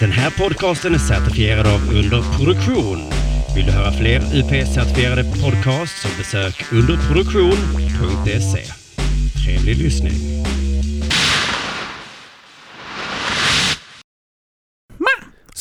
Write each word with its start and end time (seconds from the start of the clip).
Den 0.00 0.12
här 0.12 0.30
podcasten 0.30 0.94
är 0.94 0.98
certifierad 0.98 1.66
av 1.66 1.80
Underproduktion. 1.94 2.98
Vill 3.54 3.66
du 3.66 3.72
höra 3.72 3.92
fler 3.92 4.20
UP-certifierade 4.20 5.42
podcasts 5.42 6.02
så 6.02 6.08
besök 6.18 6.72
underproduktion.se. 6.72 8.64
Trevlig 9.44 9.76
lyssning. 9.76 10.12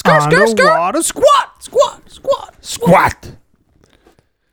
Underwater 0.08 1.02
squat, 1.02 1.50
squat, 1.60 2.02
squat, 2.08 2.56
Squat! 2.62 3.32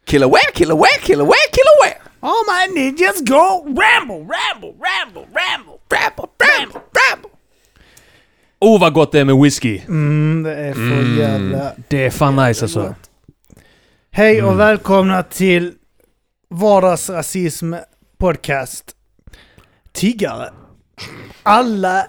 Killer 0.05 0.29
where, 0.29 0.51
killer 0.55 0.75
where, 0.75 0.99
killer 1.03 1.25
where, 1.25 1.49
killer 1.53 1.77
where. 1.81 2.01
All 2.23 2.45
my 2.45 2.69
ninjas 2.75 3.25
go 3.25 3.65
ramble, 3.69 4.25
ramble, 4.25 4.75
ramble, 4.79 5.27
ramble, 5.33 5.81
ramble, 5.91 6.31
ramble, 6.41 6.83
ramble. 6.97 7.34
Oh 8.65 8.81
vad 8.81 8.93
gott 8.93 9.13
det 9.13 9.21
är 9.21 9.25
med 9.25 9.37
whisky. 9.37 9.81
Mm, 9.89 10.43
det 10.43 10.55
är 10.55 10.75
för 10.75 11.21
jävla... 11.21 11.73
Det 11.89 12.07
är 12.07 12.11
fan 12.11 12.37
nice 12.37 12.65
alltså. 12.65 12.95
Hej 14.11 14.43
och 14.43 14.49
Mm. 14.53 14.59
välkomna 14.59 15.23
till 15.23 15.73
Vardagsrasism 16.51 17.75
Podcast. 18.19 18.85
Tiggare. 19.93 20.51
Alla 21.43 22.07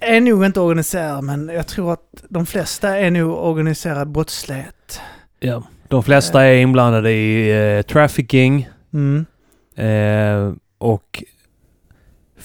är 0.00 0.20
nog 0.20 0.44
inte 0.44 0.60
organiserade, 0.60 1.22
men 1.22 1.48
jag 1.48 1.66
tror 1.66 1.92
att 1.92 2.24
de 2.28 2.46
flesta 2.46 2.96
är 2.98 3.10
nog 3.10 3.30
organiserad 3.38 4.08
brottslighet. 4.08 5.00
Ja. 5.40 5.62
De 5.88 6.02
flesta 6.02 6.42
är 6.44 6.56
inblandade 6.56 7.10
i 7.12 7.50
eh, 7.76 7.82
trafficking 7.82 8.68
Mm. 8.92 9.26
eh, 9.76 10.52
och 10.78 11.24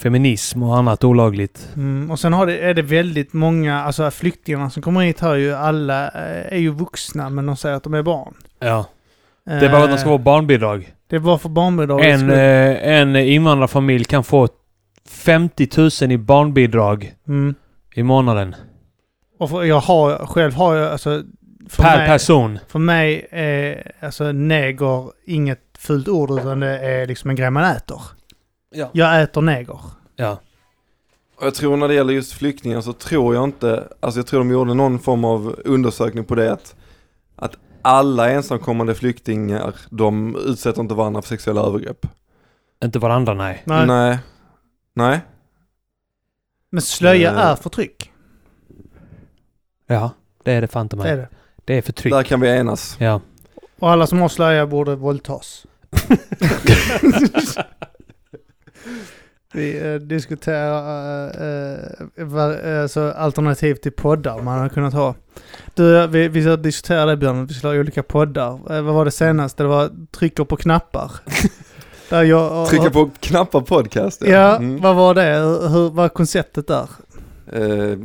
feminism 0.02 0.64
och 0.64 0.78
annat 0.78 1.04
olagligt. 1.04 1.70
Mm. 1.76 2.12
Och 2.12 2.20
sen 2.20 2.34
har 2.34 2.46
det, 2.46 2.60
är 2.60 2.74
det 2.74 2.82
väldigt 2.82 3.34
många, 3.34 3.84
alltså 3.84 4.12
flyktingarna 4.12 4.70
som 4.70 4.84
kommer 4.84 5.02
hit 5.02 5.20
har 5.20 5.36
ju 5.36 5.54
alla, 5.54 6.08
eh, 6.08 6.54
är 6.54 6.58
ju 6.58 6.70
vuxna 6.70 7.30
men 7.30 7.46
de 7.46 7.58
säger 7.58 7.76
att 7.76 7.84
de 7.84 7.94
är 7.94 8.04
barn. 8.04 8.34
Ja. 8.60 8.86
Det 9.44 9.66
är 9.66 9.72
bara 9.72 9.84
att 9.84 9.90
de 9.90 9.98
ska 9.98 10.10
Eh, 10.10 10.18
få 10.18 10.18
barnbidrag. 10.18 10.94
Det 11.08 11.16
är 11.16 11.20
bara 11.20 11.38
för 11.38 11.50
barnbidrag. 11.50 12.06
En, 12.06 12.30
eh, 12.30 13.00
en 13.00 13.16
invandrarfamilj 13.16 14.04
kan 14.06 14.24
få 14.24 14.48
50 15.10 15.68
000 16.02 16.12
i 16.12 16.18
barnbidrag 16.18 17.14
mm. 17.28 17.56
i 17.96 18.04
månaden. 18.04 18.56
Och 19.40 19.50
för, 19.50 19.64
jag 19.64 19.80
har, 19.80 20.26
själv 20.26 20.54
har 20.54 20.76
jag, 20.76 20.92
alltså... 20.92 21.24
Per 21.78 21.98
mig, 21.98 22.08
person. 22.08 22.60
För 22.68 22.80
mig 22.80 23.28
är 23.32 23.92
alltså 24.00 24.32
neger 24.32 25.12
inget 25.26 25.60
fult 25.78 26.08
ord 26.08 26.32
utan 26.32 26.60
det 26.60 26.80
är 26.80 27.08
liksom 27.08 27.30
en 27.30 27.36
grej 27.36 27.50
man 27.50 27.64
äter. 27.64 28.02
Ja. 28.72 28.90
Jag 28.94 29.22
äter 29.22 29.42
neger. 29.42 29.80
ja. 30.16 30.40
Och 31.36 31.46
jag 31.48 31.56
tror 31.56 31.78
när 31.78 31.88
det 31.88 31.94
gäller 31.94 32.14
just 32.14 32.34
flyktingar 32.34 32.82
så 32.82 32.94
tror 32.94 33.36
jag 33.36 33.44
inte, 33.44 33.88
alltså 34.00 34.20
jag 34.20 34.28
tror 34.28 34.40
de 34.40 34.52
gjorde 34.52 34.74
någon 34.74 35.00
form 35.00 35.26
av 35.26 35.56
undersökning 35.66 36.26
på 36.26 36.36
det 36.36 36.54
att, 36.54 36.76
att 37.36 37.56
alla 37.82 38.30
ensamkommande 38.30 38.96
flyktingar, 38.96 39.76
de 39.90 40.36
utsätter 40.36 40.82
inte 40.82 40.94
varandra 40.94 41.22
för 41.22 41.30
sexuella 41.30 41.62
övergrepp. 41.62 42.06
Inte 42.84 43.00
varandra 43.00 43.34
nej. 43.34 43.62
Nej. 43.66 43.88
Nej. 43.88 44.20
Nej. 44.94 45.20
Men 46.70 46.82
slöja 46.82 47.32
Eh. 47.32 47.38
är 47.40 47.56
förtryck. 47.56 48.12
Ja, 49.88 50.12
det 50.44 50.52
är 50.52 50.62
det 50.62 50.68
fan 50.68 50.82
inte 50.86 50.96
Det 50.96 51.02
är 51.10 51.18
mig. 51.18 51.18
det. 51.18 51.30
Det 51.66 51.74
är 51.78 51.82
förtryck. 51.82 52.14
Där 52.14 52.24
kan 52.24 52.40
vi 52.42 52.50
enas. 52.50 52.96
Ja. 53.00 53.22
Och 53.80 53.90
alla 53.92 54.08
som 54.08 54.22
har 54.22 54.30
slöja 54.30 54.68
borde 54.68 54.96
våldtas. 54.96 55.66
Vi 59.54 59.80
eh, 59.94 59.96
diskuterar 59.96 61.28
eh, 61.28 61.78
eh, 62.18 62.26
var- 62.26 62.82
alltså 62.82 63.12
alternativ 63.12 63.76
till 63.76 63.92
poddar 63.92 64.42
man 64.42 64.58
hade 64.58 64.70
kunnat 64.70 64.94
ha. 64.94 65.16
Du, 65.74 66.08
vi, 66.08 66.28
vi 66.28 66.42
ska 66.42 66.56
diskutera 66.56 67.06
det 67.06 67.18
Björn, 67.18 67.46
vi 67.46 67.54
skulle 67.54 67.74
ha 67.74 67.80
olika 67.80 68.04
poddar. 68.04 68.52
Eh, 68.76 68.82
vad 68.82 68.96
var 68.96 69.06
det 69.06 69.12
senaste? 69.12 69.64
Det 69.64 69.68
var 69.70 69.90
trycker 70.12 70.44
på 70.44 70.56
knappar. 70.56 71.12
Där 72.10 72.24
jag, 72.24 72.70
Trycka 72.70 72.90
på 72.90 73.10
knappar 73.20 73.62
podcast. 73.62 74.22
Ja, 74.26 74.56
Mm. 74.58 74.82
vad 74.82 74.96
var 74.96 75.14
det? 75.16 75.22
Hur, 75.36 75.68
hur 75.70 75.90
var 75.90 76.10
konceptet 76.10 76.68
där? 76.68 76.88
Eh, 77.54 77.98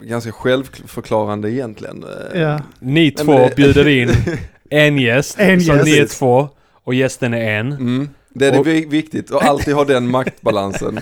ganska 0.00 0.32
självförklarande 0.32 1.50
egentligen. 1.50 2.04
Eh, 2.32 2.40
Ja. 2.40 2.60
Ni 2.78 3.10
två 3.10 3.48
bjuder 3.56 3.88
in 3.88 4.10
en 4.70 4.98
gäst. 4.98 5.36
En 5.38 5.60
så 5.60 5.72
gäst. 5.72 5.84
ni 5.84 5.98
är 5.98 6.06
två 6.06 6.48
och 6.84 6.94
gästen 6.94 7.34
är 7.34 7.58
en. 7.60 7.72
Mm. 7.72 8.08
Det 8.38 8.46
är 8.46 8.58
Och- 8.60 8.66
vi- 8.66 8.84
viktigt 8.84 9.30
att 9.32 9.42
alltid 9.44 9.74
ha 9.74 9.84
den 9.84 10.08
maktbalansen. 10.10 11.00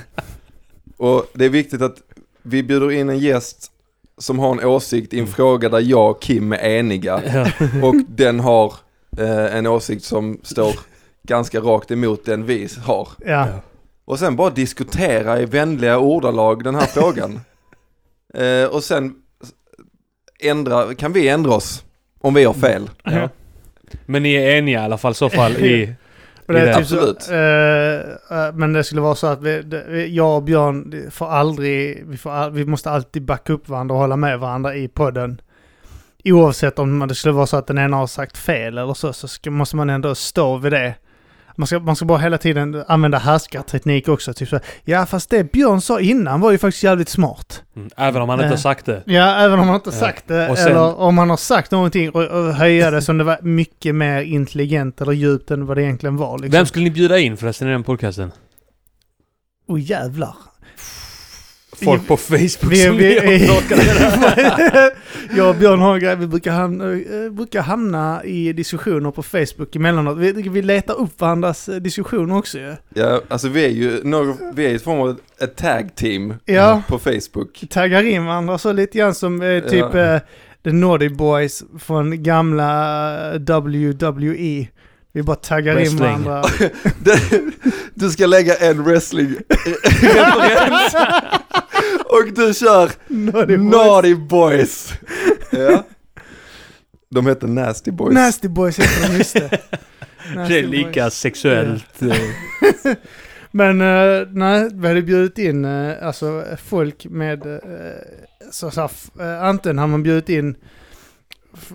Och 0.96 1.26
det 1.34 1.44
är 1.44 1.48
viktigt 1.48 1.82
att 1.82 1.96
vi 2.42 2.62
bjuder 2.62 2.92
in 2.92 3.08
en 3.10 3.18
gäst 3.18 3.70
som 4.18 4.38
har 4.38 4.52
en 4.52 4.64
åsikt 4.64 5.14
i 5.14 5.20
en 5.20 5.26
fråga 5.26 5.68
där 5.68 5.80
jag 5.80 6.10
och 6.10 6.22
Kim 6.22 6.52
är 6.52 6.58
eniga. 6.58 7.22
Ja. 7.34 7.46
Och 7.82 7.94
den 8.08 8.40
har 8.40 8.74
eh, 9.18 9.56
en 9.56 9.66
åsikt 9.66 10.04
som 10.04 10.40
står 10.42 10.74
ganska 11.22 11.60
rakt 11.60 11.90
emot 11.90 12.24
den 12.24 12.46
vi 12.46 12.68
har. 12.84 13.08
Ja. 13.26 13.48
Och 14.04 14.18
sen 14.18 14.36
bara 14.36 14.50
diskutera 14.50 15.40
i 15.40 15.44
vänliga 15.44 15.98
ordalag 15.98 16.64
den 16.64 16.74
här 16.74 16.86
frågan. 16.86 17.40
Eh, 18.34 18.64
och 18.66 18.84
sen 18.84 19.14
ändra, 20.40 20.94
kan 20.94 21.12
vi 21.12 21.28
ändra 21.28 21.54
oss 21.54 21.84
om 22.20 22.34
vi 22.34 22.44
har 22.44 22.54
fel. 22.54 22.90
Ja. 23.04 23.28
Men 24.06 24.22
ni 24.22 24.34
är 24.34 24.56
eniga 24.56 24.80
i 24.80 24.84
alla 24.84 24.98
fall 24.98 25.12
i 25.12 25.14
så 25.14 25.30
fall 25.30 25.52
i... 25.52 25.94
Och 26.46 26.54
det 26.54 26.60
det. 26.60 26.74
typ 26.74 26.86
så, 26.86 26.94
Absolut. 26.96 27.28
eh, 27.30 28.38
eh, 28.46 28.52
men 28.54 28.72
det 28.72 28.84
skulle 28.84 29.00
vara 29.00 29.14
så 29.14 29.26
att 29.26 29.42
vi, 29.42 29.62
det, 29.62 30.06
jag 30.06 30.36
och 30.36 30.42
Björn 30.42 31.10
får 31.10 31.26
aldrig, 31.30 32.04
vi, 32.06 32.16
får, 32.16 32.30
all- 32.30 32.52
vi 32.52 32.64
måste 32.66 32.90
alltid 32.90 33.24
backa 33.24 33.52
upp 33.52 33.68
varandra 33.68 33.94
och 33.94 34.00
hålla 34.00 34.16
med 34.16 34.38
varandra 34.38 34.74
i 34.76 34.88
podden. 34.88 35.40
Oavsett 36.24 36.78
om 36.78 37.06
det 37.08 37.14
skulle 37.14 37.32
vara 37.34 37.46
så 37.46 37.56
att 37.56 37.66
den 37.66 37.78
ena 37.78 37.96
har 37.96 38.06
sagt 38.06 38.36
fel 38.38 38.78
eller 38.78 38.94
så, 38.94 39.12
så 39.12 39.28
ska, 39.28 39.50
måste 39.50 39.76
man 39.76 39.90
ändå 39.90 40.14
stå 40.14 40.56
vid 40.56 40.72
det. 40.72 40.94
Man 41.56 41.66
ska, 41.66 41.78
man 41.78 41.96
ska 41.96 42.04
bara 42.06 42.18
hela 42.18 42.38
tiden 42.38 42.84
använda 42.88 43.18
härskarteknik 43.18 44.08
också. 44.08 44.32
Typ 44.34 44.48
så, 44.48 44.60
ja 44.84 45.06
fast 45.06 45.30
det 45.30 45.52
Björn 45.52 45.80
sa 45.80 46.00
innan 46.00 46.40
var 46.40 46.50
ju 46.52 46.58
faktiskt 46.58 46.82
jävligt 46.84 47.08
smart. 47.08 47.62
Mm, 47.76 47.90
Även 47.96 48.22
om 48.22 48.28
han 48.28 48.38
inte 48.38 48.44
Eh. 48.46 48.50
har 48.50 48.56
sagt 48.56 48.86
det. 48.86 49.02
Ja, 49.06 49.34
även 49.36 49.58
om 49.60 49.66
man 49.66 49.74
inte 49.76 49.90
Ja. 49.92 50.00
sagt 50.00 50.28
det. 50.28 50.56
Sen- 50.56 50.66
Eller 50.70 50.96
om 51.00 51.14
man 51.14 51.30
har 51.30 51.36
sagt 51.36 51.70
någonting 51.70 52.10
och, 52.10 52.22
och 52.24 52.54
höja 52.54 52.90
det 52.90 53.02
som 53.02 53.18
det 53.18 53.24
var 53.24 53.38
mycket 53.42 53.94
mer 53.94 54.22
intelligent 54.22 55.00
eller 55.00 55.12
djupt 55.12 55.50
än 55.50 55.66
vad 55.66 55.76
det 55.76 55.82
egentligen 55.82 56.16
var. 56.16 56.38
Liksom. 56.38 56.50
Vem 56.58 56.66
skulle 56.66 56.84
ni 56.84 56.90
bjuda 56.90 57.18
in 57.18 57.36
förresten 57.36 57.68
i 57.68 57.70
den 57.70 57.82
podcasten? 57.82 58.32
Åh 59.68 59.80
jävlar. 59.80 60.34
Folk 61.74 62.06
på 62.06 62.16
Facebook 62.16 62.72
Vi, 62.72 62.76
som 62.86 62.96
vi, 62.96 63.14
det 63.68 64.92
jag 65.36 65.48
och 65.48 65.56
Björn 65.56 65.80
har 65.80 65.94
en 65.94 66.00
grej, 66.00 66.16
vi 66.16 66.26
brukar 66.26 66.52
hamna, 66.52 66.92
eh, 66.92 67.30
brukar 67.30 67.62
hamna 67.62 68.24
i 68.24 68.52
diskussioner 68.52 69.10
på 69.10 69.22
Facebook 69.22 69.76
emellanåt. 69.76 70.18
Vi, 70.18 70.32
vi 70.32 70.62
letar 70.62 70.94
upp 71.00 71.20
varandras 71.20 71.68
eh, 71.68 71.76
diskussioner 71.76 72.36
också 72.36 72.58
ju. 72.58 72.74
Ja, 72.94 73.20
alltså 73.28 73.48
vi 73.48 73.64
är 73.64 73.68
ju 73.68 74.04
något, 74.04 74.36
vi 74.54 74.66
är 74.66 74.70
i 74.70 74.74
ett 74.74 74.82
form 74.82 75.00
av 75.00 75.18
ett 75.40 75.56
tag 75.56 75.94
team 75.96 76.34
Ja. 76.44 76.82
på 76.88 76.98
Facebook. 76.98 77.64
Taggar 77.70 78.02
in 78.02 78.24
varandra 78.24 78.58
så 78.58 78.72
lite 78.72 78.98
grann 78.98 79.14
som 79.14 79.42
eh, 79.42 79.60
typ 79.60 79.94
Ja. 79.94 80.14
eh, 80.14 80.20
The 80.64 80.72
Naughty 80.72 81.08
Boys 81.08 81.62
från 81.78 82.22
gamla 82.22 83.38
WWE. 83.38 84.66
Vi 85.14 85.22
bara 85.22 85.36
taggar 85.36 85.72
in 85.72 85.78
Wrestling. 85.78 86.00
varandra. 86.00 86.42
Det- 86.98 87.42
Du 87.94 88.10
ska 88.10 88.26
lägga 88.26 88.54
en 88.54 88.84
wrestling-referens 88.84 90.94
och 92.04 92.24
du 92.34 92.54
kör 92.54 92.90
Naughty 93.08 93.56
Boys. 93.56 93.72
Naughty 93.72 94.14
Boys. 94.14 94.92
Ja. 95.50 95.86
De 97.10 97.26
heter 97.26 97.46
Nasty 97.46 97.90
Boys. 97.90 98.14
Nasty 98.14 98.48
Boys 98.48 98.78
heter 98.78 99.08
de, 99.12 99.16
just 99.18 99.34
det. 99.34 99.58
Det 100.48 100.58
är 100.58 100.62
lika 100.66 101.02
Boys. 101.04 101.14
sexuellt. 101.14 102.02
eh, 102.02 102.16
Men 103.50 103.80
eh, 103.80 104.26
nej, 104.30 104.68
vi 104.74 104.88
hade 104.88 105.02
bjudit 105.02 105.38
in 105.38 105.64
eh, 105.64 106.06
alltså 106.06 106.44
folk 106.64 107.06
med, 107.10 107.46
eh, 107.46 107.60
så, 108.52 108.70
så, 108.70 108.80
här, 108.80 108.90
eh, 109.20 109.42
antingen 109.44 109.78
har 109.78 109.86
man 109.86 110.02
bjudit 110.02 110.28
in 110.28 110.56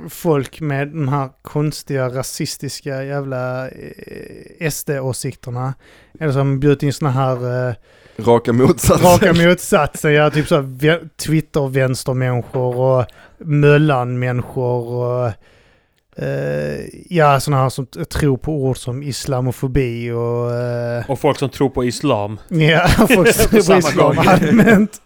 folk 0.10 0.62
med 0.62 0.88
de 0.88 1.08
här 1.08 1.30
konstiga 1.42 2.10
rasistiska 2.10 3.04
jävla 3.04 3.68
eh, 3.70 4.70
SD-åsikterna. 4.72 5.74
Eller 6.20 6.34
man 6.34 6.60
bjudit 6.60 6.84
in 6.84 6.94
såna 6.94 7.12
här 7.12 7.68
eh, 7.70 7.74
Raka 8.18 8.54
motsatsen. 8.54 9.08
raka 9.08 9.34
motsatsen, 9.50 10.14
ja 10.14 10.30
typ 10.32 10.48
så 10.48 10.56
här 10.56 10.62
vä- 10.64 11.10
Twitter-vänstermänniskor 11.26 12.76
och 12.78 13.06
Möllan-människor 13.38 14.88
och 14.88 15.32
ja 17.10 17.40
såna 17.40 17.58
här 17.58 17.70
som 17.70 17.86
tror 17.86 18.38
på 18.38 18.54
ord 18.54 18.78
som 18.78 19.04
islamofobi 19.04 20.12
och 20.12 20.54
eh, 20.54 21.10
Och 21.10 21.20
folk 21.20 21.40
som 21.40 21.50
tror 21.50 21.70
på 21.70 21.84
islam. 21.84 22.40
Ja, 22.48 22.88
folk 23.16 23.34
som 23.34 23.46
tror 23.46 23.60
på 23.60 23.64
samma 23.64 23.80
islam 23.80 24.20
allmänt. 24.20 25.02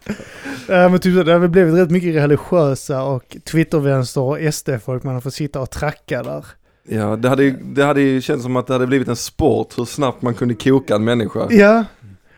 Ja, 0.68 0.88
men 0.88 0.98
typ 0.98 1.16
så, 1.16 1.22
det 1.22 1.32
har 1.32 1.38
väl 1.38 1.50
blivit 1.50 1.74
rätt 1.74 1.90
mycket 1.90 2.14
religiösa 2.14 3.02
och 3.02 3.36
Twittervänster 3.50 4.20
och 4.20 4.54
SD-folk 4.54 5.02
man 5.02 5.14
har 5.14 5.20
fått 5.20 5.34
sitta 5.34 5.60
och 5.60 5.70
tracka 5.70 6.22
där. 6.22 6.44
Ja, 6.88 7.16
det 7.16 7.28
hade, 7.28 7.44
ju, 7.44 7.50
det 7.50 7.84
hade 7.84 8.00
ju 8.00 8.20
känts 8.20 8.42
som 8.42 8.56
att 8.56 8.66
det 8.66 8.72
hade 8.72 8.86
blivit 8.86 9.08
en 9.08 9.16
sport 9.16 9.78
hur 9.78 9.84
snabbt 9.84 10.22
man 10.22 10.34
kunde 10.34 10.54
koka 10.54 10.94
en 10.94 11.04
människa. 11.04 11.46
Ja, 11.50 11.84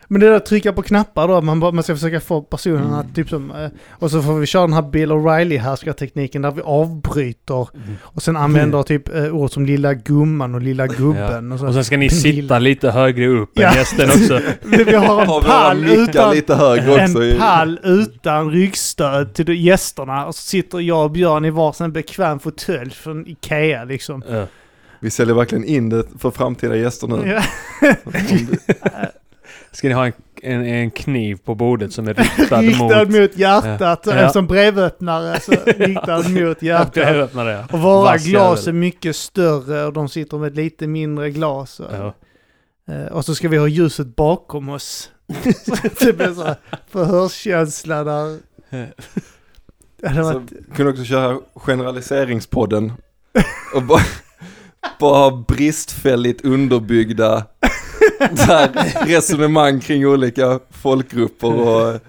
Men 0.09 0.21
det 0.21 0.27
där 0.29 0.35
att 0.35 0.45
trycka 0.45 0.73
på 0.73 0.81
knappar 0.81 1.27
då, 1.27 1.41
man, 1.41 1.57
man 1.59 1.83
ska 1.83 1.95
försöka 1.95 2.19
få 2.19 2.41
personerna 2.41 2.85
Mm. 2.87 2.99
att 2.99 3.15
typ 3.15 3.29
som... 3.29 3.51
eh, 3.51 3.67
Och 3.91 4.11
så 4.11 4.21
får 4.21 4.33
vi 4.33 4.45
köra 4.45 4.61
den 4.61 4.73
här 4.73 4.81
Bill 4.81 5.11
O'Reilly 5.11 5.57
härskartekniken 5.59 6.41
där 6.41 6.51
vi 6.51 6.61
avbryter 6.61 7.67
och 8.01 8.21
sen 8.21 8.37
använder 8.37 8.83
typ 8.83 9.15
eh, 9.15 9.35
ord 9.35 9.51
som 9.51 9.65
lilla 9.65 9.93
gumman 9.93 10.55
och 10.55 10.61
lilla 10.61 10.87
gubben. 10.87 11.51
Och 11.51 11.59
så. 11.59 11.67
Och 11.67 11.73
sen 11.73 11.85
ska 11.85 11.97
ni 11.97 12.07
Lilla- 12.09 12.21
sitta 12.21 12.59
lite 12.59 12.91
högre 12.91 13.27
upp 13.27 13.49
Ja. 13.53 13.69
än 13.69 13.75
gästen 13.75 14.09
också. 14.09 14.39
vi, 14.85 14.93
har 14.95 15.21
en 15.37 15.43
pall 15.43 15.89
utan... 15.89 16.35
lite 16.35 16.55
högre 16.55 16.91
också. 17.03 17.23
En 17.23 17.37
pall 17.37 17.79
utan 17.83 18.51
ryggstöd 18.51 19.33
till 19.33 19.65
gästerna 19.65 20.25
och 20.25 20.35
så 20.35 20.41
sitter 20.41 20.79
jag 20.79 21.03
och 21.03 21.11
Björn 21.11 21.45
i 21.45 21.49
varsin 21.49 21.91
bekväm 21.91 22.39
fåtölj 22.39 22.91
från 22.91 23.27
Ikea 23.27 23.83
liksom. 23.83 24.23
Ja. 24.31 24.45
Vi 24.99 25.09
säljer 25.09 25.35
verkligen 25.35 25.63
in 25.63 25.89
det 25.89 26.03
för 26.19 26.31
framtida 26.31 26.75
gäster 26.75 27.07
nu. 27.07 27.27
Ja. 27.81 27.93
Ska 29.77 29.87
ni 29.87 29.93
ha 29.93 30.05
en, 30.05 30.13
en, 30.41 30.65
en 30.65 30.91
kniv 30.91 31.35
på 31.45 31.55
bordet 31.55 31.93
som 31.93 32.07
är 32.07 32.13
riktad, 32.39 32.61
Riktad 32.61 33.05
mot... 33.05 33.09
mot 33.09 33.37
hjärtat, 33.37 34.01
Ja. 34.05 34.29
som 34.29 34.47
brevöppnare, 34.47 35.39
så 35.39 35.51
riktad 35.65 36.29
mot 36.29 36.61
hjärtat. 36.61 36.95
Jag 36.95 37.15
öppnar 37.15 37.45
det. 37.45 37.65
Och 37.71 37.79
våra 37.79 38.01
Vass 38.11 38.25
glas 38.25 38.67
är 38.67 38.71
mycket 38.71 39.15
större 39.15 39.85
och 39.85 39.93
de 39.93 40.09
sitter 40.09 40.37
med 40.37 40.55
lite 40.55 40.87
mindre 40.87 41.29
glas. 41.31 41.79
Och, 41.79 41.91
Ja. 41.93 42.13
eh, 42.93 43.05
och 43.05 43.25
så 43.25 43.35
ska 43.35 43.49
vi 43.49 43.57
ha 43.57 43.67
ljuset 43.67 44.15
bakom 44.15 44.69
oss. 44.69 45.11
så 45.65 46.05
det 46.05 46.13
blir 46.13 46.33
så 46.33 46.43
här 46.43 46.55
förhörskänsla 46.91 48.03
där. 48.03 48.37
Det 50.01 50.07
hade 50.07 50.23
Så 50.23 50.33
varit, 50.33 50.75
kunde 50.75 50.91
också 50.91 51.03
köra 51.03 51.39
generaliseringspodden. 51.55 52.93
Och 53.75 53.83
bara, 53.83 54.01
bara 54.99 55.17
ha 55.17 55.43
bristfälligt 55.47 56.45
underbyggda 56.45 57.45
resonemang 59.05 59.79
kring 59.79 60.07
olika 60.07 60.59
folkgrupper 60.71 61.53
och 61.53 61.99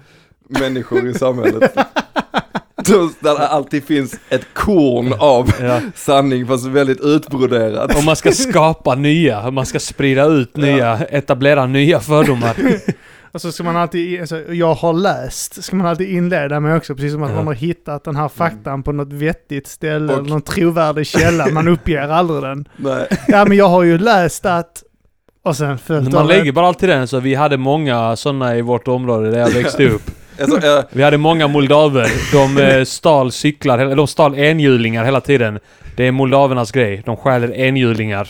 människor 0.47 1.07
i 1.07 1.13
samhället. 1.13 1.75
Där 3.19 3.39
det 3.39 3.47
alltid 3.47 3.83
finns 3.83 4.15
ett 4.29 4.45
korn 4.53 5.13
av 5.19 5.51
Ja. 5.61 5.79
sanning 5.95 6.47
fast 6.47 6.65
väldigt 6.65 7.01
utbroderat. 7.01 7.95
Om 7.97 8.05
man 8.05 8.15
ska 8.15 8.31
skapa 8.31 8.95
nya, 8.95 9.51
man 9.51 9.65
ska 9.65 9.79
sprida 9.79 10.25
ut 10.25 10.57
nya, 10.57 10.97
etablera 10.97 11.65
nya 11.65 11.99
fördomar. 11.99 12.55
och 13.31 13.41
så 13.41 13.51
ska 13.51 13.63
man 13.63 13.77
alltid, 13.77 14.19
alltså, 14.21 14.53
jag 14.53 14.73
har 14.73 14.93
läst, 14.93 15.63
ska 15.63 15.75
man 15.75 15.87
alltid 15.87 16.09
inleda 16.09 16.59
med 16.59 16.77
också, 16.77 16.95
precis 16.95 17.11
som 17.13 17.23
att 17.23 17.29
Ja. 17.29 17.35
man 17.35 17.47
har 17.47 17.53
hittat 17.53 18.03
den 18.03 18.15
här 18.15 18.29
faktan 18.29 18.83
på 18.83 18.91
något 18.91 19.13
vettigt 19.13 19.67
ställe, 19.67 20.13
Och- 20.13 20.19
eller 20.19 20.29
någon 20.29 20.41
trovärdig 20.41 21.07
källa, 21.07 21.47
man 21.51 21.67
uppger 21.67 22.01
aldrig 22.09 22.41
den. 22.41 22.67
Nej. 22.77 23.07
Ja 23.27 23.45
men 23.45 23.57
jag 23.57 23.69
har 23.69 23.83
ju 23.83 23.97
läst 23.97 24.45
att, 24.45 24.83
och 25.43 25.55
sen 25.55 25.77
följt 25.77 26.13
Man 26.13 26.27
lägger 26.27 26.51
bara 26.51 26.67
alltid 26.67 26.89
den, 26.89 27.07
så 27.07 27.19
vi 27.19 27.35
hade 27.35 27.57
många 27.57 28.15
sådana 28.15 28.57
i 28.57 28.61
vårt 28.61 28.87
område 28.87 29.31
där 29.31 29.39
jag 29.39 29.49
växte 29.49 29.89
upp. 29.89 30.01
Alltså, 30.41 30.83
Vi 30.91 31.03
hade 31.03 31.17
många 31.17 31.47
moldaver. 31.47 32.11
De 32.31 32.57
eh, 32.57 32.83
stal 32.83 33.31
cyklar, 33.31 33.95
de 33.95 34.07
stal 34.07 34.37
enhjulingar 34.37 35.05
hela 35.05 35.21
tiden. 35.21 35.59
Det 35.95 36.07
är 36.07 36.11
moldavernas 36.11 36.71
grej. 36.71 37.01
De 37.05 37.17
stjäler 37.17 37.53
enhjulingar. 37.53 38.29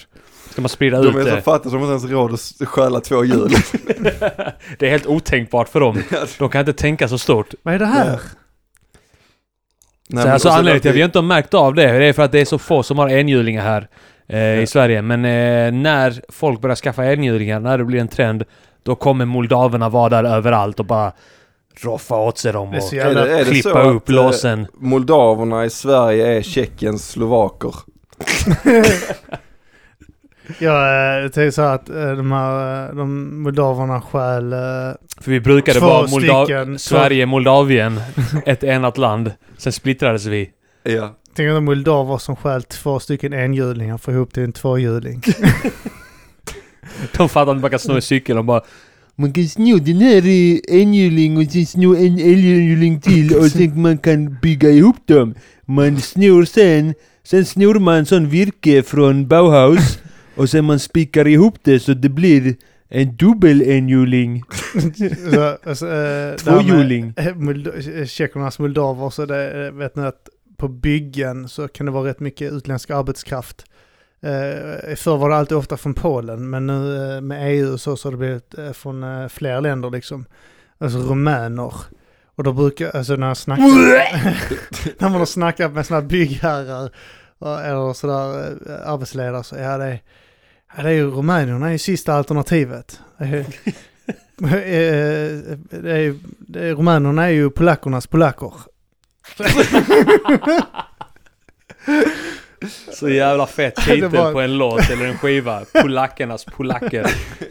Ska 0.49 0.61
man 0.61 0.69
sprida 0.69 0.97
ut 0.99 1.13
de 1.13 1.19
är 1.19 1.23
så 1.23 1.35
det? 1.35 1.41
fattiga 1.41 1.69
som 1.69 1.79
inte 1.79 1.89
ens 1.89 2.05
råd 2.05 2.33
att 2.33 2.67
stjäla 2.67 2.99
två 2.99 3.25
hjul. 3.25 3.49
Det 4.79 4.85
är 4.85 4.89
helt 4.89 5.07
otänkbart 5.07 5.69
för 5.69 5.79
dem. 5.79 6.03
De 6.37 6.49
kan 6.49 6.59
inte 6.59 6.73
tänka 6.73 7.07
så 7.07 7.17
stort. 7.17 7.53
Vad 7.63 7.73
är 7.73 7.79
det 7.79 7.85
här? 7.85 8.19
Nej, 10.09 10.23
så 10.23 10.29
alltså 10.29 10.49
anledningen 10.49 10.81
till 10.81 10.89
att 10.89 10.95
vi 10.95 11.01
inte 11.01 11.17
har 11.17 11.23
märkt 11.23 11.53
av 11.53 11.73
det, 11.73 11.99
det 11.99 12.05
är 12.05 12.13
för 12.13 12.23
att 12.23 12.31
det 12.31 12.39
är 12.39 12.45
så 12.45 12.57
få 12.57 12.83
som 12.83 12.97
har 12.97 13.09
enhjulingar 13.09 13.63
här 13.63 13.87
eh, 14.29 14.59
i 14.59 14.67
Sverige. 14.67 15.01
Men 15.01 15.25
eh, 15.25 15.71
när 15.81 16.21
folk 16.31 16.61
börjar 16.61 16.75
skaffa 16.75 17.05
enhjulingar, 17.13 17.59
när 17.59 17.77
det 17.77 17.83
blir 17.85 17.99
en 17.99 18.07
trend, 18.07 18.43
då 18.83 18.95
kommer 18.95 19.25
moldaverna 19.25 19.89
vara 19.89 20.09
där 20.09 20.23
överallt 20.23 20.79
och 20.79 20.85
bara 20.85 21.11
roffa 21.81 22.15
åt 22.15 22.37
sig 22.37 22.53
dem 22.53 22.69
och 22.69 22.75
Är 22.93 23.13
det, 23.15 23.31
är 23.39 23.45
det 23.45 23.51
klippa 23.51 23.81
upp 23.83 24.09
eh, 24.09 24.15
låsen. 24.15 24.67
Moldaverna 24.73 25.65
i 25.65 25.69
Sverige 25.69 26.37
är 26.37 26.41
Tjeckiens 26.41 27.09
slovaker. 27.09 27.73
Jag 30.59 31.23
eh, 31.23 31.29
tänker 31.29 31.51
så 31.51 31.61
här 31.61 31.75
att 31.75 31.89
eh, 31.89 32.11
de 32.11 32.31
här, 32.31 32.85
eh, 32.89 32.95
de 32.95 33.41
moldaverna 33.43 34.01
stjäl... 34.01 34.53
eh, 34.53 34.59
För 35.21 35.31
vi 35.31 35.39
brukade 35.39 35.79
Två 35.79 35.85
vara 35.87 36.07
Molda- 36.07 36.43
stycken, 36.45 36.79
Sverige, 36.79 37.25
Moldavien, 37.25 38.01
ett 38.45 38.63
enat 38.63 38.97
land. 38.97 39.31
Sen 39.57 39.73
splittrades 39.73 40.25
vi. 40.25 40.49
Ja. 40.83 41.15
Tänk 41.39 41.49
de 41.49 41.65
moldaver 41.65 42.17
som 42.17 42.35
stjäl 42.35 42.63
två 42.63 42.99
stycken 42.99 43.33
enhjulingar 43.33 43.97
för 43.97 44.11
ihop 44.11 44.33
till 44.33 44.43
en 44.43 44.51
tvåhjuling. 44.53 45.21
De 47.17 47.29
fattar 47.29 47.51
inte 47.51 47.61
man 47.61 47.69
kan 47.69 47.79
sno 47.79 47.95
en 47.95 48.01
cykel 48.01 48.37
och 48.37 48.45
bara 48.45 48.61
Man 49.15 49.33
kan 49.33 49.47
sno 49.47 49.77
den 49.77 50.01
här 50.01 50.25
i 50.25 50.61
enhjuling 50.67 51.37
och 51.37 51.51
sen 51.51 51.65
sno 51.65 51.95
en 51.95 52.19
enhjuling 52.19 53.01
till 53.01 53.35
och 53.37 53.51
sen 53.51 53.81
man 53.81 53.97
kan 53.97 54.37
bygga 54.41 54.69
ihop 54.69 55.07
dem. 55.07 55.35
Man 55.65 56.01
snor 56.01 56.45
sen, 56.45 56.93
sen 57.23 57.45
snor 57.45 57.79
man 57.79 58.05
sån 58.05 58.29
virke 58.29 58.83
från 58.83 59.27
Bauhaus 59.27 59.99
och 60.35 60.49
sen 60.49 60.65
man 60.65 60.79
spikar 60.79 61.27
ihop 61.27 61.55
det 61.63 61.79
så 61.79 61.93
det 61.93 62.09
blir 62.09 62.55
en 62.89 63.15
dubbel 63.15 63.61
enhjuling. 63.61 64.43
så, 65.31 65.57
alltså, 65.69 65.87
eh, 65.87 66.35
Tvåhjuling. 66.35 67.13
eh, 67.17 67.27
eh, 67.27 68.05
Tjeckernas 68.05 68.59
moldaver 68.59 69.09
så 69.09 69.25
det, 69.25 69.65
eh, 69.67 69.73
vet 69.73 69.95
ni 69.95 70.03
att 70.03 70.29
på 70.59 70.67
byggen 70.67 71.49
så 71.49 71.67
kan 71.67 71.85
det 71.85 71.91
vara 71.91 72.09
rätt 72.09 72.19
mycket 72.19 72.51
utländsk 72.51 72.89
arbetskraft. 72.89 73.65
Eh, 74.21 74.95
förr 74.95 75.17
var 75.17 75.29
det 75.29 75.35
alltid 75.35 75.57
ofta 75.57 75.77
från 75.77 75.93
Polen 75.93 76.49
men 76.49 76.67
nu 76.67 77.13
eh, 77.15 77.21
med 77.21 77.51
EU 77.51 77.77
så, 77.77 77.97
så 77.97 78.07
har 78.07 78.11
det 78.11 78.17
blivit 78.17 78.57
eh, 78.57 78.71
från 78.71 79.03
eh, 79.03 79.27
fler 79.27 79.61
länder 79.61 79.89
liksom. 79.89 80.25
Alltså 80.77 80.99
rumäner. 80.99 81.73
Och 82.35 82.43
då 82.43 82.53
brukar, 82.53 82.95
alltså 82.95 83.15
när 83.15 83.27
jag 83.27 83.37
snackar, 83.37 83.63
när 85.01 85.09
man 85.09 85.19
har 85.19 85.25
snackat 85.25 85.73
med 85.73 85.85
sådana 85.85 86.07
byggherrar 86.07 86.89
eller 87.41 87.93
sådär 87.93 88.57
arbetsledare 88.85 89.43
så 89.43 89.55
ja 89.55 89.77
det 89.77 89.85
är, 89.85 90.01
ja, 90.77 90.83
det 90.83 90.89
är 90.89 90.93
ju 90.93 91.11
Rumänierna 91.11 91.67
är 91.67 91.71
ju 91.71 91.77
sista 91.77 92.13
alternativet. 92.13 92.99
Det 93.17 93.25
är, 93.25 93.45
det 94.39 94.63
är, 95.99 96.17
det 96.39 96.59
är, 96.69 96.75
rumänerna 96.75 97.25
är 97.25 97.29
ju 97.29 97.49
polackernas 97.49 98.07
polacker. 98.07 98.53
Så 102.91 103.09
jävla 103.09 103.47
fett 103.47 103.75
titel 103.75 104.09
var- 104.09 104.33
på 104.33 104.41
en 104.41 104.57
låt 104.57 104.89
eller 104.89 105.05
en 105.05 105.17
skiva. 105.17 105.61
Polackernas 105.81 106.45
polacker. 106.45 107.07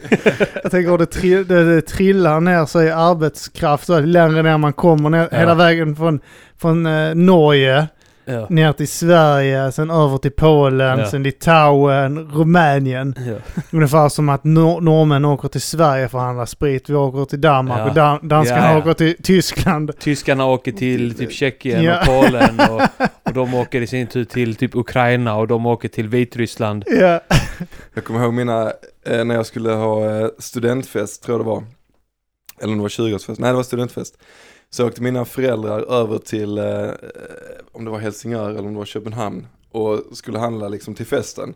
Jag 0.63 0.71
tänker 0.71 0.93
att 0.93 0.99
det, 0.99 1.05
trill, 1.05 1.47
det, 1.47 1.75
det 1.75 1.81
trillar 1.81 2.39
ner 2.39 2.81
i 2.83 2.89
arbetskraft 2.91 3.85
så 3.85 3.99
längre 3.99 4.41
ner 4.43 4.57
man 4.57 4.73
kommer 4.73 5.09
ner, 5.09 5.27
Ja. 5.31 5.37
hela 5.37 5.55
vägen 5.55 5.95
från, 5.95 6.19
från 6.61 6.85
eh, 6.85 7.15
Norge 7.15 7.87
Ja. 8.29 8.47
ner 8.49 8.73
till 8.73 8.87
Sverige, 8.87 9.71
sen 9.71 9.89
över 9.91 10.17
till 10.17 10.31
Polen, 10.31 10.99
Ja. 10.99 11.05
sen 11.09 11.23
Litauen, 11.23 12.31
Rumänien. 12.31 13.15
Ja. 13.27 13.35
Ungefär 13.71 14.09
som 14.09 14.29
att 14.29 14.43
nor- 14.43 14.81
norrmän 14.81 15.25
åker 15.25 15.47
till 15.47 15.61
Sverige 15.61 16.09
för 16.09 16.17
att 16.17 16.23
handla 16.23 16.45
sprit, 16.45 16.89
vi 16.89 16.93
åker 16.95 17.25
till 17.25 17.41
Danmark 17.41 17.79
Ja. 17.79 17.87
och 17.89 17.93
dan- 17.93 18.27
danskarna 18.27 18.65
Ja, 18.65 18.71
ja. 18.71 18.77
åker 18.79 18.93
till 18.93 19.15
Tyskland. 19.23 19.99
Tyskarna 19.99 20.45
åker 20.45 20.71
till 20.71 21.17
typ 21.17 21.31
Tjeckien 21.31 21.83
Ja. 21.83 21.99
och 21.99 22.05
Polen 22.05 22.59
och, 22.69 22.81
och 23.23 23.33
de 23.33 23.53
åker 23.53 23.81
i 23.81 23.87
sin 23.87 24.07
tur 24.07 24.25
till 24.25 24.55
typ 24.55 24.75
Ukraina 24.75 25.35
och 25.35 25.47
de 25.47 25.65
åker 25.65 25.89
till 25.89 26.07
Vitryssland. 26.07 26.83
Ja. 26.87 27.19
Jag 27.93 28.03
kommer 28.03 28.23
ihåg 28.23 28.33
mina, 28.33 28.71
eh, 29.05 29.23
när 29.25 29.35
jag 29.35 29.45
skulle 29.45 29.71
ha 29.71 30.19
eh, 30.19 30.27
studentfest 30.39 31.23
tror 31.23 31.37
jag 31.37 31.45
det 31.45 31.49
var. 31.49 31.63
Eller 32.61 32.71
om 32.73 32.77
det 32.77 32.81
var 32.81 32.89
20-årsfest, 32.89 33.39
nej 33.39 33.49
det 33.49 33.55
var 33.55 33.63
studentfest. 33.63 34.17
Så 34.69 34.87
åkte 34.87 35.01
mina 35.01 35.25
föräldrar 35.25 35.79
över 35.79 36.17
till, 36.17 36.57
eh, 36.57 36.89
om 37.71 37.85
det 37.85 37.91
var 37.91 37.99
Helsingör 37.99 38.49
eller 38.49 38.67
om 38.67 38.73
det 38.73 38.79
var 38.79 38.85
Köpenhamn. 38.85 39.47
Och 39.71 40.03
skulle 40.11 40.39
handla 40.39 40.67
liksom 40.67 40.95
till 40.95 41.05
festen. 41.05 41.53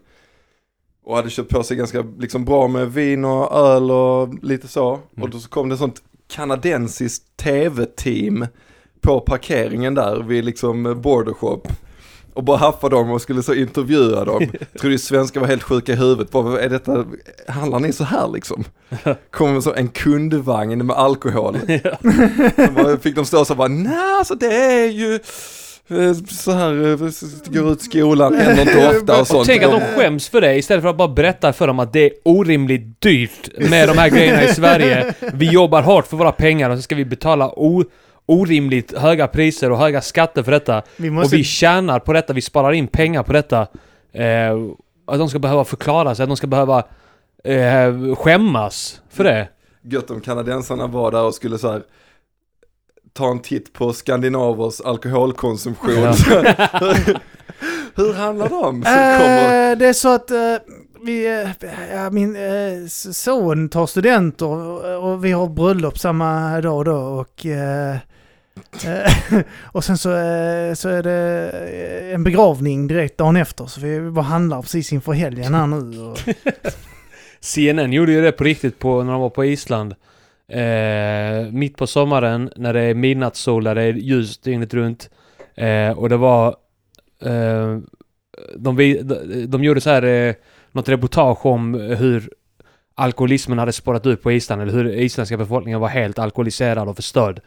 Och 1.03 1.15
hade 1.15 1.29
köpt 1.29 1.50
på 1.50 1.63
sig 1.63 1.77
ganska 1.77 2.05
liksom 2.20 2.46
bra 2.46 2.67
med 2.67 2.93
vin 2.93 3.25
och 3.25 3.51
öl 3.55 3.91
och 3.91 4.43
lite 4.43 4.67
så. 4.67 5.00
Och 5.22 5.29
då 5.29 5.39
så 5.39 5.50
kom 5.50 5.70
det 5.70 5.74
ett 5.75 5.79
sånt 5.79 6.01
kanadensiskt 6.27 7.38
tv-team 7.38 8.48
på 9.01 9.20
parkeringen 9.20 9.96
där 9.96 10.24
vid 10.24 10.46
liksom 10.46 11.01
border 11.01 11.34
shop. 11.34 11.62
Och 12.33 12.43
bara 12.43 12.57
haffade 12.57 12.95
dem 12.95 13.11
och 13.11 13.21
skulle 13.21 13.43
så 13.43 13.53
intervjua 13.53 14.25
dem. 14.25 14.47
Trodde 14.79 14.97
svenskar 14.99 15.41
var 15.41 15.47
helt 15.47 15.63
sjuka 15.63 15.91
i 15.93 15.95
huvudet. 15.95 16.31
Bara, 16.31 16.61
är 16.61 16.69
detta, 16.69 17.05
handlar 17.47 17.79
ni 17.79 17.93
så 17.93 18.03
här 18.03 18.27
liksom? 18.33 18.63
Kommer 19.31 19.61
så 19.61 19.73
en 19.73 19.87
kundvagn 19.87 20.85
med 20.85 20.95
alkohol. 20.95 21.57
Så 22.83 22.97
fick 22.97 23.15
de 23.15 23.25
stå 23.25 23.45
så 23.45 23.55
bara, 23.55 23.67
nej 23.67 24.17
alltså 24.19 24.35
det 24.35 24.55
är 24.55 24.87
ju 24.89 25.13
eh, 25.89 26.13
så 26.29 26.51
här, 26.51 26.91
eh, 26.91 26.97
går 27.61 27.71
ut 27.71 27.81
skolan, 27.81 28.35
händer 28.35 28.61
inte 28.61 28.87
ofta 28.97 29.19
och 29.21 29.27
sånt. 29.27 29.39
Och 29.39 29.45
tänk 29.45 29.63
att 29.63 29.71
de 29.71 29.79
skäms 29.81 30.29
för 30.29 30.41
det 30.41 30.55
istället 30.57 30.81
för 30.81 30.89
att 30.89 30.97
bara 30.97 31.07
berätta 31.07 31.53
för 31.53 31.67
dem 31.67 31.79
att 31.79 31.93
det 31.93 31.99
är 32.05 32.11
orimligt 32.25 33.01
dyrt 33.01 33.49
med 33.69 33.87
de 33.89 33.97
här 33.97 34.09
grejerna 34.09 34.43
i 34.43 34.47
Sverige. 34.53 35.13
Vi 35.33 35.45
jobbar 35.51 35.81
hårt 35.81 36.07
för 36.07 36.17
våra 36.17 36.31
pengar 36.31 36.69
och 36.69 36.77
så 36.77 36.81
ska 36.81 36.95
vi 36.95 37.05
betala 37.05 37.49
o- 37.55 37.83
orimligt 38.25 38.98
höga 38.98 39.27
priser 39.27 39.72
och 39.72 39.77
höga 39.77 40.01
skatter 40.01 40.44
för 40.44 40.51
detta. 40.51 40.82
Vi 40.98 41.10
Och 41.10 41.13
måste, 41.13 41.36
vi 41.36 41.44
tjänar 41.44 42.00
på 42.00 42.13
detta, 42.13 42.34
vi 42.34 42.42
sparar 42.42 42.72
in 42.72 42.88
pengar 42.88 43.24
på 43.24 43.34
detta. 43.34 43.68
Eh, 44.13 44.58
att 45.06 45.20
de 45.20 45.30
ska 45.30 45.39
behöva 45.39 45.65
förklara 45.65 46.15
sig, 46.15 46.24
att 46.24 46.30
de 46.30 46.38
ska 46.38 46.48
behöva 46.48 46.84
eh, 47.44 48.15
skämmas 48.15 49.01
för 49.10 49.24
det. 49.24 49.50
gött 49.82 50.12
om 50.12 50.22
kanadensarna 50.22 50.88
var 50.88 51.12
där 51.12 51.24
och 51.24 51.36
skulle 51.36 51.58
så 51.58 51.72
här 51.72 51.84
ta 53.13 53.32
en 53.32 53.39
titt 53.39 53.74
på 53.74 53.94
skandinavers 53.94 54.82
alkoholkonsumtion. 54.82 55.94
Ja. 55.94 56.13
hur, 57.96 58.13
handlar 58.13 58.50
de? 58.50 58.84
Så 58.84 58.89
kommer, 58.89 59.75
det 59.75 59.88
är 59.88 59.94
så 59.94 60.10
att 60.10 60.32
eh, 60.32 60.56
vi, 61.01 61.46
ja, 61.94 62.10
min 62.10 62.36
eh, 62.36 62.88
son 63.12 63.70
tar 63.70 63.86
studenter 63.86 64.46
och, 64.46 65.12
och 65.12 65.25
vi 65.25 65.32
har 65.32 65.48
bröllop 65.48 66.00
samma 66.00 66.62
dag 66.62 66.86
då 66.86 66.96
och 66.96 67.46
Eh, 68.86 69.41
och 69.63 69.83
sen 69.83 69.98
så, 69.98 70.12
eh, 70.12 70.74
så 70.74 70.89
är 70.89 71.03
det 71.03 71.50
eh, 72.10 72.15
en 72.15 72.24
begravning 72.24 72.88
direkt 72.88 73.17
dagen 73.17 73.36
efter 73.36 73.65
så 73.65 73.81
vi 73.81 74.12
bara 74.12 74.25
handlar 74.25 74.62
precis 74.62 74.93
inför 74.93 75.12
helgen 75.12 75.53
här 75.53 75.67
nu. 75.67 76.00
Och, 76.01 76.19
CNN 77.39 77.93
gjorde 77.93 78.12
ju 78.12 78.22
det 78.22 78.31
på 78.31 78.43
riktigt 78.43 78.79
på, 78.79 79.03
när 79.03 79.12
de 79.12 79.22
var 79.22 79.29
på 79.29 79.45
Island. 79.45 79.95
Eh, 80.48 81.51
mitt 81.51 81.77
på 81.77 81.88
sommaren 81.88 82.50
när 82.55 82.74
det 82.74 82.81
är 82.81 82.93
midnattssol, 82.93 83.63
där 83.63 83.75
det 83.75 83.81
är 83.81 83.93
ljust 83.93 84.43
dygnet 84.43 84.74
runt. 84.74 85.10
Eh, 85.55 85.89
och 85.89 86.10
det 86.10 86.17
var... 86.17 86.48
Eh, 87.22 87.77
de, 88.57 88.75
de, 88.77 89.45
de 89.45 89.63
gjorde 89.63 89.81
så 89.81 89.89
här 89.89 90.03
eh, 90.03 90.36
något 90.72 90.89
reportage 90.89 91.45
om 91.45 91.74
hur 91.74 92.29
alkoholismen 92.95 93.60
hade 93.60 93.72
spårat 93.72 94.05
ut 94.05 94.24
på 94.24 94.31
Island, 94.31 94.62
eller 94.62 94.74
hur 94.74 94.95
isländska 94.95 95.38
befolkningen 95.38 95.79
var 95.79 95.88
helt 95.88 96.19
alkoholiserad 96.19 96.88
och 96.88 96.95
förstörd. 96.95 97.41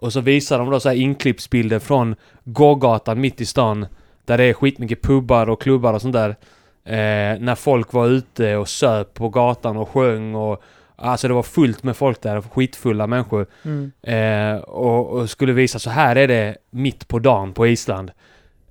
Och 0.00 0.12
så 0.12 0.20
visar 0.20 0.58
de 0.58 0.70
då 0.70 0.80
så 0.80 0.88
här 0.88 0.96
inklippsbilder 0.96 1.78
från 1.78 2.14
gågatan 2.44 3.20
mitt 3.20 3.40
i 3.40 3.46
stan, 3.46 3.86
där 4.24 4.38
det 4.38 4.44
är 4.44 4.52
skitmycket 4.52 5.02
pubbar 5.02 5.48
och 5.48 5.62
klubbar 5.62 5.94
och 5.94 6.02
sånt 6.02 6.12
där. 6.12 6.36
Eh, 6.84 7.40
när 7.40 7.54
folk 7.54 7.92
var 7.92 8.06
ute 8.06 8.56
och 8.56 8.68
söp 8.68 9.14
på 9.14 9.28
gatan 9.28 9.76
och 9.76 9.88
sjöng 9.88 10.34
och 10.34 10.62
Alltså 11.02 11.28
det 11.28 11.34
var 11.34 11.42
fullt 11.42 11.82
med 11.82 11.96
folk 11.96 12.22
där, 12.22 12.40
skitfulla 12.40 13.06
människor. 13.06 13.46
mm. 13.62 13.92
Eh, 14.02 14.60
och, 14.60 15.10
och 15.10 15.30
skulle 15.30 15.52
visa 15.52 15.78
så 15.78 15.90
här 15.90 16.16
är 16.16 16.28
det 16.28 16.56
mitt 16.70 17.08
på 17.08 17.18
dagen 17.18 17.52
på 17.52 17.66
Island. 17.66 18.10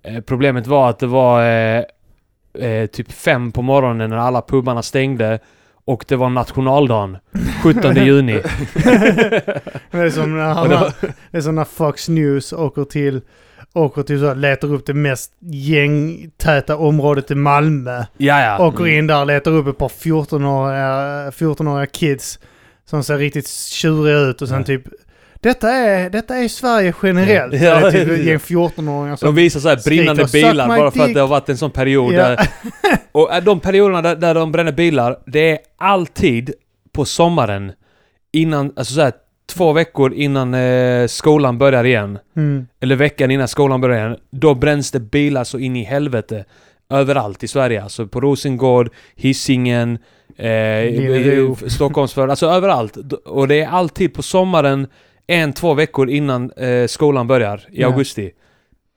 Eh, 0.04 0.22
problemet 0.22 0.68
var 0.68 0.90
att 0.90 1.00
det 1.00 1.08
var 1.08 1.46
eh, 1.46 1.84
eh, 2.54 2.86
typ 2.86 3.12
fem 3.12 3.52
på 3.52 3.62
morgonen 3.62 4.10
när 4.10 4.18
alla 4.18 4.42
pubarna 4.42 4.82
stängde 4.82 5.40
och 5.90 6.06
det 6.08 6.16
var 6.16 6.30
nationaldagen, 6.30 7.18
17 7.64 7.96
juni. 7.96 8.34
Det 9.92 9.98
är 9.98 10.10
som 10.10 10.38
när, 10.38 10.54
han, 10.54 10.70
det 10.70 10.76
var- 10.76 10.94
det 11.32 11.38
är 11.38 11.42
som 11.42 11.56
när 11.56 11.64
Fox 11.64 12.10
News 12.10 12.54
åker 12.54 12.84
till, 12.84 13.22
åker 13.74 14.04
till 14.04 14.20
så, 14.20 14.34
letar 14.34 14.74
upp 14.74 14.86
det 14.86 14.94
mest 14.94 15.32
gängtäta 15.40 16.78
området 16.78 17.32
i 17.32 17.36
Malmö. 17.36 18.04
ja, 18.18 18.42
ja. 18.42 18.66
Åker 18.68 18.88
in 18.88 19.08
där 19.08 19.20
och 19.20 19.28
letar 19.28 19.52
upp 19.52 19.68
ett 19.68 19.78
par 19.78 19.88
14-åriga 19.90 21.32
14 21.32 21.88
kids 21.88 22.40
som 22.86 23.04
ser 23.04 23.18
riktigt 23.18 23.48
tjuriga 23.48 24.18
ut 24.18 24.42
och 24.42 24.48
sen 24.48 24.64
typ 24.64 24.84
Detta 25.42 25.72
är, 25.72 26.10
detta 26.10 26.36
är 26.36 26.48
Sverige 26.48 26.94
generellt. 27.04 27.54
Ja. 27.62 27.92
Typ 27.92 28.08
ja. 28.08 28.14
ett 28.14 28.26
gäng 28.26 28.38
14-åringar 28.38 29.10
De 29.10 29.18
som... 29.18 29.36
visar 29.36 29.60
så 29.60 29.70
här 29.70 29.78
skriker, 29.78 29.98
brinnande 30.02 30.28
"Suck 30.28 30.32
bilar 30.32 30.68
bara 30.68 30.92
för 30.92 31.00
att 31.02 31.06
dick." 31.08 31.16
det 31.16 31.22
har 31.22 31.28
varit 31.28 31.50
en 31.50 31.58
sån 31.58 31.72
period 31.72 32.14
Ja. 32.14 32.28
där... 32.30 32.48
Och 33.12 33.34
äh, 33.34 33.44
de 33.44 33.60
perioderna 33.60 34.02
där, 34.02 34.16
där 34.16 34.34
de 34.34 34.52
bränner 34.52 34.72
bilar, 34.72 35.20
det 35.26 35.52
är 35.52 35.58
alltid 35.78 36.54
på 36.92 37.06
sommaren. 37.06 37.72
Innan, 38.32 38.74
alltså 38.76 38.94
så 38.94 39.02
här, 39.02 39.14
två 39.50 39.74
veckor 39.74 40.14
innan 40.14 40.54
eh, 40.54 41.08
skolan 41.08 41.58
börjar 41.58 41.84
igen. 41.84 42.20
Mm. 42.36 42.68
Eller 42.80 42.96
veckan 42.96 43.32
innan 43.32 43.48
skolan 43.48 43.82
börjar 43.82 43.98
igen. 43.98 44.18
Då 44.32 44.54
bränns 44.56 44.92
det 44.92 45.00
bilar 45.00 45.44
så 45.44 45.60
in 45.60 45.76
i 45.76 45.84
helvete. 45.84 46.46
Överallt 46.90 47.44
i 47.44 47.48
Sverige. 47.48 47.84
Alltså 47.84 48.08
på 48.08 48.22
Rosengård, 48.22 48.90
Hisingen, 49.16 49.98
eh, 50.38 51.56
Stockholmsförort. 51.68 52.30
Alltså 52.30 52.46
överallt. 52.48 52.98
Och 53.26 53.48
det 53.48 53.62
är 53.62 53.68
alltid 53.68 54.14
på 54.14 54.22
sommaren, 54.24 54.88
en, 55.30 55.54
två 55.54 55.74
veckor 55.74 56.10
innan 56.10 56.52
eh, 56.52 56.88
skolan 56.88 57.28
börjar. 57.28 57.58
I 57.72 57.82
Ja. 57.82 57.88
augusti. 57.88 58.32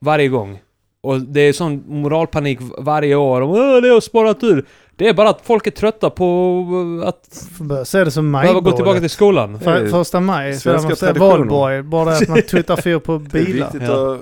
Varje 0.01 0.27
gång. 0.27 0.59
Och 1.01 1.21
det 1.21 1.41
är 1.41 1.53
sån 1.53 1.83
moralpanik 1.87 2.59
varje 2.77 3.15
år. 3.15 3.41
Om, 3.41 3.49
"Åh, 3.49 3.81
det 3.81 3.89
har 3.89 4.01
spårat 4.01 4.43
ur. 4.43 4.65
Det 4.95 5.07
är 5.07 5.13
bara 5.13 5.29
att 5.29 5.41
folk 5.43 5.67
är 5.67 5.71
trötta 5.71 6.09
på 6.09 6.59
eh, 7.03 7.07
att 7.07 7.87
se 7.87 8.03
det 8.03 8.11
som 8.11 8.31
behöva 8.31 8.59
gå 8.59 8.71
tillbaka 8.71 8.99
till 8.99 9.09
skolan. 9.09 9.59
För, 9.59 9.87
första 9.87 10.19
maj, 10.19 10.53
så 10.53 10.59
Svenska 10.59 10.87
man 10.87 10.95
traditioner. 10.97 11.29
valborg. 11.37 11.81
Bara 11.83 12.09
att 12.13 12.27
man 12.29 12.41
tuttar 12.41 12.81
fyr 12.81 12.99
på 12.99 13.19
bilar. 13.19 13.69
Ja. 13.81 14.17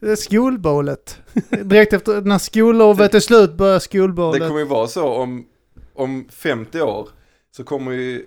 Det 0.00 0.10
är 0.10 0.16
Skolbålet. 0.16 1.18
Direkt 1.62 1.92
efter 1.92 2.20
när 2.20 2.38
skollovet 2.38 3.14
är 3.14 3.20
slut 3.20 3.54
börjar 3.54 3.76
att- 3.76 3.82
Det 3.82 3.84
skolbålet. 3.84 4.48
kommer 4.48 4.60
ju 4.60 4.66
vara 4.66 4.86
så 4.86 5.08
om, 5.08 5.44
om 5.94 6.28
50 6.32 6.80
år 6.80 7.08
så 7.56 7.64
kommer 7.64 7.92
ju 7.92 8.26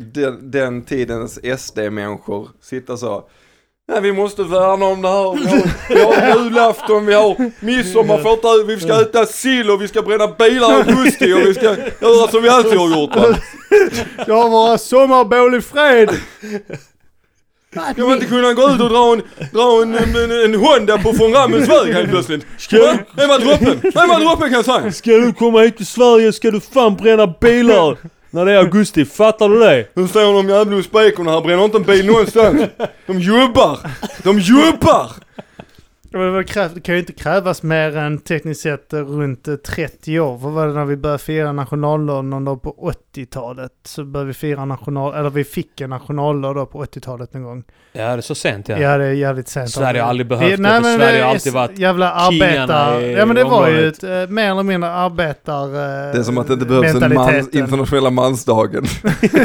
den, 0.00 0.50
den 0.50 0.82
tidens 0.82 1.38
SD-människor 1.58 2.48
sitta 2.60 2.96
så. 2.96 3.24
Nej, 3.88 4.00
vi 4.00 4.12
måste 4.12 4.42
värna 4.42 4.86
om 4.86 5.02
det 5.02 5.08
här. 5.08 5.34
Vi 5.34 5.46
har, 5.48 5.66
vi 5.88 6.00
har 6.00 6.36
julafton, 6.44 7.06
vi 7.06 7.14
har 7.14 7.50
midsommar, 7.64 8.18
får 8.18 8.32
inte, 8.32 8.48
vi 8.66 8.80
ska 8.80 9.02
äta 9.02 9.26
sill 9.26 9.70
och 9.70 9.82
vi 9.82 9.88
ska 9.88 10.02
bränna 10.02 10.26
bilar 10.26 10.70
i 10.70 10.74
augusti 10.74 11.32
och 11.32 11.38
vi 11.38 11.54
ska 11.54 11.64
göra 12.00 12.28
som 12.28 12.42
vi 12.42 12.48
alltid 12.48 12.78
har 12.78 13.00
gjort. 13.00 13.16
Va? 13.16 13.36
Jag 14.26 14.42
har 14.42 14.50
våra 14.50 14.78
sommarbål 14.78 15.54
i 15.54 15.60
fred. 15.60 16.10
Ska 17.92 18.04
man 18.04 18.12
inte 18.12 18.26
kunna 18.26 18.52
gå 18.52 18.70
ut 18.70 18.80
och 18.80 18.88
dra 18.88 19.12
en, 19.12 19.22
dra 19.52 19.82
en, 19.82 19.94
en, 19.94 20.44
en 20.44 20.54
Honda 20.54 20.98
på 20.98 21.12
von 21.12 21.32
Rammels 21.32 21.68
väg 21.68 21.94
helt 21.94 22.10
plötsligt? 22.10 22.46
Va? 22.72 22.98
Vem 23.16 23.28
var 23.28 23.38
droppen? 23.38 23.80
Vem 23.94 24.08
var 24.08 24.20
droppen 24.20 24.48
kan 24.48 24.52
jag 24.52 24.64
säga? 24.64 24.92
Ska 24.92 25.10
du 25.10 25.32
komma 25.32 25.60
hit 25.60 25.76
till 25.76 25.86
Sverige 25.86 26.32
ska 26.32 26.50
du 26.50 26.60
fan 26.60 26.96
bränna 26.96 27.26
bilar! 27.26 27.98
När 28.30 28.44
det 28.44 28.52
är 28.52 28.56
augusti, 28.56 29.04
fattar 29.04 29.48
du 29.48 29.58
det? 29.58 29.86
Nu 29.94 30.08
står 30.08 30.42
de 30.42 30.48
djävulsbekorna 30.48 31.30
här, 31.30 31.40
bränner 31.40 31.64
inte 31.64 31.76
en 31.76 31.82
bil 31.82 32.06
någonstans. 32.06 32.62
De 33.06 33.20
jobbar! 33.20 33.78
De 34.22 34.38
jobbar! 34.38 35.10
Det 36.12 36.18
det 36.74 36.80
kan 36.80 36.94
ju 36.94 37.00
inte 37.00 37.12
krävas 37.12 37.62
mer 37.62 37.96
än 37.96 38.18
tekniskt 38.18 38.60
sett 38.60 38.92
eh, 38.92 39.00
runt 39.00 39.48
eh, 39.48 39.54
30 39.54 40.20
år. 40.20 40.38
Vad 40.38 40.52
var 40.52 40.66
det 40.66 40.72
när 40.72 40.84
vi 40.84 40.96
började 40.96 41.22
fira 41.22 41.52
nationaldagen 41.52 42.30
någon 42.30 42.44
dag 42.44 42.62
på 42.62 42.92
80-talet? 43.14 43.72
Så 43.84 44.04
började 44.04 44.26
vi 44.28 44.34
fira 44.34 44.64
national... 44.64 45.14
Eller 45.14 45.30
vi 45.30 45.44
fick 45.44 45.80
en 45.80 45.90
nationaldag 45.90 46.54
då 46.54 46.66
på 46.66 46.84
80-talet 46.84 47.34
någon 47.34 47.42
gång. 47.42 47.64
Ja, 47.92 48.02
det 48.02 48.08
är 48.12 48.20
så 48.20 48.34
sent 48.34 48.68
ja. 48.68 48.78
Ja, 48.78 48.98
det 48.98 49.04
är 49.04 49.12
jävligt 49.12 49.48
sent. 49.48 49.70
Sverige 49.70 50.02
har 50.02 50.08
aldrig 50.08 50.26
behövt 50.26 50.56
det, 50.56 50.62
nej, 50.62 50.80
men 50.82 50.98
Sverige 50.98 51.18
det 51.18 51.24
har 51.24 51.30
alltid 51.30 51.52
varit 51.52 51.78
Jävla 51.78 52.12
arbetar... 52.12 53.00
i 53.00 53.12
Ja 53.12 53.26
men 53.26 53.36
det 53.36 53.44
var 53.44 53.68
ju 53.68 53.88
ett, 53.88 54.04
eh, 54.04 54.10
mer 54.28 54.50
eller 54.50 54.62
mindre 54.62 54.90
arbetar... 54.90 55.64
eh, 55.64 56.12
Det 56.12 56.18
är 56.18 56.22
som 56.22 56.38
att 56.38 56.46
det 56.46 56.52
inte 56.52 56.66
behövs 56.66 57.02
en 57.02 57.14
man, 57.14 57.48
internationella 57.52 58.10
mansdagen. 58.10 58.84
det 59.20 59.36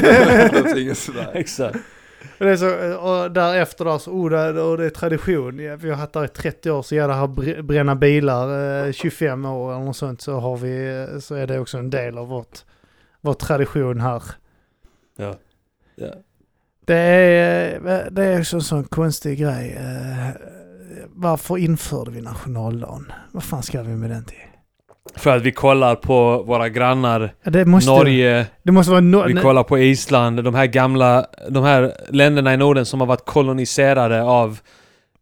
Exakt. 2.39 2.39
Det 2.39 2.49
är 2.51 2.57
så, 2.93 2.97
och 2.99 3.31
därefter 3.31 3.85
då 3.85 3.99
så, 3.99 4.11
oh, 4.11 4.29
det, 4.29 4.61
och 4.61 4.77
det 4.77 4.85
är 4.85 4.89
tradition. 4.89 5.57
Vi 5.57 5.89
har 5.89 5.95
haft 5.95 6.13
där 6.13 6.25
i 6.25 6.27
30 6.27 6.71
år, 6.71 6.81
så 6.81 6.95
gäller 6.95 7.07
det 7.07 7.19
här 7.19 7.27
br- 7.27 7.61
bränna 7.61 7.95
bilar, 7.95 8.85
eh, 8.87 8.91
25 8.91 9.45
år 9.45 9.73
eller 9.73 9.85
något 9.85 9.97
sånt, 9.97 10.21
så 10.21 10.39
har 10.39 10.57
vi, 10.57 11.07
så 11.21 11.35
är 11.35 11.47
det 11.47 11.59
också 11.59 11.77
en 11.77 11.89
del 11.89 12.17
av 12.17 12.27
vårt, 12.27 12.59
vår 13.21 13.33
tradition 13.33 13.99
här. 14.01 14.23
Ja. 15.17 15.35
ja. 15.95 16.13
Det 16.85 16.95
är, 16.95 17.73
eh, 17.75 18.11
det 18.11 18.23
är 18.25 18.39
också 18.39 18.55
en 18.55 18.61
sån 18.61 18.83
konstig 18.83 19.39
grej. 19.39 19.77
eh, 19.79 20.29
Varför 21.07 21.57
införde 21.57 22.11
vi 22.11 22.21
nationaldagen? 22.21 23.11
Vad 23.31 23.43
fan 23.43 23.63
ska 23.63 23.81
vi 23.83 23.95
med 23.95 24.09
den 24.09 24.25
till? 24.25 24.37
För 25.15 25.37
att 25.37 25.41
vi 25.43 25.51
kollar 25.51 25.95
på 25.95 26.43
våra 26.43 26.69
grannar, 26.69 27.33
Det 27.43 27.65
måste, 27.65 27.91
Norge, 27.91 28.45
det 28.63 28.71
måste 28.71 28.91
vara 28.91 29.01
no, 29.01 29.23
vi 29.27 29.33
kollar 29.33 29.63
på 29.63 29.79
Island, 29.79 30.43
de 30.43 30.55
här 30.55 30.65
gamla, 30.65 31.25
de 31.49 31.63
här 31.63 31.93
länderna 32.09 32.53
i 32.53 32.57
Norden 32.57 32.85
som 32.85 32.99
har 32.99 33.07
varit 33.07 33.25
koloniserade 33.25 34.23
av 34.23 34.59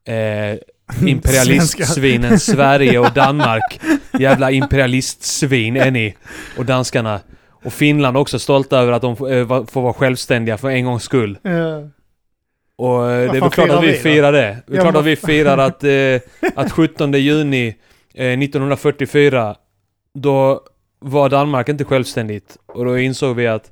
eh, 0.07 0.59
imperialistsvinen 1.09 2.39
Sverige 2.39 2.99
och 2.99 3.11
Danmark. 3.15 3.79
Jävla 4.19 4.51
imperialistsvin 4.51 5.75
är 5.77 5.91
ni. 5.91 6.15
Och 6.57 6.65
danskarna. 6.65 7.19
Och 7.63 7.73
Finland 7.73 8.17
också 8.17 8.39
stolta 8.39 8.79
över 8.79 8.91
att 8.91 9.01
de 9.01 9.15
får, 9.15 9.31
eh, 9.33 9.65
får 9.65 9.81
vara 9.81 9.93
självständiga 9.93 10.57
för 10.57 10.69
en 10.69 10.85
gångs 10.85 11.03
skull. 11.03 11.37
Ja. 11.41 11.49
Och 12.77 13.11
eh, 13.11 13.31
det 13.31 13.37
är 13.37 13.41
väl 13.41 13.49
klart 13.49 13.69
att 13.69 13.83
vi 13.83 13.91
då? 13.91 13.97
firar 13.97 14.31
det. 14.31 14.57
Det 14.67 14.73
är 14.73 14.77
Ja, 14.77 14.81
klart 14.81 14.95
att 14.95 15.05
vi 15.05 15.15
firar 15.15 15.57
att, 15.57 15.83
eh, 15.83 16.19
att 16.55 16.71
17 16.71 17.13
juni 17.13 17.75
eh, 18.13 18.25
1944 18.39 19.55
då 20.13 20.61
var 20.99 21.29
Danmark 21.29 21.69
inte 21.69 21.83
självständigt. 21.85 22.57
Och 22.65 22.85
då 22.85 22.97
insåg 22.97 23.35
vi 23.35 23.47
att 23.47 23.71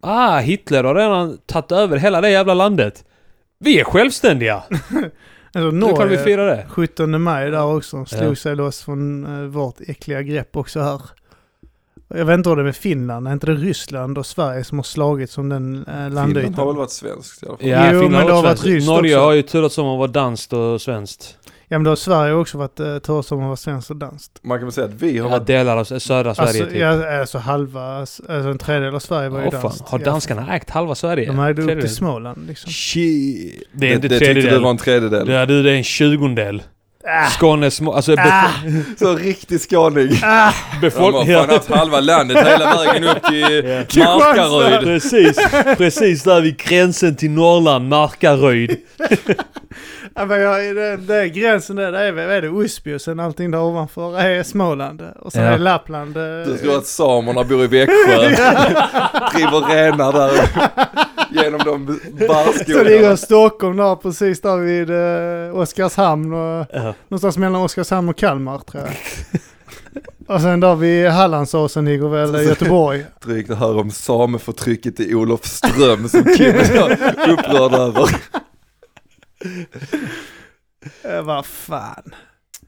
ah, 0.00 0.38
Hitler 0.38 0.84
har 0.84 0.94
redan 0.94 1.38
tagit 1.46 1.72
över 1.72 1.96
hela 1.96 2.20
det 2.20 2.30
jävla 2.30 2.54
landet. 2.54 3.04
Vi 3.58 3.80
är 3.80 3.84
självständiga! 3.84 4.62
Alltså, 5.56 5.76
är 5.76 5.80
klart 5.94 6.00
vi 6.00 6.04
Norge, 6.04 6.24
firar 6.24 6.46
det. 6.46 6.66
17 6.68 7.22
maj 7.22 7.50
där 7.50 7.64
också, 7.76 8.04
slog 8.04 8.30
Ja. 8.32 8.34
sig 8.36 8.56
loss 8.56 8.82
från 8.82 9.26
uh, 9.26 9.46
vårt 9.46 9.80
äckliga 9.80 10.22
grepp 10.22 10.56
också 10.56 10.80
här. 10.80 11.00
Jag 12.08 12.24
vet 12.24 12.34
inte 12.34 12.48
hur 12.48 12.56
det 12.56 12.62
är 12.62 12.64
med 12.64 12.76
Finland, 12.76 13.28
är 13.28 13.32
inte 13.32 13.46
det 13.46 13.52
Ryssland 13.54 14.18
och 14.18 14.26
Sverige 14.26 14.64
som 14.64 14.78
har 14.78 14.82
slagit 14.82 15.30
som 15.30 15.48
den 15.48 15.84
Finland 15.86 16.14
landytan? 16.14 16.54
har 16.54 16.66
väl 16.66 16.76
varit 16.76 16.90
svenskt 16.90 17.42
i 17.42 17.46
alla 17.46 17.56
fall. 17.56 17.68
Ja, 17.68 17.92
Jo, 17.92 18.00
Finland 18.00 18.26
men 18.26 18.34
har 18.36 18.42
varit 18.42 18.58
svenskt. 18.58 18.64
ryskt 18.66 18.86
Norge 18.88 19.16
också. 19.16 19.24
har 19.24 19.32
ju 19.32 19.42
turats 19.42 19.78
om 19.78 19.86
att 19.86 19.98
vara 19.98 20.08
danskt 20.08 20.52
och 20.52 20.80
svenskt. 20.82 21.38
Ja 21.68 21.78
men 21.78 21.84
då 21.84 21.90
har 21.90 21.96
Sverige 21.96 22.32
också 22.34 22.58
varit 22.58 22.80
uh, 22.80 22.98
tur 22.98 23.22
som 23.22 23.40
har 23.40 23.48
varit 23.48 23.58
svenskt 23.58 23.90
och 23.90 23.96
danskt. 23.96 24.32
Man 24.42 24.58
kan 24.58 24.66
väl 24.66 24.72
säga 24.72 24.84
att 24.86 24.92
vi 25.02 25.18
har 25.18 25.28
Ja, 25.30 25.36
varit... 25.38 25.46
delar 25.46 25.76
av 25.76 25.84
södra 25.84 26.34
Sverige 26.34 26.48
Alltså, 26.48 26.64
typ. 26.64 26.76
ja, 26.76 27.20
alltså 27.20 27.38
halva, 27.38 27.82
alltså 27.98 28.22
en 28.28 28.58
tredjedel 28.58 28.94
av 28.94 28.98
Sverige 28.98 29.28
var 29.28 29.40
ju 29.40 29.46
Åh 29.46 29.52
fan, 29.52 29.60
danskt. 29.62 29.88
har 29.88 29.98
Ja. 29.98 30.04
danskarna 30.04 30.54
ägt 30.56 30.70
halva 30.70 30.94
Sverige? 30.94 31.26
De 31.26 31.38
ägde 31.38 31.50
upp 31.50 31.56
Tredjedel? 31.56 31.80
till 31.88 31.96
Småland 31.96 32.46
liksom. 32.46 32.70
Shit. 32.72 33.62
Det 33.72 33.86
är 33.86 33.90
Det, 33.90 33.94
inte 33.94 34.08
det 34.08 34.18
tyckte 34.18 34.32
du 34.34 34.40
tredjedel. 34.42 34.62
var 34.62 34.70
en 34.70 34.76
tredjedel. 34.78 35.28
Ja 35.28 35.46
du, 35.46 35.62
det 35.62 35.70
är 35.70 35.76
en 35.76 35.84
tjugondel. 35.84 36.62
Ah, 37.06 37.26
Skånes 37.30 37.74
små... 37.74 37.92
Alltså 37.92 38.14
ah, 38.18 38.44
Så 38.98 39.16
riktig 39.16 39.60
skåning. 39.60 40.08
ah, 40.22 40.50
De 40.50 40.74
har 40.76 40.80
befolkningen... 40.80 41.40
fan 41.40 41.50
haft 41.50 41.68
halva 41.70 42.00
landet 42.00 42.36
hela 42.46 42.76
vägen 42.84 43.04
upp 43.04 43.22
till. 43.24 43.98
Markaryd. 44.04 44.80
Precis, 44.84 45.36
precis 45.76 46.22
där 46.22 46.40
vid 46.40 46.56
gränsen 46.56 47.16
till 47.16 47.30
Norrland, 47.30 47.88
Markaryd. 47.88 48.76
Ja, 50.16 50.26
men 50.26 50.40
jag, 50.40 50.76
det, 50.76 50.96
det 50.96 51.28
gränsen 51.28 51.76
där, 51.76 51.92
det 51.92 51.98
är, 51.98 52.12
vad 52.12 52.24
är 52.24 52.42
det 52.42 52.48
Osby 52.48 52.94
och 52.94 53.00
sen 53.00 53.20
allting 53.20 53.50
där 53.50 53.60
ovanför 53.60 54.20
är 54.20 54.42
Småland. 54.42 55.02
Och 55.20 55.32
sen 55.32 55.42
Ja. 55.44 55.48
är 55.50 55.58
Lappland. 55.58 56.16
eh, 56.16 56.22
Du 56.46 56.58
tror 56.58 56.76
att 56.76 56.86
samerna 56.86 57.44
bor 57.44 57.64
i 57.64 57.66
Växjö, 57.66 57.94
driver 59.34 59.74
renar 59.74 60.12
där 60.12 60.30
genom 61.30 61.60
de 61.64 61.86
Så 61.86 62.16
ligger 62.16 62.28
barrskogarna. 62.28 63.16
Stockholm 63.16 63.76
där 63.76 63.96
precis 63.96 64.40
där 64.40 64.56
vid 64.56 64.90
eh, 65.54 65.60
Oskarshamn 65.60 66.32
och 66.32 66.66
Ja. 66.72 66.94
någonstans 67.08 67.38
mellan 67.38 67.62
Oskarshamn 67.62 68.08
och 68.08 68.16
Kalmar 68.16 68.58
tror 68.58 68.82
jag. 68.82 68.92
och 70.36 70.40
sen 70.40 70.60
där 70.60 70.74
vid 70.74 71.08
Hallandsåsen 71.08 71.84
ligger 71.84 72.08
väl 72.08 72.46
Göteborg. 72.46 73.04
Drygt 73.24 73.50
att 73.50 73.58
höra 73.58 73.80
om 73.80 73.90
sameförtrycket 73.90 75.00
i 75.00 75.14
Olofström 75.14 76.08
som 76.08 76.24
Kim 76.24 76.54
är 76.54 77.30
upprörd 77.30 77.72
över. 77.74 78.08
Eh, 81.02 81.22
vad 81.22 81.46
fan. 81.46 82.14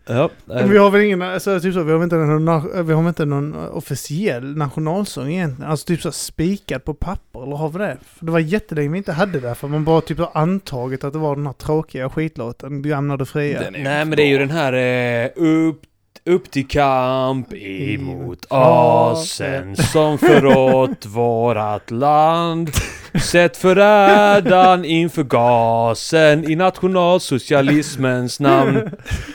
Ja, 0.09 0.31
Men 0.45 0.71
vi 0.71 0.79
har 0.79 0.91
väl 0.91 1.03
ingen, 1.03 1.23
alltså, 1.23 1.61
typ 1.61 1.75
så, 1.75 1.83
vi 1.83 1.93
har 1.93 2.05
inte 2.05 2.17
någon, 2.17 2.87
vi 2.87 2.93
har 2.93 3.09
inte 3.09 3.25
någon 3.25 3.55
officiell 3.55 4.57
nationalsång 4.57 5.31
egentligen. 5.31 5.71
Alltså 5.71 5.87
typ 5.87 6.01
så 6.03 6.13
spikad 6.13 6.85
på 6.85 6.95
papper, 6.95 7.43
eller 7.43 7.57
har 7.57 7.69
vi 7.69 7.79
det? 7.79 7.97
För 8.19 8.27
det 8.27 8.33
var 8.33 8.39
jättelänge 8.39 8.89
vi 8.89 8.99
inte 8.99 9.13
hade 9.13 9.41
det, 9.41 9.55
för 9.55 9.69
man 9.69 9.85
bara 9.85 10.01
typ 10.01 10.19
har 10.19 10.31
antagit 10.35 11.05
att 11.05 11.13
det 11.13 11.19
var 11.19 11.37
den 11.37 11.47
här 11.47 11.53
tråkiga 11.53 12.11
skitlåten, 12.11 12.83
Gamla 12.83 13.17
du 13.17 13.25
fria. 13.25 13.71
Nej 13.71 14.05
men 14.05 14.11
det 14.11 14.23
är 14.23 14.29
ju 14.29 14.39
den 14.39 14.51
här 14.51 14.73
eh, 14.73 15.31
upp, 15.37 15.83
upp 16.25 16.51
till 16.51 16.69
kamp 16.69 17.53
emot 17.53 18.47
asen 18.51 19.77
som 19.77 20.19
förrått 20.19 21.07
vårat 21.07 21.91
land. 21.91 22.71
Sätt 23.21 23.57
förrädan 23.57 24.85
inför 24.85 25.23
gasen 25.25 26.51
i 26.51 26.57
nationalsocialismens 26.57 28.41
namn. 28.41 28.75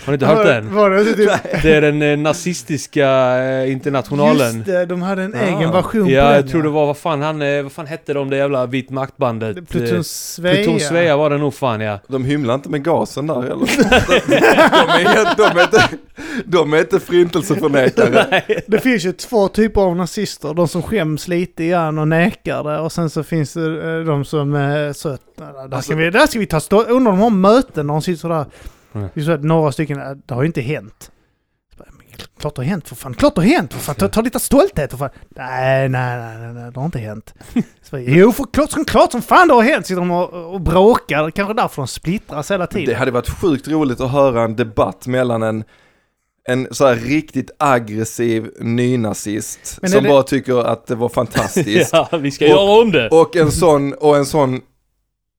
Har 0.06 0.08
ni 0.08 0.14
inte 0.14 0.26
hört 0.26 0.46
den? 0.46 0.76
Var 0.76 0.90
det 0.90 1.04
typ, 1.04 1.30
Det 1.62 1.76
är 1.76 1.82
den 1.82 2.02
eh, 2.02 2.18
nazistiska 2.18 3.10
eh, 3.44 3.72
internationalen. 3.72 4.54
Just 4.56 4.66
det, 4.66 4.86
de 4.86 5.02
hade 5.02 5.24
en 5.24 5.36
Ah. 5.36 5.38
egen 5.58 5.72
version 5.72 6.06
på 6.06 6.12
Ja, 6.12 6.24
den. 6.26 6.34
jag 6.36 6.50
tror 6.50 6.64
det 6.64 6.70
var, 6.70 6.86
vad 6.86 6.98
fan 6.98 7.22
han, 7.22 7.42
eh, 7.42 7.64
vad 7.64 7.72
fan 7.72 7.88
hette 7.88 8.14
de 8.14 8.30
det 8.30 8.38
jävla 8.38 8.66
vit 8.66 8.90
maktbandet? 8.90 9.70
Pluton 9.70 10.04
Svea. 10.04 10.54
Pluton 10.56 10.80
Svea 10.80 11.18
var 11.18 11.30
det 11.30 11.38
nog 11.38 11.54
fan 11.54 11.82
ja. 11.82 12.00
De 12.08 12.26
hymlar 12.26 12.54
inte 12.56 12.70
med 12.70 12.84
gasen 12.84 13.28
där 13.28 13.42
heller. 13.42 13.58
De 14.28 15.04
är, 15.06 15.36
de 15.54 15.60
är 15.60 15.64
inte, 15.64 15.88
de 16.46 16.74
är 16.74 16.78
inte 16.80 17.00
förintelseförnekare. 17.00 18.42
Det 18.68 18.80
finns 18.80 19.06
ju 19.06 19.12
två 19.12 19.48
typer 19.48 19.82
av 19.82 19.96
nazister. 19.96 20.54
De 20.54 20.68
som 20.68 20.82
skäms 20.84 21.28
lite 21.28 21.66
grann 21.68 21.98
och 22.00 22.08
nekar 22.08 22.64
det. 22.64 22.80
Och 22.80 22.92
sen 22.92 23.10
så 23.10 23.24
finns 23.24 23.54
det 23.54 23.71
eh, 23.80 24.06
de 24.06 24.25
som 24.25 24.54
är 24.56 24.94
så 24.94 25.10
att, 25.10 25.22
där, 25.38 25.54
där, 25.54 25.60
Alltså- 25.62 25.82
ska 25.82 25.96
vi, 25.96 26.10
där 26.10 26.28
ska 26.28 26.40
vi 26.40 26.46
ta 26.46 26.60
stå... 26.60 26.84
Undrar 26.84 27.12
om 27.12 27.20
de 27.20 27.24
har 27.24 27.30
möten 27.30 27.88
när 27.88 27.94
de 27.94 28.01
sitter 28.01 28.20
sådär. 28.20 28.46
Mm. 28.94 29.08
Det 29.13 29.20
är 29.22 29.24
så 29.25 29.32
att 29.32 29.44
några 29.44 29.72
stycken, 29.72 30.01
eh, 30.01 30.12
det 30.25 30.34
har 30.34 30.42
ju 30.42 30.48
inte 30.48 30.62
hänt. 30.62 31.12
Klart 32.40 32.56
det 32.56 32.62
har 32.62 32.66
hänt 32.66 32.88
för 32.88 32.96
fan, 32.96 33.13
klart 33.13 33.36
det 33.36 33.42
har 33.42 33.48
hänt 33.48 33.74
för 33.74 33.80
fan. 33.80 33.96
Ta, 33.96 34.08
ta 34.08 34.22
lite 34.22 34.40
stolthet 34.40 34.92
för 34.92 34.98
fan. 34.98 35.10
Nej, 35.30 35.90
nej, 35.90 36.18
nej, 36.20 36.38
nej, 36.38 36.54
nej 36.54 36.72
det 36.72 36.80
har 36.80 36.86
inte 36.86 37.00
hänt. 37.00 37.34
Så 37.82 37.98
jo, 37.98 38.32
för 38.32 38.44
klart 38.54 38.72
som, 38.72 38.86
klart 38.86 39.12
som 39.12 39.22
fan 39.22 39.48
det 39.48 39.54
har 39.54 39.62
hänt. 39.63 39.86
Sitter 39.86 40.01
de 40.01 40.12
och, 40.12 40.54
och 40.54 40.62
bråkar. 40.62 41.32
Kanske 41.32 41.54
därför 41.54 41.82
de 41.82 41.88
splittras 41.88 42.51
hela 42.51 42.66
Det 42.66 42.72
tiden. 42.74 42.96
hade 42.96 43.12
varit 43.12 43.30
sjukt 43.30 43.68
roligt 43.68 44.01
att 44.01 44.12
höra 44.12 44.44
en 44.44 44.56
debatt 44.56 45.08
mellan 45.08 45.44
en 45.44 45.63
en 46.49 46.67
så 46.71 46.88
här 46.88 46.95
riktigt 46.95 47.51
aggressiv 47.60 48.49
nynazist 48.60 49.65
som 49.89 50.04
det- 50.04 50.10
bara 50.10 50.23
tycker 50.23 50.60
att 50.67 50.88
det 50.88 50.95
var 50.95 51.10
fantastiskt. 51.10 51.89
Ja, 51.93 52.10
vi 52.21 52.32
ska 52.32 52.45
Och- 52.45 52.51
göra 52.51 52.82
om 52.82 52.91
det. 52.91 53.10
Och 53.10 53.36
en 53.36 53.51
sån, 53.51 53.93
och 53.93 54.17
en 54.17 54.25
sån 54.25 54.62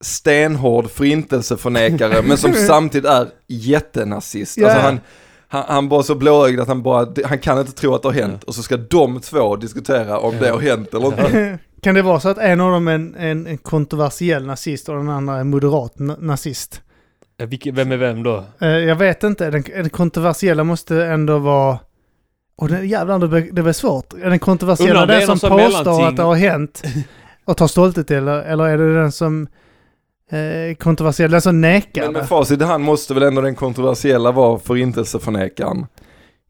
stenhård 0.03 0.89
förintelseförnekare 0.91 2.21
men 2.21 2.37
som 2.37 2.53
samtidigt 2.67 3.09
är 3.09 3.27
jättenazist. 3.47 4.57
Ja. 4.57 4.67
Alltså 4.67 4.81
han, 4.81 4.99
han, 5.47 5.63
han 5.67 5.89
bara 5.89 6.03
så 6.03 6.15
blåögd 6.15 6.59
att 6.59 6.67
han 6.67 6.83
bara, 6.83 7.07
han 7.25 7.39
kan 7.39 7.59
inte 7.59 7.71
tro 7.71 7.95
att 7.95 8.01
det 8.01 8.07
har 8.07 8.13
hänt. 8.13 8.43
Och 8.43 8.55
så 8.55 8.63
ska 8.63 8.77
de 8.77 9.19
två 9.19 9.55
diskutera 9.55 10.19
om 10.19 10.37
det 10.39 10.49
har 10.49 10.59
hänt 10.59 10.93
eller 10.93 11.05
inte. 11.07 11.59
Kan 11.81 11.95
det 11.95 12.01
vara 12.01 12.19
så 12.19 12.29
att 12.29 12.37
en 12.37 12.61
av 12.61 12.71
dem 12.71 12.87
är 12.87 12.93
en, 12.93 13.15
en, 13.47 13.57
kontroversiell 13.57 14.45
nazist 14.45 14.89
och 14.89 14.95
den 14.95 15.09
andra 15.09 15.39
är 15.39 15.43
moderat 15.43 15.93
na- 15.97 16.21
nazist? 16.21 16.81
Vilke- 17.37 17.71
Vem 17.71 17.91
är 17.91 17.97
vem 17.97 18.23
då? 18.23 18.43
Eh, 18.61 18.67
jag 18.69 18.95
vet 18.95 19.23
inte, 19.23 19.49
den, 19.51 19.61
den 19.61 19.89
kontroversiella 19.89 20.63
måste 20.63 21.05
ändå 21.05 21.37
vara... 21.37 21.79
Och 22.55 22.67
det, 22.69 22.85
jävlar, 22.85 23.19
det 23.19 23.27
blir, 23.27 23.49
det 23.51 23.63
blir 23.63 23.73
svårt. 23.73 24.13
Är 24.13 24.29
den 24.29 24.39
kontroversiella 24.39 25.05
det 25.05 25.13
den 25.17 25.25
som 25.27 25.39
sån 25.39 25.49
påstår 25.49 25.69
mellanting. 25.75 26.05
att 26.05 26.15
det 26.15 26.23
har 26.23 26.35
hänt 26.35 26.83
och 27.45 27.57
tar 27.57 27.67
stolthet 27.67 28.07
till 28.07 28.25
det? 28.25 28.43
Eller 28.43 28.63
är 28.63 28.77
det 28.77 28.93
den 28.95 29.11
som 29.11 29.47
eh, 30.31 30.75
kontroversiell, 30.75 31.31
den 31.31 31.41
som 31.41 31.61
nekar 31.61 32.03
Men 32.03 32.13
med 32.13 32.27
facit 32.29 32.61
i 32.61 32.63
hand 32.63 32.83
måste 32.83 33.13
väl 33.13 33.23
ändå 33.23 33.41
den 33.41 33.55
kontroversiella 33.55 34.31
vara 34.31 34.59
förintelseförnekaren. 34.59 35.85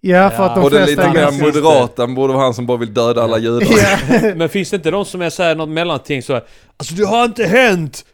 Ja, 0.01 0.29
för 0.29 0.43
Ja. 0.43 0.49
att 0.49 0.55
de 0.55 0.63
Och 0.63 0.71
den 0.71 0.85
lite 0.85 1.13
mer 1.13 1.41
moderata 1.43 2.07
borde 2.07 2.33
vara 2.33 2.43
han 2.43 2.53
som 2.53 2.65
bara 2.65 2.77
vill 2.77 2.93
döda 2.93 3.23
alla 3.23 3.37
judar. 3.37 3.67
Ja. 4.23 4.35
Men 4.35 4.49
finns 4.49 4.69
det 4.69 4.75
inte 4.75 4.91
de 4.91 5.05
som 5.05 5.21
är 5.21 5.29
såhär 5.29 5.55
något 5.55 5.69
mellanting 5.69 6.23
så 6.23 6.33
här, 6.33 6.43
Alltså 6.77 6.93
det 6.95 7.05
har 7.05 7.25
inte 7.25 7.43
hänt 7.43 8.05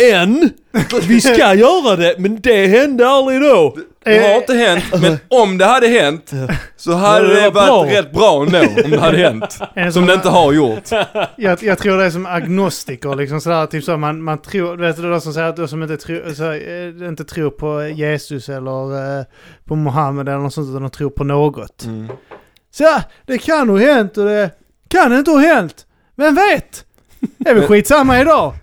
än! 0.00 0.50
Vi 1.08 1.20
ska 1.20 1.54
göra 1.54 1.96
det, 1.96 2.14
men 2.18 2.40
det 2.40 2.66
hände 2.66 3.08
aldrig 3.08 3.40
då! 3.40 3.76
Det 4.04 4.18
har 4.18 4.36
inte 4.36 4.54
hänt, 4.54 4.84
men 5.02 5.18
om 5.28 5.58
det 5.58 5.64
hade 5.64 5.88
hänt 5.88 6.30
så 6.76 6.92
hade 6.92 7.28
det 7.28 7.40
det 7.40 7.50
var 7.50 7.68
varit 7.68 7.90
bra. 7.90 7.98
rätt 7.98 8.12
bra 8.12 8.42
ändå 8.42 8.82
om 8.84 8.90
det 8.90 9.00
hade 9.00 9.16
hänt. 9.18 9.58
En 9.74 9.92
Som 9.92 10.06
det 10.06 10.14
inte 10.14 10.28
har 10.28 10.52
gjort. 10.52 10.90
Jag, 11.36 11.62
jag 11.62 11.78
tror 11.78 11.98
det 11.98 12.04
är 12.04 12.10
som 12.10 12.26
agnostiker, 12.26 13.14
liksom 13.14 13.40
sådär, 13.40 13.66
typ 13.66 13.84
så 13.84 13.96
man, 13.96 14.22
man 14.22 14.38
tror, 14.42 14.76
du 14.76 14.82
vet 14.82 14.96
det 14.96 15.02
är 15.02 15.10
de 15.10 15.20
som 15.20 15.32
säger 15.32 15.48
att 15.48 15.56
de 15.56 15.68
som 15.68 15.82
inte, 15.82 15.96
tror, 15.96 16.34
så, 16.34 16.52
eh, 16.52 17.08
inte 17.08 17.24
tror 17.24 17.50
på 17.50 17.86
Jesus 17.88 18.48
eller 18.48 19.18
eh, 19.18 19.24
på 19.64 19.74
Mohammed 19.76 20.28
eller 20.28 20.38
något 20.38 20.54
sånt, 20.54 20.68
utan 20.70 20.82
de 20.82 20.90
tror 20.90 21.10
på 21.10 21.24
något. 21.24 21.84
Mm. 21.84 22.08
Så 22.70 23.00
det 23.26 23.38
kan 23.38 23.68
ha 23.68 23.78
hänt 23.78 24.18
och 24.18 24.24
det 24.24 24.50
kan 24.88 25.18
inte 25.18 25.30
ha 25.30 25.38
hänt. 25.38 25.86
Vem 26.16 26.34
vet? 26.34 26.84
Det 27.38 27.50
är 27.50 27.54
väl 27.54 27.66
skitsamma 27.66 28.20
idag. 28.20 28.54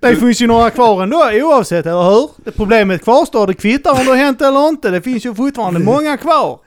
Det 0.00 0.16
finns 0.16 0.40
ju 0.40 0.46
några 0.46 0.70
kvar 0.70 1.02
ändå 1.02 1.30
oavsett, 1.32 1.86
eller 1.86 2.10
hur? 2.10 2.30
Det 2.44 2.50
problemet 2.50 3.04
kvarstår, 3.04 3.46
det 3.46 3.54
kvittar 3.54 3.90
om 3.90 3.98
det 3.98 4.04
har 4.10 4.16
hänt 4.16 4.42
eller 4.42 4.68
inte. 4.68 4.90
Det 4.90 5.02
finns 5.02 5.26
ju 5.26 5.34
fortfarande 5.34 5.80
många 5.80 6.16
kvar. 6.16 6.60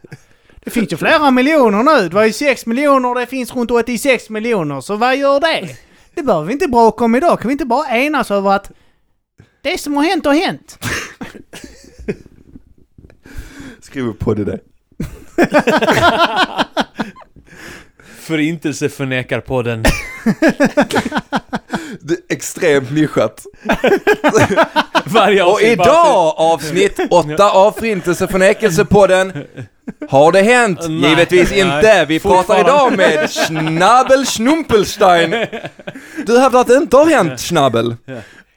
Det 0.63 0.69
finns 0.69 0.93
ju 0.93 0.97
flera 0.97 1.31
miljoner 1.31 1.83
nu. 1.83 2.09
Det 2.09 2.15
var 2.15 2.23
ju 2.23 2.33
6 2.33 2.65
miljoner, 2.65 3.15
det 3.19 3.25
finns 3.25 3.55
runt 3.55 3.71
86 3.71 4.29
miljoner. 4.29 4.81
Så 4.81 4.95
vad 4.95 5.17
gör 5.17 5.39
det? 5.39 5.69
Det 6.15 6.23
behöver 6.23 6.45
vi 6.45 6.53
inte 6.53 6.67
bråka 6.67 7.05
om 7.05 7.15
idag. 7.15 7.39
Kan 7.39 7.47
vi 7.47 7.51
inte 7.51 7.65
bara 7.65 7.97
enas 7.97 8.31
över 8.31 8.51
att 8.51 8.71
det 9.61 9.77
som 9.77 9.97
har 9.97 10.03
hänt 10.03 10.25
har 10.25 10.33
hänt? 10.33 10.79
Skriv 13.81 14.07
upp 14.07 14.19
på 14.19 14.33
det 14.33 14.43
där. 14.45 14.59
Förintelseförnekarpodden. 18.29 19.83
Det 22.01 22.13
är 22.13 22.19
extremt 22.35 22.91
nischat. 22.91 23.45
Varje 25.05 25.43
Och 25.43 25.51
avsnitt 25.51 25.77
bara- 25.77 25.87
idag 25.87 26.33
avsnitt 26.37 26.99
8 27.09 27.51
av 27.51 27.71
Förintelseförnekelsepodden 27.71 29.33
har 30.09 30.31
det 30.31 30.41
hänt? 30.41 30.79
Nej. 30.89 31.09
Givetvis 31.09 31.49
Nej. 31.51 31.59
inte. 31.59 32.05
Vi 32.05 32.19
pratar 32.19 32.37
Fortfarande. 32.37 32.71
idag 32.71 32.97
med 32.97 33.29
Schnabel 33.29 34.25
Schnumpelstein. 34.25 35.45
Du 36.25 36.39
hävdar 36.39 36.61
att 36.61 36.67
det 36.67 36.75
inte 36.75 36.97
har 36.97 37.05
hänt 37.05 37.39
Schnabel. 37.41 37.95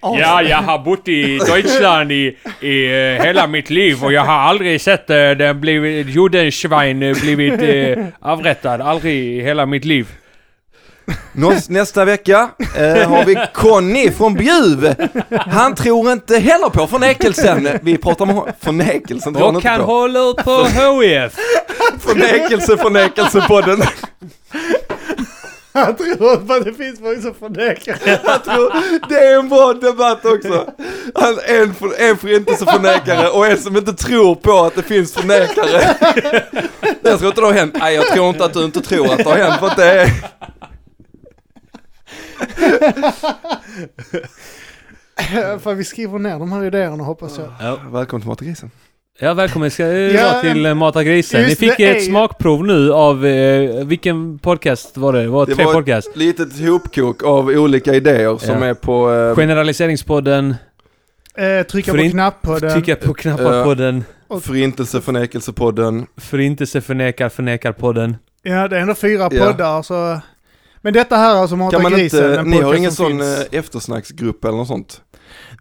Ja, 0.03 0.43
jag 0.43 0.57
har 0.57 0.79
bott 0.79 1.09
i 1.09 1.38
Deutschland 1.38 2.12
i, 2.12 2.37
i 2.61 2.87
eh, 2.87 3.25
hela 3.25 3.47
mitt 3.47 3.71
liv 3.71 4.05
och 4.05 4.12
jag 4.12 4.23
har 4.25 4.35
aldrig 4.38 4.81
sett 4.81 5.11
uh, 5.11 5.17
den 5.17 5.61
blivit, 5.61 6.07
Judenschwein 6.07 7.03
eh, 7.03 7.21
blivit 7.21 7.62
uh, 7.99 8.05
avrättad. 8.21 8.81
Aldrig 8.81 9.15
i 9.25 9.43
hela 9.43 9.67
mitt 9.67 9.85
liv. 9.85 10.07
Nå- 11.33 11.55
Nästa 11.69 12.05
vecka 12.05 12.49
eh, 12.77 13.11
har 13.11 13.25
vi 13.25 13.37
Conny 13.55 14.11
från 14.11 14.35
Bjuv. 14.35 14.95
Han 15.31 15.75
tror 15.75 16.12
inte 16.12 16.38
heller 16.38 16.69
på 16.69 16.87
förnekelsen. 16.87 17.69
Vi 17.83 17.99
pratar 17.99 18.25
om 18.25 18.47
förnekelsen, 18.61 19.35
tror 19.35 19.57
Och 19.57 19.62
han 19.65 19.81
på. 19.81 19.87
håller 19.87 20.43
på 20.43 21.01
HIF. 21.03 21.33
Förnekelse, 22.01 22.77
förnekelsepodden. 22.77 23.83
Han 25.74 25.96
tror 25.96 26.32
att 26.58 26.64
det 26.64 26.74
finns 26.74 27.00
folk 27.00 27.22
som 27.22 27.35
förnekar. 27.35 27.98
Jag 28.24 28.44
tror 28.44 28.72
det 29.08 29.18
är 29.18 29.38
en 29.38 29.48
bra 29.48 29.72
debatt 29.72 30.24
också. 30.24 30.72
Han, 31.14 31.38
en, 31.48 31.74
för- 31.74 32.00
en 32.11 32.16
förintelseförnekare 32.16 33.28
och 33.28 33.46
en 33.46 33.58
som 33.58 33.76
inte 33.76 33.92
tror 33.92 34.35
på 34.35 34.52
att 34.58 34.74
det 34.74 34.82
finns 34.82 35.12
förnekare. 35.14 35.96
Jag 37.02 37.18
tror 37.18 37.28
inte 37.28 37.40
det 37.40 37.46
har 37.46 37.52
hänt. 37.52 37.76
Nej, 37.78 37.94
jag 37.94 38.06
tror 38.06 38.28
inte 38.28 38.44
att 38.44 38.52
du 38.52 38.64
inte 38.64 38.80
tror 38.80 39.12
att 39.12 39.18
det 39.18 39.24
har 39.24 39.37
hänt 39.37 39.58
för 39.61 39.66
att 39.66 39.76
det 39.76 40.00
är... 40.02 40.08
För 45.58 45.74
vi 45.74 45.85
skriver 45.85 46.18
ner 46.18 46.38
de 46.38 46.52
här 46.52 46.64
idéerna 46.64 47.04
hoppas 47.04 47.38
jag. 47.38 47.52
Ja. 47.61 47.76
Välkommen 47.90 48.20
till 48.22 48.28
Matagrisen. 48.28 48.70
Ja, 49.18 49.35
välkommen 49.35 49.70
ska 49.70 49.85
du 49.87 50.12
Ja, 50.12 50.22
vara 50.33 50.40
till 50.40 50.66
eh, 50.66 50.75
Mata 50.75 51.05
grisen. 51.05 51.42
Ni 51.42 51.57
fick 51.57 51.77
det, 51.77 51.85
ett 51.90 51.96
är- 51.96 52.01
smakprov 52.01 52.66
nu 52.66 52.92
av, 52.92 53.27
eh, 53.27 53.85
vilken 53.87 54.38
podcast 54.38 54.96
var 54.96 55.12
det? 55.12 55.22
Det 55.22 55.29
var 55.29 55.46
Det 55.46 55.55
tre 55.55 55.64
var- 55.64 55.72
podcast. 55.72 56.16
Litet 56.16 56.68
hopkok 56.68 57.22
av 57.22 57.46
olika 57.48 57.94
idéer 57.94 58.37
som 58.38 58.62
Ja. 58.62 58.68
är 58.68 58.75
på... 58.75 59.12
Eh, 59.12 59.35
Generaliseringspodden, 59.37 60.55
Eh, 61.35 61.62
trycka 61.66 61.90
på 61.92 61.96
Förint- 61.98 62.11
knapp 62.11 62.42
på 62.42 62.59
den. 62.59 62.72
Trycka 62.72 62.96
på 62.96 63.14
knappar-podden, 63.14 64.03
Förintelseförnekelsepodden. 64.42 66.07
Förintelseförnekar-förnekar-podden. 66.16 68.14
Ja, 68.42 68.68
det 68.68 68.77
är 68.77 68.81
ändå 68.81 68.94
fyra 68.94 69.29
Ja. 69.33 69.46
poddar 69.46 69.83
så... 69.83 70.20
Men 70.83 70.92
detta 70.92 71.16
här 71.16 71.35
alltså 71.37 71.57
Mata 71.57 71.77
Kan 71.77 71.83
man 71.83 71.92
grisen, 71.92 72.31
inte, 72.31 72.42
ni 72.42 72.61
har 72.61 72.75
ingen 72.75 72.92
som 72.92 73.07
sån 73.11 73.18
finns. 73.20 73.38
eh, 73.53 73.59
eftersnacksgrupp 73.59 74.44
eller 74.44 74.57
något 74.57 74.68
sånt? 74.68 75.01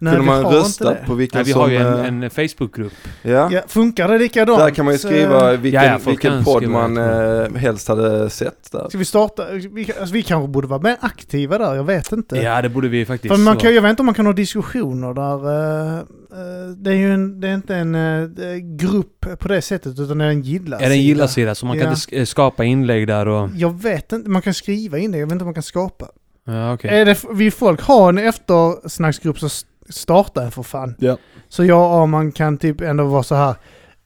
Nej, 0.03 0.15
Kunde 0.15 0.31
man 0.31 0.43
rösta 0.53 0.95
på 0.95 1.13
vilken 1.13 1.37
Nej, 1.37 1.45
vi 1.45 1.51
som... 1.51 1.61
har 1.61 1.69
ju 1.69 1.75
en, 1.77 1.99
eh, 2.23 2.25
en 2.25 2.29
Facebookgrupp. 2.29 2.93
ja. 3.21 3.49
Ja, 3.51 3.61
funkar 3.67 4.07
det 4.07 4.17
likadant? 4.17 4.59
Där 4.59 4.69
kan 4.69 4.85
man 4.85 4.93
ju 4.93 4.97
skriva 4.97 5.51
vilken, 5.55 5.83
Ja, 5.83 5.99
vilken 6.07 6.43
podd 6.43 6.63
skriva, 6.63 6.87
man 6.87 6.97
eh, 6.97 7.53
helst 7.61 7.87
hade 7.87 8.29
sett 8.29 8.71
där. 8.71 8.89
Ska 8.89 8.97
vi 8.97 9.05
starta? 9.05 9.45
Vi, 9.71 9.91
alltså, 9.99 10.13
vi 10.13 10.23
kanske 10.23 10.47
borde 10.47 10.67
vara 10.67 10.81
mer 10.81 10.97
aktiva 11.01 11.57
där, 11.57 11.75
jag 11.75 11.83
vet 11.83 12.11
inte. 12.11 12.35
Ja, 12.37 12.61
det 12.61 12.69
borde 12.69 12.87
vi 12.87 13.05
faktiskt. 13.05 13.33
För 13.35 13.41
man 13.41 13.57
kan, 13.57 13.75
jag 13.75 13.81
vet 13.81 13.89
inte 13.89 14.01
om 14.01 14.05
man 14.05 14.15
kan 14.15 14.25
ha 14.25 14.33
diskussioner 14.33 15.13
där. 15.13 15.49
eh, 15.93 15.99
eh, 15.99 16.69
det 16.77 16.89
är 16.89 16.95
ju 16.95 17.13
en, 17.13 17.41
det 17.41 17.47
är 17.47 17.53
inte 17.55 17.75
en 17.75 17.95
eh, 17.95 18.55
grupp 18.57 19.25
på 19.39 19.47
det 19.47 19.61
sättet 19.61 19.99
utan 19.99 20.17
det 20.17 20.25
är 20.25 20.29
en 20.29 20.41
gilla 20.41 20.79
Är 20.79 20.89
det 20.89 20.95
en 20.95 21.01
gilla-sida 21.01 21.55
så 21.55 21.65
man 21.65 21.77
kan 21.77 21.85
Ja. 21.85 21.89
inte 21.93 22.01
sk- 22.01 22.25
skapa 22.25 22.63
inlägg 22.63 23.07
där 23.07 23.27
och... 23.27 23.49
Jag 23.55 23.81
vet 23.81 24.11
inte, 24.11 24.29
man 24.29 24.41
kan 24.41 24.53
skriva 24.53 24.97
in 24.97 25.11
det, 25.11 25.17
jag 25.17 25.25
vet 25.25 25.31
inte 25.31 25.43
om 25.43 25.47
man 25.47 25.53
kan 25.53 25.63
skapa. 25.63 26.07
Ja, 26.45 26.73
okej. 26.73 26.99
Är 26.99 27.05
det, 27.05 27.17
vill 27.33 27.51
folk 27.51 27.81
ha 27.81 28.09
en 28.09 28.17
eftersnacksgrupp 28.17 29.39
så 29.39 29.49
starta 29.89 30.43
en 30.43 30.51
för 30.51 30.63
fan. 30.63 30.95
Ja. 30.99 31.17
Så 31.49 31.65
jag 31.65 32.01
och 32.01 32.09
man 32.09 32.31
kan 32.31 32.57
typ 32.57 32.81
ändå 32.81 33.03
vara 33.03 33.23
så 33.23 33.35
här. 33.35 33.55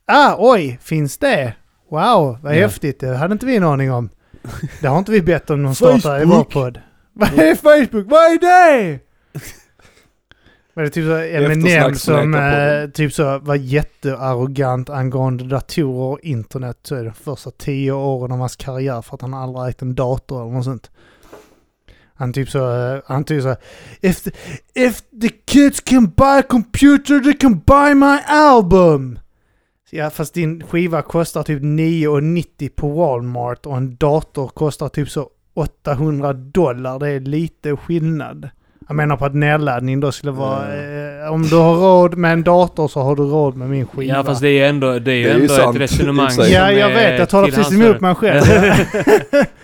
Ah, 0.08 0.36
oj, 0.40 0.80
finns 0.82 1.18
det? 1.18 1.54
Wow, 1.90 2.38
vad 2.42 2.56
Ja. 2.56 2.60
häftigt. 2.62 3.00
Det 3.00 3.16
hade 3.18 3.32
inte 3.34 3.46
vi 3.46 3.56
en 3.56 3.64
aning 3.64 3.92
om. 3.92 4.10
Det 4.82 4.88
har 4.88 4.98
inte 4.98 5.12
vi 5.12 5.22
bett 5.22 5.50
om 5.50 5.64
någon 5.64 5.76
startar 5.76 6.22
i 6.22 6.26
vår 6.26 6.44
podd. 6.44 6.80
Vad 7.14 7.40
är 7.40 7.56
Facebook? 7.56 8.06
Vad 8.12 8.20
är 8.24 8.40
det? 8.40 9.00
Men 10.74 10.84
det 10.84 10.90
är 10.90 10.92
typ 10.92 11.06
så 11.06 11.16
Eminem 11.18 11.96
som 11.96 12.34
eh, 12.34 12.90
typ 12.90 13.14
så 13.14 13.40
var 13.40 13.56
jättearrogant 13.56 14.90
angående 14.90 15.44
datorer 15.44 16.12
och 16.14 16.20
internet 16.20 16.78
så 16.84 16.96
är 16.96 17.00
det 17.00 17.10
de 17.10 17.14
första 17.14 17.52
tio 17.52 17.92
åren 17.92 18.32
av 18.32 18.40
hans 18.40 18.56
karriär 18.56 19.02
för 19.02 19.16
att 19.16 19.22
han 19.22 19.34
aldrig 19.34 19.70
ägt 19.70 19.82
en 19.82 19.96
dator 19.96 20.42
eller 20.42 20.52
något 20.52 20.66
sånt. 20.66 20.92
Han 22.16 22.34
typ 22.34 22.50
så, 22.50 22.94
eh, 22.94 23.02
han 23.06 23.24
typ 23.24 23.44
så 23.44 23.56
if 24.02 24.22
the, 24.22 24.32
if 24.76 25.02
the 25.22 25.30
kids 25.30 25.80
can 25.80 26.06
buy 26.06 26.40
a 26.40 26.44
computer 26.50 27.20
they 27.20 27.34
can 27.34 27.60
buy 27.60 27.94
my 27.94 28.20
album. 28.26 29.20
Ja, 29.90 30.10
fast 30.10 30.34
din 30.34 30.64
skiva 30.64 31.02
kostar 31.02 31.44
typ 31.44 31.62
9,90 31.62 32.70
på 32.70 32.90
Walmart 32.90 33.66
och 33.66 33.78
en 33.78 33.96
dator 33.96 34.48
kostar 34.48 34.90
typ 34.90 35.10
så 35.10 35.30
800 35.54 36.34
dollar. 36.34 37.00
Det 37.00 37.10
är 37.10 37.20
lite 37.20 37.76
skillnad. 37.76 38.50
Jag 38.88 38.96
menar 38.96 39.18
på 39.18 39.26
att 39.26 39.34
nedladdning 39.36 40.00
då 40.00 40.12
skulle 40.12 40.32
vara... 40.32 40.62
Eh, 41.24 41.32
om 41.34 41.44
du 41.44 41.56
har 41.56 41.76
råd 41.76 42.18
med 42.18 42.34
en 42.34 42.44
dator 42.44 42.88
så 42.88 43.00
har 43.02 43.16
du 43.16 43.22
råd 43.24 43.56
med 43.58 43.70
min 43.70 43.88
skiva. 43.88 44.14
Ja, 44.18 44.24
fast 44.24 44.42
det 44.42 44.48
är 44.48 44.52
ju 44.52 44.66
ändå, 44.66 45.00
det 45.00 45.12
är 45.12 45.16
ju 45.16 45.24
Det 45.24 45.30
är 45.30 45.36
ändå 45.36 45.54
sant, 45.54 45.76
ett 45.76 45.82
resonemang 45.82 46.32
sig. 46.32 46.52
Ja, 46.54 46.68
som 46.68 46.78
jag 46.78 46.90
vet. 46.90 47.20
Jag 47.20 47.30
talar 47.30 47.48
precis 47.48 47.74
emot 47.74 48.02
mig 48.02 48.16
själv. 48.22 48.42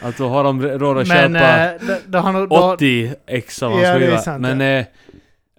Att 0.02 0.18
då 0.18 0.28
har 0.30 0.44
de 0.44 0.62
råd 0.68 0.98
att 0.98 1.08
Men 1.08 1.34
köpa 1.34 1.66
eh, 1.66 1.72
det, 1.88 2.00
det 2.08 2.18
har 2.18 2.32
nog... 2.34 2.50
då- 2.50 2.74
80 2.74 3.12
ex 3.28 3.64
av 3.64 3.72
hans 3.72 3.84
Ja, 3.84 3.94
skiva. 4.00 4.18
sant, 4.18 4.42
Men, 4.42 4.60
ja. 4.60 4.66
eh, 4.80 4.86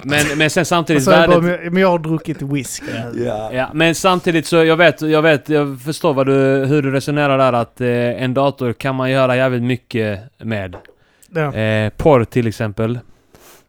men, 0.05 0.21
men 0.39 0.51
sen 0.51 0.65
samtidigt 0.65 1.09
Alltså, 1.09 1.21
jag, 1.21 1.31
bara, 1.31 1.41
värdet... 1.41 1.73
men 1.73 1.83
jag 1.83 1.89
har 1.91 1.99
druckit 1.99 2.43
whisky. 2.43 2.87
Ja. 3.27 3.51
Ja, 3.53 3.71
men 3.75 3.95
samtidigt 3.95 4.47
så 4.47 4.57
jag 4.65 4.77
vet, 4.77 5.03
jag 5.03 5.23
vet, 5.23 5.49
jag 5.49 5.81
förstår 5.81 6.15
vad 6.15 6.27
du, 6.27 6.33
hur 6.69 6.83
du 6.83 6.91
resonerar 6.91 7.39
där 7.39 7.53
att 7.53 7.81
eh, 7.81 7.89
en 8.23 8.35
dator 8.35 8.73
kan 8.73 8.95
man 8.95 9.11
göra 9.11 9.37
jävligt 9.37 9.63
mycket 9.63 10.21
med. 10.39 10.77
Ja, 11.35 11.55
Eh, 11.55 11.91
porr 11.97 12.25
till 12.25 12.47
exempel 12.47 12.99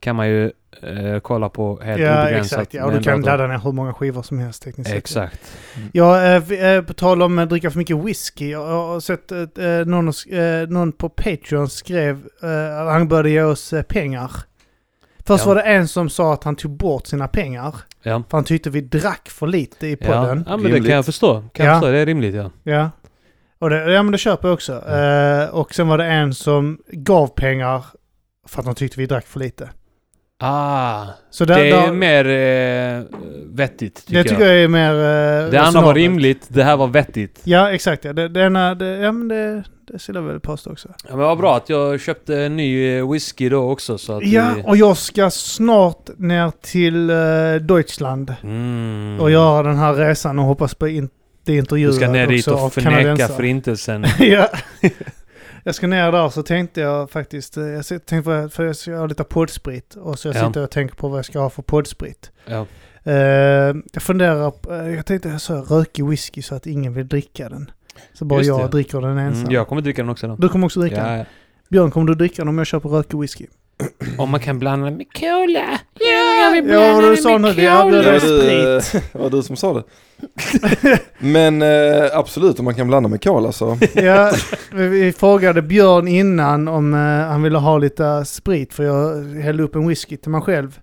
kan 0.04 0.16
man 0.16 0.28
ju 0.30 0.52
eh, 0.82 1.20
kolla 1.22 1.50
på 1.50 1.82
helt 1.84 2.02
ja 2.02 2.22
obegränsat 2.22 2.60
exakt. 2.60 2.74
Ja, 2.74 2.86
och 2.86 2.92
du 2.92 3.04
kan 3.04 3.22
dator. 3.22 3.32
ladda 3.38 3.48
ner 3.48 3.60
hur 3.63 3.72
många 3.72 3.94
skivor 3.94 4.22
som 4.22 4.39
helst 4.39 4.63
tekniskt 4.63 4.89
sett. 4.89 4.98
Exakt. 4.98 5.58
Ja, 5.92 6.22
eh, 6.24 6.52
eh, 6.52 6.82
på 6.84 6.94
tal 6.94 7.22
om 7.22 7.39
att 7.39 7.50
dricka 7.50 7.72
för 7.72 7.78
mycket 7.78 7.98
whisky. 7.98 8.50
Jag 8.52 8.66
har 8.68 9.00
sett 9.00 9.32
att 9.32 9.58
eh, 9.58 9.66
någon, 9.86 10.08
eh, 10.32 10.70
någon 10.70 10.92
på 10.92 11.10
Patreon 11.10 11.70
skrev 11.70 12.28
eh, 12.44 12.80
att 12.80 12.92
han 12.94 13.08
började 13.08 13.30
ge 13.30 13.42
oss 13.44 13.74
eh, 13.74 13.82
pengar. 13.84 14.32
Först 15.26 15.44
Ja. 15.46 15.48
var 15.50 15.56
det 15.56 15.62
en 15.62 15.88
som 15.88 16.10
sa 16.10 16.34
att 16.34 16.44
han 16.44 16.56
tog 16.56 16.72
bort 16.72 17.08
sina 17.08 17.28
pengar. 17.28 17.76
Ja. 18.02 18.24
För 18.30 18.38
han 18.38 18.44
tyckte 18.46 18.70
vi 18.70 18.82
drack 18.82 19.30
för 19.30 19.48
lite 19.48 19.88
i 19.88 19.98
Ja. 20.02 20.08
podden. 20.08 20.44
ja, 20.48 20.52
men 20.58 20.63
det 20.63 20.68
Rimligt. 20.70 20.86
kan 20.86 20.96
jag 20.96 21.06
förstå. 21.06 21.34
Kan 21.54 21.66
Ja. 21.66 21.72
jag 21.72 21.82
förstå. 21.82 21.92
Det 21.92 22.00
är 22.00 22.06
rimligt 22.06 22.36
ja. 22.36 22.50
Ja. 22.63 22.89
Och 23.60 23.70
det, 23.70 23.92
ja 23.94 24.04
men 24.04 24.12
det 24.12 24.18
köper 24.18 24.48
jag 24.48 24.54
också. 24.54 24.89
Eh, 24.89 25.50
och 25.50 25.74
sen 25.76 25.88
var 25.88 25.98
det 25.98 26.06
en 26.06 26.34
som 26.34 26.80
gav 26.92 27.28
pengar 27.28 27.86
för 28.48 28.60
att 28.60 28.66
han 28.66 28.76
tyckte 28.76 29.00
vi 29.00 29.06
drack 29.06 29.26
för 29.26 29.39
lite. 29.39 29.70
Ah, 30.46 31.06
Så 31.30 31.46
där, 31.46 31.56
det 31.56 31.70
är 31.70 31.86
där, 31.86 31.92
mer 31.92 32.26
eh, 33.00 33.04
vettigt 33.54 34.06
tycker 34.06 34.24
det 34.24 34.30
tycker 34.30 34.46
jag 34.46 34.58
är 34.64 34.68
mer... 34.68 34.94
Eh, 35.46 35.52
Det 35.52 35.58
andra 35.62 35.82
var 35.82 35.94
rimligt, 35.94 36.46
det 36.48 36.64
här 36.64 36.78
var 36.78 36.88
vettigt. 36.88 37.42
Ja, 37.44 37.72
exakt. 37.72 38.06
Ja. 38.06 38.14
Det, 38.14 38.28
det, 38.30 38.42
ena, 38.42 38.76
det, 38.76 38.86
ja, 38.86 39.12
men 39.12 39.28
det, 39.28 39.64
det 39.88 40.00
skulle 40.00 40.20
jag 40.20 40.26
väl 40.28 40.40
påstå 40.40 40.72
också. 40.72 40.90
Ja, 41.04 41.10
men 41.16 41.20
vad 41.26 41.38
bra 41.38 41.56
att 41.58 41.70
jag 41.70 42.02
köpte 42.02 42.38
en 42.42 42.56
ny 42.58 42.98
eh, 42.98 43.12
whisky 43.12 43.50
då 43.50 43.72
också 43.72 43.98
så 43.98 44.18
att 44.18 44.24
Ja, 44.26 44.52
vi... 44.56 44.64
och 44.66 44.78
jag 44.78 44.98
ska 44.98 45.30
snart 45.30 46.10
ner 46.18 46.52
till 46.62 47.10
uh, 47.10 47.56
Deutschland 47.56 48.36
Mm. 48.44 49.20
och 49.20 49.32
göra 49.32 49.64
den 49.68 49.78
här 49.78 49.94
resan 49.94 50.40
och 50.40 50.46
hoppas 50.46 50.76
på 50.76 50.88
in, 50.88 51.10
det 51.46 51.56
intervjuer 51.58 51.92
Du 51.92 51.98
ska 51.98 52.10
ner 52.10 52.28
dit 52.28 52.48
också 52.48 52.66
och 52.66 52.74
förneka 52.74 53.28
förintelsen. 53.28 54.06
ja. 54.20 54.48
Jag 55.63 55.76
ska 55.76 55.88
ner 55.88 56.12
där 56.12 56.30
så 56.30 56.43
tänkte 56.43 56.82
jag 56.82 57.10
faktiskt, 57.12 57.58
eh, 57.58 57.63
jag 57.63 57.86
tänkte 57.86 58.21
på, 58.21 58.49
för 58.49 58.65
jag 58.65 58.76
ska 58.76 58.95
ha 58.95 59.06
lite 59.06 59.23
poddsprit 59.23 59.95
och 59.95 60.19
så 60.19 60.28
jag 60.28 60.36
Ja. 60.36 60.47
sitter 60.47 60.63
och 60.63 60.71
tänker 60.71 60.95
på 60.95 61.08
vad 61.10 61.17
jag 61.17 61.26
ska 61.26 61.39
ha 61.39 61.49
för 61.49 61.62
poddsprit. 61.62 62.32
Ja. 62.45 62.65
Eh, 63.04 63.13
jag 63.93 64.02
funderar, 64.04 64.52
på- 64.52 64.73
eh, 64.73 64.95
jag 64.95 65.06
tänkte 65.06 65.30
jag 65.30 65.41
sa 65.41 65.54
rökig 65.54 66.06
whisky 66.06 66.41
så 66.41 66.56
att 66.56 66.65
ingen 66.67 66.93
vill 66.93 67.08
dricka 67.08 67.49
den. 67.49 67.71
Så 68.13 68.26
bara 68.26 68.39
Just 68.39 68.47
jag 68.47 68.62
det. 68.62 68.67
dricker 68.67 69.02
den 69.02 69.17
ensam. 69.17 69.41
Mm, 69.41 69.54
jag 69.54 69.67
kommer 69.67 69.82
dricka 69.82 70.02
den 70.02 70.10
också 70.10 70.28
då. 70.28 70.36
Du 70.36 70.49
kommer 70.49 70.65
också 70.65 70.80
dricka 70.80 70.95
den? 70.95 71.12
Ja, 71.12 71.17
ja. 71.17 71.26
Björn, 71.69 71.91
kommer 71.91 72.08
du 72.08 72.15
dricka 72.15 72.36
den 72.41 72.47
om 72.47 72.58
jag 72.58 72.67
köper 72.67 72.89
rökig 72.89 73.19
whisky? 73.19 73.45
Om 74.17 74.30
man 74.30 74.39
kan 74.39 74.60
blanda 74.60 74.91
med 74.91 75.13
cola. 75.13 75.80
Ja, 76.00 76.43
jag 76.43 76.52
vill 76.52 76.69
Ja, 76.69 76.80
blanda 76.80 77.02
vad 77.02 77.12
du 77.12 77.17
sa 77.17 77.38
med 77.38 77.56
cola. 77.56 77.86
Det 77.86 78.02
var, 78.02 78.13
Eller 78.13 78.19
du, 78.19 79.00
det 79.13 79.19
var 79.19 79.30
du 79.30 79.43
som 79.43 79.56
sa 79.56 79.74
det. 79.74 79.84
Men 81.19 81.62
eh, 81.62 82.10
absolut, 82.17 82.60
om 82.60 82.65
man 82.65 82.76
kan 82.76 82.88
blanda 82.88 83.10
med 83.10 83.24
kol 83.24 83.46
alltså. 83.46 83.78
Ja, 83.93 84.32
vi, 84.72 84.88
vi 84.88 85.13
frågade 85.13 85.62
Björn 85.62 86.08
innan 86.08 86.67
om 86.67 86.93
eh, 86.93 87.00
han 87.00 87.43
ville 87.43 87.58
ha 87.58 87.78
lite 87.78 88.26
sprit 88.26 88.74
för 88.74 88.84
jag 88.84 89.24
hällde 89.41 89.63
upp 89.63 89.76
en 89.76 89.88
whisky 89.88 90.17
till 90.17 90.32
mig 90.32 90.41
själv. 90.41 90.80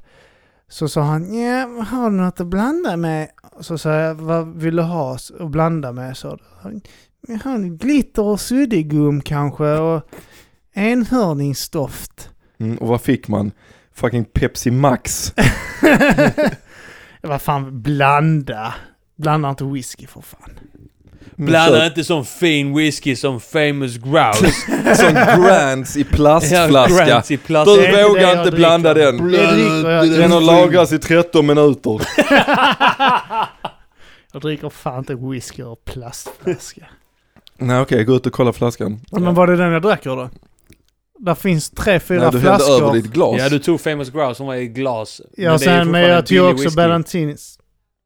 Så 0.69 0.89
sa 0.89 1.01
han, 1.01 1.35
ja, 1.35 1.67
har 1.91 2.11
du 2.11 2.17
något 2.17 2.41
att 2.41 2.47
blanda 2.47 2.97
med? 2.97 3.29
Så 3.61 3.79
sa 3.79 3.91
jag, 3.95 4.15
vad 4.15 4.57
vill 4.57 4.77
du 4.77 4.83
ha 4.83 5.15
att 5.41 5.51
blanda 5.51 5.93
med? 5.93 6.17
Så 6.17 6.39
han, 6.63 6.81
jag 7.29 7.39
har 7.39 7.55
en 7.55 7.77
glitter 7.77 8.23
och 8.23 8.41
suddgum 8.41 9.21
kanske 9.21 9.65
och 9.65 10.03
enhörningsdoft. 10.75 12.30
Mm, 12.61 12.77
och 12.79 12.89
vad 12.89 13.01
fick 13.03 13.29
man? 13.29 13.53
Fucking 13.95 14.25
Pepsi 14.25 14.71
Max. 14.71 15.35
vad 17.21 17.43
fan, 17.43 17.83
blanda. 17.83 18.75
Blanda 19.17 19.51
inte 19.51 19.65
whisky 19.65 20.07
för 20.07 20.21
fan. 20.21 20.51
Blanda 21.37 21.87
inte 21.87 22.05
sån 22.05 22.25
fin 22.25 22.75
whisky 22.77 23.17
som 23.17 23.41
famous 23.41 23.97
grouse. 23.97 24.95
Som 24.97 25.15
Grants 25.15 25.97
i 25.97 26.05
plastflaska. 26.05 27.07
Grants 27.07 27.31
i 27.31 27.37
plast. 27.37 27.71
Du 27.71 27.77
Det 27.81 27.87
inte 27.89 28.05
vågar 28.05 28.31
inte 28.31 28.43
dricker. 28.43 28.57
blanda 28.57 28.95
den. 28.95 29.17
Det 29.31 29.47
dricker 29.47 29.91
jag. 29.91 30.11
Den 30.11 30.33
har 30.33 30.41
lagrats 30.41 30.93
i 30.93 30.99
13 30.99 31.47
minuter. 31.47 32.01
Jag 34.33 34.43
dricker 34.43 34.69
fan 34.69 34.99
inte 34.99 35.15
whisky 35.15 35.63
ur 35.63 35.75
plastflaska. 35.85 36.87
Nej 37.59 37.81
okej, 37.81 38.05
gå 38.05 38.15
ut 38.17 38.27
och 38.27 38.33
kolla 38.33 38.53
flaskan. 38.53 39.01
Ja, 39.11 39.19
Men 39.19 39.35
var 39.35 39.47
det 39.47 39.57
den 39.57 39.73
jag 39.73 39.83
drack 39.83 40.07
ur 40.07 40.17
då? 40.17 40.31
Där 41.25 41.35
finns 41.35 41.71
tre, 41.71 42.01
fyra 42.01 42.21
Nej, 42.23 42.31
du 42.33 42.39
hällde 42.39 42.57
flaskor. 42.65 42.83
över 42.83 42.93
ditt 42.93 43.13
glas. 43.13 43.37
Ja, 43.39 43.49
du 43.49 43.59
tog 43.59 43.81
famous 43.81 44.11
grouse 44.11 44.35
som 44.35 44.47
var 44.47 44.55
i 44.55 44.67
glas. 44.67 45.21
Ja, 45.37 45.53
är 45.55 45.59
sen, 45.59 45.91
men 45.91 46.03
jag 46.03 46.27
tog 46.27 46.51
också 46.51 46.63
whisky. 46.65 46.77
Ballantinis. 46.77 47.57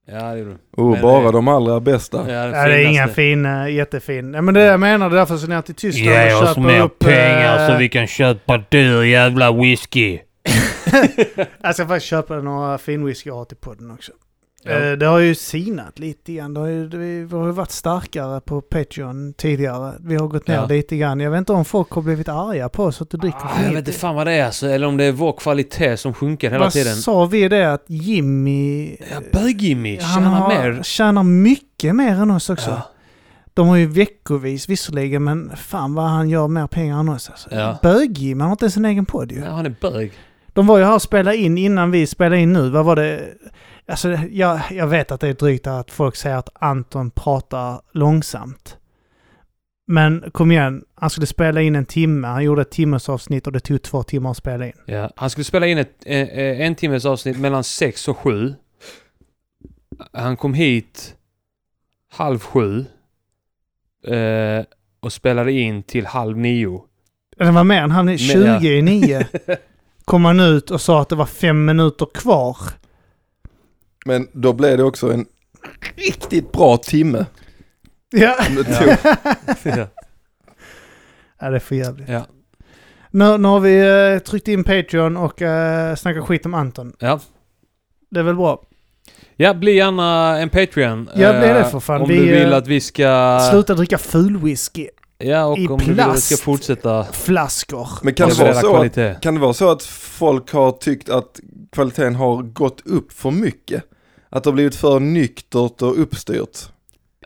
Ja, 0.07 0.22
det 0.33 0.38
gjorde 0.38 0.50
du. 0.50 0.83
Oh, 0.83 0.90
Men 0.92 1.03
bara 1.03 1.27
det- 1.27 1.33
de 1.33 1.48
allra 1.48 1.81
bästa. 1.81 2.24
Ja, 2.29 2.35
Ja, 2.35 2.68
det 2.68 2.74
är 2.74 2.79
ingen 2.79 2.92
finaste. 2.94 3.14
fin, 3.14 3.46
uh, 3.46 3.70
jättefin. 3.70 4.31
Nej, 4.33 4.42
men 4.42 4.55
det 4.55 4.61
jag 4.61 4.81
menar, 4.81 5.11
det 5.11 5.16
är 5.16 5.18
därför 5.18 5.37
så 5.37 5.46
ner 5.46 5.62
till 5.62 5.74
Tyskland 5.74 6.09
Ge 6.29 6.35
och 6.35 6.42
oss 6.42 6.48
köper 6.48 6.61
mer 6.61 6.81
upp... 6.83 6.98
pengar 6.98 7.61
eh, 7.62 7.72
så 7.72 7.79
vi 7.79 7.88
kan 7.88 8.07
köpa 8.07 8.59
dyr 8.70 9.03
jävla 9.03 9.53
whisky. 9.53 10.18
Jag 11.62 11.74
ska 11.74 11.87
faktiskt 11.87 12.07
köpa 12.07 12.35
några 12.35 12.79
finwhisky 12.79 13.29
jag 13.31 13.35
har 13.37 13.44
till 13.44 13.57
podden 13.57 13.90
också. 13.90 14.12
Ja. 14.66 14.72
Eh, 14.72 14.92
Det 14.92 15.07
har 15.07 15.18
ju 15.18 15.35
sinat 15.35 15.98
lite 15.98 16.33
grann. 16.33 16.55
Det 16.55 16.61
har 16.61 16.66
ju, 16.66 16.88
vi 16.88 17.37
har 17.37 17.46
ju 17.46 17.53
varit 17.53 17.70
starkare 17.70 18.40
på 18.40 18.61
Patreon 18.61 19.35
tidigare. 19.37 19.92
Vi 20.00 20.16
har 20.16 20.27
gått 20.29 20.48
ner 20.48 20.55
Ja. 20.55 20.66
lite 20.66 20.96
grann. 20.96 21.20
Jag 21.20 21.31
vet 21.31 21.38
inte 21.38 21.53
om 21.53 21.64
folk 21.64 21.90
har 21.90 22.03
blivit 22.03 22.29
arga 22.29 22.68
på 22.68 22.85
oss 22.85 23.03
att 23.03 23.11
du 23.11 23.16
dricker 23.16 23.38
Ah, 23.42 23.62
jag 23.62 23.68
vet 23.70 23.79
inte 23.79 23.92
fan 23.92 24.14
vad 24.14 24.27
det 24.27 24.33
är 24.33 24.44
alltså, 24.46 24.66
eller 24.66 24.87
om 24.87 24.96
det 24.96 25.05
är 25.05 25.12
vår 25.12 25.33
kvalitet 25.33 25.96
som 25.96 26.14
sjunker 26.14 26.50
hela 26.50 26.64
Vad 26.64 26.72
tiden. 26.72 26.96
sa 26.96 27.24
vi 27.27 27.48
det 27.48 27.72
att 27.72 27.85
Jimmy... 27.87 28.96
Ja, 29.11 29.20
Bög-Jimmy 29.33 29.98
tjänar 29.98 30.31
har, 30.31 30.48
mer. 30.48 30.83
tjänar 30.83 31.22
mycket 31.22 31.94
mer 31.96 32.12
än 32.14 32.31
oss 32.31 32.50
också. 32.50 32.70
Ja. 32.70 32.83
De 33.55 33.68
har 33.68 33.77
ju 33.77 33.87
veckovis 33.87 34.68
visserligen, 34.68 35.24
men 35.24 35.53
fan 35.57 35.94
vad 35.94 36.05
han 36.05 36.29
gör 36.31 36.48
mer 36.48 36.66
pengar 36.66 37.00
än 37.00 37.09
oss 37.09 37.31
alltså. 37.31 37.48
Ja. 37.55 37.79
Bög-Jimmy, 37.83 38.40
han 38.40 38.48
har 38.48 38.53
inte 38.55 38.64
ens 38.64 38.77
en 38.77 38.85
egen 38.85 39.07
podd 39.07 39.33
ju. 39.33 39.38
Ja, 39.40 39.50
han 39.50 39.66
är 39.66 39.74
bög. 39.81 40.12
De 40.53 40.66
var 40.66 40.79
ju 40.79 40.85
här 40.85 40.94
och 40.94 41.03
spelade 41.03 41.37
in 41.37 41.59
innan 41.59 41.90
vi 41.90 42.07
spelade 42.07 42.38
in 42.40 42.53
nu. 42.53 42.70
Vad 42.70 42.85
var 42.85 42.96
det? 42.96 43.20
Alltså, 43.87 44.12
jag, 44.12 44.61
jag 44.70 44.87
vet 44.87 45.12
att 45.12 45.20
det 45.20 45.29
är 45.29 45.35
drygt 45.35 45.66
att 45.66 45.90
folk 45.90 46.16
säger 46.16 46.37
att 46.37 46.49
Anton 46.55 47.11
pratar 47.11 47.81
långsamt. 47.92 48.79
Men 49.87 50.31
kom 50.33 50.51
igen, 50.51 50.85
han 50.94 51.11
skulle 51.11 51.27
spela 51.27 51.62
in 51.62 51.77
en 51.77 51.87
timme. 51.87 52.27
Han 52.27 52.44
gjorde 52.44 52.62
ett 52.62 52.70
timmes 52.70 53.09
avsnitt 53.09 53.47
och 53.47 53.53
det 53.53 53.61
tog 53.61 53.83
två 53.83 54.03
timmar 54.03 54.31
att 54.31 54.37
spela 54.37 54.66
in. 54.66 54.73
Ja, 54.87 55.11
han 55.16 55.31
skulle 55.31 55.44
spela 55.44 55.66
in 55.66 55.79
ett 55.79 55.92
eh, 56.07 56.20
eh, 56.20 56.61
en 56.61 56.75
timmes 56.75 57.05
avsnitt 57.05 57.38
mellan 57.38 57.64
sex 57.64 58.09
och 58.09 58.18
sju. 58.18 58.55
Han 60.12 60.37
kom 60.37 60.55
hit 60.55 61.14
halv 62.11 62.38
sju. 62.38 62.85
Eh, 64.07 64.64
och 65.01 65.12
spelade 65.12 65.53
in 65.53 65.83
till 65.83 66.07
halv 66.07 66.37
nio. 66.38 66.83
Det 67.37 67.51
var 67.51 67.64
mer 67.64 67.83
än 67.83 67.90
han 67.90 68.09
är 68.09 68.16
20 68.16 68.38
Men, 68.38 68.64
ja. 68.64 68.70
i 68.70 68.83
nio. 68.83 69.27
Kom 70.05 70.25
han 70.25 70.40
ut 70.40 70.70
och 70.70 70.81
sa 70.81 71.03
att 71.03 71.09
det 71.09 71.16
var 71.16 71.27
fem 71.27 71.64
minuter 71.64 72.07
kvar. 72.14 72.57
Men 74.05 74.29
då 74.33 74.53
blev 74.53 74.77
det 74.77 74.85
också 74.85 75.12
en 75.12 75.27
riktigt 75.97 76.53
bra 76.53 76.77
timme. 76.77 77.27
Ja. 78.11 78.37
Om 78.49 78.55
det 78.55 78.64
Ja. 78.71 78.79
tog. 78.79 79.12
ja. 79.79 79.87
ja, 81.40 81.51
det 81.51 81.57
är 81.57 81.61
för 81.61 81.75
jävligt. 81.75 82.09
Ja. 82.09 82.27
Nu, 83.11 83.38
nu 83.38 83.49
har 83.49 83.61
vi 83.61 83.79
eh, 84.14 84.19
tryckt 84.19 84.49
in 84.49 84.64
Patreon 84.64 85.17
och 85.17 85.43
uh, 85.43 85.95
snackat 85.97 86.25
skit 86.25 86.47
om 86.47 86.55
Anton. 86.55 86.93
ja. 86.99 87.21
Det 88.11 88.21
är 88.21 88.25
väl 88.25 88.37
bra? 88.37 88.62
Ja, 89.37 89.55
bli 89.55 89.73
gärna 89.77 90.38
en 90.38 90.49
Patreon. 90.49 91.11
Ja, 91.14 91.33
bli 91.33 91.49
det 91.49 91.61
eh, 91.61 91.71
för 91.71 91.81
fan. 91.81 92.03
Om 92.03 92.09
Vi, 92.09 92.17
du 92.17 92.25
vill 92.25 92.53
eh, 92.53 92.57
att 92.59 92.67
vi 92.67 92.81
ska... 92.81 93.38
Sluta 93.51 93.75
dricka 93.75 93.99
fulwhisky. 93.99 94.88
Ja, 95.19 95.45
och 95.45 95.59
i 95.59 95.69
om 95.69 95.79
du 95.79 95.85
vill 95.85 96.01
att 96.01 96.17
vi 96.17 96.21
ska 96.21 96.33
plast. 96.33 96.43
fortsätta 96.43 97.05
Flaskor. 97.12 97.88
Men 98.03 98.14
kan 98.14 98.29
det, 98.29 98.35
leverera 98.35 98.53
vara 98.55 98.61
så 98.62 98.67
att, 98.69 98.75
kvalitet. 98.75 99.14
kan 99.21 99.35
det 99.35 99.40
vara 99.40 99.53
så 99.53 99.71
att 99.71 99.83
folk 99.83 100.53
har 100.53 100.73
tyckt 100.73 101.09
att 101.09 101.40
kvaliteten 101.73 102.14
har 102.14 102.43
gått 102.43 102.81
upp 102.87 103.12
för 103.12 103.31
mycket? 103.31 103.85
Att 104.35 104.44
det 104.44 104.51
har 104.51 104.55
blivit 104.55 104.75
för 104.75 105.01
nyktert 105.01 105.83
och 105.83 106.01
uppstyrt? 106.01 106.59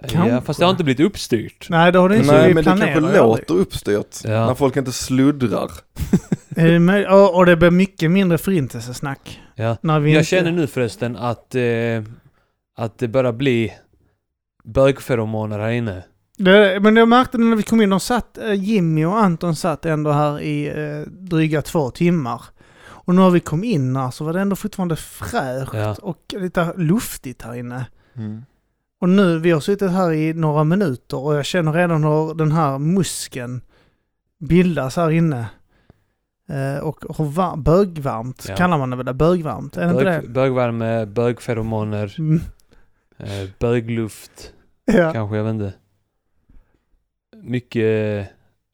Ja, 0.01 0.09
Kanske. 0.09 0.41
fast 0.41 0.59
det 0.59 0.67
har 0.67 0.71
inte 0.71 0.85
blivit 0.85 1.07
uppstyrt. 1.07 1.67
Nej, 1.71 1.93
det 1.93 1.99
har 1.99 2.09
du 2.09 2.17
inte. 2.17 2.33
Nej, 2.33 2.55
men 2.55 2.65
det 2.65 2.71
kanske 2.71 3.01
låter 3.01 3.55
uppstyrt. 3.55 4.17
Ja. 4.25 4.47
När 4.47 4.55
folk 4.55 4.77
inte 4.77 4.93
sluddrar. 4.93 5.71
Det 6.49 7.09
och, 7.09 7.37
och 7.37 7.47
det 7.47 7.57
blir 7.57 7.71
mycket 7.71 8.11
mindre 8.11 8.39
förintelsesnack. 8.39 9.41
Ja. 9.55 9.77
När 9.81 10.01
vi 10.01 10.11
Jag 10.13 10.21
inte... 10.21 10.29
känner 10.29 10.53
nu 10.53 10.67
förresten 10.67 11.17
att, 11.17 11.55
eh, 11.55 11.63
att 12.77 12.99
det 12.99 13.09
börjar 13.09 13.33
bli 13.33 13.73
bögferomoner 14.65 15.59
här 15.59 15.71
inne. 15.71 16.03
Det, 16.39 16.81
men 16.83 16.97
jag 16.97 17.09
märkte 17.09 17.39
när 17.39 17.57
vi 17.57 17.63
kom 17.63 17.81
in, 17.81 17.91
de 17.91 18.01
satt, 18.01 18.39
eh, 18.39 18.53
Jimmy 18.55 19.05
och 19.05 19.19
Anton 19.19 19.57
satt 19.57 19.87
ändå 19.87 20.13
här 20.13 20.41
i 20.41 20.67
eh, 20.69 21.11
dryga 21.11 21.63
två 21.63 21.91
timmar. 21.91 22.43
Och 23.09 23.15
nu 23.15 23.21
när 23.21 23.31
vi 23.31 23.41
kom 23.41 23.65
in 23.65 23.97
här 23.97 24.11
så 24.11 24.25
var 24.25 24.33
det 24.33 24.41
ändå 24.41 24.57
fortfarande 24.57 24.97
fräscht 24.97 25.75
Ja. 25.75 25.97
och 26.03 26.35
lite 26.39 26.73
luftigt 26.77 27.43
här 27.43 27.55
inne. 27.55 27.87
Och 29.01 29.09
nu, 29.09 29.39
vi 29.39 29.51
har 29.51 29.61
suttit 29.61 29.91
här 29.91 30.13
i 30.13 30.35
några 30.35 30.65
minuter 30.65 31.17
och 31.25 31.35
jag 31.35 31.45
känner 31.45 31.73
redan 31.73 32.05
hur 32.05 32.35
den 32.35 32.53
här 32.53 32.79
muskeln 32.79 33.61
bildas 34.39 34.97
här 34.97 35.11
inne. 35.11 35.47
Eh, 36.49 36.79
och 36.83 37.19
hur 37.19 37.25
var- 37.25 37.57
bögvarmt 37.57 38.47
Ja. 38.49 38.57
kallar 38.57 38.79
man 38.79 38.91
det 38.91 38.97
väl? 38.97 39.15
Bögvarmt? 39.15 39.77
Är 39.77 39.85
det 39.85 39.91
inte 39.91 40.05
Bög, 40.05 40.23
det? 40.23 40.29
bögvärme, 40.29 41.07
bögferomoner, 41.07 42.15
Mm. 42.19 42.41
eh, 43.19 43.49
bögluft, 43.59 44.53
Ja. 44.85 45.13
kanske, 45.13 45.37
jag 45.37 45.45
vet 45.45 45.51
inte. 45.55 45.73
Mycket 47.43 48.29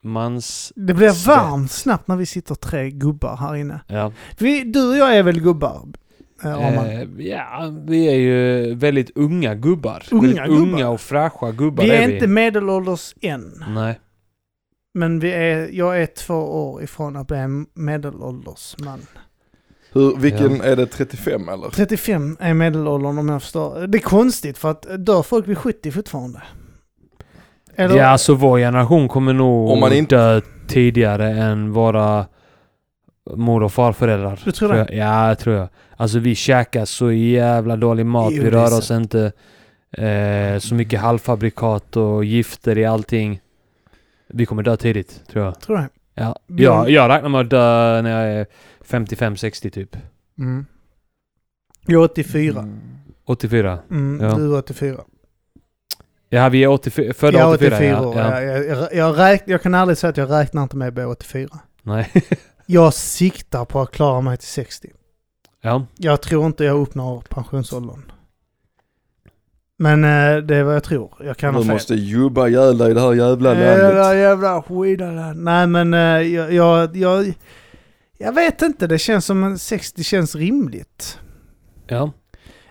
mans... 0.05 0.73
Det 0.77 0.95
blir 0.95 1.11
Svett. 1.11 1.27
varmt 1.27 1.71
snabbt 1.71 2.09
när 2.09 2.17
vi 2.17 2.27
sitter 2.27 2.55
tre 2.55 2.91
gubbar 2.91 3.37
här 3.37 3.55
inne. 3.55 3.81
Ja. 3.87 4.13
Vi, 4.39 4.65
du 4.65 4.91
och 4.91 4.97
jag 4.97 5.17
är 5.17 5.23
väl 5.23 5.41
gubbar? 5.41 5.89
Eh? 6.45 6.89
Eh, 6.89 7.07
ja, 7.19 7.73
vi 7.87 8.09
är 8.09 8.17
ju 8.17 8.75
väldigt 8.75 9.11
unga 9.15 9.55
gubbar. 9.55 10.03
Unga 10.11 10.23
väldigt 10.23 10.47
gubbar. 10.47 10.63
unga 10.63 10.89
och 10.89 11.01
fräscha 11.01 11.53
gubbar 11.53 11.85
vi 11.85 11.91
är, 11.91 12.03
är 12.03 12.07
vi. 12.07 12.15
inte 12.15 12.27
medelålders 12.27 13.15
än. 13.21 13.65
Nej. 13.69 14.01
Men 14.95 15.19
vi 15.19 15.33
är, 15.33 15.69
jag 15.73 16.03
är 16.03 16.07
två 16.07 16.35
år 16.35 16.83
ifrån 16.83 17.17
att 17.17 17.27
bli 17.27 17.37
en 17.37 17.67
medelålders 17.75 18.77
man. 18.79 19.01
Hur, 19.93 20.17
vilken 20.17 20.61
är 20.61 20.77
det 20.77 20.87
35 20.87 21.49
eller? 21.49 21.69
35 21.69 22.37
är 22.41 22.55
medelåldern 22.55 23.19
om 23.19 23.29
jag 23.29 23.43
förstår. 23.43 23.87
Det 23.87 23.99
är 23.99 24.03
konstigt 24.03 24.59
för 24.59 24.71
att 24.71 24.87
dör 25.07 25.23
folk 25.23 25.49
vid 25.49 25.59
70 25.59 25.91
fortfarande? 25.91 26.43
Eller? 27.77 27.97
Ja, 27.97 28.07
alltså 28.07 28.35
vår 28.35 28.59
generation 28.59 29.09
kommer 29.09 29.33
nog 29.33 29.71
Om 29.71 29.81
man 29.81 29.93
inte- 29.93 30.17
dö 30.17 30.41
tidigare 30.69 31.31
än 31.31 31.73
våra 31.73 32.27
mor 33.37 33.63
och 33.63 33.73
farföräldrar. 33.73 34.41
Du 34.45 34.53
tror 34.53 34.69
det? 34.73 34.79
jag. 34.79 34.95
Ja, 34.95 35.29
det 35.29 35.35
tror 35.37 35.57
jag. 35.57 35.69
Alltså 35.97 36.19
vi 36.19 36.35
käkar 36.35 36.85
så 36.85 37.13
jävla 37.13 37.77
dålig 37.77 38.07
mat. 38.07 38.33
Jo, 38.33 38.43
vi 38.43 38.49
är 38.49 38.53
rör 38.53 38.79
oss 38.79 38.91
inte. 38.91 39.33
Eh, 39.93 40.59
så 40.59 40.75
mycket 40.75 41.01
halvfabrikat 41.01 41.97
och 41.97 42.25
gifter 42.25 42.79
i 42.79 42.85
allting. 42.85 43.41
Vi 44.29 44.47
kommer 44.47 44.63
dö 44.63 44.77
tidigt, 44.77 45.23
tror 45.33 45.45
jag. 45.45 45.61
Tror 45.61 45.79
jag. 45.79 45.89
Ja. 46.15 46.37
Jag, 46.47 46.91
jag 46.91 47.09
räknar 47.11 47.29
med 47.29 47.41
att 47.41 47.51
dö 47.51 48.03
när 48.03 48.11
jag 48.27 48.41
är 48.41 48.47
55-60 48.87 49.71
typ. 49.71 49.97
Mm. 50.39 50.67
Jag 51.87 52.01
är 52.01 52.05
84. 52.05 52.59
Mm. 52.59 52.81
84. 53.27 53.79
Mm, 53.91 54.27
Ja. 54.27 54.35
Du 54.37 54.55
är 54.55 54.59
84. 54.59 55.01
Ja, 56.35 56.49
vi 56.49 56.65
är 56.65 56.69
84, 56.69 57.13
födda 57.15 57.39
jag 57.39 57.49
är 57.51 57.55
84. 57.55 57.77
84 57.77 57.91
ja. 57.91 58.15
Ja. 58.17 58.43
Jag, 58.43 58.67
jag, 58.67 58.95
jag, 58.95 59.19
räk, 59.19 59.43
jag 59.47 59.63
kan 59.63 59.75
aldrig 59.75 59.99
säga 59.99 60.11
att 60.11 60.17
jag 60.17 60.31
räknar 60.31 60.63
inte 60.63 60.77
med 60.77 60.89
att 60.89 60.95
bli 60.95 61.05
84. 61.05 61.49
Nej. 61.83 62.13
Jag 62.67 62.95
siktar 62.95 63.65
på 63.65 63.81
att 63.81 63.91
klara 63.91 64.21
mig 64.21 64.37
till 64.37 64.49
60. 64.49 64.91
ja. 65.63 65.87
Jag 65.97 66.23
tror 66.23 66.47
inte 66.47 66.65
jag 66.65 66.81
uppnår 66.81 67.23
pensionsåldern. 67.29 68.03
Men 69.79 70.05
eh, 70.05 70.37
det 70.37 70.57
är 70.57 70.63
vad 70.63 70.75
jag 70.75 70.85
tror. 70.85 71.11
Jag 71.25 71.37
kan 71.37 71.55
Du 71.55 71.65
måste 71.65 71.95
jobba 71.95 72.49
ihjäl 72.49 72.79
dig 72.79 72.91
i 72.91 72.95
det 72.95 73.01
här 73.01 73.13
jävla 73.13 73.51
landet. 73.55 74.19
jävla 74.19 74.63
skitland. 74.63 75.43
Nej 75.45 75.67
men 75.67 75.95
eh, 75.95 76.01
jag, 76.01 76.53
jag, 76.53 76.97
jag, 76.97 77.35
jag 78.19 78.33
vet 78.33 78.63
inte. 78.63 78.87
Det 78.87 78.99
känns 78.99 79.25
som 79.25 79.45
en 79.45 79.59
60 79.59 80.05
känns 80.05 80.35
rimligt. 80.35 81.19
Ja. 81.87 82.13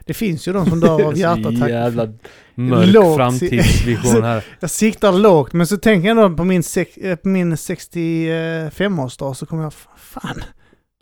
Det 0.06 0.14
finns 0.14 0.48
ju 0.48 0.54
de 0.54 0.66
som 0.66 0.80
dör 0.80 1.04
av 1.04 1.18
hjärtattack. 1.18 1.70
jävla 1.70 2.08
mörk 2.56 2.88
Lågt. 2.94 3.16
framtidsvision 3.18 4.24
här. 4.24 4.46
Jag 4.60 4.70
siktar 4.70 5.12
lågt 5.12 5.54
men 5.54 5.68
så 5.68 5.78
tänker 5.78 6.08
jag 6.08 6.18
då 6.18 6.38
på 6.38 6.44
min, 6.44 6.64
eh, 7.02 7.16
på 7.16 7.28
min 7.28 7.56
65-årsdag 7.56 9.34
så 9.34 9.46
kommer 9.46 9.64
jag, 9.64 9.74
fan, 9.98 10.44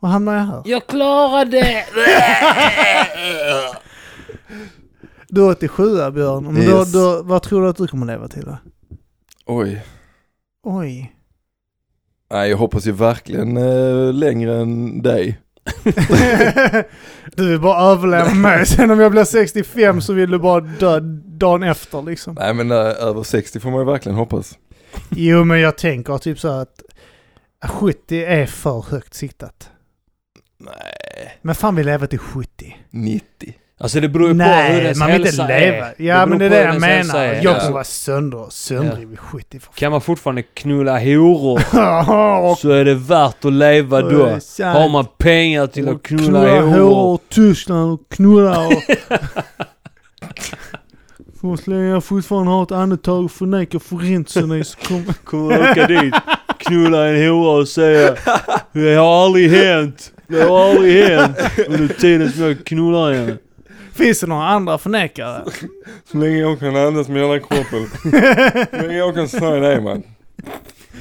vad 0.02 0.12
hamnar 0.12 0.34
jag 0.36 0.44
här? 0.44 0.62
Jag 0.66 0.88
klarade 0.88 1.86
Du 5.28 5.42
är 5.46 5.52
87 5.52 6.12
Björn, 6.12 6.44
men 6.44 6.56
då, 6.56 6.62
Yes. 6.80 6.92
då, 6.94 7.22
vad 7.24 7.44
tror 7.44 7.62
du 7.64 7.70
att 7.70 7.78
du 7.78 7.88
kommer 7.88 8.06
leva 8.06 8.28
till 8.28 8.46
då? 8.46 8.58
Oj. 9.46 9.84
Oj. 10.64 11.16
Nej, 12.32 12.50
jag 12.50 12.58
hoppas 12.58 12.88
ju 12.88 12.92
verkligen 12.92 13.58
eh, 13.58 14.14
längre 14.14 14.56
än 14.58 15.02
dig. 15.02 15.40
du 17.36 17.50
vill 17.50 17.60
bara 17.60 17.92
överleva 17.92 18.34
mig, 18.34 18.66
sen 18.66 18.92
om 18.92 19.00
jag 19.00 19.12
blir 19.12 19.24
65 19.24 20.02
så 20.02 20.14
vill 20.14 20.32
du 20.32 20.40
bara 20.40 20.60
dö 20.62 21.00
dagen 21.26 21.64
efter 21.64 22.02
liksom. 22.02 22.36
Nej 22.40 22.54
men 22.54 22.72
eh, 22.72 22.78
över 22.78 23.24
60 23.24 23.60
får 23.60 23.72
man 23.72 23.80
ju 23.80 23.86
verkligen 23.86 24.18
hoppas. 24.18 24.58
Jo 25.10 25.44
men 25.44 25.60
jag 25.60 25.78
tänker 25.78 26.18
typ 26.18 26.40
så 26.40 26.48
att 26.48 26.82
70 27.70 28.24
är 28.24 28.46
för 28.46 28.86
högt 28.90 29.14
siktat. 29.14 29.70
Nej, 30.58 31.40
Men 31.42 31.56
fan 31.56 31.76
vill 31.76 31.86
leva 31.86 32.08
till 32.08 32.20
70? 32.20 32.78
90. 32.90 33.54
Alltså 33.82 34.00
det 34.00 34.10
beror 34.10 34.28
ju 34.28 34.34
på 34.34 34.44
hur 34.44 34.50
Nej, 34.52 34.82
ens 34.84 34.98
man 35.00 35.08
vill 35.12 35.16
inte 35.16 35.28
hälsa 35.28 35.48
leva. 35.48 35.86
är. 35.88 35.94
Ja 35.98 36.26
men 36.26 36.38
det 36.40 36.46
är 36.46 36.50
det 36.50 36.62
jag 36.64 36.82
menar. 36.82 37.16
är. 37.20 37.34
Jag 37.34 37.44
Ja. 37.44 37.60
kommer 37.60 37.72
vara 37.72 37.84
sönder, 37.84 38.46
söndrig 38.50 39.08
vid 39.08 39.20
70 39.20 39.60
för 39.60 39.74
Kan 39.74 39.92
man 39.92 40.02
fortfarande 40.02 40.44
knulla 40.44 41.00
horor 41.00 42.56
så 42.56 42.70
är 42.70 42.86
det 42.86 42.96
värt 42.96 43.46
att 43.46 43.54
leva 43.54 44.02
då. 44.02 44.26
Har 44.64 44.90
man 44.90 45.06
pengar 45.18 45.68
till 45.68 45.90
att 45.90 46.04
knulla 46.04 46.40
hår 46.40 46.62
horor. 46.62 47.14
och 47.14 47.22
Tyskland 47.30 47.94
och 47.94 48.10
knulla 48.10 48.68
och... 48.68 48.74
För 51.42 51.56
så 51.64 51.72
länge 51.72 51.90
jag 51.90 52.04
fortfarande 52.04 52.52
har 52.52 52.64
ett 52.64 52.72
andetag 52.72 53.24
och 53.26 53.32
förnekar 53.32 53.80
forenserna 53.80 54.64
så 54.64 54.78
kommer... 54.88 55.14
Kommer 55.24 55.72
åka 55.72 55.88
dit, 55.88 56.14
knulla 56.58 57.08
en 57.08 57.30
hora 57.30 57.60
och 57.60 57.68
säga 57.68 58.16
Det 58.74 58.96
har 58.96 59.24
aldrig 59.26 59.52
hänt. 59.52 60.12
Det 60.28 60.42
har 60.44 60.70
aldrig 60.72 61.04
hänt 61.06 61.38
under 61.68 61.88
tiden 61.94 62.32
som 62.32 62.44
jag 62.44 62.66
knullar 62.66 63.14
henne. 63.14 63.38
Finns 63.94 64.20
det 64.20 64.28
några 64.28 64.48
andra 64.48 64.78
förnekare? 64.78 65.44
Så 66.12 66.18
länge 66.18 66.38
jag 66.38 66.60
kan 66.60 66.76
andas 66.76 67.08
med 67.08 67.22
hela 67.22 67.40
kroppen. 67.40 67.88
Så 68.72 68.88
länge 68.88 68.98
jag 68.98 69.16
kan 69.16 69.28
säga 69.28 69.56
det 69.56 69.82
man. 69.82 70.04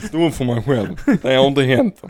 Stå 0.08 0.26
upp 0.26 0.34
för 0.34 0.44
mig 0.44 0.62
själv. 0.62 0.96
Det 1.22 1.34
har 1.34 1.46
inte 1.46 1.62
hänt. 1.62 2.02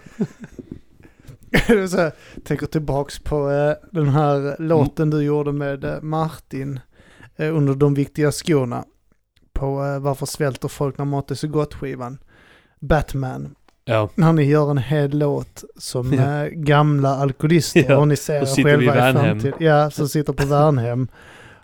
Så 1.90 1.96
här, 1.96 2.12
tänker 2.44 2.66
tillbaks 2.66 3.18
på 3.18 3.50
eh, 3.50 3.74
den 3.92 4.08
här 4.08 4.56
låten 4.58 5.10
du 5.10 5.22
gjorde 5.22 5.52
med 5.52 5.84
eh, 5.84 6.00
Martin 6.02 6.80
eh, 7.36 7.56
under 7.56 7.74
de 7.74 7.94
viktiga 7.94 8.32
skorna. 8.32 8.84
På 9.52 9.98
Varför 10.00 10.26
svälter 10.26 10.68
folk 10.68 10.98
när 10.98 11.04
mat 11.04 11.30
är 11.30 11.34
så 11.34 11.48
gott 11.48 11.74
skivan. 11.74 12.18
Batman. 12.80 13.54
Ja, 13.90 14.08
När 14.14 14.32
ni 14.32 14.44
gör 14.44 14.70
en 14.70 14.78
hel 14.78 15.18
låt 15.18 15.64
som 15.78 16.12
Ja. 16.12 16.44
eh, 16.44 16.48
gamla 16.50 17.08
alkoholister 17.16 17.84
Ja, 17.88 17.96
och 17.96 18.08
ni 18.08 18.16
ser 18.16 18.34
er 18.42 18.46
själva 18.64 18.82
i 18.82 18.86
Värnhem. 18.86 19.40
framtid. 19.40 19.52
Ja, 19.66 19.90
som 19.90 20.08
sitter 20.08 20.32
på 20.32 20.46
Värnhem. 20.46 21.08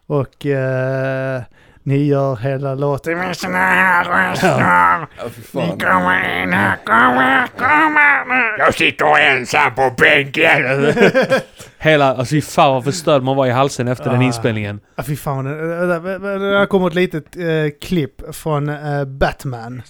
Och 0.06 0.46
eh, 0.46 1.42
ni 1.86 2.04
gör 2.06 2.36
hela 2.36 2.74
låten. 2.74 3.18
Med 3.18 3.36
såna 3.36 3.58
här 3.58 4.04
röster. 4.04 5.06
Ni 5.52 5.78
kommer 5.80 6.42
in 6.42 6.52
här, 6.52 6.76
kommer, 6.84 7.46
kommer. 7.58 8.58
Jag 8.58 8.74
sitter 8.74 9.18
ensam 9.18 9.74
på 9.74 9.90
bänken. 9.98 10.92
hela, 11.78 12.14
alltså 12.14 12.32
fy 12.34 12.42
fan 12.42 12.72
vad 12.74 12.84
förstörd 12.84 13.22
man 13.22 13.36
var 13.36 13.46
i 13.46 13.50
halsen 13.50 13.88
efter 13.88 14.10
den 14.10 14.20
Ah. 14.20 14.22
inspelningen. 14.22 14.80
Ja, 14.96 15.02
fy 15.02 15.16
fan. 15.16 15.44
Det 16.60 16.66
kommer 16.70 16.86
ett 16.88 16.94
litet 16.94 17.36
eh, 17.36 17.42
klipp 17.88 18.34
från 18.36 18.68
eh, 18.68 19.04
Batman. 19.04 19.82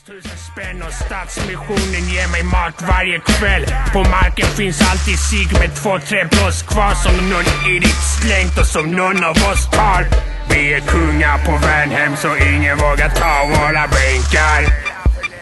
Spänn 0.53 0.83
och 0.87 0.93
Stadsmissionen 0.93 2.05
ger 2.15 2.33
mig 2.33 2.43
mat 2.45 2.83
varje 2.89 3.19
kväll. 3.19 3.65
På 3.93 3.99
marken 3.99 4.47
finns 4.47 4.81
alltid 4.91 5.19
sig 5.19 5.61
med 5.61 5.75
två, 5.77 5.99
tre 5.99 6.25
blås 6.31 6.63
kvar 6.63 6.95
som 6.95 7.29
någon 7.31 7.71
idiot 7.71 8.03
slängt 8.23 8.59
och 8.61 8.67
som 8.67 8.91
någon 8.91 9.25
av 9.25 9.31
oss 9.53 9.71
tar. 9.71 10.07
Vi 10.51 10.73
är 10.75 10.81
kungar 10.81 11.39
på 11.47 11.53
Värnhem 11.87 12.16
så 12.16 12.37
ingen 12.37 12.79
vågar 12.79 13.09
ta 13.09 13.44
våra 13.46 13.87
bänkar. 13.88 14.61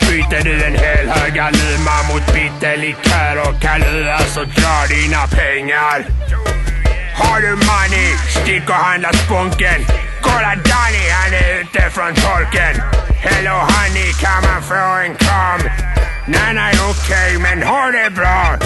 Byter 0.00 0.44
du 0.44 0.64
en 0.64 0.74
hel 0.74 1.08
hög 1.08 1.38
Aluma 1.38 2.02
mot 2.08 2.26
bitterlikör 2.34 3.48
och 3.48 3.60
Kalua 3.60 4.18
så 4.18 4.40
dra 4.44 4.86
dina 4.88 5.26
pengar. 5.26 6.04
Har 7.14 7.40
du 7.40 7.50
money, 7.50 8.16
stick 8.28 8.68
och 8.68 8.74
handla 8.74 9.12
sponken. 9.12 9.80
Kolla 10.22 10.54
Danny, 10.54 11.08
han 11.10 11.32
är 11.34 11.60
ute 11.60 11.90
från 11.90 12.14
torken. 12.14 12.82
Hello 13.22 13.54
honey, 13.54 14.12
kan 14.12 14.42
man 14.42 14.62
få 14.62 14.74
en 15.04 15.14
kram? 15.14 15.60
Nej, 16.26 16.54
nej, 16.54 16.74
okej, 16.90 17.38
men 17.38 17.62
ha 17.62 17.90
det 17.90 18.10
bra. 18.10 18.56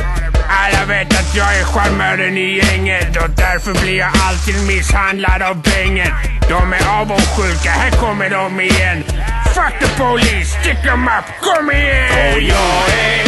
Alla 0.48 0.84
vet 0.86 1.12
att 1.12 1.34
jag 1.34 1.58
är 1.58 1.64
charmören 1.64 2.36
i 2.36 2.56
gänget 2.56 3.16
och 3.16 3.30
därför 3.30 3.72
blir 3.72 3.98
jag 3.98 4.10
alltid 4.28 4.66
misshandlad 4.66 5.42
av 5.42 5.62
bängen. 5.62 6.12
De 6.48 6.72
är 6.72 7.00
avundsjuka, 7.00 7.70
här 7.70 7.90
kommer 7.90 8.30
de 8.30 8.60
igen. 8.60 9.04
Fuck 9.54 9.78
the 9.80 9.88
police, 10.02 10.60
stick 10.60 10.86
'em 10.86 11.08
up, 11.18 11.24
kom 11.40 11.70
igen! 11.70 12.34
Och 12.34 12.40
jag 12.40 12.84
är 13.04 13.24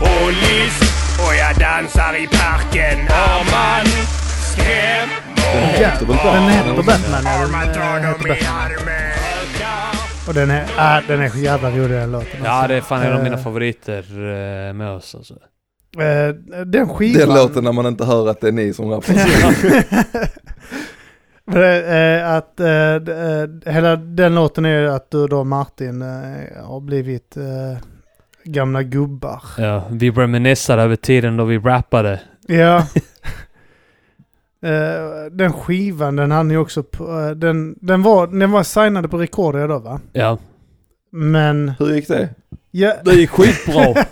alkoholist 0.00 0.82
och 1.18 1.34
jag 1.34 1.56
dansar 1.58 2.16
i 2.16 2.26
parken. 2.26 3.08
Arman, 3.08 3.86
skräm 4.52 5.08
Ja, 5.36 5.60
den 5.60 5.68
heter 5.68 6.06
Batman. 6.06 7.22
Ja, 7.24 7.30
Har 7.30 7.42
den, 7.42 7.52
man 7.52 7.60
heter 7.60 8.28
Batman. 8.28 9.19
Och 10.28 10.34
den 10.34 10.50
är, 10.50 10.66
ah, 10.78 11.00
den 11.08 11.20
är 11.20 11.28
så 11.28 11.38
jävla 11.38 11.70
rolig 11.70 11.90
den 11.90 12.12
låten. 12.12 12.28
Ja, 12.44 12.50
alltså. 12.50 12.68
det 12.68 12.74
är 12.74 12.80
fan 12.80 13.02
en 13.02 13.12
av 13.12 13.22
mina 13.22 13.36
Eh, 13.36 13.42
favoriter 13.42 13.98
eh, 14.68 14.72
med 14.72 14.90
oss 14.90 15.14
alltså. 15.14 15.34
eh, 16.02 16.34
Den 16.64 16.88
skivan. 16.88 17.26
Den 17.28 17.36
låten 17.36 17.64
när 17.64 17.72
man 17.72 17.86
inte 17.86 18.04
hör 18.04 18.28
att 18.28 18.40
det 18.40 18.48
är 18.48 18.52
ni 18.52 18.72
som 18.72 18.90
rappar. 18.90 19.14
Att 22.36 22.60
eh, 22.60 22.68
eh, 22.94 23.72
hela 23.72 23.96
den 23.96 24.34
låten 24.34 24.64
är 24.64 24.82
att 24.84 25.10
du 25.10 25.26
då 25.26 25.44
Martin 25.44 26.02
eh, 26.02 26.64
har 26.64 26.80
blivit 26.80 27.36
eh, 27.36 27.78
gamla 28.44 28.82
gubbar. 28.82 29.42
Ja, 29.58 29.84
vi 29.90 30.10
reminiscer 30.10 30.78
över 30.78 30.96
tiden 30.96 31.36
då 31.36 31.44
vi 31.44 31.58
rappade. 31.58 32.20
Ja. 32.46 32.86
Eh, 34.62 35.30
den 35.32 35.52
skivan 35.52 36.16
den 36.16 36.30
hade 36.30 36.48
ni 36.48 36.56
också 36.56 36.82
på, 36.82 37.20
eh, 37.20 37.30
den, 37.30 37.74
den 37.80 38.02
var, 38.02 38.26
den 38.26 38.50
var 38.50 38.62
signade 38.62 39.08
på 39.08 39.18
Recordia 39.18 39.66
då 39.66 39.78
va? 39.78 40.00
Ja, 40.12 40.38
Men, 41.12 41.72
Hur 41.78 41.94
gick 41.94 42.08
det? 42.08 42.28
ja. 42.70 42.94
det 43.04 43.14
gick 43.14 43.30
skitbra. 43.30 43.82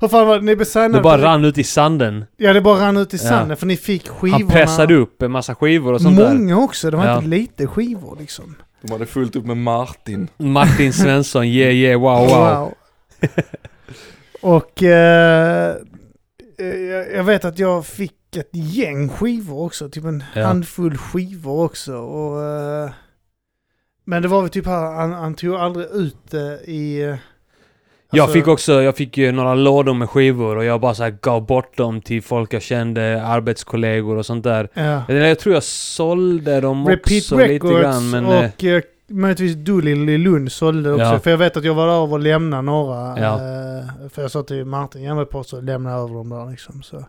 Hur 0.00 0.08
fan 0.08 0.26
var 0.26 0.38
det? 0.38 0.44
Ni 0.44 0.56
blev 0.56 0.66
signade 0.66 0.94
Det 0.98 1.00
bara 1.02 1.18
på, 1.18 1.24
rann 1.24 1.44
ut 1.44 1.58
i 1.58 1.64
sanden. 1.64 2.24
Ja 2.36 2.52
det 2.52 2.60
bara 2.60 2.80
rann 2.86 2.96
ut 2.96 3.14
i 3.14 3.16
Ja. 3.16 3.28
sanden 3.28 3.56
för 3.56 3.66
ni 3.66 3.76
fick 3.76 4.08
skivorna. 4.08 4.44
Han 4.44 4.48
pressade 4.52 4.94
upp 4.94 5.22
en 5.22 5.30
massa 5.30 5.54
skivor 5.54 5.92
och 5.92 6.00
sånt 6.00 6.16
där. 6.16 6.34
Många 6.34 6.58
också, 6.58 6.90
det 6.90 6.96
var 6.96 7.06
Ja. 7.06 7.16
inte 7.16 7.28
lite 7.28 7.66
skivor 7.66 8.16
liksom. 8.20 8.54
De 8.82 8.92
hade 8.92 9.06
fullt 9.06 9.36
upp 9.36 9.46
med 9.46 9.56
Martin. 9.56 10.28
Martin 10.36 10.92
Svensson, 11.02 11.44
yeah 11.44 11.72
yeah 11.72 12.00
wow 12.00 12.28
wow. 12.28 12.72
Och 14.40 14.82
eh, 14.82 15.76
eh, 16.58 16.66
jag 16.66 17.12
jag 17.14 17.24
vet 17.24 17.44
att 17.44 17.58
jag 17.58 17.86
fick 17.86 18.12
ett 18.36 18.50
gäng 18.52 19.08
skivor 19.08 19.60
också, 19.64 19.88
typ 19.88 20.04
en 20.04 20.24
Ja. 20.34 20.46
handfull 20.46 20.96
skivor 20.98 21.64
också. 21.64 21.94
Och, 21.96 22.42
eh, 22.44 22.90
men 24.04 24.22
det 24.22 24.28
var 24.28 24.40
väl 24.40 24.50
typ 24.50 24.66
här, 24.66 24.94
han, 24.94 25.12
han 25.12 25.34
tog 25.34 25.54
aldrig 25.54 25.86
ut 25.90 26.16
det 26.30 26.60
i... 26.64 27.02
eh, 27.02 27.16
Jag 28.14 28.22
alltså- 28.22 28.32
fick 28.34 28.48
också, 28.48 28.82
jag 28.82 28.96
fick 28.96 29.18
ju 29.18 29.32
några 29.32 29.54
lådor 29.54 29.94
med 29.94 30.10
skivor 30.10 30.56
och 30.56 30.64
jag 30.64 30.80
bara 30.80 30.94
så 30.94 31.10
gav 31.22 31.46
bort 31.46 31.76
dem 31.76 32.00
till 32.00 32.22
folk 32.22 32.52
jag 32.54 32.62
kände, 32.62 33.22
arbetskollegor 33.26 34.16
och 34.16 34.26
sånt 34.26 34.44
där. 34.44 34.68
Ja. 34.74 35.12
Jag 35.14 35.38
tror 35.38 35.54
jag 35.54 35.62
sålde 35.62 36.60
dem 36.60 36.88
Repeat 36.88 37.22
också 37.22 37.36
Records 37.36 37.72
lite 37.72 37.82
grann 37.82 38.10
men... 38.10 38.24
eh, 38.24 38.50
och 38.54 38.64
eh, 38.64 38.82
möjligtvis 39.08 39.54
Doolittle 39.56 40.12
i 40.12 40.18
Lund 40.18 40.52
sålde 40.52 40.92
också. 40.92 41.04
Ja. 41.04 41.18
För 41.18 41.30
jag 41.30 41.38
vet 41.38 41.56
att 41.56 41.64
jag 41.64 41.74
var 41.74 41.86
där 41.86 42.12
och 42.12 42.20
lämnade 42.20 42.62
några. 42.62 43.18
Ja. 43.20 43.34
Eh, 43.34 44.08
för 44.10 44.22
jag 44.22 44.30
sa 44.30 44.42
till 44.42 44.64
Martin, 44.64 45.02
jag 45.02 45.14
var 45.14 45.24
på 45.24 45.44
så 45.44 45.60
lämna 45.60 45.92
över 45.92 46.14
dem 46.14 46.28
där 46.28 46.50
liksom. 46.50 46.82
Så. 46.82 47.04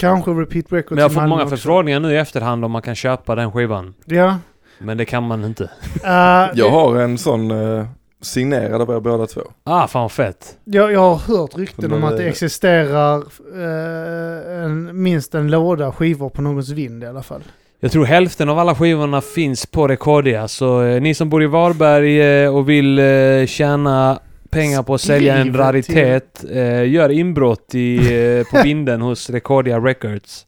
Kanske 0.00 0.30
Repeat 0.30 0.64
Records 0.72 0.90
Men 0.90 0.98
jag 1.02 1.12
fått 1.12 1.28
många 1.28 1.42
också. 1.42 1.56
förfrågningar 1.56 2.00
nu 2.00 2.12
i 2.12 2.16
efterhand 2.16 2.64
om 2.64 2.70
man 2.70 2.82
kan 2.82 2.94
köpa 2.94 3.34
den 3.34 3.52
skivan. 3.52 3.94
Ja. 4.04 4.38
Men 4.78 4.96
det 4.96 5.04
kan 5.04 5.22
man 5.22 5.44
inte. 5.44 5.64
Eh, 6.04 6.10
Jag 6.54 6.70
har 6.70 6.96
en 6.96 7.18
sån 7.18 7.50
uh, 7.50 7.86
signerad 8.22 8.82
av 8.82 8.90
er 8.96 9.00
båda 9.00 9.26
två. 9.26 9.40
Ah, 9.64 9.86
fan 9.86 10.02
vad 10.02 10.12
fett. 10.12 10.56
Jag, 10.64 10.92
jag 10.92 11.00
har 11.00 11.16
hört 11.16 11.58
rykten 11.58 11.92
om 11.92 12.04
att 12.04 12.10
det 12.16 12.22
det- 12.22 12.28
existerar 12.28 13.16
eh, 13.54 14.64
en, 14.64 15.02
minst 15.02 15.34
en 15.34 15.50
låda 15.50 15.92
skivor 15.92 16.28
på 16.28 16.42
någons 16.42 16.68
vind 16.68 17.02
i 17.04 17.06
alla 17.06 17.22
fall. 17.22 17.42
Jag 17.82 17.92
tror 17.92 18.04
hälften 18.04 18.48
av 18.48 18.58
alla 18.58 18.74
skivorna 18.74 19.20
finns 19.20 19.66
på 19.66 19.88
Recordia, 19.88 20.48
så 20.48 20.82
eh, 20.82 21.00
ni 21.02 21.14
som 21.14 21.30
bor 21.30 21.42
i 21.42 21.46
Varberg 21.46 22.20
eh, 22.44 22.56
och 22.56 22.68
vill 22.68 22.98
eh, 22.98 23.46
tjäna 23.46 24.18
pengar 24.50 24.82
på 24.82 24.94
att 24.94 25.00
sälja 25.00 25.36
en 25.36 25.54
raritet, 25.54 26.44
eh, 26.50 26.88
gör 26.88 27.08
inbrott 27.08 27.74
i, 27.74 27.96
eh, 27.96 28.44
på 28.50 28.62
vinden 28.64 29.00
hos 29.00 29.30
Recordia 29.30 29.78
Records. 29.78 30.46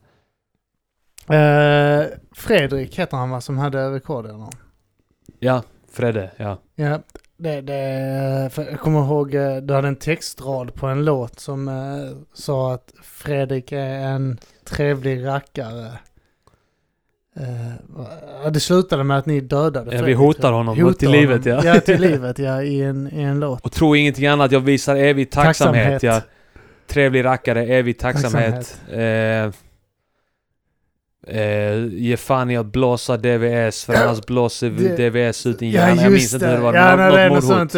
Eh, 1.28 2.04
Fredrik 2.36 2.98
heter 2.98 3.16
han 3.16 3.30
va, 3.30 3.40
som 3.40 3.58
hade 3.58 3.90
rekorderna. 3.90 4.50
Ja, 5.38 5.62
Fredde, 5.92 6.30
ja. 6.36 6.58
Ja, 6.74 7.00
det, 7.36 7.60
det, 7.60 7.80
jag 8.56 8.80
kommer 8.80 9.04
ihåg, 9.04 9.34
eh, 9.34 9.56
du 9.56 9.74
hade 9.74 9.88
en 9.88 9.96
textrad 9.96 10.74
på 10.74 10.86
en 10.86 11.04
låt 11.04 11.40
som 11.40 11.68
eh, 11.68 12.16
sa 12.32 12.74
att 12.74 12.94
Fredrik 13.02 13.72
är 13.72 13.98
en 14.06 14.38
trevlig 14.64 15.26
rackare. 15.26 15.98
Eh, 17.36 18.50
det 18.52 18.60
slutade 18.60 19.04
med 19.04 19.18
att 19.18 19.26
ni 19.26 19.40
dödade 19.40 19.78
Ja, 19.78 19.90
vi 19.90 19.98
Fredrik, 19.98 20.16
hotar 20.16 20.48
jag. 20.48 20.56
honom 20.56 20.80
Hotar 20.80 20.98
till 20.98 21.10
livet, 21.10 21.46
ja. 21.46 21.60
Ja, 21.64 21.80
till 21.80 22.00
livet 22.00 22.38
ja, 22.38 22.62
i 22.62 22.82
en, 22.82 23.14
i 23.14 23.22
en 23.22 23.40
låt. 23.40 23.64
Och 23.64 23.72
tro 23.72 23.96
ingenting 23.96 24.26
annat, 24.26 24.52
jag 24.52 24.60
visar 24.60 24.96
evig 24.96 25.30
tacksamhet. 25.30 25.84
Tacksamhet. 26.00 26.02
Ja. 26.02 26.20
Trevlig 26.86 27.24
rackare, 27.24 27.66
evig 27.66 27.98
tacksamhet. 27.98 28.80
Eh, 28.92 29.00
eh, 31.36 31.86
ge 31.90 32.16
fan 32.16 32.50
i 32.50 32.56
att 32.56 32.66
blåsa 32.66 33.16
DVS, 33.16 33.84
för 33.84 33.94
annars 33.94 34.26
blåser 34.26 34.70
DVS 34.70 35.46
ut 35.46 35.58
din 35.58 35.70
Ja, 35.70 35.80
hjärna. 35.88 36.02
Jag 36.02 36.12
minns 36.12 36.34
inte 36.34 36.46
hur 36.46 36.54
det 36.56 36.60
var. 36.62 36.74
Ja, 36.74 36.90
Nå- 36.90 36.96
nej, 36.96 37.12
det 37.12 37.20
är 37.20 37.28
något 37.30 37.34
något 37.48 37.72
sånt. 37.72 37.74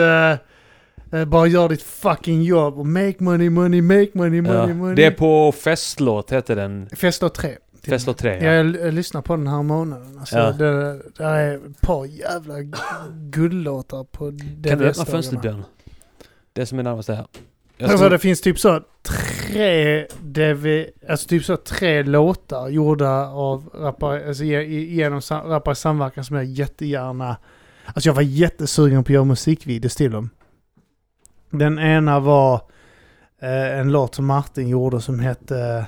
eh, 1.13 1.25
bara 1.25 1.47
gör 1.47 1.69
ditt 1.69 1.83
fucking 1.83 2.43
jobb 2.43 2.79
och 2.79 2.87
make 2.87 3.15
money, 3.19 3.51
money, 3.51 3.83
make 3.83 4.09
money, 4.15 4.41
money, 4.43 4.59
Ja. 4.69 4.75
money. 4.75 4.95
Det 4.95 5.05
är 5.05 5.11
på 5.11 5.53
Festlåt, 5.53 6.33
heter 6.33 6.57
den. 6.57 6.89
Festlåt 6.97 7.35
3. 7.35 7.51
Festlåt 7.91 8.19
3, 8.19 8.31
Ja, 8.37 8.45
ja. 8.45 8.53
jag, 8.53 8.67
jag 8.87 8.95
lyssnar 8.95 9.23
på 9.23 9.37
den 9.37 9.47
här 9.47 9.63
månaden. 9.63 10.19
Alltså, 10.19 10.37
Ja. 10.39 10.53
det, 10.53 10.93
det 11.17 11.25
är 11.25 11.55
ett 11.55 11.81
par 11.81 12.05
jävla 12.05 12.55
guldlåtar 13.13 14.05
på 14.05 14.31
den 14.31 14.63
Kan 14.63 14.79
du 14.79 14.85
öppna 14.89 15.41
Björn? 15.43 15.65
Det 16.53 16.67
som 16.67 16.79
är 16.79 16.83
närmast 16.83 17.09
är 17.09 17.15
här. 17.15 17.27
Jag 17.77 17.85
Alltså 17.85 17.99
tror, 17.99 18.11
det 18.11 18.19
finns 18.19 18.41
typ 18.41 18.59
så 18.59 18.81
tre 19.03 20.07
DV, 20.23 20.87
alltså 21.09 21.29
typ 21.29 21.45
så 21.45 21.57
tre 21.57 22.03
låtar 22.03 22.69
gjorda 22.69 23.27
av 23.29 23.71
rappare, 23.75 24.29
alltså 24.29 24.45
genom 24.45 25.21
rappare 25.31 25.75
samverkan 25.75 26.25
som 26.25 26.37
jag 26.37 26.45
jättegärna, 26.45 27.37
alltså 27.87 28.09
jag 28.09 28.15
var 28.15 28.23
jättesugen 28.23 29.05
på 29.05 29.09
att 29.09 29.15
göra 29.15 29.25
musikvideos 29.25 29.97
till 29.97 30.11
dem. 30.11 30.31
Den 31.51 31.79
ena 31.79 32.21
var 32.21 32.55
eh, 33.43 33.79
en 33.79 33.93
låt 33.93 34.15
som 34.15 34.27
Martin 34.27 34.69
gjorde 34.69 35.01
som 35.01 35.21
hette 35.21 35.87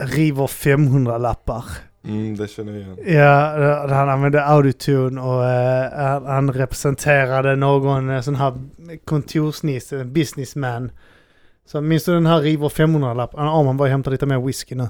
River 0.00 0.46
500-lappar. 0.46 1.64
Mm, 2.04 2.36
det 2.36 2.48
känner 2.48 2.72
jag 2.72 2.80
igen. 2.82 2.96
Ja, 3.06 3.56
där 3.86 3.94
han 3.94 4.08
använde 4.08 4.44
autotune 4.44 5.20
och 5.20 5.44
eh, 5.44 6.22
han- 6.26 6.52
representerade 6.52 7.56
någon 7.56 8.10
eh, 8.10 8.20
sån 8.20 8.34
här 8.36 8.54
kontorsnisse, 9.04 10.00
en 10.00 10.12
businessman. 10.12 10.92
Så 11.66 11.80
minns 11.80 12.04
du 12.04 12.14
den 12.14 12.26
här 12.26 12.40
River 12.40 12.68
500-lapp? 12.68 13.30
Ja, 13.36 13.62
man 13.62 13.76
bara 13.76 13.88
hämtar 13.88 14.10
lite 14.10 14.26
mer 14.26 14.38
whisky 14.46 14.74
nu. 14.74 14.88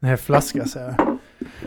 En 0.00 0.08
hel 0.08 0.16
flaska 0.18 0.64
säger 0.64 0.94
jag. 0.98 1.18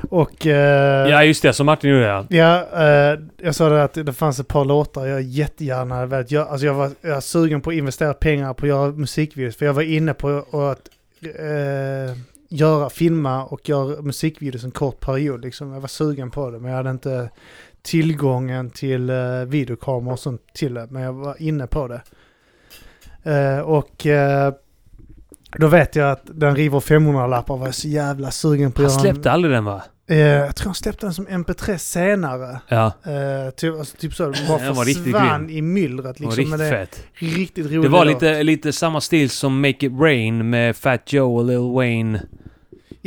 Och... 0.09 0.45
Eh, 0.47 1.09
ja, 1.09 1.23
just 1.23 1.41
det. 1.41 1.53
Som 1.53 1.65
Martin 1.65 1.89
gjorde 1.89 2.05
ja. 2.05 2.25
Ja, 2.29 2.65
eh, 2.83 3.19
jag 3.37 3.55
sa 3.55 3.69
det 3.69 3.83
att 3.83 3.93
det 3.93 4.13
fanns 4.13 4.39
ett 4.39 4.47
par 4.47 4.65
låtar 4.65 5.05
jag 5.05 5.21
jättegärna 5.21 5.95
hade 5.95 6.07
velat 6.07 6.31
göra. 6.31 6.45
Alltså 6.45 6.65
jag 6.65 6.73
var, 6.73 6.91
jag 7.01 7.13
var 7.13 7.21
sugen 7.21 7.61
på 7.61 7.69
att 7.69 7.75
investera 7.75 8.13
pengar 8.13 8.53
på 8.53 8.65
att 8.65 8.69
göra 8.69 8.91
musikvideos. 8.91 9.55
För 9.55 9.65
jag 9.65 9.73
var 9.73 9.81
inne 9.81 10.13
på 10.13 10.37
att 10.51 10.89
eh, 11.39 12.17
göra, 12.55 12.89
filma 12.89 13.45
och 13.45 13.69
göra 13.69 14.01
musikvideos 14.01 14.63
en 14.63 14.71
kort 14.71 14.99
period. 14.99 15.41
Liksom. 15.41 15.71
Jag 15.73 15.81
var 15.81 15.87
sugen 15.87 16.31
på 16.31 16.51
det 16.51 16.59
men 16.59 16.69
jag 16.71 16.77
hade 16.77 16.89
inte 16.89 17.29
tillgången 17.81 18.69
till 18.69 19.09
eh, 19.09 19.15
videokameror 19.47 20.13
och 20.13 20.19
sånt 20.19 20.41
till 20.53 20.73
det. 20.73 20.87
Men 20.91 21.01
jag 21.01 21.13
var 21.13 21.41
inne 21.41 21.67
på 21.67 21.87
det. 21.87 22.01
Eh, 23.31 23.59
och 23.59 24.05
eh, 24.05 24.53
då 25.57 25.67
vet 25.67 25.95
jag 25.95 26.11
att 26.11 26.21
den 26.25 26.55
River 26.55 26.79
500-lappar 26.79 27.57
var 27.57 27.65
jag 27.65 27.75
så 27.75 27.87
jävla 27.87 28.31
sugen 28.31 28.71
på 28.71 28.81
Han 28.81 28.91
en- 28.91 28.99
släppte 28.99 29.31
aldrig 29.31 29.53
den 29.53 29.65
va? 29.65 29.83
Eh, 30.07 30.17
jag 30.17 30.55
tror 30.55 30.65
han 30.67 30.75
släppte 30.75 31.05
den 31.05 31.13
som 31.13 31.27
MP3 31.27 31.77
senare. 31.77 32.59
Ja. 32.67 32.85
Eh, 32.85 33.49
typ, 33.55 33.79
alltså, 33.79 33.97
typ 33.97 34.13
så, 34.13 34.23
bara 34.47 34.57
Den 34.57 34.75
var 34.75 34.83
försvann 34.85 35.49
i 35.49 35.61
myllret 35.61 36.19
liksom. 36.19 36.37
Riktigt 36.43 36.59
det 36.59 36.69
fett. 36.69 37.03
riktigt 37.13 37.65
roligt. 37.65 37.81
Det 37.81 37.89
var 37.89 38.05
lite, 38.05 38.43
lite 38.43 38.73
samma 38.73 39.01
stil 39.01 39.29
som 39.29 39.61
Make 39.61 39.85
It 39.85 39.91
Rain 39.99 40.49
med 40.49 40.75
Fat 40.75 41.13
Joe 41.13 41.37
och 41.39 41.45
Lil 41.45 41.73
Wayne. 41.75 42.21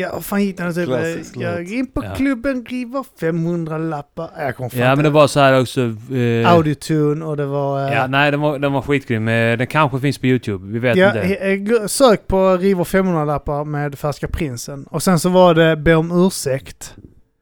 Ja, 0.00 0.10
vad 0.12 0.24
fan 0.24 0.44
gick 0.44 0.56
den? 0.56 0.74
Typ, 0.74 0.86
Klassisk 0.86 1.36
jag 1.36 1.62
gick 1.62 1.72
in 1.78 1.86
på 1.86 2.04
Ja. 2.04 2.14
klubben, 2.14 2.64
river 2.68 3.04
500 3.20 3.78
lappar. 3.78 4.30
Jag 4.38 4.56
kom 4.56 4.70
fan 4.70 4.80
Ja, 4.80 4.94
men 4.94 5.04
det 5.04 5.10
var 5.10 5.26
så 5.26 5.40
här 5.40 5.60
också... 5.60 5.80
Eh, 6.14 6.52
Autotune 6.52 7.24
och 7.24 7.36
det 7.36 7.46
var... 7.46 7.86
eh, 7.88 7.94
Ja, 7.94 8.06
nej, 8.06 8.30
den 8.30 8.40
var, 8.40 8.58
den 8.58 8.72
var 8.72 8.82
skitgrym. 8.82 9.28
Eh, 9.28 9.58
Den 9.58 9.66
kanske 9.66 10.00
finns 10.00 10.18
på 10.18 10.26
YouTube. 10.26 10.72
Vi 10.72 10.78
vet 10.78 10.96
Ja, 10.96 11.08
inte. 11.22 11.76
eh, 11.80 11.86
sök 11.86 12.26
på 12.26 12.56
River 12.56 12.84
500-lappar 12.84 13.64
med 13.64 13.98
Färska 13.98 14.28
Prinsen. 14.28 14.84
Och 14.90 15.02
sen 15.02 15.18
så 15.18 15.28
var 15.28 15.54
det 15.54 15.76
Be 15.76 15.94
om 15.94 16.26
ursäkt 16.26 16.94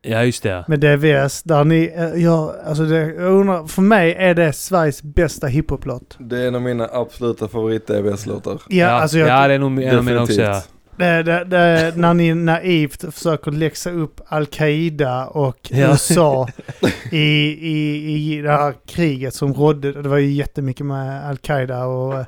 Ja, 0.03 0.25
just 0.25 0.43
det. 0.43 0.65
med 0.69 0.81
DVS. 0.81 1.43
Där 1.43 1.65
ni, 1.65 1.93
eh, 1.97 2.23
ja, 2.25 2.55
alltså 2.67 2.85
det, 2.85 2.99
jag 2.99 3.33
undrar, 3.33 3.67
för 3.67 3.83
mig 3.83 4.15
är 4.19 4.35
det 4.35 4.53
Sveriges 4.53 5.03
bästa 5.03 5.47
hiphop-låt. 5.47 6.17
Det 6.21 6.39
är 6.39 6.49
en 6.49 6.55
av 6.55 6.63
mina 6.63 6.89
absoluta 6.93 7.49
favorit-DBS-låtar. 7.49 8.59
Ja, 8.69 8.89
alltså 8.89 9.19
jag, 9.19 9.29
ja, 9.29 9.49
det 9.49 9.55
är 9.55 9.59
nog 9.59 9.83
en 9.83 9.99
av 9.99 10.05
mina 10.05 10.23
också. 10.23 10.41
Ja. 10.43 10.63
Det, 10.97 11.23
det, 11.23 11.45
det, 11.45 11.93
när 11.97 12.15
ni 12.15 12.35
naivt 12.35 13.15
försöker 13.15 13.51
läxa 13.51 13.91
upp 13.91 14.21
Al-Qaida 14.29 15.27
och 15.27 15.59
Ja. 15.71 15.89
USA 15.89 16.49
i, 17.13 17.19
i, 17.61 18.37
i 18.37 18.43
det 18.43 18.51
här 18.51 18.75
kriget 18.87 19.35
som 19.35 19.55
rådde. 19.55 19.93
Det 20.03 20.09
var 20.09 20.19
ju 20.19 20.31
jättemycket 20.31 20.87
med 20.87 21.29
Al-Qaida 21.29 21.85
och... 21.85 22.25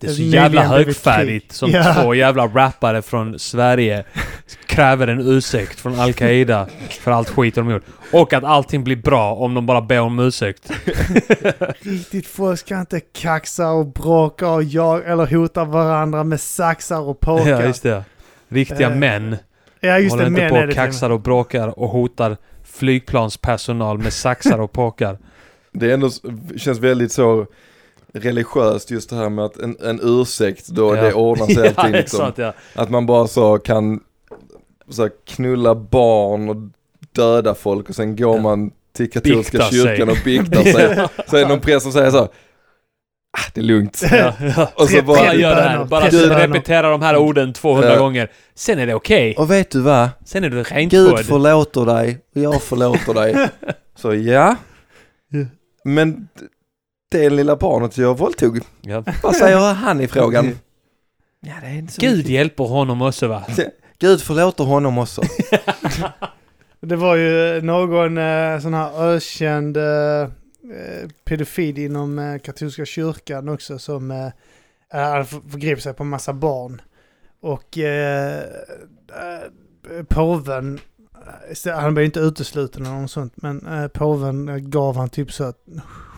Det 0.00 0.06
är 0.06 0.10
så 0.10 0.22
jävla 0.22 0.62
högfärdigt 0.62 1.52
som 1.52 1.70
Ja. 1.70 1.94
två 1.94 2.14
jävla 2.14 2.46
rappare 2.46 3.02
från 3.02 3.38
Sverige 3.38 4.04
kräver 4.66 5.06
en 5.08 5.20
ursäkt 5.20 5.80
från 5.80 6.00
Al-Qaida 6.00 6.66
för 7.00 7.10
allt 7.10 7.30
skit 7.30 7.54
de 7.54 7.70
gjort. 7.70 7.82
Och 8.12 8.32
att 8.32 8.44
allting 8.44 8.84
blir 8.84 8.96
bra 8.96 9.34
om 9.34 9.54
de 9.54 9.66
bara 9.66 9.80
ber 9.80 10.00
om 10.00 10.18
ursäkt. 10.18 10.70
Riktigt 11.80 12.26
folk 12.26 12.58
ska 12.60 12.80
inte 12.80 13.00
kaxa 13.00 13.70
och 13.70 13.86
bråka 13.86 14.48
och 14.48 14.62
jag 14.62 15.06
eller 15.10 15.26
hota 15.26 15.64
varandra 15.64 16.24
med 16.24 16.40
saxar 16.40 17.00
och 17.00 17.20
påkar. 17.20 17.50
Ja, 17.50 17.62
just 17.62 17.82
det. 17.82 18.04
Riktiga 18.48 18.90
Eh, 18.90 18.96
män 18.96 19.36
Ja, 19.80 19.98
just 19.98 20.10
håller 20.10 20.24
det. 20.24 20.28
inte 20.42 20.48
på 20.48 20.56
är 20.56 20.68
och 20.68 20.74
kaxar 20.74 21.10
och 21.10 21.20
bråkar 21.20 21.78
och 21.78 21.88
hotar 21.88 22.36
flygplanspersonal 22.64 23.98
med 23.98 24.12
saxar 24.12 24.58
och 24.60 24.72
påkar. 24.72 25.18
Det 25.72 25.90
är 25.90 25.94
ändå, 25.94 26.10
känns 26.56 26.78
väldigt 26.78 27.12
så 27.12 27.46
religiöst 28.20 28.90
just 28.90 29.10
det 29.10 29.16
här 29.16 29.28
med 29.28 29.44
att 29.44 29.56
en, 29.56 29.76
en 29.80 30.00
ursäkt 30.02 30.68
då 30.68 30.96
Ja. 30.96 31.02
det 31.02 31.12
ordnar 31.14 31.46
sig 31.46 31.56
ja, 31.66 31.72
allting 31.76 31.92
liksom. 31.92 32.18
sant 32.18 32.38
ja. 32.38 32.52
Att 32.74 32.90
man 32.90 33.06
bara 33.06 33.26
så 33.26 33.58
kan 33.58 34.00
så 34.90 35.02
här, 35.02 35.10
knulla 35.26 35.74
barn 35.74 36.48
och 36.48 36.56
döda 37.12 37.54
folk 37.54 37.88
och 37.88 37.94
sen 37.94 38.16
går 38.16 38.36
Ja. 38.36 38.42
man 38.42 38.70
till 38.96 39.10
katolska 39.10 39.58
Biktar 39.58 39.70
kyrkan 39.70 40.06
sig. 40.06 40.18
och 40.18 40.24
biktar 40.24 40.62
sig. 40.62 41.08
Så 41.30 41.36
är 41.36 41.40
det 41.40 41.48
någon 41.48 41.60
präst 41.60 41.82
som 41.82 41.92
säger 41.92 42.10
så 42.10 42.18
ah, 42.18 43.50
det 43.54 43.60
är 43.60 43.64
lugnt. 43.64 44.02
Ja, 44.10 44.32
ja. 44.56 44.70
Och 44.76 44.88
så 44.90 45.02
bara, 45.02 45.34
gör 45.34 45.56
det 45.56 45.62
här. 45.62 45.84
Bara 45.84 46.08
Gud. 46.08 46.32
repetera 46.32 46.90
de 46.90 47.02
här 47.02 47.16
orden 47.16 47.52
200 47.52 47.92
Ja. 47.92 47.98
gånger. 47.98 48.30
Sen 48.54 48.78
är 48.78 48.86
det 48.86 48.94
okej. 48.94 49.34
och 49.38 49.50
vet 49.50 49.70
du 49.70 49.80
vad? 49.80 50.08
Sen 50.24 50.44
är 50.44 50.50
du 50.50 50.56
Gud 50.56 50.66
rentvådd. 50.72 51.24
förlåter 51.24 51.84
dig 51.86 52.18
och 52.34 52.40
jag 52.40 52.62
förlåter 52.62 53.14
dig. 53.14 53.48
Så 53.96 54.14
ja. 54.14 54.56
Men 55.84 56.28
det 57.18 57.30
lilla 57.30 57.56
barnet 57.56 57.98
jag 57.98 58.18
våldtog, 58.18 58.60
Ja. 58.80 59.04
vad 59.22 59.36
säger 59.36 59.74
han 59.74 60.00
i 60.00 60.08
frågan? 60.08 60.58
Ja, 61.40 61.52
det 61.60 61.66
är 61.66 61.74
inte 61.74 61.92
så 61.92 62.00
Gud 62.00 62.16
mycket. 62.16 62.30
hjälper 62.32 62.64
honom 62.64 63.02
också 63.02 63.26
va? 63.28 63.44
Gud 63.98 64.20
förlåter 64.20 64.64
honom 64.64 64.98
också. 64.98 65.22
Det 66.80 66.96
var 66.96 67.16
ju 67.16 67.60
någon 67.62 68.18
eh, 68.18 68.58
sån 68.60 68.74
här 68.74 69.02
ökänd 69.04 69.76
eh, 69.76 70.28
pedofil 71.24 71.78
inom 71.78 72.18
eh, 72.18 72.38
katolska 72.38 72.84
kyrkan 72.84 73.48
också 73.48 73.78
som 73.78 74.10
eh, 74.10 74.28
hade 74.90 75.20
f- 75.20 75.34
förgripit 75.50 75.82
sig 75.84 75.94
på 75.94 76.04
massa 76.04 76.32
barn. 76.32 76.80
Och 77.42 77.78
eh, 77.78 78.42
påven, 80.08 80.80
han 81.74 81.94
blev 81.94 82.04
inte 82.06 82.20
utesluten 82.20 82.86
eller 82.86 82.96
något 83.00 83.10
sånt, 83.10 83.32
men 83.36 83.66
eh, 83.66 83.88
påven 83.88 84.48
eh, 84.48 84.56
gav 84.56 84.96
han 84.96 85.08
typ 85.08 85.32
så 85.32 85.44
att 85.44 85.58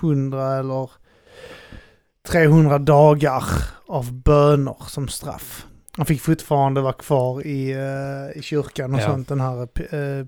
100 0.02 0.54
eller 0.54 0.90
300 2.28 2.78
dagar 2.78 3.44
av 3.86 4.12
böner 4.12 4.76
som 4.88 5.08
straff. 5.08 5.66
Han 5.96 6.06
fick 6.06 6.20
fortfarande 6.20 6.80
vara 6.80 6.92
kvar 6.92 7.46
i, 7.46 7.70
eh, 7.72 8.38
i 8.38 8.42
kyrkan 8.42 8.94
och 8.94 9.00
Ja. 9.00 9.06
sånt, 9.06 9.28
den 9.28 9.40
här 9.40 9.68
uh, 9.94 10.26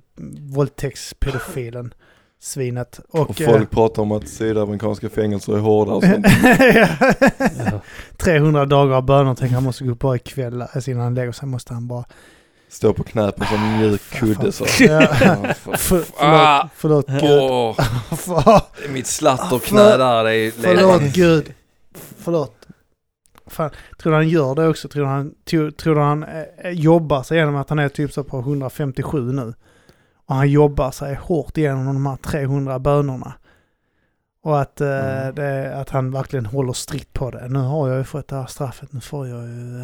våldtäktspedofilen. 0.55 1.95
Svinet. 2.43 3.01
Och, 3.11 3.31
Och 3.31 3.41
eh, 3.41 3.49
folk 3.51 3.71
pratar 3.71 4.03
om 4.03 4.13
att 4.13 4.29
sydamerikanska 4.29 5.09
fängelser 5.09 5.53
är 5.57 5.59
hårda 5.59 5.93
och 5.93 6.05
sånt. 6.05 6.27
Ja. 7.71 7.81
300 8.17 8.67
dagar 8.67 8.97
av 8.97 9.03
böner 9.05 9.35
tänker 9.35 9.55
han 9.55 9.65
måste 9.65 9.85
gå 9.85 9.95
bara 9.95 10.17
ikväll. 10.17 10.63
Alltså 10.63 10.91
innan 10.91 11.03
han 11.03 11.15
lägger 11.15 11.33
sig 11.33 11.49
måste 11.49 11.75
han 11.75 11.89
bara... 11.89 12.05
Stå 12.71 12.93
på 12.93 13.05
knä 13.05 13.33
på 13.33 13.45
en 13.55 13.79
mjuk 13.79 14.01
kudde 14.11 14.53
så. 14.53 14.65
Ja. 14.81 15.07
För- 15.55 15.77
För, 15.77 16.03
Ah. 16.19 16.69
förlåt, 16.77 17.07
förlåt 17.07 17.77
Gud. 18.83 18.91
Mitt 18.93 19.07
slatterknä 19.07 19.97
där, 19.97 20.25
det 20.25 20.35
är... 20.37 20.51
förlåt 20.51 21.03
Gud. 21.03 21.55
Förlåt. 22.19 22.55
Fan, 23.47 23.71
tror 23.99 24.11
du 24.13 24.17
han 24.17 24.29
gör 24.29 24.55
det 24.55 24.69
också? 24.69 24.89
Tror 24.89 25.03
du 25.05 25.09
han, 25.11 25.35
tror, 25.51 25.95
du 25.95 26.01
han 26.01 26.23
eh, 26.25 26.71
jobbar 26.71 27.23
sig 27.23 27.37
igenom 27.37 27.57
att 27.57 27.69
han 27.71 27.79
är 27.79 27.89
typ 27.89 28.13
så 28.13 28.25
på 28.25 28.39
157 28.39 29.33
nu? 29.33 29.55
Och 30.27 30.35
han 30.35 30.51
jobbar 30.51 30.91
sig 30.91 31.15
hårt 31.15 31.59
igenom 31.59 31.85
de 31.87 32.07
här 32.07 32.17
300 32.17 32.79
bönorna. 32.79 33.33
Och 34.45 34.61
att, 34.61 34.81
eh, 34.81 34.89
Mm. 35.23 35.35
det, 35.35 35.77
att 35.77 35.91
han 35.91 36.11
verkligen 36.11 36.47
håller 36.47 36.73
strikt 36.73 37.13
på 37.13 37.31
det. 37.31 37.49
Nu 37.49 37.59
har 37.59 37.89
jag 37.89 37.99
ju 37.99 38.05
fått 38.05 38.29
det 38.29 38.37
här 38.37 38.47
straffet, 38.47 38.93
nu 38.93 39.01
får 39.01 39.29
jag 39.29 39.43
ju... 39.43 39.81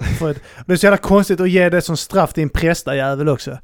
Eh, 0.00 0.06
jag, 0.20 0.36
det 0.66 0.72
är 0.72 0.76
så 0.76 0.86
jävla 0.86 0.96
konstigt 0.96 1.40
att 1.40 1.50
ge 1.50 1.68
det 1.68 1.82
som 1.82 1.96
straff 1.96 2.32
till 2.32 2.42
en 2.42 2.48
prästajävel 2.48 3.28
också. 3.28 3.58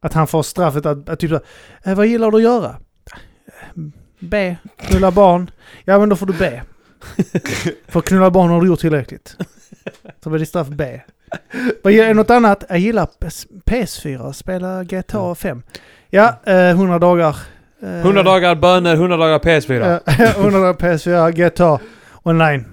Att 0.00 0.12
han 0.12 0.26
får 0.26 0.42
straffet 0.42 0.86
att, 0.86 1.08
att 1.08 1.18
typ 1.20 1.30
så, 1.30 1.40
eh, 1.84 1.94
vad 1.94 2.06
gillar 2.06 2.30
du 2.30 2.36
att 2.36 2.42
göra? 2.42 2.76
Be, 4.20 4.56
knulla 4.76 5.10
barn. 5.10 5.50
Ja 5.84 5.98
men 5.98 6.08
då 6.08 6.16
får 6.16 6.26
du 6.26 6.32
be. 6.32 6.62
För 7.88 7.98
att 7.98 8.04
knulla 8.06 8.30
barn 8.30 8.50
har 8.50 8.60
du 8.60 8.66
gjort 8.66 8.80
tillräckligt. 8.80 9.36
Så 10.24 10.30
blir 10.30 10.40
det 10.40 10.46
straff 10.46 10.68
B. 10.68 11.00
Vad 11.82 11.92
gillar 11.92 12.14
något 12.14 12.30
annat? 12.30 12.64
Jag 12.68 12.78
gillar 12.78 13.08
PS4, 13.64 14.32
spela 14.32 14.84
GTA 14.84 15.34
5. 15.34 15.62
Ja, 16.10 16.40
eh, 16.46 16.68
100 16.70 16.98
dagar. 16.98 17.36
Eh, 17.82 17.88
100 17.88 18.22
dagar 18.22 18.54
böner, 18.54 18.94
100 18.94 19.16
dagar 19.16 19.38
PS4. 19.38 20.00
eh, 20.06 20.36
100 20.40 20.58
dagar 20.60 20.72
PS4, 20.74 21.30
GTA 21.32 21.78
online. 22.22 22.64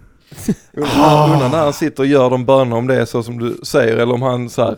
Undrar 0.74 1.34
undrar 1.34 1.50
när 1.50 1.64
han 1.64 1.74
sitter 1.74 2.04
och 2.04 2.08
gör 2.08 2.30
de 2.30 2.46
bönerna 2.46 2.76
om 2.76 2.88
det 2.88 2.96
är 2.96 3.06
så 3.06 3.24
som 3.24 3.40
du 3.40 3.58
säger 3.64 3.98
eller 3.98 4.14
om 4.14 4.22
han 4.22 4.50
så 4.50 4.62
här 4.62 4.78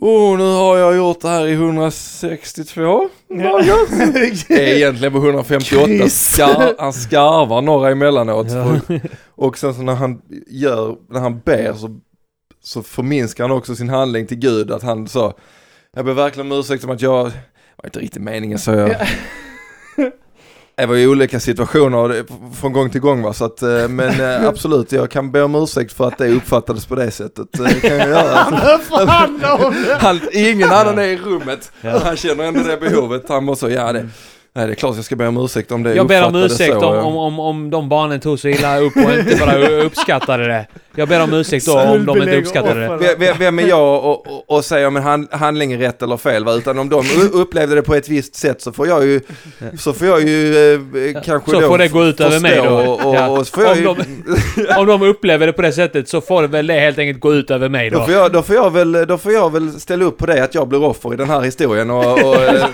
Oh, 0.00 0.38
nu 0.38 0.44
har 0.44 0.76
jag 0.76 0.96
gjort 0.96 1.20
det 1.20 1.28
här 1.28 1.46
i 1.46 1.52
162 1.52 3.08
dagar. 3.28 4.52
är 4.52 4.76
egentligen 4.76 5.12
på 5.12 5.18
158. 5.18 5.84
Chris. 5.86 6.30
Skar, 6.30 6.74
han 6.78 6.92
skarvar 6.92 7.62
några 7.62 7.90
emellanåt. 7.90 8.46
Ja. 8.50 8.80
Och 9.34 9.58
sen 9.58 9.74
så 9.74 9.82
när 9.82 9.94
han 9.94 10.22
gör, 10.46 10.96
när 11.10 11.20
han 11.20 11.40
ber 11.40 11.72
så, 11.72 12.00
så 12.62 12.82
förminskar 12.82 13.44
han 13.44 13.56
också 13.56 13.76
sin 13.76 13.88
handling 13.88 14.26
till 14.26 14.38
Gud. 14.38 14.70
Att 14.70 14.82
han 14.82 15.08
sa, 15.08 15.34
jag 15.96 16.04
ber 16.04 16.12
verkligen 16.12 16.52
om 16.52 16.58
ursäkt 16.58 16.84
om 16.84 16.90
att 16.90 17.02
jag, 17.02 17.26
det 17.26 17.32
var 17.76 17.86
inte 17.86 17.98
riktigt 17.98 18.22
meningen 18.22 18.58
så 18.58 18.70
jag. 18.70 18.96
Det 20.78 20.86
var 20.86 20.94
ju 20.94 21.08
olika 21.08 21.40
situationer 21.40 22.08
det- 22.08 22.24
från 22.60 22.72
gång 22.72 22.90
till 22.90 23.00
gång 23.00 23.22
va, 23.22 23.32
så 23.32 23.44
att, 23.44 23.62
eh, 23.62 23.88
men 23.88 24.20
eh, 24.20 24.48
absolut 24.48 24.92
jag 24.92 25.10
kan 25.10 25.32
be 25.32 25.42
om 25.42 25.54
ursäkt 25.54 25.92
för 25.92 26.08
att 26.08 26.18
det 26.18 26.28
uppfattades 26.28 26.86
på 26.86 26.94
det 26.94 27.10
sättet. 27.10 27.58
Eh, 27.58 27.64
Det 27.64 27.80
kan 27.88 27.96
jag 27.96 28.08
göra. 28.08 28.50
Det! 29.40 29.94
Han, 29.98 30.20
ingen 30.32 30.70
annan 30.70 30.98
är 30.98 31.02
i 31.02 31.16
rummet. 31.16 31.72
Ja. 31.80 32.00
Han 32.04 32.16
känner 32.16 32.44
ändå 32.44 32.60
det 32.62 32.76
behovet. 32.76 33.22
Han 33.28 33.44
måste, 33.44 33.66
ja 33.66 33.92
det, 33.92 34.08
nej, 34.54 34.66
det 34.66 34.72
är 34.72 34.74
klart 34.74 34.96
jag 34.96 35.04
ska 35.04 35.16
be 35.16 35.26
om 35.26 35.36
ursäkt 35.36 35.72
om 35.72 35.82
det 35.82 35.94
Jag 35.94 36.06
ber 36.06 36.24
om 36.26 36.34
ursäkt 36.34 36.72
så, 36.80 36.86
om, 37.00 37.16
om, 37.16 37.40
om 37.40 37.70
de 37.70 37.88
barnen 37.88 38.20
tog 38.20 38.38
så 38.38 38.48
illa 38.48 38.78
upp 38.78 38.96
och 38.96 39.12
inte 39.12 39.36
bara 39.40 39.68
uppskattade 39.68 40.46
det. 40.46 40.66
Jag 40.98 41.08
ber 41.08 41.22
om 41.22 41.32
ursäkt 41.34 41.66
då 41.66 41.80
om 41.80 42.06
de 42.06 42.22
inte 42.22 42.36
uppskattade 42.36 42.98
det. 43.16 43.34
Vem- 43.38 43.58
är 43.58 43.66
jag 43.68 44.04
och, 44.04 44.26
och, 44.26 44.56
och 44.56 44.64
säga 44.64 44.88
om 44.88 44.96
en 44.96 45.02
hand, 45.02 45.28
handling 45.30 45.72
är 45.72 45.78
rätt 45.78 46.02
eller 46.02 46.16
fel 46.16 46.44
va? 46.44 46.52
Utan 46.54 46.78
om 46.78 46.88
de 46.88 47.04
upplevde 47.32 47.74
det 47.74 47.82
på 47.82 47.94
ett 47.94 48.08
visst 48.08 48.34
sätt 48.34 48.62
så 48.62 48.72
får 48.72 48.86
jag 48.88 49.06
ju, 49.06 49.20
så 49.78 49.92
får 49.92 50.06
jag 50.06 50.22
ju 50.22 50.74
eh, 50.74 51.22
kanske 51.24 51.50
Så 51.50 51.60
då 51.60 51.68
får 51.68 51.78
det 51.78 51.88
gå 51.88 52.04
ut 52.04 52.20
över 52.20 52.40
mig 52.40 52.56
då. 52.56 52.70
Och, 52.70 53.06
och, 53.06 53.14
Ja. 53.14 53.28
och 53.28 53.46
så 53.46 53.54
får 53.54 53.64
jag 53.64 53.72
Om 53.88 53.96
ju, 54.56 54.66
Om 54.76 54.86
de 54.86 55.02
upplever 55.02 55.46
det 55.46 55.52
på 55.52 55.62
det 55.62 55.72
sättet 55.72 56.08
så 56.08 56.20
får 56.20 56.42
det 56.42 56.48
väl 56.48 56.66
det 56.66 56.80
helt 56.80 56.98
enkelt 56.98 57.20
gå 57.20 57.34
ut 57.34 57.50
över 57.50 57.68
mig 57.68 57.90
då 57.90 57.98
då. 57.98 58.04
får, 58.04 58.14
jag, 58.14 58.32
då, 58.32 58.42
får 58.42 58.54
jag 58.56 58.72
väl, 58.72 58.92
då 59.08 59.18
får 59.18 59.32
jag 59.32 59.52
väl 59.52 59.80
ställa 59.80 60.04
upp 60.04 60.18
på 60.18 60.26
det 60.26 60.44
att 60.44 60.54
jag 60.54 60.68
blir 60.68 60.84
offer 60.84 61.12
i 61.14 61.16
den 61.16 61.28
här 61.30 61.40
historien 61.40 61.90
och, 61.90 62.12
och 62.12 62.36
eh, 62.42 62.66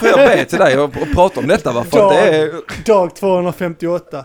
får 0.00 0.08
jag 0.08 0.18
be 0.18 0.44
till 0.44 0.58
dig 0.58 0.78
och, 0.78 0.84
och 0.84 1.14
prata 1.14 1.40
om 1.40 1.46
detta 1.46 1.72
va? 1.72 1.84
För 1.90 2.06
att 2.06 2.12
det 2.14 2.36
är, 2.36 2.50
Dag 2.84 3.16
258. 3.16 4.24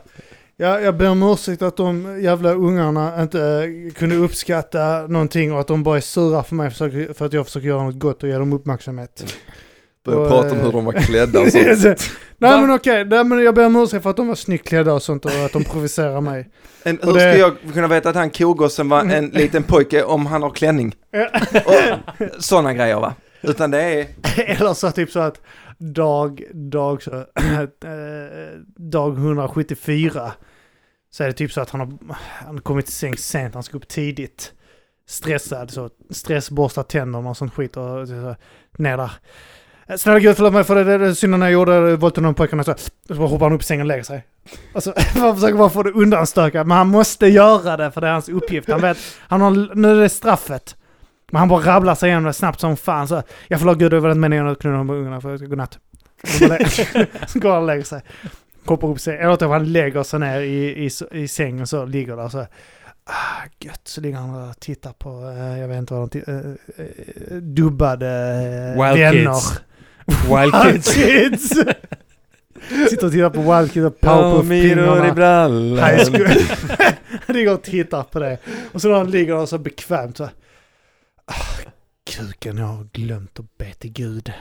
Ja, 0.57 0.79
jag 0.79 0.97
ber 0.97 1.09
om 1.09 1.23
ursäkt 1.23 1.61
att 1.61 1.77
de 1.77 2.21
jävla 2.21 2.51
ungarna 2.53 3.21
inte 3.21 3.41
eh, 3.41 3.93
kunde 3.93 4.15
uppskatta 4.15 5.07
någonting 5.07 5.53
och 5.53 5.59
att 5.59 5.67
de 5.67 5.83
bara 5.83 5.97
är 5.97 6.01
sura 6.01 6.43
för 6.43 6.55
mig 6.55 6.69
för, 6.71 7.25
att 7.25 7.33
jag 7.33 7.45
försöker 7.45 7.67
göra 7.67 7.83
något 7.83 7.99
gott 7.99 8.23
och 8.23 8.29
ge 8.29 8.35
dem 8.37 8.53
uppmärksamhet. 8.53 9.35
börja 10.05 10.19
Och, 10.19 10.27
prata 10.27 10.51
om 10.51 10.57
eh, 10.57 10.63
hur 10.65 10.71
de 10.71 10.85
var 10.85 10.93
klädda 10.93 11.39
och 11.39 11.47
sånt. 11.51 12.09
Nej 12.37 12.61
men 12.61 12.71
okej, 12.71 13.05
men 13.05 13.43
jag 13.43 13.55
ber 13.55 13.65
om 13.65 13.75
ursäkt 13.75 14.03
för 14.03 14.09
att 14.09 14.17
de 14.17 14.27
var 14.27 14.35
snyggt 14.35 14.67
klädda 14.67 14.93
och 14.93 15.03
sånt 15.03 15.25
och 15.25 15.31
att 15.31 15.53
de 15.53 15.63
provocerar 15.63 16.21
mig. 16.21 16.49
En, 16.83 16.97
Och 16.97 17.05
hur 17.05 17.13
det- 17.13 17.19
ska 17.19 17.37
jag 17.39 17.53
kunna 17.73 17.87
veta 17.87 18.09
att 18.09 18.15
han 18.15 18.29
kogossen 18.29 18.89
var 18.89 18.99
en 19.01 19.25
liten 19.33 19.63
pojke 19.63 20.03
om 20.03 20.25
han 20.25 20.41
har 20.41 20.49
klänning? 20.49 20.95
Och 21.65 22.43
sådana 22.43 22.73
grejer 22.73 22.95
va? 22.99 23.13
Utan 23.41 23.71
det 23.71 23.81
är, 23.81 24.07
Eller 24.59 24.73
så 24.73 24.91
typ 24.91 25.11
så 25.11 25.19
att 25.19 25.41
dag, 25.91 26.43
dag, 26.53 27.03
så, 27.03 27.11
eh, 27.15 28.59
dag 28.75 29.17
174 29.17 30.31
så 31.11 31.23
är 31.23 31.27
det 31.27 31.33
typ 31.33 31.51
så 31.51 31.61
att 31.61 31.69
han 31.69 31.79
har, 31.79 32.15
han 32.45 32.55
har 32.55 32.61
kommit 32.61 32.85
till 32.85 32.95
säng 32.95 33.17
sent, 33.17 33.53
han 33.53 33.63
ska 33.63 33.77
upp 33.77 33.87
tidigt. 33.87 34.53
Stressad, 35.07 35.71
så 35.71 35.89
stressborstar 36.09 36.83
tänderna 36.83 37.29
och 37.29 37.37
sånt 37.37 37.53
skit 37.53 37.77
och 37.77 38.07
så, 38.07 38.35
ner 38.77 38.97
där. 38.97 39.11
Eh, 39.87 39.95
snälla 39.95 40.19
gud 40.19 40.35
förlåt 40.35 40.53
mig 40.53 40.63
för 40.63 40.75
det, 40.75 40.83
det, 40.83 40.97
det 40.97 41.15
synden 41.15 41.41
jag 41.41 41.51
gjorde, 41.51 41.95
våldtog 41.95 42.23
någon 42.23 42.33
pojkarna 42.33 42.63
så, 42.63 42.75
så 43.07 43.15
bara 43.15 43.27
hoppar 43.27 43.45
han 43.45 43.53
upp 43.53 43.61
i 43.61 43.65
sängen 43.65 43.81
och 43.81 43.87
lägger 43.87 44.03
sig. 44.03 44.25
Alltså, 44.73 44.93
man 45.15 45.35
försöker 45.35 45.57
bara 45.57 45.69
få 45.69 45.83
det 45.83 45.91
undanstökat, 45.91 46.67
men 46.67 46.77
han 46.77 46.87
måste 46.87 47.27
göra 47.27 47.77
det 47.77 47.91
för 47.91 48.01
det 48.01 48.07
är 48.07 48.11
hans 48.11 48.29
uppgift. 48.29 48.69
Han 48.69 48.81
vet, 48.81 48.97
han 49.19 49.41
har, 49.41 49.75
nu 49.75 49.91
är 49.91 50.01
det 50.01 50.09
straffet. 50.09 50.75
Men 51.33 51.39
han 51.39 51.49
bara 51.49 51.75
rabblar 51.75 51.95
sig 51.95 52.09
igenom 52.09 52.23
det 52.23 52.33
snabbt 52.33 52.59
som 52.59 52.77
fan 52.77 53.07
så, 53.07 53.23
jag 53.47 53.59
förlåt 53.59 53.77
gud 53.77 53.91
det 53.91 53.99
var 53.99 54.09
inte 54.09 54.19
meningen 54.19 54.47
att 54.47 54.59
knulla 54.59 54.83
med 54.83 54.95
ungarna 54.95 55.21
för 55.21 55.29
jag 55.29 55.39
ska 55.39 55.47
gå 55.47 55.55
natt. 55.55 55.79
Så 57.27 57.39
går 57.39 57.49
han 57.49 57.61
och 57.61 57.67
lägger 57.67 57.83
sig. 57.83 58.01
Koppar 58.65 58.87
upp 58.87 58.99
sig, 58.99 59.17
eller 59.17 59.35
typ 59.35 59.49
han 59.49 59.71
lägger 59.71 60.03
sig 60.03 60.19
ner 60.19 60.41
i, 60.41 60.85
i, 60.85 60.89
i 61.11 61.27
sängen 61.27 61.67
så 61.67 61.85
ligger 61.85 62.15
där 62.17 62.29
så. 62.29 62.39
Ah, 63.05 63.43
gött, 63.59 63.81
så 63.83 64.01
ligger 64.01 64.17
han 64.17 64.49
och 64.49 64.59
tittar 64.59 64.93
på, 64.93 65.09
eh, 65.09 65.59
jag 65.59 65.67
vet 65.67 65.77
inte 65.77 65.93
vad 65.93 66.03
de 66.03 66.09
tittar, 66.09 66.33
uh, 66.33 66.55
uh, 67.31 67.37
dubbade 67.37 68.05
uh, 68.77 68.83
Wild 68.83 68.99
vänner. 68.99 69.33
Kids. 69.33 69.61
Wild 70.05 70.65
Wild 70.65 70.85
Kids. 70.85 71.49
Sitter 72.89 73.05
och 73.05 73.11
tittar 73.11 73.29
på 73.29 73.41
Wild 73.41 73.73
Kids 73.73 73.85
och 73.85 73.99
Powerpuff-pingarna. 74.01 75.13
brallan. 75.13 75.77
High 75.77 76.05
school. 76.05 76.27
han 77.27 77.35
ligger 77.35 77.53
och 77.53 77.63
tittar 77.63 78.03
på 78.03 78.19
det. 78.19 78.37
Och 78.71 78.81
så 78.81 78.87
när 78.87 78.95
han 78.95 79.11
ligger 79.11 79.35
där 79.35 79.45
så 79.45 79.57
bekvämt 79.57 80.17
så. 80.17 80.29
Ah, 81.25 81.71
kuken, 82.03 82.57
jag 82.57 82.65
har 82.65 82.83
glömt 82.83 83.39
att 83.39 83.57
be 83.57 83.73
till 83.73 83.91
Gud. 83.91 84.33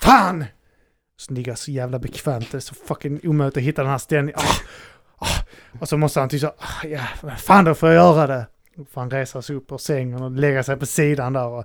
Fan! 0.00 0.44
Så 1.16 1.34
ligger 1.34 1.50
jag 1.50 1.58
så 1.58 1.70
jävla 1.70 1.98
bekvämt. 1.98 2.48
Det 2.50 2.58
är 2.58 2.60
så 2.60 2.74
fucking 2.74 3.20
omöjligt 3.22 3.56
att 3.56 3.62
hitta 3.62 3.82
den 3.82 3.90
här 3.90 3.98
ställningen. 3.98 4.40
Ah, 4.40 5.26
ah. 5.26 5.44
Och 5.80 5.88
så 5.88 5.96
måste 5.96 6.20
han 6.20 6.28
typ 6.28 6.40
så, 6.40 6.46
ah, 6.46 6.86
ja, 6.86 7.02
men 7.22 7.36
fan 7.36 7.64
då 7.64 7.74
får 7.74 7.88
jag 7.88 7.96
göra 7.96 8.26
det. 8.26 8.46
Då 8.76 8.84
får 8.84 9.00
han 9.00 9.10
resa 9.10 9.42
sig 9.42 9.56
upp 9.56 9.72
ur 9.72 9.78
sängen 9.78 10.22
och 10.22 10.30
lägga 10.30 10.62
sig 10.62 10.76
på 10.76 10.86
sidan 10.86 11.32
där. 11.32 11.46
Och, 11.46 11.64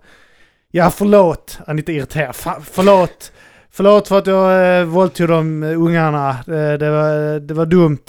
ja, 0.72 0.90
förlåt. 0.90 1.60
Han 1.68 1.76
är 1.76 1.78
lite 1.78 1.94
irriterad. 1.94 2.36
Fan, 2.36 2.64
förlåt. 2.64 3.32
Förlåt 3.70 4.08
för 4.08 4.18
att 4.18 4.28
jag 4.28 4.80
eh, 4.80 4.86
våldtog 4.86 5.28
de 5.28 5.64
ungarna. 5.64 6.38
Det, 6.46 6.78
det, 6.78 6.90
var, 6.92 7.40
det 7.40 7.54
var 7.54 7.66
dumt. 7.66 8.06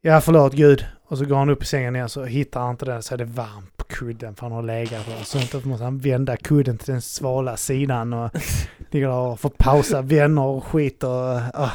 Ja, 0.00 0.20
förlåt 0.20 0.52
Gud. 0.52 0.86
Och 1.04 1.18
så 1.18 1.24
går 1.24 1.36
han 1.36 1.50
upp 1.50 1.62
i 1.62 1.66
sängen 1.66 1.96
igen 1.96 2.08
så 2.08 2.24
hittar 2.24 2.60
han 2.60 2.70
inte 2.70 2.84
den 2.84 3.02
så 3.02 3.14
är 3.14 3.18
det 3.18 3.24
varmt 3.24 3.79
kudden 3.90 4.34
för 4.34 4.42
han 4.42 4.52
har 4.52 4.62
legat 4.62 5.08
och 5.20 5.26
sånt. 5.26 5.52
Då 5.52 5.60
måste 5.68 5.84
han 5.84 5.98
vända 5.98 6.36
kudden 6.36 6.78
till 6.78 6.92
den 6.92 7.02
svala 7.02 7.56
sidan 7.56 8.12
och 8.12 8.30
ligger 8.90 9.06
där 9.08 9.16
och 9.16 9.40
får 9.40 9.50
pausa 9.50 10.02
vänner 10.02 10.42
och 10.42 10.64
skit 10.64 11.02
och... 11.04 11.10
Ja, 11.10 11.70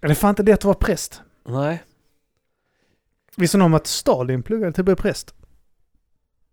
Det 0.00 0.06
är 0.06 0.14
fan 0.14 0.30
inte 0.30 0.42
lätt 0.42 0.58
att 0.58 0.64
vara 0.64 0.74
präst. 0.74 1.22
Nej. 1.44 1.82
Visste 3.36 3.58
ni 3.58 3.64
om 3.64 3.74
att 3.74 3.86
Stalin 3.86 4.42
pluggade 4.42 4.72
till 4.72 4.80
att 4.80 4.84
bli 4.84 4.94
präst? 4.96 5.34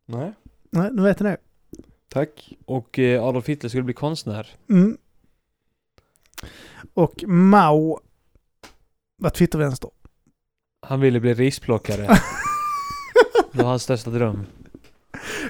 Nej, 0.05 0.34
Nej, 0.69 0.89
nu 0.93 1.01
vet 1.01 1.19
ni 1.19 1.30
det. 1.30 1.38
tack. 2.09 2.53
Och 2.65 2.99
eh, 2.99 3.23
Adolf 3.23 3.47
Hitler 3.49 3.69
skulle 3.69 3.84
bli 3.84 3.93
konstnär. 3.93 4.55
Mm. 4.69 4.97
Och 6.93 7.23
Mao 7.28 7.99
var 9.17 9.30
Twittervänster. 9.30 9.89
Han 10.82 10.99
ville 10.99 11.19
bli 11.19 11.34
risplockare. 11.34 12.07
Det 13.51 13.63
var 13.63 13.69
hans 13.69 13.83
största 13.83 14.09
dröm. 14.09 14.45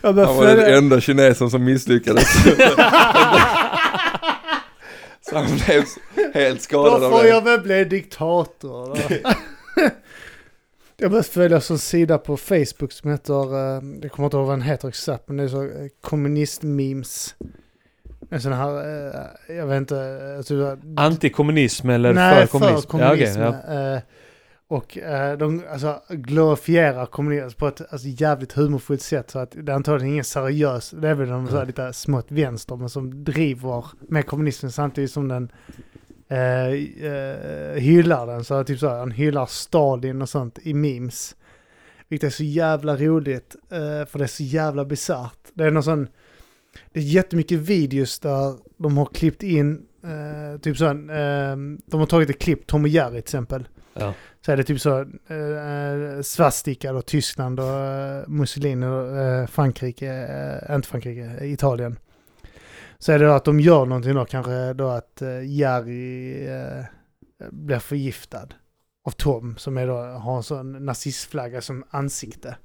Jag 0.03 0.15
börjar 0.15 0.27
Han 0.27 0.37
var 0.37 0.45
den 0.45 0.73
enda 0.73 1.01
kinesen 1.01 1.49
som 1.49 1.63
misslyckades. 1.63 2.25
Så 5.29 5.35
han 5.37 5.45
blev 5.45 5.83
helt 6.33 6.61
skadad 6.61 7.01
Då 7.01 7.05
av 7.05 7.11
får 7.11 7.23
det. 7.23 7.29
jag 7.29 7.41
väl 7.43 7.59
bli 7.61 7.85
diktator. 7.85 8.87
då. 8.87 8.97
jag 10.97 11.11
började 11.11 11.27
följa 11.27 11.61
en 11.69 11.77
sida 11.77 12.17
på 12.17 12.37
Facebook 12.37 12.91
som 12.91 13.11
heter, 13.11 13.55
eh, 13.55 13.81
jag 14.01 14.11
kommer 14.11 14.25
inte 14.27 14.37
ihåg 14.37 14.47
vad 14.47 14.49
den 14.57 14.61
heter 14.61 14.87
exakt, 14.87 15.27
men 15.27 15.37
det 15.37 15.43
är 15.43 15.47
så 15.47 15.63
eh, 15.63 15.69
kommunist-memes. 16.01 17.35
En 18.29 18.41
sån 18.41 18.53
här, 18.53 18.69
eh, 19.49 19.55
jag 19.57 19.67
vet 19.67 19.77
inte, 19.77 19.97
eh, 20.37 20.43
typ, 20.43 20.79
Antikommunism 20.97 21.89
eller 21.89 22.13
nej, 22.13 22.47
för 22.47 22.59
kommunism? 22.59 22.89
för 22.91 22.99
Ja, 22.99 23.13
okej, 23.13 23.35
ja. 23.37 23.93
eh, 23.95 23.99
och 24.67 24.97
eh, 24.97 25.37
de 25.37 25.63
alltså, 25.69 26.01
glorifierar 26.09 27.05
kommunism 27.05 27.57
på 27.57 27.67
ett 27.67 27.81
alltså, 27.89 28.07
jävligt 28.07 28.53
humorfullt 28.53 29.01
sätt. 29.01 29.29
Så 29.29 29.39
att 29.39 29.51
det 29.51 29.71
är 29.71 29.75
antagligen 29.75 30.13
ingen 30.13 30.23
seriös, 30.23 30.91
det 30.91 31.09
är 31.09 31.13
väl 31.13 31.29
de 31.29 31.47
så 31.47 31.57
här, 31.57 31.65
lite 31.65 31.93
smått 31.93 32.31
vänster, 32.31 32.75
men 32.75 32.89
som 32.89 33.23
driver 33.23 33.85
med 34.01 34.25
kommunismen 34.25 34.71
samtidigt 34.71 35.11
som 35.11 35.27
den 35.27 35.51
eh, 36.27 36.67
eh, 37.05 37.73
hyllar 37.73 38.27
den. 38.27 38.43
Så 38.43 38.63
typ 38.63 38.79
så 38.79 38.89
här, 38.89 38.99
han 38.99 39.11
hyllar 39.11 39.45
Stalin 39.45 40.21
och 40.21 40.29
sånt 40.29 40.59
i 40.61 40.73
memes. 40.73 41.35
Vilket 42.09 42.27
är 42.27 42.31
så 42.31 42.43
jävla 42.43 42.95
roligt, 42.95 43.55
eh, 43.69 44.05
för 44.05 44.17
det 44.17 44.25
är 44.25 44.27
så 44.27 44.43
jävla 44.43 44.85
bisarrt. 44.85 45.39
Det 45.53 45.63
är 45.63 45.71
någon 45.71 45.83
sån, 45.83 46.07
det 46.91 46.99
är 46.99 47.03
jättemycket 47.03 47.59
videos 47.59 48.19
där 48.19 48.55
de 48.77 48.97
har 48.97 49.05
klippt 49.05 49.43
in, 49.43 49.85
eh, 50.03 50.59
typ 50.61 50.77
så, 50.77 50.85
här, 50.85 50.93
eh, 50.93 51.57
de 51.85 51.99
har 51.99 52.05
tagit 52.05 52.29
ett 52.29 52.39
klipp, 52.39 52.67
Tom 52.67 52.83
och 52.83 52.87
Jerry 52.87 53.11
till 53.11 53.19
exempel. 53.19 53.67
Ja. 53.93 54.13
Så 54.47 54.51
är 54.51 54.57
det 54.57 54.63
typ 54.63 54.81
så, 54.81 54.99
eh, 55.27 55.37
eh, 55.37 56.21
svastika 56.21 56.93
och 56.93 57.05
Tyskland 57.05 57.59
och 57.59 57.79
eh, 57.79 58.27
Mussolini 58.27 58.85
och 58.85 59.17
eh, 59.17 59.47
Frankrike, 59.47 60.13
eh, 60.69 60.75
inte 60.75 60.87
Frankrike, 60.87 61.37
eh, 61.39 61.51
Italien. 61.51 61.99
Så 62.97 63.11
är 63.11 63.19
det 63.19 63.25
då 63.25 63.31
att 63.31 63.45
de 63.45 63.59
gör 63.59 63.85
någonting 63.85 64.13
då, 64.15 64.25
kanske 64.25 64.73
då 64.73 64.87
att 64.87 65.21
eh, 65.21 65.45
Jerry 65.45 66.47
eh, 66.47 66.85
blir 67.51 67.79
förgiftad 67.79 68.47
av 69.05 69.11
Tom 69.11 69.57
som 69.57 69.77
är 69.77 69.87
då, 69.87 69.97
har 69.97 70.37
en 70.37 70.43
sån 70.43 70.85
nazistflagga 70.85 71.61
som 71.61 71.83
ansikte. 71.89 72.57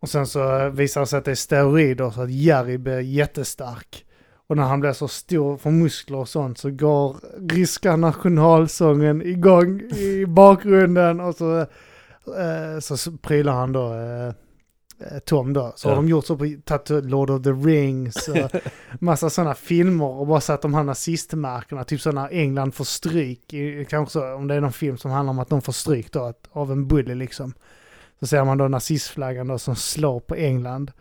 Och 0.00 0.08
sen 0.08 0.26
så 0.26 0.58
eh, 0.58 0.70
visar 0.70 1.00
det 1.00 1.06
sig 1.06 1.18
att 1.18 1.24
det 1.24 1.30
är 1.30 1.34
steroider 1.34 2.10
så 2.10 2.22
att 2.22 2.30
Jerry 2.30 2.78
blir 2.78 3.00
jättestark. 3.00 4.04
Och 4.46 4.56
när 4.56 4.62
han 4.64 4.80
blir 4.80 4.92
så 4.92 5.08
stor 5.08 5.56
för 5.56 5.70
muskler 5.70 6.18
och 6.18 6.28
sånt 6.28 6.58
så 6.58 6.70
går 6.70 7.16
ryska 7.52 7.96
nationalsången 7.96 9.22
igång 9.22 9.80
i 9.80 10.26
bakgrunden 10.26 11.20
och 11.20 11.34
så, 11.34 11.60
eh, 11.60 12.78
så 12.80 13.12
prylar 13.12 13.52
han 13.52 13.72
då 13.72 13.94
eh, 13.94 14.26
eh, 15.08 15.18
Tom 15.26 15.52
då. 15.52 15.72
Så 15.76 15.88
Ja. 15.88 15.90
har 15.94 15.96
de 16.02 16.08
gjort 16.08 16.26
så 16.26 16.36
på 16.36 16.54
tagit 16.64 17.04
Lord 17.04 17.30
of 17.30 17.42
the 17.42 17.50
Rings 17.50 18.28
och 18.28 18.50
massa 19.00 19.30
sådana 19.30 19.54
filmer 19.54 20.06
och 20.06 20.26
bara 20.26 20.40
satt 20.40 20.62
de 20.62 20.74
här 20.74 20.82
nazistmärkena, 20.84 21.84
typ 21.84 22.00
så 22.00 22.12
när 22.12 22.28
England 22.32 22.72
får 22.74 22.84
stryk, 22.84 23.54
kanske 23.88 24.12
så, 24.12 24.34
om 24.34 24.48
det 24.48 24.54
är 24.54 24.60
någon 24.60 24.72
film 24.72 24.96
som 24.98 25.10
handlar 25.10 25.30
om 25.30 25.38
att 25.38 25.48
de 25.50 25.62
får 25.62 25.72
stryk 25.72 26.12
då, 26.12 26.22
att, 26.24 26.48
av 26.52 26.72
en 26.72 26.88
bully 26.88 27.14
liksom. 27.14 27.52
Så 28.20 28.26
ser 28.26 28.44
man 28.44 28.58
då 28.58 28.68
nazistflaggan 28.68 29.46
då 29.48 29.58
som 29.58 29.76
slår 29.76 30.20
på 30.20 30.34
England. 30.34 30.92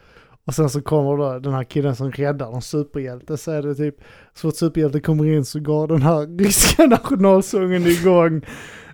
Och 0.52 0.56
sen 0.56 0.70
så 0.70 0.82
kommer 0.82 1.18
då 1.18 1.40
den 1.40 1.54
här 1.54 1.64
killen 1.64 1.96
som 1.96 2.12
räddar 2.12 2.56
en 2.56 2.62
superhjälte. 2.62 3.38
Så 3.38 3.52
är 3.52 3.62
det 3.62 3.76
typ, 3.76 3.96
så 4.34 4.40
fort 4.42 4.56
superhjälte 4.56 5.00
kommer 5.00 5.26
in 5.26 5.46
så 5.46 5.60
går 5.60 5.88
den 5.88 6.02
här 6.02 6.38
ryska 6.44 6.86
nationalsången 6.86 7.88
igång. 7.88 8.42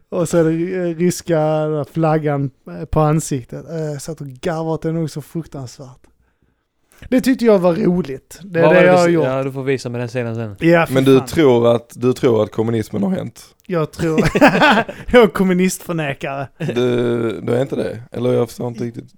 Och 0.10 0.30
så 0.30 0.38
är 0.38 0.44
det 0.44 0.76
eh, 0.90 0.96
ryska 0.96 1.86
flaggan 1.92 2.50
eh, 2.80 2.86
på 2.86 3.00
ansiktet. 3.00 3.70
Eh, 3.70 3.76
Jag 3.78 4.02
satt 4.02 4.22
och 4.22 4.28
garvade 4.28 4.70
åt 4.70 4.82
det 4.82 4.92
nog 4.92 5.10
så 5.10 5.22
fruktansvärt. 5.22 6.00
Det 7.10 7.22
tyckte 7.22 7.46
jag 7.46 7.60
var 7.60 7.74
roligt. 7.76 8.40
Det 8.44 8.60
är 8.60 8.66
var 8.66 8.74
det 8.74 8.86
jag 8.86 8.96
du- 8.96 9.00
har 9.00 9.08
gjort. 9.10 9.26
Ja, 9.26 9.44
du 9.44 9.52
får 9.52 9.64
visa 9.64 9.90
mig 9.90 10.00
den 10.00 10.08
scenen 10.08 10.36
sen. 10.36 10.56
Ja, 10.70 10.88
Men 10.92 11.04
du 11.04 11.18
fan. 11.18 11.28
tror, 11.28 11.76
att, 11.76 11.92
du 11.96 12.14
tror 12.14 12.44
att 12.44 12.52
kommunismen 12.52 13.04
har 13.04 13.10
hänt? 13.12 13.42
Jag 13.68 13.92
tror... 13.92 14.20
jag 15.12 15.24
är 15.24 15.28
kommunistförnekare. 15.28 16.48
Du, 16.58 17.42
du 17.42 17.54
är 17.54 17.62
inte 17.62 17.76
det? 17.76 18.04
Eller 18.12 18.34
jag 18.34 18.48
förstår 18.48 18.68
inte 18.68 18.84
riktigt. 18.84 19.10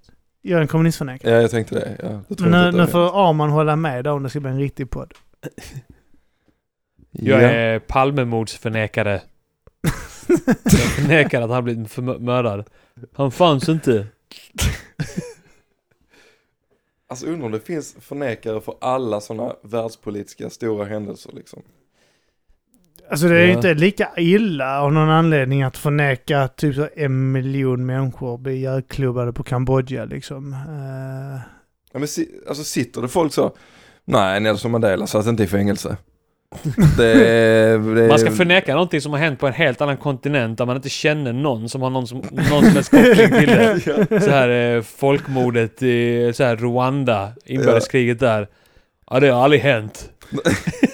Jag 0.42 0.58
är 0.58 0.62
en 0.62 0.68
kommunistförnekare. 0.68 1.32
Ja, 1.34 1.40
jag 1.40 1.50
tänkte 1.50 1.74
det. 1.74 1.96
Ja, 2.02 2.20
jag 2.28 2.40
Men 2.40 2.50
nu, 2.74 2.78
nu 2.80 2.86
får 2.86 3.28
Arman 3.30 3.50
hålla 3.50 3.76
med 3.76 4.04
då 4.04 4.10
om 4.12 4.22
det 4.22 4.30
ska 4.30 4.40
bli 4.40 4.50
en 4.50 4.58
riktig 4.58 4.90
podd. 4.90 5.14
Jag 7.10 7.42
Ja. 7.42 7.50
är 7.50 7.78
Palmemordsförnekare. 7.78 9.22
jag 10.64 10.74
förnekar 10.74 11.42
att 11.42 11.50
han 11.50 11.64
blivit 11.64 11.96
mördad. 12.20 12.64
Han 13.12 13.30
fanns 13.30 13.68
inte. 13.68 14.06
Alltså 17.06 17.26
undrar 17.26 17.46
om 17.46 17.52
det 17.52 17.60
finns 17.60 17.96
förnekare 18.00 18.60
för 18.60 18.74
alla 18.80 19.20
sådana 19.20 19.56
världspolitiska 19.62 20.50
stora 20.50 20.84
händelser 20.84 21.30
liksom. 21.34 21.62
Alltså 23.10 23.28
det 23.28 23.36
är 23.38 23.42
ju 23.44 23.48
Ja. 23.50 23.52
inte 23.56 23.74
lika 23.74 24.08
illa 24.16 24.80
av 24.80 24.92
någon 24.92 25.10
anledning 25.10 25.62
att 25.62 25.76
förneka 25.76 26.40
att 26.42 26.56
typ 26.56 26.74
så 26.74 26.88
en 26.96 27.32
miljon 27.32 27.86
människor 27.86 28.38
blir 28.38 28.52
ihjälklubbade 28.54 29.32
på 29.32 29.42
Kambodja 29.42 30.04
liksom. 30.04 30.52
Eh, 30.52 31.40
Ja, 31.92 31.98
men 31.98 32.08
si, 32.08 32.28
alltså 32.48 32.64
sitter 32.64 33.02
det 33.02 33.08
folk 33.08 33.32
så, 33.32 33.52
nej 34.04 34.40
Nelson 34.40 34.70
Mandela 34.70 35.06
satt 35.06 35.26
inte 35.26 35.42
i 35.42 35.46
fängelse. 35.46 35.96
Det, 36.96 37.14
det, 37.78 38.08
Man 38.08 38.18
ska 38.18 38.30
förneka 38.30 38.72
någonting 38.72 39.00
som 39.00 39.12
har 39.12 39.18
hänt 39.18 39.40
på 39.40 39.46
en 39.46 39.52
helt 39.52 39.80
annan 39.80 39.96
kontinent 39.96 40.58
där 40.58 40.66
man 40.66 40.76
inte 40.76 40.88
känner 40.88 41.32
någon 41.32 41.68
som 41.68 41.82
har 41.82 41.90
någon 41.90 42.06
som, 42.06 42.18
någon 42.30 42.62
som 42.62 42.74
helst 42.74 42.90
koppling 42.90 43.14
till 43.38 43.48
det. 43.48 44.20
Så 44.24 44.30
här 44.30 44.76
eh, 44.76 44.82
folkmordet 44.82 45.82
i 45.82 46.32
så 46.34 46.44
här 46.44 46.56
Rwanda, 46.56 47.32
inbördeskriget 47.44 48.20
där. 48.20 48.48
Ja 49.10 49.20
det 49.20 49.28
har 49.28 49.44
aldrig 49.44 49.60
hänt. 49.62 50.10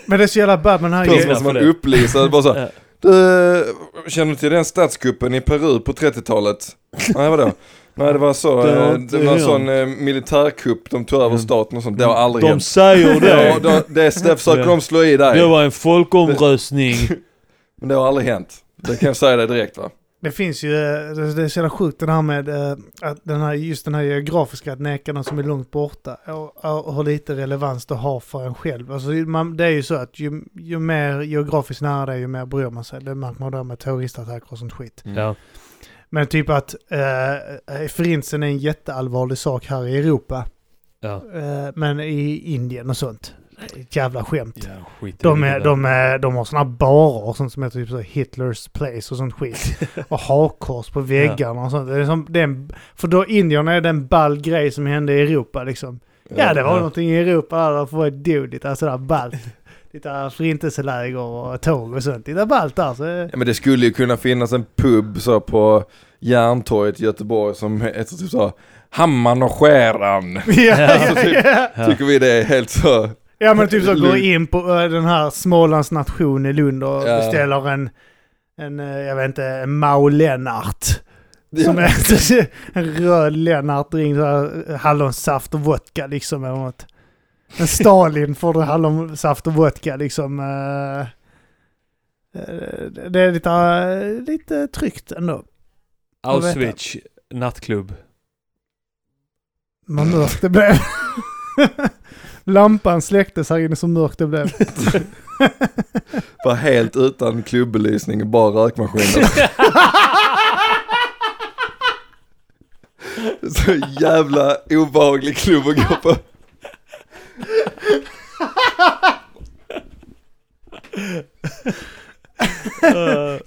Men 0.07 0.19
det 0.19 0.25
är 0.25 0.29
så 0.29 0.39
jävla 0.39 0.57
bad 0.59 0.83
med 0.83 0.91
den 0.91 0.99
här 0.99 1.05
Först 1.05 1.15
Precis. 1.17 1.29
måste 1.29 1.45
man 1.45 1.53
för 1.55 1.61
det. 1.61 1.67
upplysa, 1.69 2.29
bara 2.29 2.43
så, 2.43 2.69
du, 3.01 4.11
känner 4.11 4.33
du 4.33 4.37
till 4.39 4.51
den 4.51 4.65
statskuppen 4.65 5.35
i 5.35 5.41
Peru 5.41 5.81
på 5.81 5.93
30-talet? 5.93 6.69
Nej 7.15 7.31
vadå? 7.31 7.53
Nej 7.95 8.13
det 8.13 8.19
var 8.19 8.33
så, 8.33 8.63
Det 8.63 8.73
eh, 8.73 8.93
det 8.95 9.19
var 9.27 9.33
en 9.35 9.41
sån 9.41 9.69
eh, 9.69 9.87
militärkupp, 9.87 10.91
de 10.91 11.05
tog 11.05 11.23
över 11.23 11.37
staten 11.37 11.77
och 11.79 11.83
sånt, 11.85 11.99
det 11.99 12.05
har 12.05 12.15
aldrig 12.15 12.45
De 12.45 12.49
hänt. 12.49 12.65
säger 12.65 13.21
det. 13.21 13.49
Ja, 13.49 13.59
då, 13.63 13.69
det, 13.89 14.23
det 14.25 14.37
försöker 14.37 14.61
Ja. 14.61 14.67
de 14.67 14.81
slå 14.81 15.05
i 15.05 15.17
dig, 15.17 15.39
Det 15.39 15.47
var 15.47 15.63
en 15.65 15.73
folkomröstning. 15.73 16.95
men 17.81 17.89
det 17.89 17.95
har 17.95 18.09
aldrig 18.09 18.27
hänt. 18.29 18.55
Det 18.77 19.01
kan 19.01 19.07
jag 19.07 19.17
säga 19.17 19.37
dig 19.37 19.47
direkt 19.47 19.79
va? 19.79 19.91
Det 20.21 20.31
finns 20.31 20.63
ju, 20.63 20.75
eh, 20.75 21.17
det 21.17 21.43
är 21.43 21.49
så 21.49 21.59
jävla 21.59 21.71
sjukt 21.71 22.01
det 22.01 22.13
här 22.13 22.23
med 22.23 22.49
eh, 22.49 22.77
att 23.01 23.25
den 23.25 23.41
här, 23.41 23.55
just 23.55 23.85
den 23.85 23.95
här 23.95 24.03
geografiska, 24.03 24.73
att 24.73 24.81
neka 24.81 25.13
någon 25.13 25.25
som 25.25 25.39
är 25.39 25.43
långt 25.43 25.71
borta 25.71 26.15
och, 26.27 26.87
och 26.87 26.95
hur 26.95 27.05
lite 27.05 27.37
relevans 27.37 27.87
det 27.87 27.95
har 27.95 28.21
för 28.21 28.47
en 28.47 28.55
själv. 28.55 28.93
Alltså 28.93 29.11
man, 29.11 29.57
det 29.57 29.65
är 29.65 29.71
ju 29.71 29.83
så 29.83 29.95
att 29.95 30.19
ju, 30.19 30.43
ju 30.55 30.79
mer 30.79 31.21
geografiskt 31.21 31.83
nära 31.83 32.07
det 32.07 32.13
är 32.13 32.17
ju 32.17 32.27
mer 32.27 32.47
bryr 32.47 32.71
man 32.71 32.85
sig. 32.85 33.01
Det 33.01 33.15
märker 33.15 33.41
man 33.41 33.53
då 33.53 33.65
med 33.65 33.79
terroristattacker 33.79 34.53
och 34.53 34.59
sånt 34.59 34.73
skit. 34.73 35.03
Ja. 35.05 35.35
Men 36.11 36.27
typ 36.27 36.51
att 36.51 36.75
eh, 36.89 37.89
förintelsen 37.89 38.43
är 38.43 38.47
en 38.47 38.59
jätteallvarlig 38.59 39.39
sak 39.39 39.67
här 39.67 39.87
i 39.87 39.99
Europa. 39.99 40.47
Ja. 41.01 41.23
Eh, 41.35 41.69
men 41.75 42.01
i 42.01 42.37
Indien 42.37 42.91
och 42.91 42.97
sånt, 42.97 43.35
ett 43.65 43.97
jävla 43.97 44.25
skämt. 44.25 44.57
Ja, 44.57 44.91
skit 45.01 45.19
De, 45.19 45.43
är, 45.43 45.61
de, 45.61 45.85
är, 45.85 46.19
de 46.19 46.37
har 46.37 46.45
såna 46.45 46.65
barer 46.65 47.25
och 47.25 47.37
sånt 47.37 47.53
som 47.53 47.63
heter 47.63 47.81
typ 47.81 47.89
så 47.89 47.99
Hitlers 47.99 48.69
place 48.69 49.15
och 49.15 49.17
sånt 49.17 49.35
skit. 49.35 49.79
och 50.09 50.21
hakkors 50.21 50.91
på 50.91 51.01
väggarna 51.01 51.61
och 51.61 51.71
sånt. 51.71 51.89
Det 51.89 52.01
är 52.01 52.05
som, 52.05 52.27
det 52.29 52.41
är 52.41 52.45
en, 52.45 52.71
för 52.95 53.09
då 53.09 53.27
Indien 53.27 53.69
är 53.69 53.81
det 53.81 53.89
en 53.89 54.07
ball 54.07 54.41
grej 54.41 54.71
som 54.71 54.87
hände 54.87 55.13
i 55.13 55.21
Europa 55.21 55.65
liksom. 55.65 56.01
Ja, 56.29 56.55
det 56.55 56.63
var 56.63 56.71
ja. 56.71 56.77
någonting 56.77 57.11
i 57.11 57.17
Europa 57.17 57.71
där 57.71 57.79
det 57.79 57.97
var 57.97 58.11
dodigt, 58.11 58.65
alltså 58.65 58.87
där 58.87 58.99
ballt. 58.99 59.35
Lite 59.91 60.31
förintelseläger 60.37 61.19
och 61.19 61.61
tåg 61.61 61.95
och 61.95 62.03
sånt. 62.03 62.29
Lite 62.29 62.47
ballt 62.47 62.77
där. 62.77 62.95
Så, 62.95 63.05
Ja 63.05 63.37
men 63.37 63.47
det 63.47 63.55
skulle 63.55 63.87
ju 63.87 63.93
kunna 63.93 64.17
finnas 64.17 64.53
en 64.53 64.65
pub 64.77 65.21
så 65.21 65.41
på 65.41 65.85
Järntorget 66.21 67.01
i 67.01 67.05
Göteborg 67.05 67.55
som 67.55 67.81
heter 67.81 68.17
typ 68.17 68.31
så 68.31 68.53
Hammaren 68.91 69.43
och 69.43 69.53
skäran. 69.53 70.35
ja, 70.47 70.81
ja, 70.81 71.15
typ. 71.23 71.45
ja. 71.45 71.69
Ja. 71.75 71.87
Tycker 71.87 72.05
vi 72.05 72.19
det 72.19 72.33
är 72.33 72.45
helt 72.45 72.71
så. 72.71 73.11
Ja, 73.39 73.55
men 73.55 73.69
typ 73.69 73.85
så 73.85 73.95
Lugn. 73.95 74.17
in 74.25 74.47
på 74.47 74.59
eh, 74.59 74.89
den 74.91 75.05
här 75.05 75.31
Smålands 75.31 75.91
nation 75.91 76.47
i 76.47 76.53
Lund 76.53 76.85
och 76.85 77.09
Ja. 77.09 77.17
beställer 77.17 77.69
en, 77.69 77.91
en, 78.59 78.81
eh, 78.81 78.99
jag 78.99 79.17
vet 79.17 79.27
inte, 79.27 79.45
en 79.45 79.79
Mau 79.79 80.11
Lennart. 80.11 80.85
Som 81.65 81.79
är 81.79 81.91
en 82.73 82.85
röd 82.95 83.37
Lennart 83.37 83.91
drink, 83.91 84.17
så 84.17 84.25
här, 84.25 84.71
eh, 84.71 84.77
hallonsaft 84.77 85.55
och 85.55 85.61
vodka 85.61 86.07
liksom 86.07 86.45
eller 86.45 86.57
något. 86.57 86.87
En 87.57 87.67
Stalin 87.67 88.35
får 88.35 88.63
hallonsaft 88.63 89.47
och 89.47 89.55
vodka 89.55 89.97
liksom. 89.97 90.37
Det 93.11 93.21
är 93.21 93.33
lite, 93.33 94.21
lite 94.33 94.69
tryggt 94.69 95.13
ändå. 95.13 95.45
Auschwitz 96.23 96.97
nattklubb. 97.35 97.95
Vad 99.87 100.07
mörkt 100.07 100.41
det 100.41 100.49
blev. 100.49 100.73
Lampan 102.49 103.03
släcktes 103.03 103.51
här 103.51 103.59
inne 103.59 103.77
så 103.77 103.89
mörkt 103.89 104.19
det 104.19 104.27
blev. 104.27 104.53
Var 106.45 106.55
helt 106.55 106.97
utan 106.97 107.43
klubbelysning, 107.43 108.31
bara 108.31 108.65
rökmaskiner. 108.65 109.29
så 113.51 113.75
jävla 114.01 114.57
obehaglig 114.71 115.37
klubb 115.37 115.67
att 115.69 115.77
gå 115.77 115.97
på. 116.03 116.17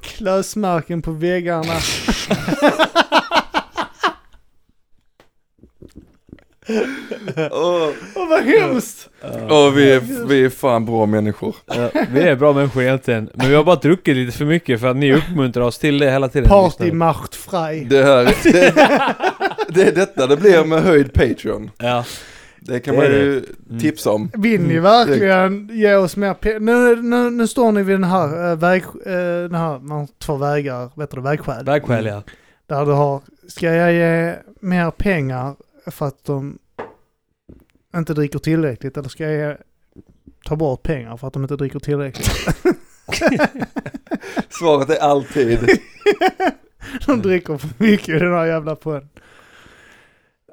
Klösmärken 0.01 1.01
på 1.01 1.11
väggarna. 1.11 1.73
Åh, 7.51 7.89
Åh 8.15 8.29
vad 8.29 8.43
hemskt! 8.43 9.09
åh, 9.49 9.71
vi, 9.71 9.91
är, 9.91 10.25
vi 10.27 10.45
är 10.45 10.49
fan 10.49 10.85
bra 10.85 11.05
människor. 11.05 11.55
Ja, 11.65 11.89
vi 12.11 12.21
är 12.21 12.35
bra 12.35 12.53
människor 12.53 12.83
egentligen. 12.83 13.29
Men 13.33 13.49
vi 13.49 13.55
har 13.55 13.63
bara 13.63 13.75
druckit 13.75 14.15
lite 14.15 14.37
för 14.37 14.45
mycket 14.45 14.79
för 14.79 14.87
att 14.87 14.95
ni 14.97 15.13
uppmuntrar 15.13 15.63
oss 15.63 15.77
till 15.77 15.99
det 15.99 16.11
hela 16.11 16.27
tiden. 16.29 16.49
Party 16.49 16.91
macht 16.91 17.35
frei. 17.35 17.83
Det 17.89 18.03
här, 18.03 18.23
det, 18.43 18.73
det 19.69 19.83
är 19.87 19.91
detta 19.95 20.27
det 20.27 20.37
blir 20.37 20.63
med 20.65 20.83
höjd 20.83 21.13
Patreon. 21.13 21.71
Ja. 21.77 22.03
Det 22.61 22.79
kan 22.79 22.95
Det 22.95 23.01
man 23.01 23.07
ju 23.11 23.43
tipsa 23.79 24.11
om. 24.11 24.31
Vill 24.33 24.61
ni 24.61 24.69
Mm, 24.75 24.83
verkligen 24.83 25.69
ge 25.73 25.95
oss 25.95 26.15
mer 26.17 26.33
pengar? 26.33 26.59
Nu, 26.59 27.01
nu, 27.01 27.29
nu 27.29 27.47
står 27.47 27.71
ni 27.71 27.83
vid 27.83 27.95
den 27.95 28.03
här, 28.03 28.51
äh, 28.51 28.57
väg, 28.57 28.83
äh, 29.05 29.11
den 29.49 29.55
här, 29.55 29.79
man 29.79 30.07
två 30.19 30.35
vägar, 30.35 30.89
vet 30.95 31.11
du 31.11 31.21
vägskäl. 31.21 31.65
Vägskäl 31.65 32.05
ja. 32.05 32.23
Där 32.67 32.85
du 32.85 32.91
har, 32.91 33.21
ska 33.47 33.73
jag 33.73 33.93
ge 33.93 34.33
mer 34.59 34.91
pengar 34.91 35.55
för 35.91 36.07
att 36.07 36.23
de 36.23 36.59
inte 37.95 38.13
dricker 38.13 38.39
tillräckligt 38.39 38.97
eller 38.97 39.09
ska 39.09 39.31
jag 39.31 39.57
ta 40.45 40.55
bort 40.55 40.83
pengar 40.83 41.17
för 41.17 41.27
att 41.27 41.33
de 41.33 41.41
inte 41.41 41.55
dricker 41.55 41.79
tillräckligt? 41.79 42.31
Svaret 44.49 44.89
är 44.89 44.99
alltid. 44.99 45.59
de 47.05 47.21
dricker 47.21 47.57
för 47.57 47.69
mycket 47.77 48.09
i 48.09 48.19
den 48.19 48.33
här 48.33 48.45
jävla 48.45 48.75
podden. 48.75 49.09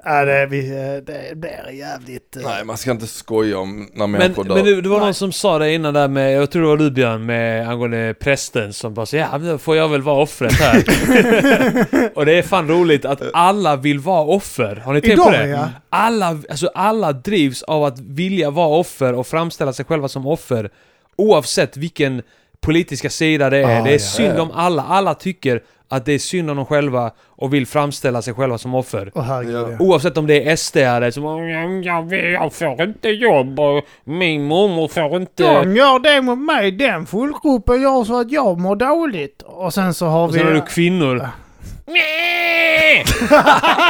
Ja, 0.09 0.25
det, 0.25 0.45
vi, 0.45 0.69
eh, 0.69 1.03
det 1.03 1.35
blir 1.37 1.71
jävligt... 1.71 2.35
eh, 2.35 2.41
Nej, 2.43 2.65
man 2.65 2.77
ska 2.77 2.91
inte 2.91 3.07
skoja 3.07 3.59
om 3.59 3.89
när 3.93 4.07
Men, 4.07 4.11
människor 4.11 4.43
dör. 4.43 4.55
men 4.55 4.65
det, 4.65 4.81
det 4.81 4.89
var 4.89 4.99
någon 4.99 5.13
som 5.13 5.31
sa 5.31 5.59
det 5.59 5.73
innan 5.73 5.93
där 5.93 6.07
med, 6.07 6.33
jag 6.33 6.51
tror 6.51 6.61
det 6.61 6.67
var 6.67 6.77
du 6.77 6.91
Björn, 6.91 7.25
med 7.25 7.69
angående 7.69 8.13
prästen 8.19 8.73
som 8.73 8.93
bara 8.93 9.05
så 9.05 9.15
ja 9.15 9.37
då 9.37 9.57
får 9.57 9.75
jag 9.75 9.89
väl 9.89 10.01
vara 10.01 10.21
offret 10.21 10.53
här. 10.53 10.77
och 12.15 12.25
det 12.25 12.33
är 12.33 12.41
fan 12.41 12.67
roligt 12.67 13.05
att 13.05 13.21
alla 13.33 13.75
vill 13.75 13.99
vara 13.99 14.21
offer. 14.21 14.75
Har 14.75 14.93
ni 14.93 15.01
tänkt 15.01 15.23
på 15.23 15.31
det? 15.31 15.47
ja. 15.47 15.69
Alla, 15.89 16.27
alltså 16.49 16.67
alla 16.73 17.11
drivs 17.11 17.63
av 17.63 17.83
att 17.83 17.99
vilja 17.99 18.49
vara 18.51 18.67
offer 18.79 19.13
och 19.13 19.27
framställa 19.27 19.73
sig 19.73 19.85
själva 19.85 20.07
som 20.07 20.27
offer. 20.27 20.69
Oavsett 21.15 21.77
vilken 21.77 22.21
politiska 22.61 23.09
sida 23.09 23.49
det 23.49 23.57
är. 23.57 23.79
Ah, 23.79 23.83
det 23.83 23.89
är 23.89 23.93
ja. 23.93 23.99
synd 23.99 24.39
om 24.39 24.51
alla. 24.51 24.83
Alla 24.83 25.13
tycker 25.13 25.61
att 25.89 26.05
det 26.05 26.13
är 26.13 26.19
synd 26.19 26.49
om 26.49 26.55
dem 26.57 26.65
själva 26.65 27.11
och 27.27 27.53
vill 27.53 27.67
framställa 27.67 28.21
sig 28.21 28.33
själva 28.33 28.57
som 28.57 28.75
offer. 28.75 29.11
Ja. 29.15 29.43
ja. 29.43 29.67
Oavsett 29.79 30.17
om 30.17 30.27
det 30.27 30.49
är 30.49 30.55
SD-are 30.55 31.11
som 31.11 31.25
"Mm, 31.25 31.83
jag, 31.83 32.13
jag 32.13 32.53
får 32.53 32.81
inte 32.81 33.09
jobb 33.09 33.59
och 33.59 33.83
min 34.03 34.43
mormor 34.43 34.87
får 34.87 35.21
inte... 35.21 35.43
De 35.63 35.75
gör 35.75 35.99
det 35.99 36.21
mot 36.21 36.39
mig, 36.39 36.71
den 36.71 37.05
fullgruppen 37.05 37.81
gör 37.81 38.03
så 38.03 38.19
att 38.19 38.31
jag 38.31 38.59
mår 38.59 38.75
dåligt. 38.75 39.41
Och 39.45 39.73
sen 39.73 39.93
så 39.93 40.05
har 40.05 40.23
Och 40.27 40.35
vi... 40.35 40.39
sen 40.39 40.47
har 40.47 40.53
du 40.53 40.61
kvinnor. 40.61 41.15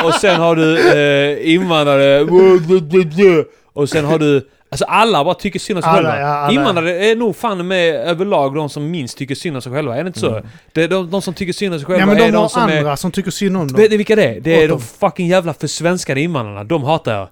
och 0.06 0.14
sen 0.14 0.41
har 0.41 0.56
du 0.56 0.91
eh, 0.98 1.54
invandrare. 1.54 2.22
Och 3.74 3.89
sen 3.89 4.06
har 4.06 4.20
du... 4.20 4.48
Alltså 4.70 4.86
alla 4.86 5.24
bara 5.24 5.34
tycker 5.34 5.59
synd 5.59 5.78
om 5.78 5.84
sig 5.84 5.89
Alla, 5.89 6.09
själva. 6.09 6.20
ja, 6.20 6.28
alla. 6.28 6.53
Invandrare 6.53 7.05
är 7.05 7.15
nog 7.15 7.36
fan 7.36 7.68
med 7.68 7.95
överlag 7.95 8.55
de 8.55 8.70
som 8.70 8.91
minst 8.91 9.18
tycker 9.18 9.36
synd 9.36 9.55
om 9.55 9.61
sig 9.61 9.72
själva. 9.72 9.97
Är 9.97 10.03
det 10.03 10.07
inte 10.07 10.20
så? 10.20 10.41
Det 10.74 10.84
är 10.84 10.88
de, 10.88 11.09
de 11.11 11.22
som 11.22 11.34
tycker 11.34 11.53
synd 11.53 11.74
om 11.74 11.80
sig 11.80 11.86
själva 11.86 11.99
ja 11.99 12.05
men 12.05 12.18
är 12.18 12.20
de 12.26 12.32
de 12.32 12.38
har 12.38 12.49
som 12.49 12.61
andra 12.61 12.91
är... 12.91 12.95
som 12.95 13.11
tycker 13.11 13.32
synd 13.32 13.57
om 13.57 13.68
dem. 13.68 13.82
Vet 13.82 13.91
ni 13.91 13.97
vilka 13.97 14.15
det 14.15 14.24
är? 14.26 14.39
Det 14.39 14.51
är 14.51 14.57
Åt 14.57 14.61
de 14.61 14.68
dem. 14.68 14.82
fucking 14.82 15.28
jävla 15.28 15.53
försvenskade 15.53 16.22
invandrarna. 16.22 16.63
De 16.63 16.84
hatar 16.84 17.13
jag. 17.13 17.28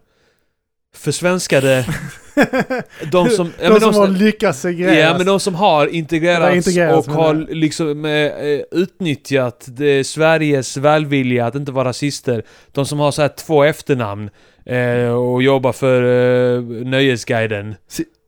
Försvenskade... 0.96 1.86
De 3.12 3.30
som... 3.30 3.52
ja, 3.62 3.64
de 3.64 3.70
men 3.70 3.82
som 3.82 3.92
de 3.92 4.00
har 4.00 4.08
lyckats 4.08 4.60
segregeras. 4.62 4.98
Ja 5.12 5.18
men 5.18 5.26
de 5.26 5.40
som 5.40 5.56
har 5.56 5.88
integrerats, 5.88 6.56
integrerats, 6.56 7.08
och 7.08 7.14
har 7.14 7.34
liksom 7.50 8.06
eh, 8.06 8.32
utnyttjat 8.72 9.66
det, 9.68 10.04
Sveriges 10.04 10.78
välvilja 10.78 11.46
att 11.46 11.56
inte 11.56 11.72
vara 11.72 11.90
rasister. 11.90 12.44
De 12.72 12.86
som 12.86 13.00
har 13.00 13.12
så 13.12 13.22
här 13.22 13.30
två 13.30 13.64
efternamn 13.64 14.30
eh, 14.70 15.10
och 15.14 15.44
jobbar 15.44 15.72
för 15.74 16.02
eh, 16.56 16.62
Nöjesguiden. 16.64 17.76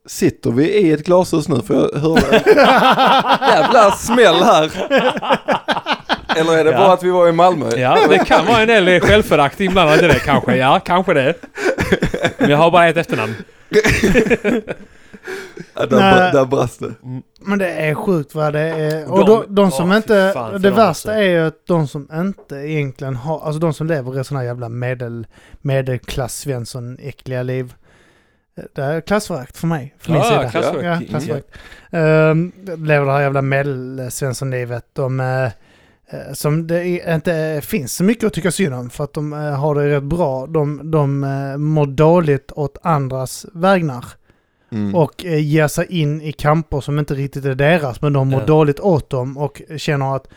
Sitter 0.08 0.52
vi 0.52 0.64
i 0.74 0.92
ett 0.92 1.06
glashus 1.06 1.48
nu? 1.48 1.62
För 1.68 1.74
jag 1.74 2.00
hörde 2.00 2.44
jävla 3.54 3.92
smäll 3.92 4.36
här. 4.36 4.72
Eller 6.36 6.58
är 6.58 6.64
det 6.64 6.72
Ja. 6.72 6.78
bara 6.78 6.94
att 6.94 7.04
vi 7.04 7.10
var 7.10 7.28
i 7.28 7.32
Malmö? 7.32 7.70
Ja, 7.78 7.98
det 8.10 8.18
kan 8.26 8.46
vara 8.46 8.62
en 8.62 8.68
del 8.68 9.00
självförakt 9.02 9.62
inblandat 9.62 10.02
i 10.02 10.08
det 10.08 10.20
kanske. 10.26 10.56
Ja, 10.56 10.80
kanske 10.86 11.14
det. 11.14 11.34
Men 12.38 12.50
jag 12.50 12.58
har 12.58 12.72
bara 12.72 12.88
ett 12.88 12.98
efternamn. 12.98 13.36
Ja, 15.76 15.86
där, 15.86 16.00
Nej. 16.00 16.32
där 16.34 16.46
brast 16.46 16.80
det. 16.80 16.94
Men 17.42 17.60
det 17.60 17.70
är 17.70 17.94
sjukt 17.96 18.36
vad 18.36 18.54
det 18.54 18.60
är. 18.60 19.12
Och 19.12 19.20
De- 19.20 19.26
de, 19.48 19.56
de 19.56 19.72
som 19.72 19.92
Åh, 19.92 19.98
inte... 19.98 20.32
fan 20.34 20.52
det 20.52 20.58
dem, 20.60 20.72
värsta 20.72 20.88
alltså. 20.88 21.12
är 21.12 21.22
ju 21.22 21.40
att 21.48 21.66
de 21.68 21.88
som 21.88 22.08
inte 22.14 22.56
egentligen 22.56 23.16
har... 23.16 23.40
Alltså 23.42 23.60
de 23.60 23.74
som 23.74 23.88
lever 23.88 24.20
i 24.20 24.24
sådana 24.24 24.40
här 24.40 24.48
jävla 24.48 24.70
medel, 24.70 25.28
medelklass 25.62 26.38
Svensson 26.38 26.98
äckliga 27.02 27.44
liv. 27.44 27.74
Det 28.74 28.82
är 28.82 29.02
klassförakt 29.02 29.58
för 29.58 29.68
mig. 29.68 29.96
För 30.00 30.12
min 30.12 30.22
Ja, 30.22 30.30
sida. 30.30 30.50
klassförakt. 30.50 30.84
Ja, 30.86 30.92
Mm. 30.92 31.08
klassförakt. 31.08 31.48
Ehm, 31.92 32.52
lever 32.66 33.06
det 33.06 33.12
här 33.12 33.22
jävla 33.22 33.42
medelsvenssonlivet. 33.42 34.86
De... 34.94 35.20
eh, 36.12 36.34
som 36.34 36.68
det 36.68 36.88
inte 37.14 37.62
finns 37.64 37.96
så 37.96 38.04
mycket 38.04 38.24
att 38.24 38.34
tycka 38.34 38.52
synd 38.52 38.74
om 38.76 38.90
för 38.90 39.04
att 39.04 39.14
de 39.14 39.34
eh, 39.34 39.40
har 39.40 39.76
det 39.76 39.90
rätt 39.96 40.04
bra. 40.04 40.48
De, 40.48 40.92
de 40.92 41.24
eh, 41.24 41.58
mår 41.58 41.86
dåligt 41.86 42.52
åt 42.52 42.78
andras 42.84 43.46
vägnar 43.54 44.06
Mm. 44.72 44.96
och 44.96 45.24
ger 45.24 45.68
sig 45.68 45.86
in 46.02 46.22
i 46.22 46.32
kamper 46.32 46.82
som 46.82 47.00
inte 47.00 47.16
riktigt 47.16 47.46
är 47.46 47.56
deras, 47.56 48.02
men 48.02 48.14
de 48.14 48.28
mår 48.28 48.40
Ja. 48.40 48.46
dåligt 48.46 48.80
åt 48.80 49.10
dem 49.10 49.38
och 49.38 49.62
känner 49.78 50.16
att 50.16 50.28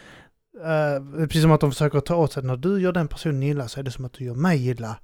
det 0.53 1.23
är 1.23 1.27
precis 1.27 1.43
som 1.43 1.53
att 1.53 1.61
de 1.61 1.71
försöker 1.71 2.01
ta 2.01 2.15
åt 2.17 2.33
sig 2.33 2.43
när 2.43 2.57
du 2.57 2.81
gör 2.81 2.93
den 2.93 3.09
personen 3.09 3.43
illa 3.43 3.69
så 3.69 3.81
är 3.81 3.85
det 3.85 3.91
som 3.91 4.05
att 4.05 4.13
du 4.13 4.25
gör 4.25 4.35
mig 4.35 4.69
illa. 4.69 4.97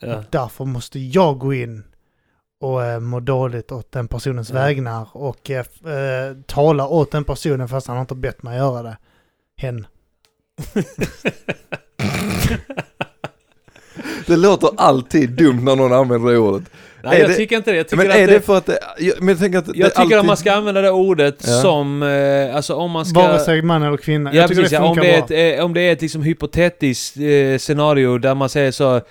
Ja. 0.00 0.16
Och 0.16 0.24
därför 0.30 0.64
måste 0.64 0.98
jag 0.98 1.38
gå 1.38 1.54
in 1.54 1.84
och 2.60 3.02
må 3.02 3.20
dåligt 3.20 3.72
åt 3.72 3.92
den 3.92 4.08
personens 4.08 4.50
Ja. 4.50 4.54
vägnar 4.54 5.08
och 5.12 5.50
eh, 5.50 5.64
tala 6.46 6.88
åt 6.88 7.10
den 7.10 7.24
personen 7.24 7.68
fast 7.68 7.86
han 7.86 7.96
har 7.96 8.00
inte 8.00 8.14
bett 8.14 8.42
mig 8.42 8.56
göra 8.58 8.82
det. 8.82 8.96
Hen. 9.56 9.86
Det 14.26 14.36
låter 14.36 14.70
alltid 14.76 15.30
dumt 15.30 15.60
när 15.64 15.76
någon 15.76 15.92
använder 15.92 16.32
det 16.32 16.38
ordet. 16.38 16.68
Nej, 17.02 17.16
Är 17.16 17.20
jag 17.20 17.30
det- 17.30 17.34
tycker 17.34 17.56
inte 17.56 17.70
det. 17.70 17.76
Jag 17.76 17.88
tycker 17.88 18.02
Men 18.02 18.10
att 18.10 18.16
är 18.18 18.26
det... 18.26 18.32
det 18.32 18.40
för 18.40 18.56
att 18.58 18.66
det, 18.66 18.78
jag, 18.98 19.14
men 19.18 19.28
jag 19.28 19.38
tänker 19.38 19.58
att 19.58 19.66
jag 19.66 19.90
tycker 19.90 20.00
alltid, 20.02 20.18
att 20.18 20.26
man 20.26 20.36
ska 20.36 20.52
använda 20.52 20.80
det 20.80 20.90
ordet 20.90 21.36
Ja. 21.46 21.60
som, 21.62 22.02
eh, 22.02 22.56
alltså 22.56 22.74
om 22.74 22.90
man 22.90 23.06
ska... 23.06 23.20
Vare 23.20 23.38
sig 23.38 23.62
man 23.62 23.82
eller 23.82 23.96
kvinna. 23.96 24.30
Ja 24.34 24.40
jag 24.40 24.48
tycker 24.48 24.62
precis, 24.62 24.78
det 24.78 24.84
ja, 24.84 24.90
om, 24.90 24.96
det 24.96 25.10
är 25.14 25.26
bra. 25.26 25.36
ett, 25.36 25.58
eh, 25.58 25.64
om 25.64 25.74
det 25.74 25.80
är 25.80 25.92
ett 25.92 26.02
liksom 26.02 26.22
hypotetiskt 26.22 27.16
eh, 27.16 27.58
scenario 27.58 28.18
där 28.18 28.34
man 28.34 28.48
säger 28.48 28.70
så 28.70 28.96
eh, 28.96 29.02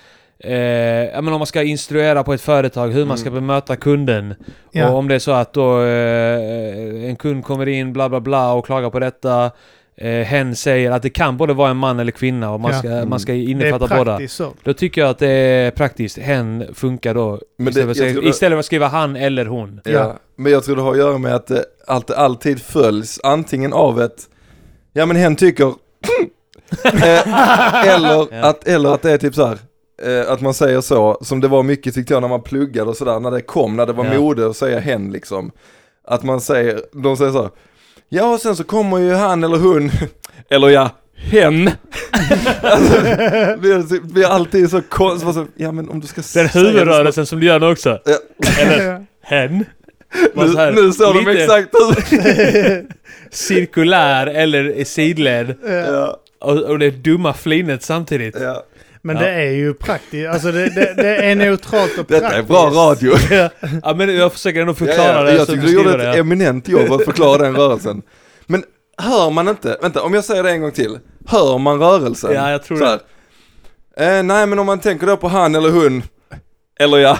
men 1.21 1.27
om 1.27 1.37
man 1.39 1.45
ska 1.45 1.63
instruera 1.63 2.23
på 2.23 2.33
ett 2.33 2.41
företag 2.41 2.87
hur 2.87 3.05
man 3.05 3.17
ska 3.17 3.29
Mm. 3.29 3.47
bemöta 3.47 3.75
kunden. 3.75 4.35
Ja. 4.71 4.89
Och 4.89 4.97
om 4.97 5.07
det 5.07 5.15
är 5.15 5.19
så 5.19 5.31
att 5.31 5.53
då 5.53 5.81
eh, 5.81 7.09
en 7.09 7.15
kund 7.15 7.43
kommer 7.43 7.67
in 7.67 7.93
bla 7.93 8.09
bla 8.09 8.19
bla 8.19 8.53
och 8.53 8.65
klagar 8.65 8.89
på 8.89 8.99
detta. 8.99 9.51
Eh, 10.01 10.09
hen 10.25 10.55
säger 10.55 10.91
att 10.91 11.01
det 11.01 11.09
kan 11.09 11.37
både 11.37 11.53
vara 11.53 11.69
en 11.69 11.77
man 11.77 11.99
eller 11.99 12.11
kvinna 12.11 12.51
och 12.53 12.59
man 12.59 12.71
Ja. 12.71 12.79
ska, 12.79 12.87
Mm. 12.87 13.09
man 13.09 13.19
ska 13.19 13.33
innefatta 13.33 13.97
båda. 13.97 14.27
så. 14.27 14.53
Då 14.63 14.73
tycker 14.73 15.01
jag 15.01 15.09
att 15.09 15.19
det 15.19 15.27
är 15.29 15.71
praktiskt. 15.71 16.17
Hen 16.17 16.65
funkar 16.73 17.13
då. 17.13 17.39
Men 17.57 17.67
istället, 17.67 17.75
det- 17.75 17.83
för 17.83 18.07
att 18.09 18.15
säga, 18.15 18.29
istället 18.29 18.55
för 18.55 18.59
att 18.59 18.65
skriva 18.65 18.87
han 18.87 19.15
eller 19.15 19.45
hon. 19.45 19.81
Ja. 19.83 19.91
Ja. 19.91 20.15
Men 20.35 20.51
jag 20.51 20.63
tror 20.63 20.75
det 20.75 20.81
har 20.81 20.91
att 20.91 20.97
göra 20.97 21.17
med 21.17 21.35
att 21.35 21.47
det 21.47 21.65
alltid, 21.87 22.15
alltid 22.15 22.61
följs 22.61 23.19
antingen 23.23 23.73
av 23.73 24.01
ett, 24.01 24.23
ja 24.93 25.05
men 25.05 25.15
hen 25.17 25.35
tycker, 25.35 25.65
eh, 26.83 27.87
eller, 27.95 28.27
Ja. 28.31 28.45
att, 28.49 28.67
eller 28.67 28.93
att 28.93 29.01
det 29.01 29.11
är 29.11 29.17
typ 29.17 29.35
så 29.35 29.45
här. 29.45 29.57
Eh, 30.03 30.31
att 30.31 30.41
man 30.41 30.53
säger 30.53 30.81
så, 30.81 31.17
som 31.21 31.41
det 31.41 31.47
var 31.47 31.63
mycket 31.63 31.93
tyckte 31.93 32.13
jag 32.13 32.21
när 32.21 32.29
man 32.29 32.41
pluggade 32.41 32.89
och 32.89 32.97
sådär, 32.97 33.19
när 33.19 33.31
det 33.31 33.41
kom, 33.41 33.75
när 33.75 33.85
det 33.85 33.93
var 33.93 34.05
Ja. 34.05 34.19
mode 34.19 34.47
att 34.49 34.55
säga 34.55 34.79
hen 34.79 35.11
liksom. 35.11 35.51
Att 36.03 36.23
man 36.23 36.41
säger, 36.41 36.81
de 36.91 37.17
säger 37.17 37.31
så 37.31 37.41
här, 37.41 37.49
ja 38.09 38.33
och 38.33 38.39
sen 38.41 38.55
så 38.55 38.63
kommer 38.63 38.97
ju 38.97 39.13
han 39.13 39.43
eller 39.43 39.57
hon, 39.57 39.91
eller 40.49 40.69
ja, 40.69 40.89
hen. 41.15 41.67
alltså, 42.61 43.01
blir- 43.59 44.13
blir 44.13 44.25
alltid 44.27 44.69
så 44.69 44.81
konstigt, 44.81 45.33
så, 45.33 45.45
ja 45.55 45.71
men 45.71 45.89
om 45.89 45.99
du 45.99 46.07
ska 46.07 46.21
Den 46.33 46.47
huvudrörelsen 46.49 47.25
som 47.25 47.39
du 47.39 47.45
gör 47.45 47.59
nu 47.59 47.65
också. 47.71 47.99
Ja. 48.05 48.17
Eller 48.61 49.05
hen. 49.21 49.65
Så 50.35 50.57
här, 50.57 50.71
Nu, 50.71 50.81
nu 50.81 50.91
står 50.93 51.13
de 51.13 51.19
lite 51.31 51.43
exakt 51.43 51.69
hur. 51.73 52.85
Cirkulär 53.31 54.27
eller 54.27 54.83
sidled. 54.83 55.55
ja, 55.67 56.17
Och, 56.39 56.57
och 56.57 56.79
det 56.79 56.91
dumma 56.91 57.33
flinet 57.33 57.83
samtidigt. 57.83 58.35
ja. 58.41 58.63
Men 59.01 59.15
Ja. 59.15 59.21
det 59.21 59.29
är 59.31 59.51
ju 59.51 59.73
praktiskt. 59.73 60.29
Alltså 60.29 60.51
det, 60.51 60.69
det, 60.69 60.93
det 60.97 61.15
är 61.15 61.35
neutralt 61.35 61.97
och 61.97 62.05
Detta 62.07 62.19
praktiskt. 62.29 62.49
är 62.49 62.53
bra 62.53 62.69
radio. 62.69 63.13
Ja 63.83 63.93
men 63.93 64.15
jag 64.17 64.33
försöker 64.33 64.59
ändå 64.61 64.71
Ja, 64.71 64.75
förklara 64.75 65.13
ja, 65.17 65.21
det. 65.23 65.33
jag 65.35 65.47
tycker 65.47 65.61
du 65.61 65.71
gjorde 65.73 65.91
ett 65.93 65.99
det. 66.13 66.19
eminent 66.19 66.67
jobb 66.67 66.91
att 66.91 67.05
förklara 67.05 67.37
den 67.37 67.55
rörelsen. 67.55 68.01
Men 68.45 68.63
hör 68.97 69.29
man 69.29 69.47
inte, 69.47 69.77
vänta 69.81 70.01
om 70.03 70.13
jag 70.13 70.23
säger 70.23 70.43
det 70.43 70.51
en 70.51 70.61
gång 70.61 70.71
till. 70.71 70.97
Hör 71.27 71.57
man 71.57 71.79
rörelsen? 71.79 72.33
Ja, 72.33 72.51
jag 72.51 72.63
tror 72.63 72.77
Så 72.77 72.85
här. 72.85 72.99
Eh, 74.17 74.23
nej 74.23 74.47
men 74.47 74.59
om 74.59 74.65
man 74.65 74.79
tänker 74.79 75.07
då 75.07 75.17
på 75.17 75.27
han 75.27 75.55
eller 75.55 75.69
hon, 75.71 76.03
eller 76.79 76.97
ja, 76.97 77.17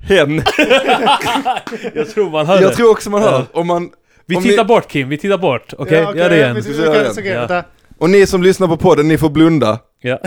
hen. 0.00 0.42
Jag 1.94 2.08
tror 2.10 2.30
man 2.30 2.46
hör 2.46 2.60
Jag 2.62 2.70
det. 2.70 2.74
tror 2.76 2.90
också 2.90 3.10
man 3.10 3.22
hör. 3.22 3.32
Ja. 3.52 3.60
Om 3.60 3.66
man, 3.66 3.90
Vi 4.26 4.36
om 4.36 4.42
tittar 4.42 4.64
ni, 4.64 4.68
bort 4.68 4.88
Kim, 4.90 5.08
vi 5.08 5.18
tittar 5.18 5.38
bort. 5.38 5.72
Okej, 5.78 5.98
Ja, 5.98 6.08
okej, 6.08 6.20
gör 6.20 6.30
det 6.30 6.36
igen. 6.36 6.54
vi- 6.54 6.60
Vi 6.60 6.68
vi- 6.68 6.74
ska 6.74 6.82
göra 6.84 6.90
okej, 6.92 7.04
det. 7.14 7.20
okej, 7.20 7.32
Ja. 7.32 7.38
vänta. 7.38 7.64
och 7.98 8.10
ni 8.10 8.26
som 8.26 8.42
lyssnar 8.42 8.68
på 8.68 8.76
podden, 8.76 9.08
ni 9.08 9.18
får 9.18 9.30
blunda. 9.30 9.78
Ja. 10.00 10.18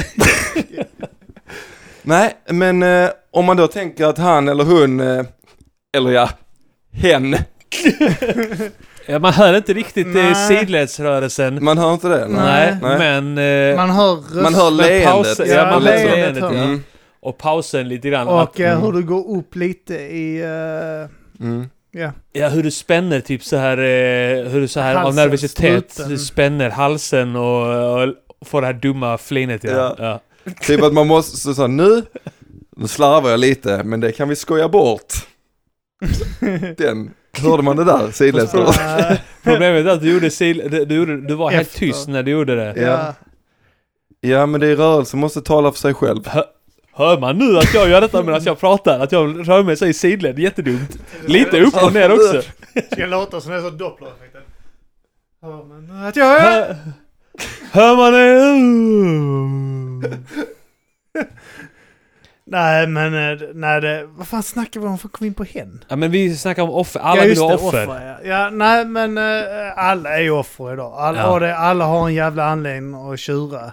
Nej, 2.07 2.33
men 2.49 2.83
eh, 2.83 3.09
om 3.31 3.45
man 3.45 3.57
då 3.57 3.67
tänker 3.67 4.05
att 4.05 4.17
han 4.17 4.47
eller 4.47 4.63
hon, 4.63 4.99
eh, 4.99 5.25
eller 5.97 6.11
ja, 6.11 6.29
hen. 6.93 7.35
ja, 9.07 9.19
man 9.19 9.33
hör 9.33 9.57
inte 9.57 9.73
riktigt 9.73 10.07
Nej. 10.07 10.23
Nej. 10.23 10.35
sidledsrörelsen. 10.59 11.63
Man 11.63 11.77
hör 11.77 11.93
inte 11.93 12.07
det? 12.09 12.27
Nej, 12.27 12.77
Nej. 12.81 12.97
men... 12.99 13.37
Eh, 13.71 13.75
Man 13.77 13.89
hör 13.89 14.15
röst 14.15 14.33
Man 14.43 14.55
hör 14.55 14.71
leendet. 14.71 15.05
pausen- 15.07 15.47
Ja, 15.47 15.63
man 15.63 15.73
hör 15.73 15.79
leendet 15.81 16.15
leendet. 16.15 16.43
hör 16.43 16.53
Ja. 16.53 16.63
Mm. 16.63 16.83
Och 17.19 17.37
pausen 17.37 17.87
lite 17.89 18.09
grann. 18.09 18.27
och 18.27 18.41
att, 18.41 18.59
eh, 18.59 18.79
hur 18.81 18.91
du 18.91 19.03
går 19.03 19.37
upp 19.37 19.55
lite 19.55 19.93
i... 19.95 20.41
eh, 20.41 21.45
Mm. 21.45 21.69
ja. 21.91 22.11
ja, 22.33 22.47
hur 22.49 22.63
du 22.63 22.71
spänner 22.71 23.19
typ 23.19 23.43
så 23.43 23.57
här, 23.57 23.77
eh, 23.77 24.49
hur 24.49 24.61
du 24.61 24.67
så 24.67 24.79
här 24.79 24.95
av 24.95 25.01
Halsen, 25.01 25.23
nervositet 25.23 25.91
struten. 25.91 26.19
spänner 26.19 26.69
halsen 26.69 27.35
och, 27.35 28.03
och 28.39 28.47
får 28.47 28.61
det 28.61 28.67
här 28.67 28.73
dumma 28.73 29.17
flinet. 29.17 29.63
Ja. 29.63 29.71
Ja. 29.71 29.95
Ja. 29.99 30.19
Typ 30.61 30.83
att 30.83 30.93
man 30.93 31.07
måste, 31.07 31.37
så, 31.37 31.53
så, 31.53 31.67
nu, 31.67 32.03
nu 32.75 32.87
slarvar 32.87 33.29
jag 33.29 33.39
lite, 33.39 33.83
men 33.83 33.99
det 33.99 34.11
kan 34.11 34.29
vi 34.29 34.35
skoja 34.35 34.69
bort. 34.69 35.13
Den, 36.77 37.11
hörde 37.41 37.63
man 37.63 37.75
det 37.77 37.83
där 37.83 38.03
eh, 38.03 39.17
Problemet 39.43 39.85
är 39.85 39.89
att 39.89 40.01
du 40.01 40.13
gjorde 40.13 40.29
sil, 40.39 40.57
du, 40.71 40.85
du, 40.85 41.21
du 41.21 41.35
var 41.35 41.51
helt 41.51 41.67
Efter. 41.67 41.79
tyst 41.79 42.07
när 42.07 42.23
du 42.23 42.31
gjorde 42.31 42.55
det. 42.55 42.81
Ja. 42.81 43.13
Ja 44.21 44.45
men 44.45 44.59
det 44.61 44.67
är 44.67 44.75
rörelse, 44.75 45.17
måste 45.17 45.41
tala 45.41 45.71
för 45.71 45.79
sig 45.79 45.93
själv. 45.93 46.29
Hör 46.93 47.19
man 47.19 47.37
nu 47.37 47.57
att 47.57 47.73
jag 47.73 47.89
gör 47.89 48.01
detta 48.01 48.23
medan 48.23 48.43
jag 48.43 48.59
pratar? 48.59 48.99
Att 48.99 49.11
jag 49.11 49.49
rör 49.49 49.63
mig 49.63 49.77
så 49.77 49.85
i 49.85 49.93
sidled? 49.93 50.39
Jättedumt. 50.39 50.97
Lite 51.25 51.61
upp 51.61 51.83
och 51.83 51.93
ner 51.93 52.11
också. 52.11 52.41
Ska 52.91 53.01
jag 53.01 53.09
låta 53.09 53.41
som 53.41 53.51
det 53.51 53.57
är 53.57 53.61
så 53.61 53.69
dopplereffekten? 53.69 54.41
Hör 55.41 55.63
man 55.63 56.05
att 56.05 56.15
jag 56.15 56.37
är... 56.37 56.41
Hör, 56.41 56.77
hör 57.71 57.95
man 57.95 58.13
det? 58.13 58.27
Nej, 62.49 62.87
men 62.87 63.13
eh, 63.13 63.39
nej, 63.53 63.81
det, 63.81 64.05
vad 64.07 64.27
fan 64.27 64.43
snackar 64.43 64.79
vi 64.79 64.85
om? 64.87 64.91
Vad 64.91 65.11
kom 65.11 65.17
vi 65.19 65.27
in 65.27 65.33
på 65.33 65.43
hen? 65.43 65.83
Ja 65.87 65.95
men 65.95 66.11
vi 66.11 66.35
snackar 66.35 66.63
om 66.63 66.69
offer. 66.69 66.99
Alla 66.99 67.21
ja, 67.21 67.27
vill 67.27 67.37
ha 67.39 67.49
det, 67.49 67.55
offer. 67.55 67.87
ja. 68.07 68.17
ja, 68.23 68.49
nej 68.49 68.85
men 68.85 69.17
eh, 69.17 69.77
alla 69.77 70.09
är 70.17 70.21
ju 70.21 70.31
offer 70.31 70.73
idag. 70.73 70.93
Alla, 70.97 71.19
Ja. 71.21 71.39
det, 71.39 71.57
alla 71.57 71.85
har 71.85 72.07
en 72.07 72.13
jävla 72.13 72.45
anledning 72.45 72.93
att 73.13 73.19
tjura. 73.19 73.71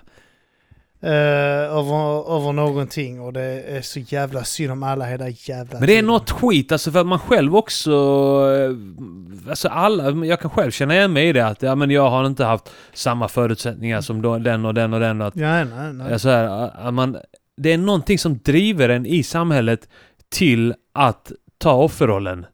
Uh, 1.05 1.11
över, 1.11 2.37
över 2.37 2.53
någonting 2.53 3.21
och 3.21 3.33
det 3.33 3.63
är 3.63 3.83
så 3.83 4.01
jävla 4.01 4.45
synd 4.45 4.73
om 4.73 4.83
alla 4.83 5.05
hela 5.05 5.29
jävla 5.29 5.79
Men 5.79 5.87
det 5.87 5.99
är 5.99 6.03
något 6.03 6.31
skit 6.31 6.73
alltså 6.73 6.91
för 6.93 7.01
att 7.01 7.07
man 7.07 7.19
själv 7.19 7.57
också... 7.57 7.91
eh, 7.91 9.51
Alltså 9.51 9.69
alla, 9.69 10.27
jag 10.27 10.41
kan 10.41 10.51
själv 10.51 10.71
känna 10.71 10.95
igen 10.95 11.13
mig 11.13 11.29
i 11.29 11.33
det 11.33 11.47
att 11.47 11.63
ja, 11.63 11.75
men 11.75 11.91
jag 11.91 12.11
har 12.11 12.27
inte 12.27 12.45
haft 12.45 12.71
samma 12.93 13.29
förutsättningar 13.29 14.01
som 14.01 14.23
då, 14.23 14.39
den 14.39 14.65
och 14.65 14.75
den 14.75 14.95
och 14.95 15.01
den. 15.01 15.23
Att, 15.23 15.37
Ja, 15.37 15.65
nej, 15.65 15.93
nej. 15.93 16.13
alltså 16.13 16.29
här, 16.29 16.71
att 16.89 16.95
man, 16.95 17.17
det 17.57 17.73
är 17.73 17.79
någonting 17.79 18.19
som 18.19 18.39
driver 18.39 18.89
en 18.89 19.07
i 19.07 19.23
samhället 19.23 19.89
till 20.29 20.75
att 20.95 21.33
ta 21.59 21.73
offerrollen. 21.75 22.47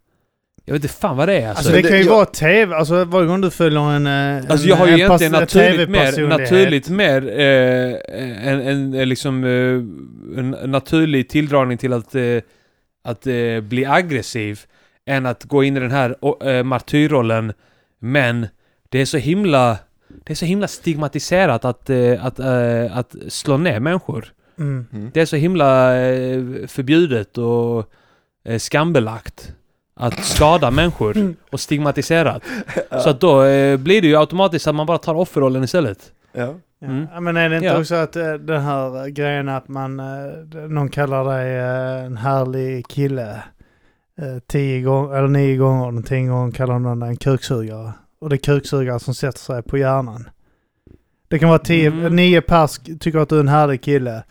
Jag 0.71 0.75
vet 0.75 0.85
inte 0.85 0.95
fan 0.95 1.17
vad 1.17 1.29
det 1.29 1.35
är 1.35 1.49
alltså. 1.49 1.59
Alltså 1.59 1.73
det 1.73 1.83
det- 1.83 1.89
kan 1.89 1.99
ju 1.99 2.05
jag- 2.05 2.13
vara 2.13 2.25
tv, 2.27 2.77
alltså 2.77 3.05
varje 3.05 3.27
gång 3.27 3.41
du 3.41 3.51
följer 3.51 3.91
en... 3.91 4.07
eh, 4.07 4.37
Alltså 4.51 4.65
en, 4.65 4.69
jag 4.69 4.77
har 4.77 4.87
ju 4.87 4.93
en 4.93 4.99
egentligen 4.99 5.33
naturligt 5.33 5.91
mer, 5.91 6.29
naturligt 6.29 6.89
mer 6.89 7.29
eh, 7.41 8.49
en, 8.53 8.61
en, 8.61 8.95
eh, 8.95 9.07
liksom, 9.07 9.45
eh, 9.45 10.39
en 10.39 10.51
naturlig 10.65 11.29
tilldragning 11.29 11.79
till 11.79 11.93
att, 11.93 12.15
eh, 12.15 12.23
att 13.05 13.27
eh, 13.27 13.61
bli 13.61 13.87
aggressiv 13.87 14.61
än 15.07 15.27
att 15.27 15.45
gå 15.45 15.65
in 15.65 15.77
i 15.77 15.81
den 15.81 15.91
här 15.91 16.17
eh, 16.49 16.63
martyrrollen. 16.63 17.53
Men 17.99 18.47
det 18.89 19.01
är 19.01 19.05
så 19.07 19.19
himla, 19.19 19.79
det 20.25 20.33
är 20.33 20.37
så 20.37 20.45
himla 20.45 20.69
stigmatiserat 20.69 21.65
att, 21.65 21.91
eh, 21.91 22.25
att, 22.27 22.39
eh, 22.39 22.97
att 22.99 23.15
slå 23.29 23.57
ner 23.57 23.81
människor. 23.81 24.33
Mm. 24.59 24.87
Mm. 24.93 25.11
Det 25.15 25.21
är 25.21 25.27
så 25.27 25.37
himla 25.37 25.97
eh, 25.97 26.43
förbjudet 26.67 27.39
och 27.39 27.93
eh, 28.45 28.59
skambelagt 28.59 29.53
att 30.01 30.25
skada 30.25 30.71
människor 30.71 31.35
och 31.53 31.61
stigmatiserat. 31.61 32.43
Så 33.03 33.11
att 33.11 33.21
då 33.21 33.43
eh, 33.45 33.77
blir 33.77 34.03
det 34.03 34.09
ju 34.09 34.17
automatiskt 34.17 34.67
att 34.67 34.75
man 34.75 34.87
bara 34.87 34.99
tar 34.99 35.15
offerrollen 35.15 35.65
istället. 35.65 36.13
Ja. 36.33 36.55
Mm. 36.83 37.07
Ja, 37.13 37.21
men 37.21 37.37
är 37.37 37.49
det 37.51 37.57
inte 37.57 37.67
Ja. 37.67 37.81
också 37.81 37.95
att 37.95 38.17
eh, 38.17 38.33
den 38.33 38.61
här 38.63 39.01
eh, 39.03 39.07
grejen 39.07 39.49
att 39.49 39.69
man, 39.69 40.01
eh, 40.01 40.07
någon 40.69 40.89
kallar 40.89 41.25
dig 41.25 41.57
en 42.07 42.17
härlig 42.17 42.87
kille 42.89 43.43
tio 44.47 44.81
gånger, 44.83 45.17
eller 45.17 45.29
nio 45.29 45.57
gånger, 45.57 45.99
och 45.99 46.07
tio 46.07 46.27
gånger 46.29 46.53
kallar 46.53 46.79
någon 46.79 47.03
en 47.03 47.17
kuksugare. 47.17 47.93
Och 48.21 48.29
det 48.29 48.35
är 48.37 48.39
kuksugare 48.39 49.01
som 49.01 49.15
sätter 49.15 49.39
sig 49.39 49.63
på 49.63 49.79
hjärnan. 49.79 50.29
Det 51.29 51.39
kan 51.39 51.49
vara 51.49 51.59
tio, 51.59 51.89
Mm. 51.89 52.17
nio 52.17 52.41
pers 52.41 52.79
tycker 53.01 53.19
att 53.19 53.29
du 53.29 53.37
är 53.37 53.41
en 53.41 53.49
härlig 53.49 53.83
kille. 53.83 54.23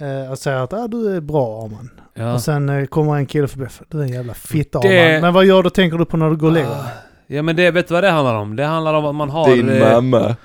Eh, 0.00 0.30
och 0.30 0.38
säger 0.38 0.58
att 0.58 0.72
ah, 0.72 0.88
du 0.88 1.16
är 1.16 1.20
bra 1.20 1.64
Arman. 1.64 1.90
Ja. 2.14 2.34
Och 2.34 2.40
sen 2.40 2.68
eh, 2.68 2.86
kommer 2.86 3.16
en 3.16 3.26
kille 3.26 3.48
förbi. 3.48 3.66
Du 3.88 3.98
är 3.98 4.02
en 4.02 4.08
jävla 4.08 4.34
fitta 4.34 4.80
Det- 4.80 5.08
Arman. 5.08 5.20
Men 5.20 5.34
vad 5.34 5.44
gör 5.46 5.62
du, 5.62 5.70
tänker 5.70 5.98
du 5.98 6.04
på 6.04 6.16
när 6.16 6.30
du 6.30 6.36
går 6.36 6.46
och 6.46 6.52
lägger? 6.52 6.70
Ah, 6.70 6.86
Ja 7.26 7.42
men 7.42 7.56
det, 7.56 7.70
vet 7.70 7.88
du 7.88 7.94
vad 7.94 8.04
det 8.04 8.10
handlar 8.10 8.34
om? 8.34 8.56
Det 8.56 8.64
handlar 8.64 8.94
om 8.94 9.04
att 9.04 9.14
man 9.14 9.30
har... 9.30 9.56
Din 9.56 9.68
eh, 9.68 9.92
mamma. 9.92 10.18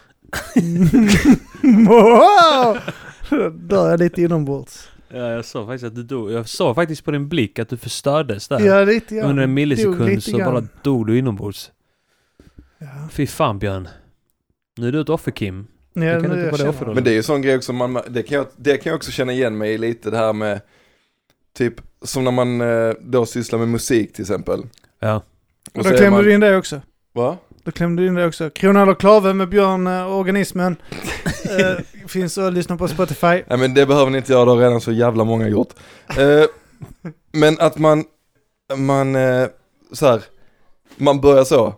wow! 1.64 2.78
Dör 3.54 3.90
jag 3.90 4.00
lite 4.00 4.22
inombords. 4.22 4.90
Ja, 5.10 5.28
jag 5.30 5.46
såg 5.46 5.68
faktiskt 5.68 5.86
att 5.86 5.96
du 5.96 6.04
dog. 6.04 6.32
Jag 6.32 6.50
såg 6.50 6.76
faktiskt 6.76 7.06
på 7.06 7.12
din 7.12 7.30
blick 7.30 7.60
att 7.60 7.70
du 7.70 7.78
förstördes 7.78 8.48
där. 8.48 8.60
Ja, 8.60 8.84
lite 8.84 9.16
grann. 9.16 9.30
Under 9.30 9.44
en 9.44 9.54
millisekund 9.54 10.24
så 10.24 10.38
bara 10.38 10.64
dog 10.82 11.08
du 11.08 11.18
inombords. 11.18 11.72
Ja. 12.78 12.88
Fy 13.12 13.28
fan 13.28 13.60
Björn. 13.60 13.88
Nu 14.78 14.88
är 14.88 14.92
du 14.92 15.02
ett 15.02 15.10
offer 15.10 15.32
Kim. 15.32 15.68
Ja, 15.94 16.02
kan 16.02 16.22
nu 16.22 16.40
inte 16.40 16.52
vara 16.52 16.64
det 16.64 16.70
offerrollen. 16.70 16.96
Men 16.96 17.04
det 17.04 17.12
är 17.12 17.14
ju 17.14 17.24
sån 17.24 17.42
grej 17.42 17.56
också, 17.56 17.74
man, 17.74 18.02
det, 18.08 18.24
kan 18.24 18.38
jag, 18.38 18.48
det 18.56 18.78
kan 18.78 18.90
jag 18.90 18.98
också 18.98 19.12
känna 19.12 19.32
igen 19.34 19.58
mig 19.58 19.74
i 19.74 19.78
lite 19.78 20.10
det 20.10 20.18
här 20.18 20.34
med, 20.34 20.62
typ 21.58 21.74
som 22.02 22.24
när 22.24 22.32
man 22.32 22.62
eh, 22.62 22.94
då 23.02 23.26
sysslar 23.26 23.60
med 23.60 23.68
musik 23.68 24.14
till 24.14 24.24
exempel. 24.24 24.64
Ja. 25.00 25.16
Och 25.16 25.78
Och 25.78 25.84
då 25.84 25.90
klämde 25.90 26.10
man, 26.10 26.24
du 26.24 26.34
in 26.34 26.40
det 26.40 26.58
också. 26.58 26.82
Va? 27.14 27.38
Då 27.64 27.72
klämde 27.72 28.02
du 28.02 28.08
in 28.08 28.16
det 28.16 28.26
också. 28.26 28.50
Krona 28.50 28.82
eller 28.82 28.94
klave 28.94 29.34
med 29.34 29.50
Björn 29.50 29.88
eh, 29.88 30.16
Organismen. 30.16 30.76
eh, 31.60 32.08
finns 32.08 32.38
att 32.38 32.54
lyssna 32.54 32.78
på 32.78 32.88
Spotify. 32.88 33.44
Nej 33.48 33.58
men 33.58 33.74
det 33.74 33.86
behöver 33.86 34.12
ni 34.12 34.18
inte 34.18 34.32
göra, 34.32 34.46
det 34.46 34.52
har 34.52 34.58
redan 34.58 34.82
så 34.82 34.92
jävla 34.92 35.24
många 35.24 35.48
gjort. 35.48 35.74
Eh, 36.18 36.44
men 37.32 37.60
att 37.60 37.78
man, 37.78 38.04
man, 38.76 39.16
eh, 39.16 39.48
så 39.92 40.08
här, 40.08 40.22
man 40.96 41.22
börjar 41.22 41.44
så, 41.44 41.74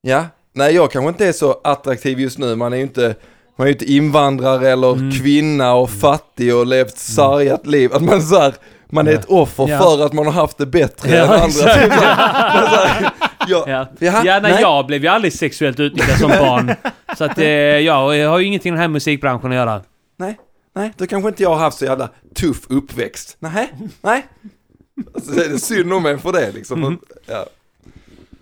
ja, 0.00 0.26
nej 0.52 0.74
jag 0.74 0.90
kanske 0.90 1.08
inte 1.08 1.26
är 1.26 1.32
så 1.32 1.60
attraktiv 1.64 2.20
just 2.20 2.38
nu, 2.38 2.56
man 2.56 2.72
är 2.72 2.76
ju 2.76 2.82
inte, 2.82 3.14
man 3.58 3.66
är 3.66 3.68
ju 3.68 3.72
inte 3.72 3.92
invandrare 3.92 4.70
eller 4.70 4.92
Mm. 4.92 5.10
kvinna 5.12 5.74
och 5.74 5.90
fattig 5.90 6.54
och 6.56 6.66
levt 6.66 6.98
sargat 6.98 7.66
liv, 7.66 7.92
att 7.94 8.02
man 8.02 8.22
så 8.22 8.38
här, 8.40 8.54
man 8.90 9.08
är 9.08 9.12
ett 9.12 9.24
offer 9.24 9.68
Ja. 9.68 9.78
för 9.78 10.06
att 10.06 10.12
man 10.12 10.26
har 10.26 10.32
haft 10.32 10.58
det 10.58 10.66
bättre 10.66 11.08
än 11.10 11.16
Ja, 11.16 11.34
andra. 11.34 11.46
exakt. 11.46 11.88
Man 12.54 12.70
så 12.70 12.76
här, 12.76 13.10
ja, 13.48 13.64
Ja, 13.66 13.86
ja 13.98 14.22
nej, 14.24 14.40
nej. 14.42 14.58
jag 14.60 14.86
blev 14.86 15.02
ju 15.02 15.08
aldrig 15.08 15.32
sexuellt 15.32 15.80
utnyttjad 15.80 16.18
som 16.18 16.28
barn. 16.38 16.74
Så 17.18 17.24
att 17.24 17.38
eh, 17.38 17.46
ja, 17.46 18.14
jag 18.16 18.30
har 18.30 18.38
ju 18.38 18.46
ingenting 18.46 18.68
i 18.70 18.72
den 18.72 18.80
här 18.80 18.88
musikbranschen 18.88 19.50
att 19.50 19.56
göra. 19.56 19.82
nej, 20.74 20.92
då 20.96 21.06
kanske 21.06 21.28
inte 21.28 21.42
jag 21.42 21.50
har 21.50 21.56
haft 21.58 21.78
så 21.78 21.84
jävla 21.84 22.08
tuff 22.34 22.60
uppväxt. 22.68 23.36
Nej, 23.38 23.72
nej. 24.02 24.26
Alltså, 25.14 25.30
det 25.32 25.44
är 25.44 25.56
synd 25.58 25.92
om 25.92 26.06
en 26.06 26.18
för 26.18 26.32
det 26.32 26.52
liksom. 26.52 26.82
Mm. 26.84 26.98
Ja. 27.26 27.46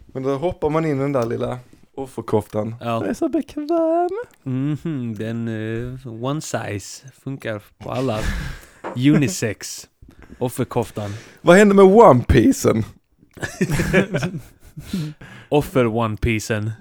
Men 0.06 0.22
då 0.22 0.34
hoppar 0.34 0.70
man 0.70 0.84
in 0.84 0.98
i 0.98 1.02
den 1.02 1.12
där 1.12 1.26
lilla 1.26 1.58
offerkoftan. 1.96 2.74
Ja. 2.80 3.00
Det 3.00 3.10
är 3.10 3.14
så 3.14 3.28
bekväm. 3.28 4.08
Mhm, 4.42 5.14
den 5.14 5.48
eh, 5.48 6.06
one 6.24 6.40
size 6.40 7.08
funkar 7.24 7.62
på 7.78 7.90
alla. 7.90 8.18
Unisex. 8.96 9.88
Offerkoftan. 10.38 11.10
Vad 11.40 11.56
hände 11.56 11.74
med 11.74 11.84
One 11.84 12.24
Piecen? 12.24 12.84
Offer 15.48 15.86
one 15.86 16.16
piecen. 16.16 16.72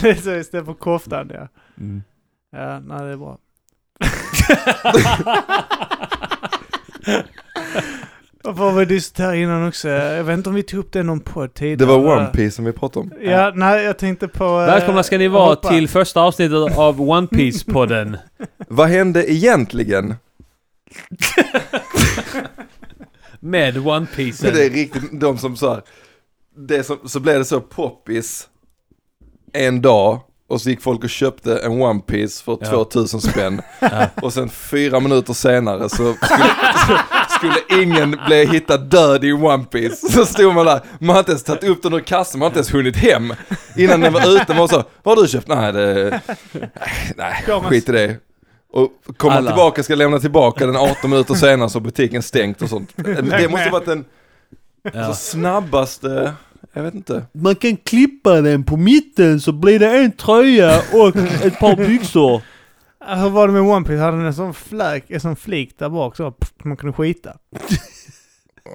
det 0.00 0.10
är 0.10 0.14
så 0.14 0.30
istället 0.30 0.66
för 0.66 0.74
koftan 0.74 1.30
ja. 1.34 1.48
Mm. 1.78 2.02
Ja, 2.52 2.80
nej 2.80 2.98
det 2.98 3.12
är 3.12 3.16
bra. 3.16 3.38
Vad 8.44 8.56
var 8.56 8.72
vi 8.72 8.84
diskuterade 8.84 9.38
innan 9.38 9.68
också? 9.68 9.88
Jag 9.88 10.24
vet 10.24 10.36
inte 10.38 10.48
om 10.48 10.54
vi 10.54 10.62
tog 10.62 10.80
upp 10.80 10.92
det 10.92 10.98
i 10.98 11.02
någon 11.02 11.20
podd 11.20 11.54
tidigare. 11.54 11.76
Det 11.76 11.86
var 11.86 12.16
One 12.16 12.26
Piecen 12.26 12.64
vi 12.64 12.72
pratade 12.72 13.00
om. 13.00 13.12
Ja, 13.22 13.52
nej 13.54 13.84
jag 13.84 13.98
tänkte 13.98 14.28
på... 14.28 14.44
eh, 14.44 14.66
Välkomna 14.66 15.02
ska 15.02 15.18
ni 15.18 15.28
vara 15.28 15.48
hoppa. 15.54 15.68
till 15.68 15.88
första 15.88 16.20
avsnittet 16.20 16.78
av 16.78 17.00
One 17.10 17.26
Piece-podden. 17.26 18.16
Vad 18.68 18.88
hände 18.88 19.32
egentligen? 19.32 20.14
Med 23.40 23.86
One 23.86 24.06
Det 24.16 24.44
är 24.66 24.70
riktigt, 24.70 25.20
de 25.20 25.38
som 25.38 25.56
så 25.56 25.70
här, 25.74 25.82
det 26.56 26.84
som, 26.84 26.98
så 27.04 27.20
blev 27.20 27.38
det 27.38 27.44
så 27.44 27.60
poppis 27.60 28.48
en 29.52 29.82
dag 29.82 30.20
och 30.48 30.60
så 30.60 30.70
gick 30.70 30.82
folk 30.82 31.04
och 31.04 31.10
köpte 31.10 31.58
en 31.58 31.82
One 31.82 32.00
Piece 32.00 32.44
för 32.44 32.58
Ja. 32.60 32.66
2000 32.70 33.20
spänn. 33.20 33.62
Ja. 33.80 34.06
Och 34.22 34.32
sen 34.32 34.48
fyra 34.48 35.00
minuter 35.00 35.32
senare 35.32 35.88
så 35.88 36.14
skulle, 36.14 36.50
så 36.86 36.98
skulle 37.50 37.82
ingen 37.82 38.18
bli 38.26 38.46
hittad 38.46 38.76
död 38.78 39.24
i 39.24 39.32
One 39.32 39.64
Piece. 39.64 40.08
Så 40.12 40.24
stod 40.26 40.54
man 40.54 40.66
där, 40.66 40.80
man 40.98 41.08
har 41.10 41.18
inte 41.18 41.32
ens 41.32 41.42
tagit 41.42 41.64
upp 41.64 41.82
den 41.82 41.94
ur 41.94 42.00
kassan, 42.00 42.38
man 42.38 42.44
har 42.44 42.50
inte 42.50 42.58
ens 42.58 42.74
hunnit 42.74 42.96
hem. 42.96 43.34
Innan 43.76 44.00
den 44.00 44.12
var 44.12 44.36
ute, 44.36 44.54
man 44.54 44.68
sa, 44.68 44.84
vad 45.02 45.16
har 45.16 45.22
du 45.22 45.28
köpt? 45.28 45.48
Nej, 45.48 45.72
det, 45.72 46.20
nej, 47.16 47.44
skit 47.62 47.88
i 47.88 47.92
det. 47.92 48.16
Och 48.72 48.88
kommer 49.16 49.36
Alla. 49.36 49.50
tillbaka, 49.50 49.82
ska 49.82 49.94
lämna 49.94 50.18
tillbaka 50.18 50.66
den 50.66 50.76
18 50.76 51.10
minuter 51.10 51.34
senare 51.34 51.70
så 51.70 51.80
butiken 51.80 52.22
stängt 52.22 52.62
och 52.62 52.68
sånt. 52.68 52.92
Det 52.96 53.50
måste 53.50 53.70
varit 53.70 53.86
den 53.86 54.04
så 54.84 54.90
Ja. 54.98 55.14
snabbaste, 55.14 56.32
jag 56.72 56.82
vet 56.82 56.94
inte. 56.94 57.22
Man 57.32 57.54
kan 57.54 57.76
klippa 57.76 58.40
den 58.40 58.64
på 58.64 58.76
mitten 58.76 59.40
så 59.40 59.52
blir 59.52 59.78
det 59.78 59.90
en 59.98 60.12
tröja 60.12 60.80
och 60.92 61.16
ett 61.16 61.58
par 61.58 61.76
byxor. 61.76 62.42
Hur 63.06 63.30
var 63.30 63.46
det 63.46 63.52
med 63.52 63.62
One 63.62 63.86
Piece? 63.86 64.02
Hade 64.02 64.16
den 64.16 64.26
en 64.26 64.34
sån 64.34 64.54
fläk, 64.54 65.04
en 65.10 65.20
sån 65.20 65.36
flik 65.36 65.78
där 65.78 65.88
bak 65.88 66.16
så 66.16 66.30
pff, 66.30 66.52
man 66.64 66.76
kunde 66.76 66.92
skita? 66.92 67.36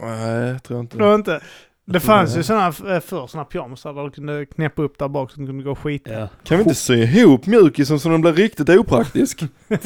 Nej, 0.01 0.47
jag 0.47 0.63
tror 0.63 0.79
inte. 0.79 0.97
Var 0.97 1.15
inte... 1.15 1.41
Det 1.91 1.99
fanns 1.99 2.37
ju 2.37 2.43
sådana 2.43 2.67
eh, 2.67 2.99
förr, 2.99 3.27
sådana 3.27 3.45
pyjamasar 3.45 3.93
där 3.93 4.03
du 4.03 4.11
kunde 4.11 4.45
knäppa 4.45 4.81
upp 4.81 4.97
där 4.97 5.07
bak 5.07 5.31
så 5.31 5.39
du 5.39 5.47
kunde 5.47 5.63
gå 5.63 5.71
och 5.71 5.79
skita. 5.79 6.13
Ja. 6.13 6.29
Kan 6.43 6.57
vi 6.57 6.63
inte 6.63 6.75
sy 6.75 6.93
ihop 6.93 7.45
mjukisen 7.45 7.99
så 7.99 8.09
den 8.09 8.21
blir 8.21 8.33
riktigt 8.33 8.69
opraktisk? 8.69 9.43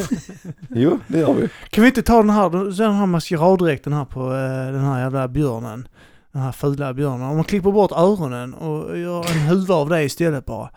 jo, 0.69 0.99
det 1.07 1.19
gör 1.19 1.33
vi. 1.33 1.49
Kan 1.69 1.81
vi 1.81 1.87
inte 1.87 2.01
ta 2.01 2.17
den 2.17 2.29
här, 2.29 2.49
den 2.77 2.93
här 2.93 3.05
maskeradräkten 3.05 3.93
här 3.93 4.05
på 4.05 4.19
eh, 4.19 4.73
den 4.73 4.83
här 4.83 4.99
jävla 4.99 5.27
björnen? 5.27 5.87
Den 6.31 6.41
här 6.41 6.51
fula 6.51 6.93
björnen. 6.93 7.27
Om 7.27 7.35
man 7.35 7.45
klipper 7.45 7.71
bort 7.71 7.91
öronen 7.91 8.53
och 8.53 8.97
gör 8.97 9.31
en 9.31 9.39
huvud 9.39 9.71
av 9.71 9.89
det 9.89 10.03
istället 10.03 10.45
bara. 10.45 10.69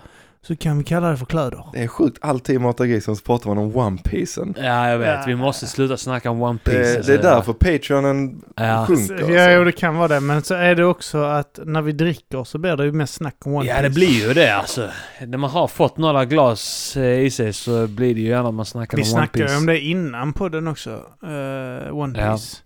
Så 0.47 0.57
kan 0.57 0.78
vi 0.78 0.84
kalla 0.84 1.11
det 1.11 1.16
för 1.16 1.26
kläder. 1.26 1.64
Det 1.72 1.82
är 1.82 1.86
sjukt, 1.88 2.18
alltid 2.20 2.57
i 2.57 2.59
Mata 2.59 2.86
Grisen 2.86 3.16
så 3.16 3.22
pratar 3.24 3.49
man 3.55 3.59
om 3.59 3.76
One 3.76 3.99
Piecen. 4.05 4.55
Ja, 4.59 4.88
jag 4.90 4.99
vet. 4.99 5.09
Ja. 5.09 5.24
Vi 5.26 5.36
måste 5.36 5.66
sluta 5.66 5.97
snacka 5.97 6.30
om 6.30 6.42
One 6.42 6.59
Piece. 6.64 6.78
Det, 6.97 7.07
det 7.07 7.14
är 7.14 7.22
därför 7.22 7.53
Patreonen 7.53 8.42
Ja. 8.57 8.84
sjunker. 8.88 9.14
Ja, 9.14 9.26
jo, 9.28 9.38
Alltså. 9.40 9.64
det 9.64 9.72
kan 9.72 9.97
vara 9.97 10.09
det. 10.09 10.20
Men 10.20 10.42
så 10.42 10.55
är 10.55 10.74
det 10.74 10.84
också 10.84 11.22
att 11.22 11.59
när 11.64 11.82
vi 11.82 11.92
dricker 11.92 12.44
så 12.44 12.59
blir 12.59 12.76
det 12.76 12.84
ju 12.84 12.92
mest 12.92 13.14
snack 13.14 13.36
om 13.47 13.55
One 13.55 13.66
Ja, 13.68 13.74
Piece. 13.74 13.88
det 13.88 13.94
blir 13.94 14.26
ju 14.28 14.34
det 14.34 14.51
alltså. 14.57 14.88
När 15.26 15.38
man 15.38 15.51
har 15.51 15.66
fått 15.68 15.97
några 15.99 16.24
glas 16.24 16.97
eh, 16.97 17.20
i 17.20 17.30
sig 17.30 17.53
så 17.53 17.86
blir 17.86 18.14
det 18.14 18.20
ju 18.20 18.28
gärna 18.28 18.49
att 18.49 18.55
man 18.55 18.66
snackar 18.66 18.97
Vi 18.97 19.03
om 19.03 19.07
One 19.09 19.11
snackade 19.18 19.38
ju 19.38 19.44
Piece. 19.47 19.59
om 19.59 19.66
det 19.66 19.80
innan 19.80 20.32
podden 20.32 20.68
också. 20.68 20.90
eh, 21.22 21.97
One 21.97 22.18
Ja. 22.18 22.32
Piece. 22.32 22.57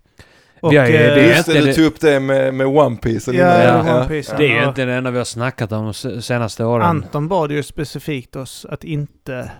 ju- 0.73 0.77
eh, 0.77 0.85
det 1.15 1.21
är 1.21 1.35
Just 1.35 1.45
det, 1.45 1.57
inte 1.57 1.67
du 1.67 1.73
tog 1.73 1.85
upp 1.85 1.99
det 1.99 2.19
med, 2.19 2.53
med 2.53 2.67
One 2.67 2.97
Piecen 2.97 3.33
Ja, 3.35 3.63
ja, 3.63 3.97
One 3.97 4.07
Piece. 4.07 4.35
Det 4.37 4.45
är 4.51 4.61
ju 4.61 4.67
inte 4.67 4.85
det 4.85 4.93
enda 4.93 5.11
vi 5.11 5.17
har 5.17 5.25
snackat 5.25 5.71
om 5.71 5.83
de 5.83 5.93
se- 5.93 6.21
senaste 6.21 6.65
åren. 6.65 6.85
Anton 6.85 7.27
bad 7.27 7.51
ju 7.51 7.63
specifikt 7.63 8.35
oss 8.35 8.65
att 8.69 8.83
inte 8.83 9.51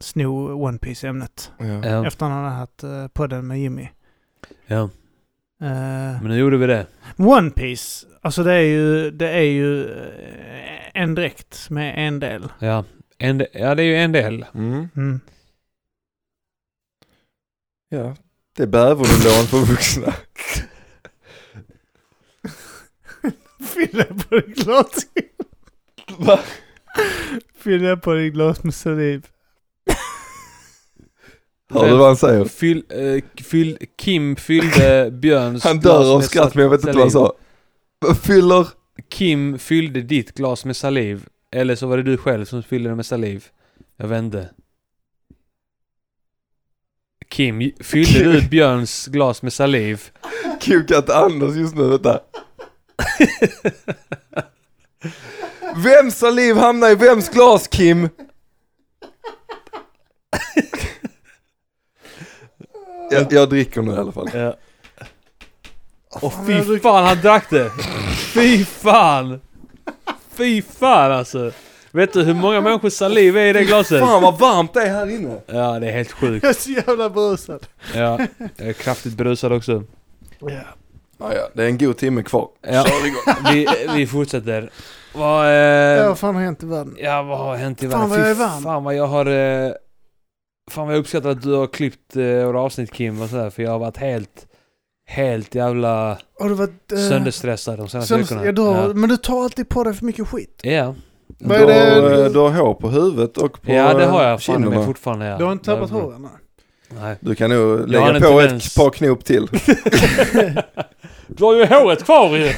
sno 0.00 0.62
One 0.64 0.78
Piece-ämnet. 0.78 1.52
Ja. 1.58 1.66
Ja, 1.66 2.06
Efter 2.06 2.26
han 2.26 2.44
hade 2.44 2.54
haft 2.56 2.82
eh, 2.82 3.08
podden 3.08 3.46
med 3.46 3.60
Jimmy. 3.60 3.88
ja, 4.66 4.90
Eh, 5.62 5.68
men 6.22 6.24
nu 6.28 6.38
gjorde 6.38 6.56
vi 6.56 6.66
det. 6.66 6.86
One 7.16 7.50
Piece, 7.50 8.06
alltså 8.22 8.42
det 8.42 8.52
är 8.52 8.60
ju, 8.62 9.10
det 9.10 9.28
är 9.30 9.42
ju 9.42 9.84
eh, 9.90 11.02
en 11.02 11.14
dräkt 11.14 11.70
med 11.70 12.06
en 12.08 12.20
del. 12.20 12.48
Ja, 12.58 12.84
en, 13.18 13.46
ja 13.52 13.74
det 13.74 13.82
är 13.82 13.86
ju 13.86 13.96
en 13.96 14.12
del. 14.12 14.44
Mm. 14.54 14.88
Mm. 14.96 15.20
ja. 17.88 18.14
Det 18.58 18.64
är 18.64 18.66
bäverunderlån 18.66 19.46
för 19.46 19.58
vuxna. 19.58 20.14
Fylla 23.60 24.04
på 24.04 24.36
ditt 24.36 24.56
glas. 24.56 25.06
Va? 26.18 26.40
Fylla 27.58 27.96
på 27.96 28.14
ditt 28.14 28.32
glas 28.32 28.64
med 28.64 28.74
saliv. 28.74 29.26
Hör 31.70 31.90
du 31.90 31.96
vad 31.96 32.06
han 32.06 32.16
säger? 32.16 32.44
Fyll, 32.44 32.84
eh, 32.88 33.44
fyll, 33.44 33.78
Kim 33.98 34.36
fyllde 34.36 35.10
Björns 35.10 35.64
Han 35.64 35.80
dör 35.80 36.14
av 36.16 36.20
skratt 36.20 36.54
men 36.54 36.62
jag 36.62 36.70
vet 36.70 36.80
inte 36.80 36.92
vad 36.92 37.00
han 37.00 37.10
sa. 37.10 37.32
Fyller? 38.14 38.68
Kim 39.08 39.58
fyllde 39.58 40.00
ditt 40.00 40.34
glas 40.34 40.64
med 40.64 40.76
saliv. 40.76 41.26
Eller 41.52 41.74
så 41.74 41.86
var 41.86 41.96
det 41.96 42.02
du 42.02 42.16
själv 42.16 42.44
som 42.44 42.62
fyllde 42.62 42.88
det 42.88 42.96
med 42.96 43.06
saliv. 43.06 43.44
Jag 43.96 44.18
inte. 44.18 44.48
Kim, 47.28 47.72
fyllde 47.80 48.32
du 48.32 48.48
Björns 48.48 49.06
glas 49.06 49.42
med 49.42 49.52
saliv? 49.52 50.02
Kukat 50.60 51.10
Anders 51.10 51.56
just 51.56 51.74
nu, 51.74 51.88
vänta. 51.88 52.20
Vems 55.76 56.18
saliv 56.18 56.56
hamnar 56.56 56.90
i 56.90 56.94
vems 56.94 57.28
glas 57.28 57.68
Kim? 57.68 58.08
jag, 63.10 63.32
jag 63.32 63.48
dricker 63.48 63.82
nu 63.82 63.92
i 63.92 63.96
alla 63.96 64.12
fall. 64.12 64.30
Ja. 64.34 64.56
Och 66.22 66.32
fy 66.46 66.78
fan, 66.78 67.04
han 67.04 67.20
drack 67.20 67.50
det! 67.50 67.70
Fy 68.34 68.64
fan! 68.64 69.40
Fy 70.30 70.62
fan 70.62 71.12
alltså! 71.12 71.52
Vet 71.92 72.12
du 72.12 72.22
hur 72.22 72.34
många 72.34 72.60
människors 72.60 72.92
saliv 72.92 73.36
är 73.36 73.46
i 73.46 73.52
det 73.52 73.64
glaset? 73.64 74.00
Fan 74.00 74.22
vad 74.22 74.38
varmt 74.38 74.74
det 74.74 74.82
är 74.82 74.90
här 74.90 75.10
inne. 75.10 75.40
Ja, 75.46 75.78
det 75.78 75.88
är 75.88 75.92
helt 75.92 76.12
sjukt. 76.12 76.42
Jag 76.42 76.50
är 76.50 76.54
så 76.54 76.70
jävla 76.70 77.10
brusad. 77.10 77.66
Ja, 77.94 78.18
jag 78.56 78.68
är 78.68 78.72
kraftigt 78.72 79.14
berusad 79.16 79.52
också. 79.52 79.82
Ja. 80.40 80.48
Ja, 81.20 81.34
ja, 81.34 81.48
det 81.54 81.62
är 81.62 81.66
en 81.66 81.78
god 81.78 81.96
timme 81.96 82.22
kvar. 82.22 82.48
Ja, 82.60 82.84
vi, 83.52 83.66
vi 83.96 84.06
fortsätter. 84.06 84.70
Vad, 85.14 85.46
eh, 85.46 85.52
Ja, 85.52 86.08
vad 86.08 86.18
fan 86.18 86.34
har 86.34 86.42
hänt 86.42 86.62
i 86.62 86.66
världen? 86.66 86.96
ja, 86.98 87.22
vad 87.22 87.38
har 87.38 87.56
hänt 87.56 87.82
i 87.82 87.88
Fan, 87.88 88.10
världen? 88.10 88.10
vad 88.10 88.20
jag 88.20 88.30
är 88.30 88.34
varm. 88.34 88.62
Fan 88.62 88.84
vad 88.84 88.94
jag 88.94 89.06
har... 89.06 89.26
Eh, 89.26 89.72
fan 90.70 90.86
vad 90.86 90.94
jag 90.96 91.00
uppskattar 91.00 91.30
att 91.30 91.42
du 91.42 91.52
har 91.54 91.66
klippt 91.66 92.16
eh, 92.16 92.22
våra 92.24 92.60
avsnitt 92.60 92.92
Kim 92.92 93.22
och 93.22 93.28
sådär, 93.28 93.50
för 93.50 93.62
jag 93.62 93.70
har 93.70 93.78
varit 93.78 93.96
helt, 93.96 94.46
helt 95.08 95.54
jävla 95.54 96.18
Har 96.40 96.48
du 96.48 96.54
varit... 96.54 96.92
eh, 96.92 96.98
sönderstressad 96.98 97.78
de 97.78 97.88
senaste 97.88 98.16
veckorna. 98.16 98.44
ja, 98.44 98.52
ja. 98.88 98.94
Men 98.94 99.08
du 99.08 99.16
tar 99.16 99.44
alltid 99.44 99.68
på 99.68 99.84
dig 99.84 99.94
för 99.94 100.04
mycket 100.04 100.28
skit. 100.28 100.60
ja. 100.62 100.94
Du, 101.28 101.48
Vad 101.48 101.60
är 101.60 101.66
det 101.66 102.00
du- 102.16 102.24
eh, 102.24 102.30
du 102.32 102.38
har 102.38 102.50
hår 102.50 102.74
på 102.74 102.88
huvudet 102.88 103.36
och 103.38 103.62
på 103.62 103.72
ja, 103.72 103.94
det 103.94 104.04
har 104.06 104.22
eh, 104.24 104.28
jag 104.28 104.42
fan 104.42 104.54
med 104.60 104.64
kinderna. 104.64 104.86
fortfarande. 104.86 105.26
Ja. 105.26 105.38
Du 105.38 105.44
har 105.44 105.52
inte 105.52 105.64
tappat 105.64 105.90
Ja, 105.92 105.96
håren? 105.96 106.28
nej. 107.00 107.16
Du 107.20 107.34
kan 107.34 107.50
nog 107.50 107.88
lägga 107.88 108.06
på 108.06 108.12
tendens- 108.20 108.66
ett 108.66 108.74
par 108.74 108.90
knop 108.90 109.24
till. 109.24 109.48
Du 111.30 111.44
har 111.44 111.54
ju 111.54 111.66
håret 111.66 112.04
kvar 112.04 112.36
ju! 112.36 112.52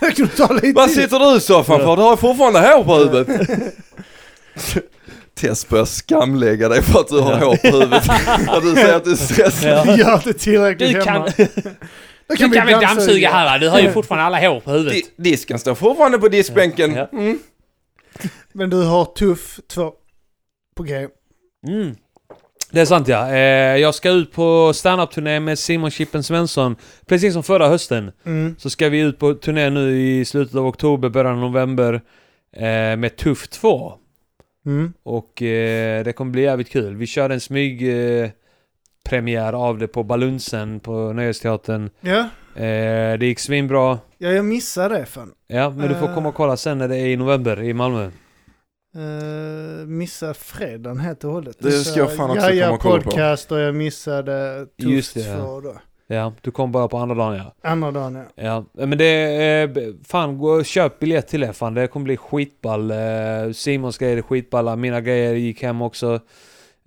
Jag 0.00 0.16
kan 0.16 0.28
ta 0.28 0.52
lite 0.52 0.72
Vad 0.72 0.90
sitter 0.90 1.18
du 1.18 1.36
i 1.36 1.40
soffan 1.40 1.80
för? 1.80 1.96
Du 1.96 2.02
har 2.02 2.16
fortfarande 2.16 2.60
hår 2.60 2.84
på 2.84 2.94
huvudet. 2.94 3.48
Tess 5.40 5.68
börjar 5.68 5.84
skamlägga 5.84 6.68
dig 6.68 6.82
för 6.82 7.00
att 7.00 7.08
du 7.08 7.20
har 7.20 7.36
hår 7.36 7.56
på 7.56 7.76
huvudet. 7.76 8.06
När 8.46 8.60
du 8.60 8.74
säger 8.74 8.96
att 8.96 9.04
du 9.04 9.10
är 9.12 9.16
stressad. 9.16 9.86
Ja. 9.88 9.96
Gör 9.96 10.20
det 10.24 10.32
tillräckligt 10.32 10.92
Du 10.94 11.00
kan, 11.02 11.28
du 12.28 12.36
kan 12.36 12.50
kan 12.52 12.66
vi 12.66 12.72
väl 12.72 12.82
dammsuga. 12.82 12.94
dammsuga 13.06 13.30
här 13.30 13.44
va? 13.44 13.58
Du 13.58 13.68
har 13.68 13.80
ju 13.80 13.90
fortfarande 13.92 14.24
alla 14.24 14.48
hår 14.48 14.60
på 14.60 14.70
huvudet. 14.70 14.92
Di- 14.94 15.10
Disken 15.16 15.58
står 15.58 15.74
fortfarande 15.74 16.18
på 16.18 16.28
diskbänken. 16.28 16.94
Ja. 16.94 17.08
Mm. 17.12 17.38
Men 18.52 18.70
du 18.70 18.82
har 18.82 19.04
Tuff 19.04 19.60
2 19.68 19.92
på 20.76 20.82
G. 20.82 21.06
Mm. 21.68 21.94
Det 22.70 22.80
är 22.80 22.84
sant 22.84 23.08
ja. 23.08 23.28
Eh, 23.30 23.36
jag 23.76 23.94
ska 23.94 24.10
ut 24.10 24.32
på 24.32 24.72
standup-turné 24.74 25.40
med 25.40 25.58
Simon 25.58 25.90
Chippen 25.90 26.22
Svensson. 26.22 26.76
Precis 27.06 27.32
som 27.32 27.42
förra 27.42 27.68
hösten. 27.68 28.12
Mm. 28.26 28.56
Så 28.58 28.70
ska 28.70 28.88
vi 28.88 29.00
ut 29.00 29.18
på 29.18 29.34
turné 29.34 29.70
nu 29.70 30.00
i 30.02 30.24
slutet 30.24 30.54
av 30.56 30.66
oktober, 30.66 31.08
början 31.08 31.32
av 31.34 31.38
november. 31.40 31.94
Eh, 32.52 32.96
med 32.96 33.16
Tuff 33.16 33.48
2. 33.48 33.92
Mm. 34.66 34.92
Och 35.02 35.42
eh, 35.42 36.04
det 36.04 36.12
kommer 36.12 36.30
bli 36.30 36.42
jävligt 36.42 36.70
kul. 36.70 36.96
Vi 36.96 37.06
kör 37.06 37.30
en 37.30 37.40
smyg 37.40 37.82
premiär 39.08 39.52
av 39.52 39.78
det 39.78 39.86
på 39.88 40.02
Balunsen 40.02 40.80
på 40.80 41.12
Nöjesteatern. 41.12 41.90
Ja. 42.00 42.18
Eh, 42.62 43.18
det 43.18 43.26
gick 43.26 43.38
svinbra. 43.38 43.98
ja, 44.18 44.30
jag 44.30 44.44
missade 44.44 44.98
det 44.98 45.06
fan. 45.06 45.32
Ja, 45.46 45.70
men 45.70 45.88
du 45.88 45.94
får 45.94 46.08
Eh. 46.08 46.14
komma 46.14 46.28
och 46.28 46.34
kolla 46.34 46.56
sen 46.56 46.78
när 46.78 46.88
det 46.88 46.96
är 46.96 47.06
i 47.06 47.16
november 47.16 47.62
i 47.62 47.74
Malmö. 47.74 48.10
Uh, 48.96 49.86
missade 49.86 50.34
fredagen 50.34 50.98
helt 51.00 51.24
och 51.24 51.32
hållet. 51.32 51.56
Det 51.60 51.70
ska 51.72 52.00
jag 52.00 52.16
fan 52.16 52.30
också 52.30 52.50
ja, 52.50 52.64
komma 52.66 52.74
och 52.74 52.80
kolla 52.82 52.96
på. 53.02 53.10
podcast 53.10 53.52
och 53.52 53.58
jag 53.58 53.74
missade 53.74 54.66
Just 54.76 55.14
det, 55.14 55.20
ja. 55.20 55.36
2 55.36 55.60
då. 55.60 55.76
Ja, 56.06 56.32
du 56.40 56.50
kom 56.50 56.72
bara 56.72 56.88
på 56.88 56.98
andra 56.98 57.14
dagen 57.14 57.36
ja. 57.36 57.70
Andra 57.70 57.90
dagen 57.90 58.14
ja. 58.34 58.64
Ja, 58.78 58.86
men 58.86 58.98
det 58.98 59.04
är... 59.04 59.78
eh, 59.78 59.94
Fan, 60.06 60.38
gå 60.38 60.48
och 60.50 60.64
köp 60.64 60.98
biljett 60.98 61.28
till 61.28 61.40
det 61.40 61.52
fan. 61.52 61.74
Det 61.74 61.86
kommer 61.86 62.04
bli 62.04 62.16
skitball. 62.16 62.90
Eh, 62.90 62.96
Simons 63.54 63.98
grejer 63.98 64.16
är 64.16 64.22
skitballa. 64.22 64.76
Mina 64.76 65.00
grejer 65.00 65.34
gick 65.34 65.62
hem 65.62 65.82
också. 65.82 66.14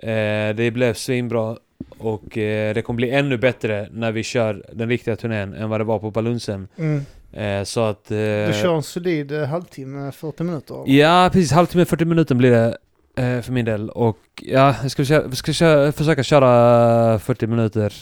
Eh, 0.03 0.55
Det 0.55 0.72
blev 0.74 0.93
svinbra. 0.93 1.57
Och 1.97 2.38
eh, 2.38 2.73
det 2.73 2.82
kommer 2.82 2.95
bli 2.95 3.09
ännu 3.11 3.38
bättre 3.38 3.88
när 3.91 4.11
vi 4.11 4.23
kör 4.23 4.65
den 4.73 4.89
riktiga 4.89 5.15
turnén 5.15 5.53
än 5.53 5.69
vad 5.69 5.79
det 5.79 5.84
var 5.84 5.99
på 5.99 6.11
Balunsen. 6.11 6.67
Mm. 6.77 7.01
Eh, 7.34 7.63
Så 7.63 7.82
att... 7.82 8.11
eh, 8.11 8.17
Du 8.17 8.51
kör 8.61 8.75
en 8.75 8.84
solid 8.84 9.32
eh, 9.32 9.45
halvtimme, 9.45 10.11
40 10.11 10.43
minuter. 10.43 10.84
Ja, 10.86 11.29
precis. 11.34 11.51
Halvtimme, 11.51 11.86
40 11.86 12.05
minuter 12.05 12.36
blir 12.36 12.51
det 12.51 12.77
eh, 13.23 13.41
för 13.41 13.51
min 13.51 13.65
del. 13.65 13.89
Och 13.89 14.17
ja, 14.41 14.75
jag 14.82 14.91
ska, 14.91 15.05
köra, 15.05 15.32
ska 15.32 15.53
köra, 15.53 15.91
försöka 15.91 16.23
köra 16.23 17.19
40 17.19 17.47
minuter. 17.47 17.93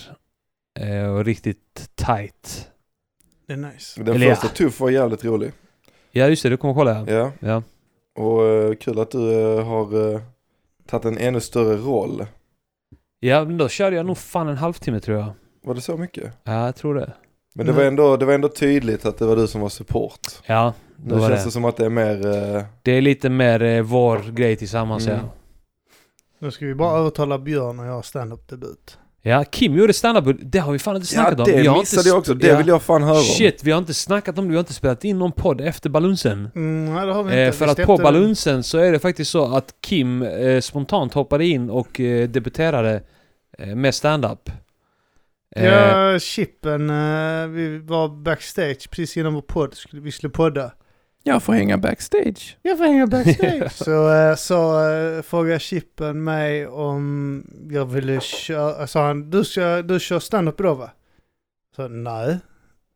eh, 0.79 1.05
Och 1.15 1.25
riktigt 1.25 1.89
tight. 1.95 2.67
Det 3.47 3.53
är 3.53 3.57
nice. 3.57 4.03
Den 4.03 4.15
Eller 4.15 4.27
ja. 4.27 4.35
första 4.35 4.55
Tuff 4.55 4.79
var 4.79 4.89
jävligt 4.89 5.25
rolig. 5.25 5.51
Ja, 6.11 6.27
just 6.27 6.43
det. 6.43 6.49
Du 6.49 6.57
kommer 6.57 6.73
kolla. 6.73 7.05
Ja. 7.07 7.13
Ja. 7.13 7.31
ja. 7.39 7.63
Och 8.23 8.45
eh, 8.45 8.75
kul 8.75 8.99
att 8.99 9.11
du 9.11 9.31
eh, 9.57 9.65
har 9.65 10.21
tagit 10.87 11.05
en 11.05 11.17
ännu 11.17 11.39
större 11.39 11.77
roll. 11.77 12.25
Ja, 13.19 13.45
men 13.45 13.57
då 13.57 13.69
körde 13.69 13.95
jag 13.95 14.05
nog 14.05 14.17
fan 14.17 14.47
en 14.47 14.57
halvtimme 14.57 14.99
tror 14.99 15.17
jag. 15.17 15.31
Var 15.63 15.73
det 15.75 15.81
så 15.81 15.97
mycket? 15.97 16.33
Ja, 16.43 16.65
jag 16.65 16.75
tror 16.75 16.95
det. 16.95 17.13
Men 17.55 17.65
det 17.65 17.71
Mm. 17.71 17.81
var 17.81 17.87
ändå, 17.87 18.17
det 18.17 18.25
var 18.25 18.33
ändå 18.33 18.47
tydligt 18.49 19.05
att 19.05 19.17
det 19.17 19.25
var 19.25 19.35
du 19.35 19.47
som 19.47 19.61
var 19.61 19.69
support. 19.69 20.19
Ja, 20.45 20.73
då 20.95 21.15
Nu 21.15 21.21
var 21.21 21.29
känns 21.29 21.41
det. 21.43 21.47
det 21.47 21.51
som 21.51 21.65
att 21.65 21.77
det 21.77 21.85
är 21.85 21.89
mer... 21.89 22.27
eh, 22.55 22.63
Det 22.81 22.91
är 22.91 23.01
lite 23.01 23.29
mer 23.29 23.61
eh, 23.63 23.81
vår 23.81 24.31
grej 24.31 24.55
tillsammans 24.55 25.07
Mm. 25.07 25.19
ja. 25.19 25.29
Nu 26.39 26.51
ska 26.51 26.65
vi 26.65 26.75
bara 26.75 26.99
övertala 26.99 27.39
Björn 27.39 27.79
och 27.79 27.85
göra 27.85 28.01
stand-up-debut. 28.03 28.97
Ja, 29.21 29.43
Kim 29.43 29.75
gjorde 29.75 29.93
stand-up. 29.93 30.37
Det 30.41 30.59
har 30.59 30.71
vi 30.71 30.79
fan 30.79 30.95
inte 30.95 31.15
Ja 31.15 31.21
snackat 31.21 31.39
om. 31.39 31.45
det 31.45 31.61
Vi 31.61 31.67
har 31.67 31.79
missade 31.79 31.99
inte 31.99 32.09
jag 32.09 32.17
också, 32.17 32.33
det 32.33 32.47
ja. 32.47 32.57
vill 32.57 32.67
jag 32.67 32.81
fan 32.81 33.03
höra 33.03 33.17
om. 33.17 33.23
Shit, 33.23 33.63
vi 33.63 33.71
har 33.71 33.79
inte 33.79 33.93
snackat 33.93 34.37
om 34.37 34.45
det. 34.45 34.49
Vi 34.49 34.55
har 34.55 34.59
inte 34.59 34.73
spelat 34.73 35.03
in 35.03 35.19
någon 35.19 35.31
podd 35.31 35.61
efter 35.61 35.89
Balunsen. 35.89 36.49
Mm, 36.55 36.93
nej, 36.95 37.05
det 37.05 37.13
har 37.13 37.23
vi 37.23 37.29
inte. 37.29 37.41
Eh, 37.41 37.45
Vi 37.45 37.51
för 37.51 37.65
att 37.65 37.71
släppte 37.75 37.85
på. 37.85 37.97
Balunsen 37.97 38.63
så 38.63 38.77
är 38.77 38.91
det 38.91 38.99
faktiskt 38.99 39.31
så 39.31 39.55
att 39.55 39.73
Kim 39.81 40.21
eh, 40.21 40.59
spontant 40.61 41.13
hoppade 41.13 41.45
in 41.45 41.69
och 41.69 41.99
eh, 41.99 42.29
debuterade 42.29 43.03
eh, 43.59 43.67
med 43.75 43.95
stand-up. 43.95 44.49
Eh, 45.55 45.65
Ja, 45.65 46.19
Chippen, 46.19 46.89
eh, 46.89 47.47
vi 47.47 47.77
var 47.79 48.23
backstage 48.23 48.89
precis 48.91 49.17
innan 49.17 49.33
vår 49.33 49.41
podd. 49.41 49.75
Vi 49.91 50.11
skulle 50.11 50.29
podda. 50.31 50.71
Jag 51.29 51.43
får 51.43 51.53
hänga 51.53 51.77
backstage. 51.77 52.57
Jag 52.61 52.77
får 52.77 52.85
hänga 52.85 53.07
backstage. 53.07 53.71
så 53.75 54.13
eh, 54.13 54.35
så 54.35 54.89
eh, 54.89 55.21
frågade 55.21 55.59
Chippen 55.59 56.23
mig 56.23 56.67
om 56.67 57.43
jag 57.69 57.85
ville 57.85 58.19
köra. 58.21 58.87
Sa 58.87 59.07
han, 59.07 59.29
du, 59.29 59.43
ska, 59.43 59.81
du 59.81 59.99
kör 59.99 60.19
stand-up 60.19 60.59
idag 60.59 60.75
va? 60.75 60.91
Så 61.75 61.87
nej, 61.87 62.37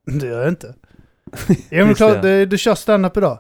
det 0.05 0.27
gör 0.27 0.39
jag 0.39 0.49
inte. 0.49 0.75
Ja 1.69 1.85
men 1.85 1.95
klart, 1.95 2.21
du, 2.21 2.45
du 2.45 2.57
kör 2.57 2.75
stand-up 2.75 3.17
idag. 3.17 3.39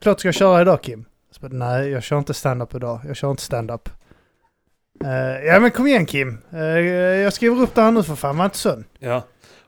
Klart 0.00 0.20
ska 0.20 0.28
jag 0.28 0.34
köra 0.34 0.60
idag 0.60 0.82
Kim. 0.82 1.04
Så 1.30 1.48
Nej, 1.48 1.88
jag 1.88 2.02
kör 2.02 2.18
inte 2.18 2.34
stand-up 2.34 2.74
idag. 2.74 3.00
Jag 3.06 3.16
kör 3.16 3.30
inte 3.30 3.42
stand-up. 3.42 3.88
Eh, 5.04 5.44
ja 5.46 5.60
men 5.60 5.70
kom 5.70 5.86
igen 5.86 6.06
Kim. 6.06 6.38
Eh, 6.52 6.60
jag 6.60 7.32
skriver 7.32 7.62
upp 7.62 7.74
det 7.74 7.82
här 7.82 7.90
nu 7.90 8.02
för 8.02 8.14
fan, 8.14 8.36
var 8.36 8.44
inte 8.44 8.58
sån. 8.58 8.84
Ja. 8.98 9.22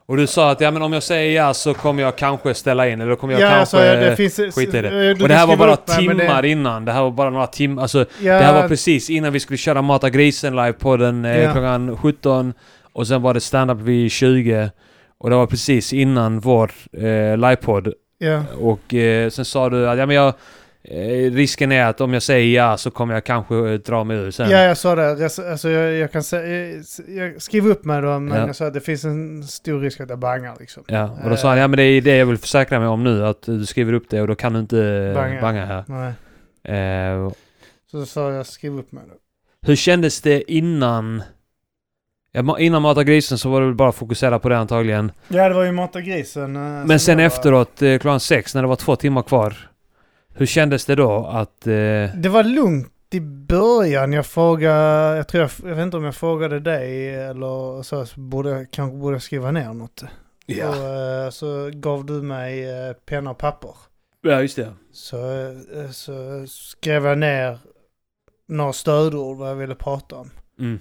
Och 0.09 0.17
du 0.17 0.27
sa 0.27 0.51
att 0.51 0.61
ja, 0.61 0.71
men 0.71 0.81
om 0.81 0.93
jag 0.93 1.03
säger 1.03 1.35
ja 1.35 1.53
så 1.53 1.73
kommer 1.73 2.03
jag 2.03 2.15
kanske 2.15 2.53
ställa 2.53 2.89
in 2.89 3.01
eller 3.01 3.15
kommer 3.15 3.33
jag 3.33 3.41
ja, 3.41 3.49
kanske 3.49 3.77
alltså, 3.77 4.05
det 4.09 4.15
finns, 4.15 4.55
skita 4.55 4.77
i 4.77 4.81
det. 4.81 5.09
eh, 5.09 5.21
Och 5.21 5.27
det 5.27 5.33
här 5.35 5.47
var 5.47 5.55
bara 5.57 5.73
upp 5.73 5.79
men 5.87 6.17
det- 6.17 6.23
timmar 6.23 6.45
innan. 6.45 6.85
Det 6.85 6.91
här 6.91 7.01
var 7.01 7.11
bara 7.11 7.29
några 7.29 7.47
timmar. 7.47 7.81
Alltså 7.81 8.05
Ja, 8.21 8.33
det 8.33 8.43
här 8.43 8.61
var 8.61 8.67
precis 8.67 9.09
innan 9.09 9.33
vi 9.33 9.39
skulle 9.39 9.57
köra 9.57 9.81
Mata 9.81 10.09
Grisen 10.09 10.55
live 10.55 10.73
på 10.73 10.97
den 10.97 11.25
eh, 11.25 11.37
Ja. 11.43 11.51
klockan 11.51 11.97
17. 11.97 12.53
Och 12.93 13.07
sen 13.07 13.21
var 13.21 13.33
det 13.33 13.39
stand-up 13.41 13.77
vid 13.77 14.11
20. 14.11 14.69
Och 15.17 15.29
det 15.29 15.35
var 15.35 15.45
precis 15.47 15.93
innan 15.93 16.39
vår 16.39 16.71
eh, 16.93 17.37
livepodd. 17.37 17.93
ja. 18.17 18.43
Och 18.61 18.93
eh, 18.93 19.29
sen 19.29 19.45
sa 19.45 19.69
du 19.69 19.89
att 19.89 19.97
ja, 19.97 20.05
men 20.05 20.15
jag, 20.15 20.33
eh, 20.83 21.31
risken 21.31 21.71
är 21.71 21.85
att 21.85 22.01
om 22.01 22.13
jag 22.13 22.23
säger 22.23 22.55
ja 22.55 22.77
så 22.77 22.91
kommer 22.91 23.13
jag 23.13 23.23
kanske 23.23 23.55
eh, 23.55 23.73
dra 23.73 24.03
mig 24.03 24.17
ur 24.17 24.31
sen. 24.31 24.49
Ja, 24.49 24.57
jag 24.63 24.77
sa 24.77 24.95
det. 24.95 25.15
Res- 25.15 25.39
Alltså, 25.51 25.69
jag, 25.69 25.93
jag 25.93 26.11
kan 26.11 26.23
säga... 26.23 26.83
Jag 27.07 27.41
skriver 27.41 27.71
upp 27.71 27.85
mig 27.85 28.01
då, 28.01 28.19
men 28.19 28.37
Ja. 28.39 28.47
jag 28.47 28.55
sa 28.55 28.65
att 28.67 28.73
det 28.73 28.81
finns 28.81 29.03
en 29.05 29.43
stor 29.43 29.79
risk 29.79 29.99
att 29.99 30.09
jag 30.09 30.19
bangar 30.19 30.55
liksom. 30.59 30.83
Ja, 30.87 31.17
och 31.23 31.29
då 31.29 31.37
sa 31.37 31.49
han 31.49 31.57
ja 31.57 31.67
men 31.67 31.77
det 31.77 31.83
är 31.83 32.01
det 32.01 32.17
jag 32.17 32.25
vill 32.25 32.37
försäkra 32.37 32.79
mig 32.79 32.87
om 32.87 33.03
nu. 33.03 33.25
Att 33.25 33.41
du 33.41 33.65
skriver 33.65 33.93
upp 33.93 34.09
det 34.09 34.21
och 34.21 34.27
då 34.27 34.35
kan 34.35 34.53
du 34.53 34.59
inte 34.59 35.11
Banga. 35.15 35.41
banga, 35.41 35.65
här. 35.65 35.83
Nej. 35.87 36.13
Eh, 36.77 37.31
Så 37.91 38.05
sa 38.05 38.31
jag 38.31 38.45
skriv 38.45 38.79
upp 38.79 38.91
mig 38.91 39.03
då. 39.07 39.13
hur 39.67 39.75
kändes 39.75 40.21
det 40.21 40.51
innan? 40.51 41.23
Ja, 42.31 42.59
innan 42.59 42.81
Mata 42.81 43.03
Grisen 43.03 43.37
så 43.37 43.49
var 43.49 43.59
det 43.61 43.65
väl 43.67 43.75
bara 43.75 43.89
att 43.89 43.95
fokusera 43.95 44.39
på 44.39 44.49
det 44.49 44.57
antagligen. 44.57 45.11
Ja, 45.27 45.47
det 45.49 45.55
var 45.55 45.63
ju 45.63 45.71
Mata 45.71 46.01
grisen. 46.01 46.55
eh, 46.55 46.61
Men 46.85 46.99
sen 46.99 47.19
jag 47.19 47.29
var- 47.29 47.35
efteråt, 47.37 47.81
eh, 47.81 47.97
klockan 47.97 48.19
sex, 48.19 48.55
när 48.55 48.61
det 48.61 48.67
var 48.67 48.75
två 48.75 48.95
timmar 48.95 49.21
kvar. 49.21 49.69
Hur 50.39 50.45
kändes 50.45 50.85
det 50.85 50.95
då 50.95 51.25
att... 51.25 51.67
Eh, 51.67 51.73
Det 52.15 52.29
var 52.29 52.43
lugnt 52.43 52.93
i 53.11 53.19
början. 53.21 54.13
Jag 54.13 54.25
frågade, 54.25 55.17
jag 55.17 55.27
tror 55.27 55.41
jag, 55.41 55.51
jag 55.69 55.75
vet 55.75 55.83
inte 55.83 55.97
om 55.97 56.03
jag 56.03 56.15
frågade 56.15 56.59
dig 56.59 57.15
eller 57.15 57.83
så, 57.83 58.05
så 58.05 58.19
borde, 58.19 58.49
jag- 58.49 58.71
kanske 58.71 58.97
borde 58.97 59.15
jag 59.15 59.21
skriva 59.21 59.51
ner 59.51 59.73
något. 59.73 60.03
Och, 60.47 60.85
eh, 60.85 61.29
så 61.29 61.69
gav 61.73 62.05
du 62.05 62.13
mig 62.13 62.69
eh, 62.69 62.93
penna 62.93 63.31
och 63.31 63.37
papper. 63.37 63.73
ja, 64.21 64.41
just 64.41 64.55
det. 64.55 64.73
Så, 64.93 65.17
eh, 65.41 65.89
så 65.91 66.45
skrev 66.47 67.05
jag 67.05 67.17
ner 67.17 67.59
några 68.47 68.73
stödord 68.73 69.37
vad 69.37 69.49
jag 69.49 69.55
ville 69.55 69.75
prata 69.75 70.15
om. 70.15 70.29
Mm. 70.59 70.79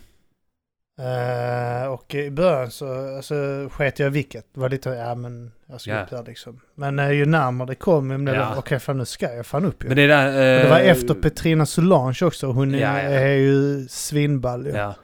Eh, 1.00 1.88
och 1.92 2.14
i 2.14 2.30
början 2.30 2.70
så 2.70 3.16
alltså, 3.16 3.68
sket 3.72 3.98
jag 3.98 4.10
vilket. 4.10 4.46
Det 4.54 4.60
var 4.60 4.68
lite, 4.68 4.88
ja 4.90 5.14
men 5.14 5.52
jag 5.68 5.80
ska 5.80 5.90
Ja. 5.90 6.02
upp 6.02 6.10
där 6.10 6.24
liksom. 6.26 6.60
Men 6.74 6.98
eh, 6.98 7.10
ju 7.10 7.26
närmare 7.26 7.68
det 7.68 7.74
kom, 7.74 8.26
Ja. 8.26 8.54
okej 8.58 8.78
fan 8.78 8.98
nu 8.98 9.04
ska 9.04 9.34
jag 9.34 9.46
fan 9.46 9.64
upp 9.64 9.84
ju. 9.84 9.88
Men 9.88 9.96
det 9.96 10.06
där... 10.06 10.26
Och 10.26 10.64
det 10.64 10.70
var 10.70 10.80
eh, 10.80 10.90
efter 10.90 11.14
Petrina 11.14 11.66
Solange 11.66 12.18
också. 12.22 12.46
Hon 12.46 12.74
är, 12.74 12.78
Ja, 12.78 13.02
ja. 13.02 13.10
är 13.10 13.34
ju 13.34 13.86
svinball 13.88 14.66
ju. 14.66 14.72
Ja. 14.72 14.94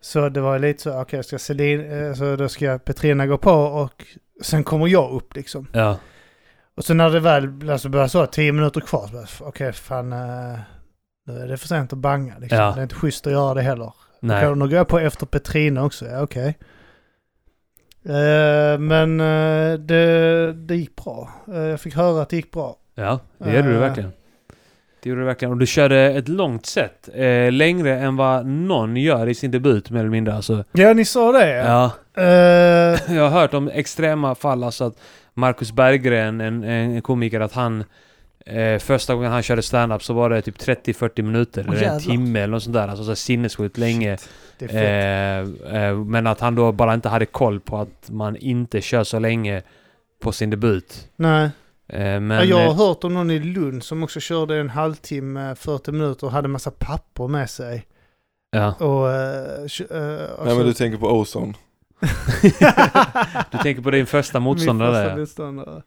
Så 0.00 0.28
det 0.28 0.40
var 0.40 0.58
lite 0.58 0.82
så, 0.82 1.00
okej, 1.00 1.24
ska 1.24 1.38
Celine, 1.38 1.92
eh, 1.92 2.14
så 2.14 2.36
då 2.36 2.48
ska 2.48 2.78
Petrina 2.78 3.26
gå 3.26 3.38
på 3.38 3.52
och 3.52 4.04
sen 4.42 4.64
kommer 4.64 4.88
jag 4.88 5.10
upp 5.12 5.36
liksom. 5.36 5.66
Ja. 5.72 5.98
Och 6.76 6.84
så 6.84 6.94
när 6.94 7.10
det 7.10 7.20
väl 7.20 7.70
alltså 7.70 7.88
började 7.88 8.08
så, 8.10 8.26
tio 8.26 8.52
minuter 8.52 8.80
kvar, 8.80 9.10
okej 9.40 9.72
fan, 9.72 10.12
eh, 10.12 10.58
nu 11.26 11.38
är 11.38 11.48
det 11.48 11.56
för 11.56 11.68
sent 11.68 11.92
att 11.92 11.98
banga 11.98 12.34
liksom. 12.38 12.58
Det 12.58 12.80
är 12.80 12.82
inte 12.82 12.94
schysst 12.94 13.26
att 13.26 13.32
göra 13.32 13.54
det 13.54 13.62
heller. 13.62 13.92
Nej. 14.20 14.54
Nu 14.54 14.68
går 14.68 14.72
jag 14.72 14.88
på 14.88 14.98
efter 14.98 15.26
Petrina 15.26 15.84
också, 15.84 16.06
ja 16.06 16.22
okej. 16.22 16.46
Eh, 16.48 16.54
men 18.78 19.20
eh, 19.20 19.78
det, 19.78 20.52
det 20.52 20.76
gick 20.76 20.96
bra. 21.04 21.30
Eh, 21.52 21.58
jag 21.60 21.80
fick 21.80 21.96
höra 21.96 22.22
att 22.22 22.28
det 22.28 22.36
gick 22.36 22.50
bra. 22.50 22.76
Ja, 22.94 23.20
det 23.38 23.56
gjorde 23.56 23.68
du 23.68 23.74
Eh. 23.74 23.80
verkligen. 23.80 24.12
Det 25.02 25.08
gjorde 25.10 25.20
du 25.22 25.24
verkligen. 25.26 25.52
Och 25.52 25.58
du 25.58 25.66
körde 25.66 25.96
ett 26.00 26.28
långt 26.28 26.66
set. 26.66 27.08
Eh, 27.14 27.52
längre 27.52 27.98
än 27.98 28.16
vad 28.16 28.46
någon 28.46 28.96
gör 28.96 29.26
i 29.28 29.34
sin 29.34 29.50
debut 29.50 29.90
mer 29.90 30.00
eller 30.00 30.10
mindre. 30.10 30.34
Alltså, 30.34 30.64
Ja, 30.72 30.92
ni 30.92 31.04
sa 31.04 31.32
det 31.32 31.48
ja. 31.56 31.84
Eh, 32.22 33.14
Jag 33.16 33.22
har 33.22 33.40
hört 33.40 33.54
om 33.54 33.68
extrema 33.68 34.34
fall, 34.34 34.64
alltså 34.64 34.84
att 34.84 34.94
Marcus 35.34 35.72
Berggren, 35.72 36.40
en, 36.40 36.64
en 36.64 37.02
komiker, 37.02 37.40
att 37.40 37.52
han 37.52 37.84
eh, 38.56 38.78
första 38.78 39.14
gången 39.14 39.32
han 39.32 39.42
körde 39.42 39.62
stand-up 39.62 40.02
så 40.02 40.12
var 40.14 40.30
det 40.30 40.42
typ 40.42 40.58
30-40 40.58 41.22
minuter, 41.22 41.64
Åh, 41.68 41.74
eller 41.74 41.88
en 41.88 42.00
timme 42.00 42.40
eller 42.40 42.50
något 42.52 42.62
sånt 42.62 42.74
där. 42.74 42.88
Alltså 42.88 43.04
så 43.04 43.16
sinnessjukt 43.16 43.78
länge. 43.78 44.16
Eh, 44.58 45.38
eh, 45.38 45.96
men 46.06 46.26
att 46.26 46.40
han 46.40 46.54
då 46.54 46.72
bara 46.72 46.94
inte 46.94 47.08
hade 47.08 47.26
koll 47.26 47.60
på 47.60 47.78
att 47.78 48.10
man 48.10 48.36
inte 48.36 48.80
kör 48.80 49.04
så 49.04 49.18
länge 49.18 49.62
på 50.22 50.32
sin 50.32 50.50
debut. 50.50 51.08
Nej. 51.16 51.50
Eh, 51.88 52.06
Ja, 52.08 52.20
men... 52.20 52.48
jag 52.48 52.56
har 52.56 52.64
eh, 52.64 52.76
hört 52.76 53.04
om 53.04 53.14
någon 53.14 53.30
i 53.30 53.38
Lund 53.38 53.84
som 53.84 54.02
också 54.02 54.20
körde 54.20 54.56
en 54.56 54.70
halvtimme, 54.70 55.54
40 55.54 55.92
minuter 55.92 56.26
och 56.26 56.32
hade 56.32 56.48
massa 56.48 56.70
papper 56.70 57.28
med 57.28 57.50
sig. 57.50 57.86
ja. 58.50 58.72
Och... 58.72 59.10
eh, 59.10 59.66
kö- 59.68 59.84
eh, 59.90 60.30
och 60.30 60.44
Nej 60.44 60.52
så- 60.54 60.58
men 60.58 60.66
du 60.66 60.74
tänker 60.74 60.98
på 60.98 61.06
Ozone. 61.20 61.54
Du 63.50 63.58
tänker 63.58 63.82
på 63.82 63.90
din 63.90 64.06
första 64.06 64.38
Min 64.40 64.44
motståndare 64.44 64.90
första 64.92 65.02
där. 65.04 65.10
ja. 65.10 65.16
motståndare. 65.16 65.82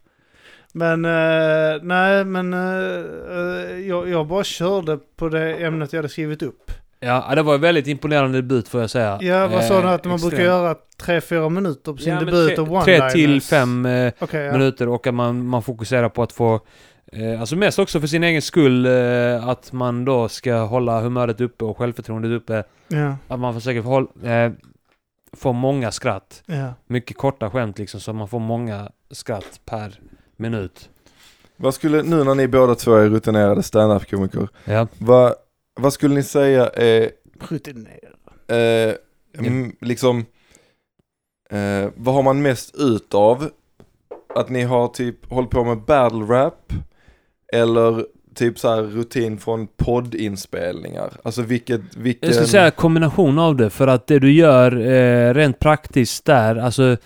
Men 0.76 1.06
eh, 1.06 1.82
nej, 1.82 2.26
men 2.26 2.54
eh, 2.54 2.60
eh, 3.38 3.80
jag, 3.88 4.10
jag 4.10 4.28
bara 4.28 4.44
körde 4.44 4.98
på 5.16 5.30
det 5.30 5.54
ämnet 5.66 5.94
jag 5.94 5.98
hade 5.98 6.10
skrivit 6.10 6.42
upp. 6.42 6.72
Ja, 7.00 7.36
det 7.36 7.42
var 7.42 7.56
en 7.56 7.62
väldigt 7.62 7.88
imponerande 7.88 8.38
debut 8.38 8.68
får 8.68 8.82
jag 8.82 8.90
säga. 8.90 9.18
Ja, 9.22 9.48
vad 9.48 9.64
sa 9.64 9.78
Eh, 9.78 9.82
du 9.82 9.88
att 9.90 10.06
man 10.06 10.20
brukar 10.20 10.44
göra 10.44 10.76
3-4 11.02 11.50
minuter 11.50 11.92
på 11.92 11.98
sin 11.98 12.14
Ja, 12.14 12.20
debut 12.20 12.56
tre, 12.56 12.58
och 12.64 12.72
one 12.72 12.84
Tre 12.84 13.10
till 13.10 13.42
fem 13.42 13.86
eh, 13.86 14.14
Okej, 14.20 14.42
ja. 14.46 14.52
minuter 14.52 14.90
och 14.90 15.08
att 15.08 15.14
man, 15.14 15.46
man 15.48 15.64
fokuserar 15.64 16.10
på 16.10 16.24
att 16.24 16.32
få 16.32 16.60
eh, 17.12 17.40
Alltså 17.40 17.56
mest 17.56 17.80
också 17.80 18.00
för 18.00 18.08
sin 18.08 18.24
egen 18.24 18.42
skull 18.42 18.86
eh, 18.86 19.48
att 19.48 19.72
man 19.72 20.06
då 20.06 20.30
ska 20.30 20.56
hålla 20.56 21.02
humöret 21.02 21.42
uppe 21.42 21.66
och 21.66 21.78
självförtroendet 21.78 22.32
uppe. 22.32 22.64
Ja, 22.88 23.16
Att 23.28 23.40
man 23.40 23.54
försöker 23.54 23.82
få, 23.82 24.00
eh, 24.28 24.52
få 25.38 25.54
många 25.54 25.92
skratt. 25.92 26.44
ja. 26.46 26.74
Mycket 26.88 27.18
korta 27.18 27.50
skämt 27.50 27.80
liksom 27.80 28.00
så 28.00 28.14
man 28.14 28.28
får 28.28 28.40
många 28.40 28.92
skratt 29.12 29.60
per 29.66 30.00
minut. 30.38 30.90
Vad 31.58 31.74
skulle, 31.74 32.04
nu 32.04 32.24
när 32.24 32.36
ni 32.36 32.48
båda 32.48 32.76
två 32.76 32.94
är 32.96 33.10
rutinerade 33.10 33.64
stand-up-komiker, 33.64 34.48
Ja. 34.66 34.88
vad, 34.98 35.34
vad 35.80 35.94
skulle 35.94 36.16
ni 36.16 36.24
säga 36.24 36.70
är, 36.70 37.10
Rutinerad. 37.50 38.14
eh, 38.48 38.94
mm, 39.46 39.76
liksom, 39.82 40.26
eh, 41.50 41.90
vad 41.96 42.16
har 42.16 42.24
man 42.24 42.42
mest 42.42 42.76
ut 42.76 43.14
av? 43.14 43.50
Att 44.36 44.50
ni 44.50 44.62
har 44.64 44.88
typ 44.88 45.32
hållit 45.32 45.50
på 45.50 45.64
med 45.64 45.78
battle 45.82 46.20
rap 46.20 46.74
eller 47.54 48.06
typ 48.36 48.60
så 48.60 48.70
här 48.70 48.82
rutin 48.82 49.38
från 49.38 49.68
poddinspelningar? 49.78 51.14
Alltså 51.24 51.42
vilket, 51.42 51.82
vilken... 51.96 52.28
Jag 52.30 52.36
skulle 52.36 52.48
säga 52.48 52.72
kombination 52.72 53.40
av 53.40 53.56
det 53.56 53.70
för 53.70 53.88
att 53.88 54.08
det 54.08 54.20
du 54.20 54.32
gör 54.32 54.72
eh, 54.88 55.34
rent 55.34 55.60
praktiskt 55.60 56.26
där, 56.26 56.56
alltså 56.56 56.98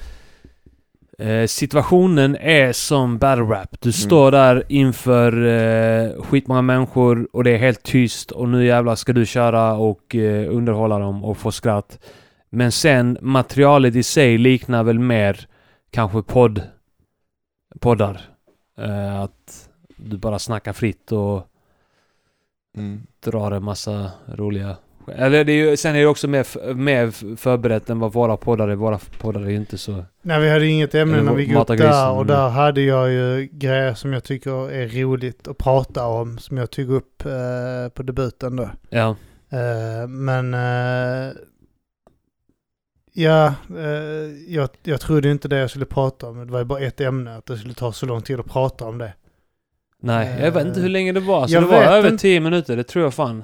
eh, 1.21 1.45
situationen 1.47 2.35
är 2.35 2.71
som 2.73 3.17
battle 3.17 3.43
rap. 3.43 3.81
Du 3.81 3.91
står 3.91 4.31
där 4.31 4.63
inför 4.69 5.45
eh, 5.45 6.21
skitmånga 6.23 6.61
människor 6.61 7.27
och 7.33 7.43
det 7.43 7.51
är 7.51 7.57
helt 7.57 7.83
tyst 7.83 8.31
och 8.31 8.49
nu 8.49 8.65
jävlar 8.65 8.95
ska 8.95 9.13
du 9.13 9.25
köra 9.25 9.73
och 9.73 10.15
eh, 10.15 10.55
underhålla 10.55 10.99
dem 10.99 11.23
och 11.25 11.37
få 11.37 11.51
skratt. 11.51 11.99
Men 12.49 12.71
sen 12.71 13.17
materialet 13.21 13.95
i 13.95 14.03
sig 14.03 14.37
liknar 14.37 14.83
väl 14.83 14.99
mer 14.99 15.47
kanske 15.91 16.21
podd, 16.21 16.61
poddar. 17.79 18.21
Eh, 18.77 19.21
att 19.21 19.69
du 19.97 20.17
bara 20.17 20.39
snackar 20.39 20.73
fritt 20.73 21.11
och 21.11 21.47
Mm. 22.77 23.01
drar 23.19 23.51
en 23.51 23.63
massa 23.63 24.11
roliga... 24.27 24.77
Eller 25.15 25.43
det 25.43 25.51
är 25.51 25.69
ju, 25.69 25.77
sen 25.77 25.95
är 25.95 25.99
det 25.99 26.05
också 26.05 26.27
mer, 26.27 26.73
mer 26.73 27.35
förberett 27.35 27.89
än 27.89 27.99
vad 27.99 28.13
våra 28.13 28.37
poddar 28.37 28.67
är. 28.67 28.75
Våra 28.75 28.99
poddar 29.19 29.41
är 29.41 29.49
ju 29.49 29.55
inte 29.55 29.77
så... 29.77 30.05
Nej, 30.21 30.41
vi 30.41 30.49
hade 30.49 30.67
inget 30.67 30.95
ämne 30.95 31.21
när 31.21 31.33
vi 31.33 31.43
gick 31.43 31.55
upp 31.55 31.67
där 31.67 32.11
och 32.11 32.25
där 32.25 32.49
hade 32.49 32.81
jag 32.81 33.11
ju 33.11 33.49
grejer 33.51 33.93
som 33.93 34.13
jag 34.13 34.23
tycker 34.23 34.71
är 34.71 34.87
roligt 34.87 35.47
att 35.47 35.57
prata 35.57 36.05
om 36.05 36.37
som 36.37 36.57
jag 36.57 36.71
tog 36.71 36.89
upp 36.89 37.25
eh, 37.25 37.89
på 37.93 38.03
debuten 38.03 38.55
då. 38.55 38.69
Ja. 38.89 39.15
Eh, 39.49 40.07
men 40.07 40.53
eh, 40.53 41.33
ja, 43.13 43.53
eh, 43.77 44.53
jag, 44.53 44.69
jag 44.83 45.01
trodde 45.01 45.31
inte 45.31 45.47
det 45.47 45.57
jag 45.57 45.69
skulle 45.69 45.85
prata 45.85 46.27
om. 46.27 46.45
Det 46.47 46.51
var 46.51 46.59
ju 46.59 46.65
bara 46.65 46.79
ett 46.79 47.01
ämne, 47.01 47.35
att 47.35 47.45
det 47.45 47.57
skulle 47.57 47.73
ta 47.73 47.91
så 47.91 48.05
lång 48.05 48.21
tid 48.21 48.39
att 48.39 48.49
prata 48.49 48.85
om 48.85 48.97
det. 48.97 49.13
Nej, 50.01 50.35
jag 50.41 50.51
vet 50.51 50.65
inte 50.65 50.79
hur 50.79 50.89
länge 50.89 51.11
det 51.11 51.19
var. 51.19 51.41
Alltså 51.41 51.55
Jag 51.55 51.63
det 51.63 51.67
var 51.67 51.83
över 51.83 52.09
inte. 52.09 52.21
10 52.21 52.39
minuter, 52.39 52.77
det 52.77 52.83
tror 52.83 53.03
jag 53.03 53.13
fan. 53.13 53.43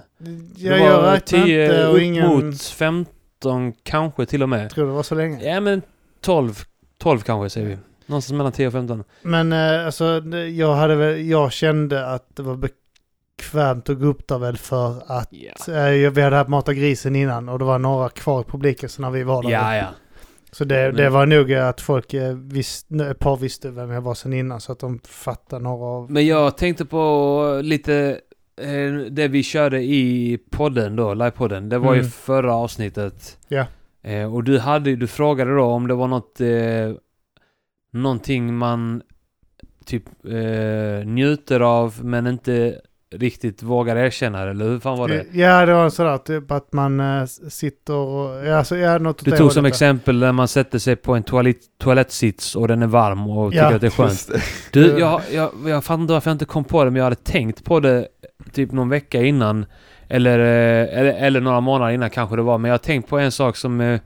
Jag, 0.58 0.80
det 0.80 0.86
jag 0.86 1.01
var 1.01 1.12
räknar 1.12 1.43
10 1.43 1.66
inte 1.66 1.88
och 1.88 1.95
upp 1.95 2.01
ingen 2.01 2.28
mot 2.28 2.62
15 2.62 3.74
kanske 3.84 4.26
till 4.26 4.43
och 4.43 4.49
med. 4.49 4.70
tror 4.70 4.86
det 4.88 4.91
var 4.93 5.04
så 5.04 5.16
länge. 5.16 5.43
Ja 5.43 5.60
men 5.60 5.82
12, 6.22 6.54
12 6.97 7.20
kanske 7.20 7.49
säger 7.49 7.68
vi. 7.68 7.78
Någonstans 8.06 8.38
mellan 8.38 8.51
10 8.51 8.68
och 8.68 8.74
15. 8.74 9.04
Men 9.22 9.54
eh, 9.54 9.86
alltså, 9.86 10.24
jag, 10.56 10.76
hade 10.76 10.95
väl, 10.95 11.30
jag 11.30 11.52
kände 11.52 12.07
att 12.07 12.36
det 12.36 12.44
var 12.44 12.56
bekvämt 12.56 13.90
att 13.90 13.99
gå 13.99 14.06
upp 14.06 14.28
där 14.28 14.38
väl 14.38 14.57
för 14.57 15.03
att 15.07 15.68
eh, 15.68 16.11
vi 16.11 16.22
hade 16.22 16.36
haft 16.36 16.49
Mata 16.49 16.73
grisen 16.73 17.15
innan 17.15 17.49
och 17.49 17.60
det 17.60 17.65
var 17.65 17.80
några 17.80 18.10
kvar 18.10 18.41
i 18.41 18.44
publiken 18.44 18.90
så 18.90 19.02
när 19.02 19.10
vi 19.10 19.23
var 19.23 19.44
där. 19.44 19.49
Ja, 19.49 19.76
ja. 19.76 19.86
Så 20.54 20.64
det, 20.66 20.92
det 20.92 21.10
var 21.10 21.26
nog 21.26 21.54
att 21.54 21.82
folk 21.82 22.14
eh, 22.14 22.34
visste, 22.36 23.06
ett 23.06 23.20
par 23.20 23.38
visste 23.38 23.72
vem 23.72 23.90
jag 23.92 24.02
var 24.02 24.14
sen 24.14 24.34
innan 24.34 24.62
så 24.62 24.72
att 24.72 24.80
de 24.80 25.00
fattade 25.00 25.64
några 25.64 25.86
av... 25.86 26.12
Men 26.12 26.28
jag 26.28 26.58
tänkte 26.58 26.86
på 26.86 27.60
lite 27.64 28.20
eh, 28.62 28.94
det 29.12 29.28
vi 29.28 29.44
körde 29.44 29.82
i 29.82 30.40
podden 30.50 30.96
då, 30.96 31.14
livepodden, 31.14 31.70
det 31.70 31.78
var 31.78 31.94
ju 31.94 32.00
Mm. 32.00 32.12
förra 32.12 32.56
avsnittet. 32.56 33.38
Ja. 33.48 33.66
Eh, 34.04 34.34
och 34.36 34.44
du 34.44 34.60
hade, 34.60 34.96
du 34.96 35.08
frågade 35.08 35.56
då 35.56 35.64
om 35.64 35.88
det 35.88 35.94
var 35.94 36.08
något, 36.08 36.42
eh, 36.42 36.92
någonting 37.92 38.54
man 38.56 39.02
typ 39.86 40.04
eh, 40.26 41.08
njuter 41.08 41.60
av 41.60 42.00
men 42.06 42.28
inte 42.28 42.82
riktigt 43.19 43.64
vågar 43.64 43.95
erkänna 43.95 44.41
eller 44.49 44.65
hur 44.65 44.80
fan 44.80 44.98
var 44.98 45.07
det? 45.07 45.26
Ja, 45.31 45.65
det 45.65 45.73
var 45.73 45.90
sådär 45.90 46.18
typ 46.18 46.52
att 46.52 46.73
man 46.73 46.99
äh, 46.99 47.26
sitter 47.49 47.94
och... 47.94 48.45
Ja, 48.45 48.64
så, 48.64 48.76
ja, 48.76 48.98
något 48.98 49.26
Du 49.26 49.31
det 49.31 49.38
tog 49.38 49.52
som 49.52 49.65
exempel 49.65 50.19
när 50.19 50.31
man 50.31 50.48
sätter 50.48 50.80
sig 50.80 50.95
på 50.95 51.15
en 51.15 51.23
toalett, 51.23 51.57
toalettsits 51.80 52.56
och 52.56 52.68
den 52.68 52.81
är 52.84 52.88
varm 52.88 53.27
och 53.30 53.53
Ja. 53.53 53.61
tycker 53.64 53.76
att 53.76 53.81
det 53.81 53.88
är 53.88 53.91
skönt. 53.91 54.27
Det. 54.73 54.80
Du, 54.80 54.99
jag, 54.99 55.22
jag, 55.31 55.52
jag 55.65 55.84
fattar 55.84 56.02
inte 56.02 56.14
varför 56.14 56.30
jag 56.30 56.35
inte 56.35 56.45
kom 56.45 56.64
på 56.64 56.84
det, 56.84 56.91
men 56.91 56.98
jag 56.98 57.03
hade 57.03 57.15
tänkt 57.15 57.64
på 57.64 57.80
det 57.80 58.07
typ 58.53 58.72
någon 58.72 58.90
vecka 58.90 59.22
innan. 59.22 59.65
Eller, 60.07 60.40
eh, 60.40 60.99
eller, 60.99 61.14
eller 61.14 61.41
några 61.41 61.61
månader 61.61 61.94
innan 61.94 62.10
kanske 62.10 62.35
det 62.35 62.41
var. 62.41 62.57
Men 62.57 62.69
jag 62.69 62.73
har 62.73 62.80
tänkt 62.80 63.10
på 63.10 63.18
en 63.19 63.31
sak 63.31 63.57
som, 63.57 63.81
eh, 63.81 63.99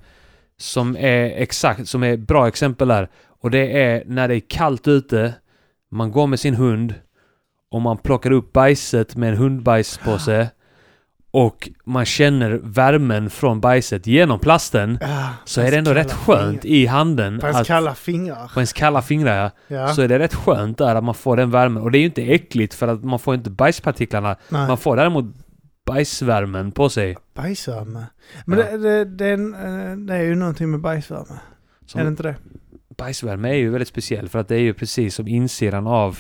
som 0.59 0.95
är 0.97 1.41
exakt, 1.41 1.88
som 1.88 2.03
är 2.03 2.17
bra 2.17 2.47
exempel 2.47 2.88
där. 2.88 3.09
Och 3.41 3.51
det 3.51 3.81
är 3.84 4.03
när 4.05 4.27
det 4.27 4.35
är 4.35 4.41
kallt 4.47 4.88
ute, 4.88 5.34
man 5.91 6.11
går 6.11 6.27
med 6.27 6.39
sin 6.39 6.53
hund 6.55 6.93
och 7.72 7.81
man 7.81 7.98
plockar 7.98 8.31
upp 8.31 8.53
bajset 8.53 9.15
med 9.15 9.30
en 9.30 9.38
hundbajspåse. 9.38 10.49
Och 11.31 11.69
man 11.85 12.06
känner 12.06 12.60
värmen 12.64 13.30
från 13.30 13.61
bajset 13.61 14.07
genom 14.07 14.39
plasten. 14.39 14.98
Ja, 15.02 15.30
Så 15.45 15.61
är 15.61 15.72
det 15.72 15.77
ändå 15.77 15.94
rätt 15.94 16.11
skönt 16.14 16.65
i 16.65 16.85
handen. 16.85 17.39
På 17.39 17.45
ens 17.48 17.61
att- 17.61 17.68
kalla 17.68 17.95
fingrar. 17.95 18.52
på 18.53 18.60
ens 18.60 18.73
kalla 18.73 19.02
fingrar 19.02 19.52
ja. 19.68 19.88
Så 19.88 20.02
är 20.02 20.07
det 20.07 20.19
rätt 20.19 20.35
skönt 20.35 20.77
där 20.77 20.95
att 20.95 21.03
man 21.03 21.15
får 21.15 21.38
den 21.38 21.52
värmen. 21.52 21.84
Och 21.84 21.91
det 21.91 21.98
är 21.98 21.99
ju 21.99 22.06
inte 22.06 22.23
äckligt 22.34 22.73
för 22.73 22.88
att 22.88 23.03
man 23.03 23.19
får 23.19 23.35
inte 23.35 23.49
bajspartiklarna. 23.49 24.35
Nej. 24.49 24.68
Man 24.68 24.77
får 24.77 24.95
däremot 24.95 25.26
bajsvärmen 25.85 26.72
på 26.72 26.89
sig. 26.89 27.18
Bajsvärme. 27.35 28.06
Men 28.45 28.60
Ja. 28.60 28.65
det, 28.65 28.77
det, 28.77 29.06
det, 29.06 29.26
är 29.26 29.34
en, 29.34 29.53
eh, 29.53 29.98
det 29.98 30.15
är 30.15 30.22
ju 30.23 30.35
någonting 30.35 30.72
med 30.72 30.80
bajsvärme. 30.81 31.39
Som 31.85 31.99
Är 31.99 32.03
det 32.03 32.10
inte 32.10 32.23
det? 32.23 32.35
Bajsvärme 32.98 33.49
är 33.49 33.53
ju 33.56 33.69
väldigt 33.69 33.88
speciell 33.88 34.30
för 34.30 34.39
att 34.39 34.48
det 34.48 34.56
är 34.56 34.60
ju 34.60 34.73
precis 34.73 35.15
som 35.15 35.27
insidan 35.27 35.88
av 35.88 36.19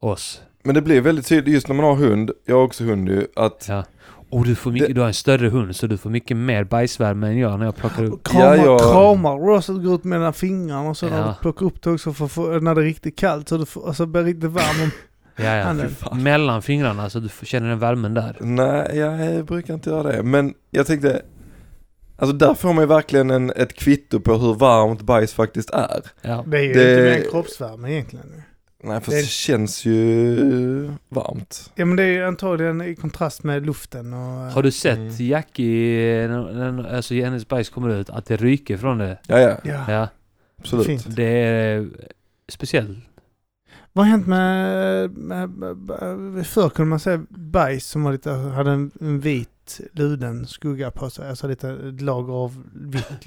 oss. 0.00 0.42
Men 0.62 0.74
det 0.74 0.82
blir 0.82 1.00
väldigt 1.00 1.26
tydligt 1.26 1.54
just 1.54 1.68
när 1.68 1.74
man 1.76 1.84
har 1.84 1.94
hund, 1.94 2.30
jag 2.44 2.56
har 2.56 2.62
också 2.62 2.84
hund 2.84 3.08
ju, 3.08 3.26
att 3.36 3.66
Ja. 3.68 3.84
Och 4.30 4.44
du, 4.44 4.54
får 4.54 4.70
mycket, 4.70 4.88
Det- 4.88 4.94
du 4.94 5.00
har 5.00 5.08
en 5.08 5.14
större 5.14 5.48
hund 5.48 5.76
så 5.76 5.86
du 5.86 5.96
får 5.98 6.10
mycket 6.10 6.36
mer 6.36 6.64
bajsvärme 6.64 7.26
än 7.26 7.38
jag 7.38 7.58
när 7.58 7.66
jag 7.66 7.76
plockar 7.76 8.04
upp. 8.04 8.22
Kramar, 8.24 8.56
Ja, 8.56 8.64
jag- 8.64 8.80
kramar 8.80 9.46
du 9.46 9.56
också 9.56 9.74
går 9.78 9.94
ut 9.94 10.04
mellan 10.04 10.32
fingrarna 10.32 10.88
och 10.88 10.96
så 10.96 11.06
när 11.08 11.18
Ja. 11.18 11.26
du 11.26 11.42
plockar 11.42 11.66
upp 11.66 11.82
det 11.82 11.90
också 11.90 12.12
för, 12.12 12.26
för, 12.28 12.60
när 12.60 12.74
det 12.74 12.80
är 12.80 12.84
riktigt 12.84 13.18
kallt 13.18 13.48
så 13.48 13.56
du 13.56 13.66
får, 13.66 13.88
alltså 13.88 14.06
blir 14.06 14.22
riktigt 14.24 14.50
varm 14.50 14.82
om 14.82 14.90
Ja, 15.44 15.56
ja. 15.56 15.64
handen. 15.64 15.94
Mellan 16.12 16.62
fingrarna 16.62 17.10
så 17.10 17.20
du 17.20 17.28
får 17.28 17.46
känna 17.46 17.68
den 17.68 17.78
värmen 17.78 18.14
där. 18.14 18.36
nej 18.40 18.98
jag 18.98 19.44
brukar 19.44 19.74
inte 19.74 19.90
göra 19.90 20.02
det. 20.12 20.22
Men 20.22 20.54
jag 20.70 20.86
tänkte, 20.86 21.22
alltså 22.16 22.36
där 22.36 22.54
får 22.54 22.72
man 22.72 22.82
ju 22.82 22.88
verkligen 22.88 23.30
en, 23.30 23.50
ett 23.50 23.74
kvitto 23.74 24.20
på 24.20 24.34
hur 24.34 24.54
varmt 24.54 25.00
bajs 25.02 25.32
faktiskt 25.32 25.70
är. 25.70 26.00
Ja. 26.22 26.44
Det 26.46 26.58
är 26.58 26.62
ju 26.62 26.72
Det- 26.72 26.90
inte 26.90 27.02
mer 27.24 27.30
kroppsvärme 27.30 27.92
egentligen. 27.92 28.42
Nej 28.82 29.00
för 29.00 29.10
Det- 29.12 29.18
det 29.20 29.26
känns 29.26 29.84
ju 29.84 30.92
varmt. 31.08 31.72
Ja 31.74 31.84
men 31.84 31.96
det 31.96 32.02
är 32.02 32.06
ju 32.12 32.24
antagligen 32.24 32.80
i 32.82 32.94
kontrast 32.94 33.42
med 33.42 33.66
luften 33.66 34.12
och... 34.14 34.18
Har 34.52 34.62
du 34.62 34.70
sett 34.70 34.98
Mm. 34.98 35.14
Jackie, 35.18 36.28
alltså 36.96 37.14
hennes 37.14 37.48
bajs 37.48 37.68
kommer 37.70 37.88
ut, 37.88 38.10
att 38.10 38.26
det 38.26 38.36
ryker 38.36 38.76
från 38.76 38.98
det? 38.98 39.18
Ja 39.26 39.38
ja, 39.40 39.56
Ja, 39.64 39.84
Ja. 39.92 40.08
absolut. 40.58 40.86
fint. 40.86 41.16
Det 41.16 41.24
är 41.24 41.88
speciellt. 42.48 42.98
Vad 43.98 44.06
har 44.06 44.10
hänt 44.10 44.26
med, 44.26 45.10
med, 45.10 45.50
med 45.50 46.46
förr 46.46 46.68
kunde 46.68 46.90
man 46.90 47.00
säga 47.00 47.22
bajs 47.28 47.86
som 47.86 48.02
var 48.02 48.12
lite, 48.12 48.30
hade 48.30 48.70
en, 48.70 48.90
en 49.00 49.20
vit 49.20 49.80
luden 49.92 50.46
skugga 50.46 50.90
på 50.90 51.10
sig. 51.10 51.28
Alltså 51.30 51.48
lite 51.48 51.72
lager 52.00 52.32
av 52.32 52.64
vitt 52.74 53.26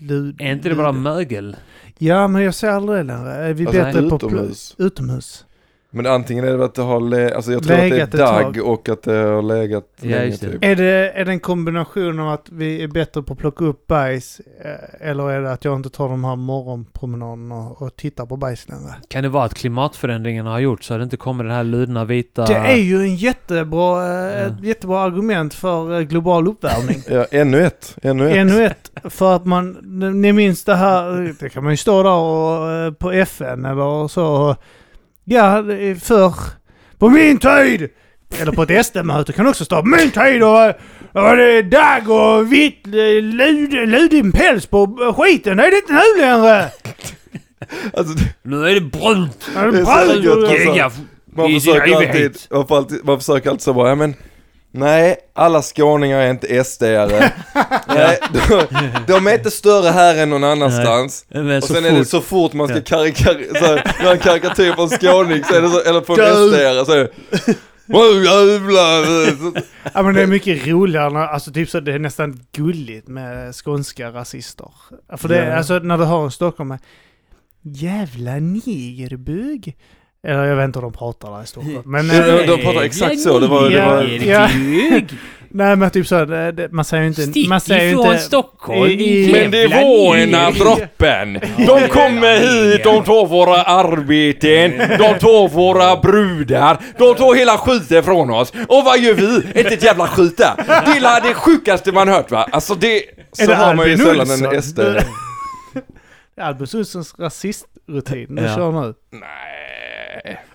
lud. 0.00 0.40
Är 0.40 0.52
inte 0.52 0.68
det 0.68 0.74
bara 0.74 0.92
mögel? 0.92 1.56
Ja 1.98 2.28
men 2.28 2.42
jag 2.42 2.54
ser 2.54 2.68
aldrig 2.70 2.98
det 2.98 3.02
längre. 3.02 3.32
Är 3.34 3.54
vi 3.54 3.66
Alltså, 3.66 3.82
bättre 3.82 4.08
på 4.08 4.16
utomhus. 4.16 4.74
utomhus? 4.78 5.44
Men 5.90 6.06
antingen 6.06 6.44
är 6.44 6.58
det 6.58 6.64
att 6.64 6.74
det 6.74 6.82
har, 6.82 7.00
le- 7.00 7.34
alltså 7.34 7.52
jag 7.52 7.62
tror 7.62 7.76
Legat 7.76 8.02
att 8.04 8.12
det 8.12 8.22
är 8.22 8.42
dagg 8.42 8.58
och 8.64 8.88
att 8.88 9.02
det 9.02 9.12
har 9.16 9.42
legat 9.42 9.84
Ja, 10.00 10.08
länge 10.18 10.36
typ. 10.36 10.64
Är 10.64 10.76
det, 10.76 11.10
är 11.14 11.24
det 11.24 11.30
en 11.32 11.40
kombination 11.40 12.20
av 12.20 12.28
att 12.32 12.46
vi 12.50 12.82
är 12.82 12.88
bättre 12.88 13.22
på 13.22 13.32
att 13.32 13.38
plocka 13.38 13.64
upp 13.64 13.86
bajs 13.86 14.40
eh, 14.64 15.08
eller 15.10 15.30
är 15.30 15.40
det 15.40 15.52
att 15.52 15.64
jag 15.64 15.76
inte 15.76 15.90
tar 15.90 16.08
de 16.08 16.24
här 16.24 16.36
morgonpromenaderna 16.36 17.54
och, 17.54 17.82
och 17.82 17.96
tittar 17.96 18.26
på 18.26 18.36
bajs 18.36 18.68
längre? 18.68 18.94
Kan 19.08 19.22
det 19.22 19.28
vara 19.28 19.44
att 19.44 19.54
klimatförändringarna 19.54 20.50
har 20.50 20.58
gjort 20.58 20.82
så 20.82 20.94
att 20.94 21.00
det 21.00 21.04
inte 21.04 21.16
kommer 21.16 21.44
den 21.44 21.52
här 21.52 21.64
ludna 21.64 22.04
vita... 22.04 22.46
Det 22.46 22.54
är 22.54 22.76
ju 22.76 23.00
en 23.00 23.16
jättebra, 23.16 24.06
eh, 24.06 24.40
Ja. 24.40 24.46
ett 24.46 24.64
jättebra 24.64 25.00
argument 25.00 25.54
för 25.54 25.94
eh, 25.94 26.00
global 26.00 26.48
uppvärmning. 26.48 27.02
Ja, 27.10 27.24
ännu 27.30 27.66
ett, 27.66 27.96
ännu 28.02 28.30
ett. 28.30 28.36
Ännu 28.36 28.64
ett, 28.66 28.90
för 29.04 29.36
att 29.36 29.46
man, 29.46 29.70
ni 30.20 30.32
minns 30.32 30.64
det 30.64 30.74
här, 30.76 31.34
det 31.40 31.48
kan 31.48 31.62
man 31.64 31.72
ju 31.72 31.76
stå 31.76 32.02
där 32.02 32.10
och, 32.12 32.98
på 32.98 33.10
FN 33.12 33.64
eller 33.64 34.08
så. 34.08 34.56
Ja, 35.28 35.62
det 35.62 35.74
är 35.84 35.94
för 35.94 36.34
på 36.98 37.08
min 37.08 37.38
tid! 37.38 37.88
Eller 38.40 38.52
på 38.52 38.62
ett 38.62 38.86
SD-möte 38.86 39.32
kan 39.32 39.44
det 39.44 39.50
också 39.50 39.64
stå 39.64 39.76
på 39.82 39.88
min 39.88 40.10
tid 40.10 40.42
och, 40.42 40.72
var 41.12 41.36
det 41.36 41.62
dagg 41.62 42.10
och 42.10 42.52
vitt 42.52 42.86
eh, 42.86 43.22
lud, 43.22 43.72
ludig 43.88 44.32
päls 44.34 44.66
på 44.66 44.98
eh, 45.02 45.14
skiten. 45.22 45.56
Det 45.56 45.66
är 45.66 45.70
det 45.70 45.76
inte 45.76 45.92
nu 45.92 46.20
längre! 46.20 46.64
Alltså, 47.96 48.14
det- 48.14 48.34
Nu 48.42 48.68
är 48.68 48.74
det 48.74 48.80
brunt! 48.80 49.50
Ja, 49.54 49.60
Det 49.62 49.78
är 49.78 49.84
så 49.84 49.90
brun- 49.90 50.22
gött, 50.24 50.84
alltså. 50.84 51.00
Man, 51.36 51.50
försöker 51.60 51.90
man, 51.90 52.78
alltid, 52.78 53.00
man 53.04 53.18
försöker 53.18 53.50
alltid 53.50 53.62
så 53.62 53.74
bara, 53.74 53.88
ja 53.88 53.94
men 53.94 54.14
Nej, 54.70 55.16
alla 55.34 55.62
skåningar 55.62 56.18
är 56.20 56.30
inte 56.30 56.46
SD-are. 56.62 57.30
Nej, 57.88 58.18
de, 58.32 58.66
de 59.06 59.26
är 59.26 59.34
inte 59.34 59.50
större 59.50 59.90
här 59.90 60.16
än 60.22 60.30
någon 60.30 60.44
annanstans. 60.44 61.24
Och 61.28 61.62
så 61.68 61.74
sen 61.74 61.84
är 61.84 61.92
det 61.92 62.04
så 62.04 62.20
fort 62.20 62.52
man 62.52 62.68
ska 62.68 62.76
Ja. 62.76 62.82
karikar, 62.84 63.58
så 63.58 63.64
här, 63.66 63.96
göra 64.02 64.12
en 64.12 64.18
karikatyr 64.18 64.72
på 64.72 64.82
en 64.82 64.88
skåning 64.88 65.44
så 65.44 65.54
är 65.54 65.62
det 65.62 65.68
så, 65.68 65.80
eller 65.80 66.00
på 66.00 66.12
en. 66.12 66.18
SD-are 66.20 66.84
så 66.84 66.92
är 66.92 66.96
det 66.98 67.10
Åh 67.92 68.24
jävlar! 68.24 69.28
Ja 69.94 70.02
men 70.02 70.14
det 70.14 70.22
är 70.22 70.26
mycket 70.26 70.66
roligare, 70.66 71.10
när, 71.10 71.20
alltså 71.26 71.52
typ 71.52 71.70
så 71.70 71.80
det 71.80 71.92
är 71.92 71.98
nästan 71.98 72.40
gulligt 72.52 73.08
med 73.08 73.54
skånska 73.54 74.10
rasister. 74.10 74.70
För 75.16 75.28
det, 75.28 75.44
Ja. 75.46 75.56
alltså 75.56 75.78
när 75.78 75.98
du 75.98 76.04
har 76.04 76.24
en 76.24 76.30
stockholmare, 76.30 76.78
jävla 77.62 78.32
negerbög. 78.40 79.76
Eller 80.26 80.44
jag 80.44 80.56
vet 80.56 80.64
inte 80.64 80.78
hur 80.78 80.82
de 80.82 80.92
pratar 80.92 81.30
där 81.36 81.42
i 81.42 81.46
Stockholm. 81.46 81.82
Men, 81.84 82.08
De, 82.08 82.14
eh, 82.16 82.46
de 82.46 82.62
pratar 82.62 82.82
exakt 82.82 83.20
så, 83.20 83.38
det 83.38 83.46
var, 83.46 83.70
det 83.70 83.80
var 83.86 84.02
ja. 84.02 84.48
nej 85.50 85.76
men 85.76 85.90
typ 85.90 86.06
så, 86.06 86.24
det, 86.24 86.52
det, 86.52 86.72
man 86.72 86.84
säger 86.84 87.02
ju 87.02 87.08
inte... 87.24 87.48
man 87.48 87.60
säger 87.60 87.84
ju 87.84 87.90
ifrån 87.90 88.06
inte, 88.06 88.18
Stockholm, 88.18 88.86
i- 88.86 88.92
i- 88.92 89.32
Men 89.32 89.50
det 89.50 89.66
var 89.66 90.16
ena 90.16 90.50
droppen. 90.50 91.32
De 91.56 91.88
kommer 91.88 92.38
hit, 92.38 92.84
de 92.84 93.04
tar 93.04 93.26
våra 93.26 93.62
arbeten, 93.62 94.78
de 94.98 95.18
tar 95.18 95.48
våra 95.48 95.96
brudar, 95.96 96.76
de 96.98 97.14
tar 97.14 97.34
hela 97.34 97.58
skiten 97.58 98.02
från 98.02 98.30
oss. 98.30 98.50
Och 98.68 98.84
vad 98.84 98.98
gör 98.98 99.14
vi? 99.14 99.36
Inte 99.60 99.74
ett 99.74 99.82
jävla 99.82 100.06
skit 100.06 100.36
där. 100.36 100.52
Det 100.66 101.06
är 101.06 101.28
det 101.28 101.34
sjukaste 101.34 101.92
man 101.92 102.08
hört 102.08 102.30
va? 102.30 102.48
Alltså 102.52 102.74
det... 102.74 103.02
Så 103.32 103.46
det 103.46 103.54
har 103.54 103.74
man 103.74 103.86
ju 103.86 103.92
Albin 103.92 104.26
sällan 104.26 104.54
en 104.54 104.62
SD. 104.62 104.80
Albus 106.40 106.74
Olssons 106.74 107.14
rasistrutin, 107.18 108.34
det 108.34 108.42
Ja. 108.42 108.54
kör 108.54 108.72
nu. 108.72 108.94
Nej. 109.10 109.20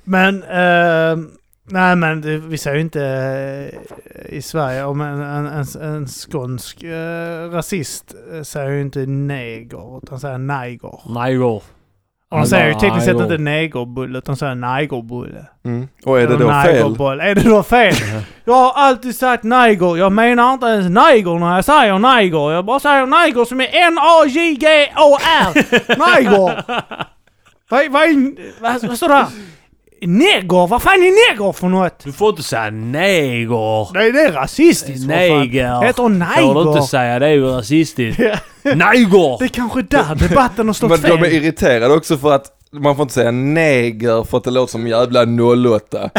Men, 0.03 0.43
eh, 0.43 1.17
nej 1.63 1.95
men 1.95 2.21
det, 2.21 2.37
vi 2.37 2.57
säger 2.57 2.75
ju 2.75 2.81
inte 2.81 3.05
eh, 4.15 4.33
i 4.37 4.41
Sverige 4.41 4.83
om 4.83 5.01
en, 5.01 5.21
en, 5.21 5.45
en, 5.45 5.65
en 5.81 6.07
skånsk 6.07 6.83
eh, 6.83 7.49
rasist 7.49 8.15
eh, 8.33 8.41
säger 8.41 8.69
ju 8.69 8.81
inte 8.81 9.05
neger 9.05 9.97
utan 10.03 10.19
säger 10.19 10.37
neger. 10.37 11.13
Neger. 11.13 11.61
Och 12.33 12.39
de 12.39 12.45
säger 12.45 12.67
ju 12.67 12.73
tekniskt 12.73 13.05
sett 13.05 13.19
inte 13.19 13.37
negerbulle 13.37 14.17
utan 14.17 14.37
säger 14.37 14.55
negerbulle. 14.55 15.45
Mm. 15.65 15.87
Och 16.05 16.19
är 16.19 16.27
det 16.27 16.37
då 16.37 16.49
fel? 16.49 17.19
Är 17.19 17.35
det 17.35 17.49
då 17.49 17.63
fel? 17.63 17.93
Jag 18.45 18.53
har 18.53 18.71
alltid 18.75 19.15
sagt 19.15 19.43
neger. 19.43 19.97
Jag 19.97 20.11
menar 20.11 20.53
inte 20.53 20.65
ens 20.65 20.89
neger 20.89 21.39
när 21.39 21.55
jag 21.55 21.65
säger 21.65 21.99
neger. 21.99 22.51
Jag 22.51 22.65
bara 22.65 22.79
säger 22.79 23.05
neger 23.05 23.45
som 23.45 23.61
är 23.61 23.67
N-A-J-G-O-R. 23.73 25.53
Neger! 26.15 26.63
Vad, 27.73 27.91
vad, 27.91 28.09
vad, 28.61 28.83
vad 28.83 28.97
står 28.97 29.07
det 29.07 29.13
här? 29.15 29.27
Neger? 30.01 30.67
Vad 30.67 30.81
fan 30.81 30.93
är 30.93 31.31
neger 31.35 31.51
för 31.51 31.67
något? 31.67 32.03
Du 32.03 32.11
får 32.11 32.29
inte 32.29 32.43
säga 32.43 32.69
neger. 32.69 33.93
Nej, 33.93 34.11
det 34.11 34.21
är 34.21 34.31
rasistiskt. 34.31 35.07
Neger. 35.07 35.79
Det 35.81 35.87
heter 35.87 35.93
Får 36.03 36.09
du 36.09 36.15
neger. 36.15 36.67
inte 36.73 36.87
säga, 36.87 37.19
det 37.19 37.25
är 37.27 37.31
ju 37.31 37.45
rasistiskt. 37.45 38.19
Neger! 38.63 39.37
Det 39.39 39.45
är 39.45 39.47
kanske 39.47 39.81
där 39.81 40.15
debatten 40.29 40.67
har 40.67 40.73
stått 40.73 40.89
Men 40.89 41.01
de 41.01 41.11
är 41.11 41.17
fel. 41.17 41.33
irriterade 41.33 41.93
också 41.93 42.17
för 42.17 42.31
att 42.35 42.45
man 42.71 42.95
får 42.95 43.03
inte 43.03 43.13
säga 43.13 43.31
neger 43.31 44.23
för 44.23 44.37
att 44.37 44.43
det 44.43 44.51
låter 44.51 44.71
som 44.71 44.87
jävla 44.87 45.21
08. 45.77 46.09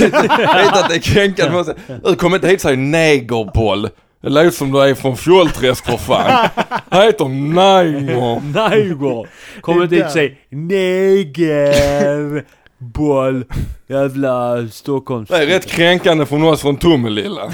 Jag 0.00 0.10
vet 0.54 0.72
att 0.72 0.88
det 0.88 0.94
är 0.94 0.98
kränkande, 1.00 1.44
men 1.50 1.54
man 1.54 1.64
säger, 1.64 2.00
"Du 2.04 2.14
kommer 2.14 2.36
inte 2.36 2.48
hit 2.48 2.56
och 2.56 2.60
säger 2.60 2.76
negerboll. 2.76 3.88
Det 4.28 4.34
låter 4.34 4.50
som 4.50 4.72
du 4.72 4.80
är 4.80 4.94
från 4.94 5.16
Fjollträsk 5.16 5.84
för 5.84 5.96
fan. 5.96 6.48
Han 6.90 7.02
heter 7.02 7.28
neger. 7.28 8.40
Neger! 8.40 9.28
Kommer 9.60 9.86
hit 9.86 10.04
och 10.04 10.10
säger 10.10 10.36
neger. 10.50 12.44
boll, 12.78 13.44
jävla 13.86 14.68
Stockholms... 14.68 15.28
Det 15.28 15.36
är 15.36 15.46
rätt 15.46 15.66
kränkande 15.66 16.26
från 16.26 16.42
oss 16.42 16.60
från 16.60 16.76
Tomelilla. 16.76 17.52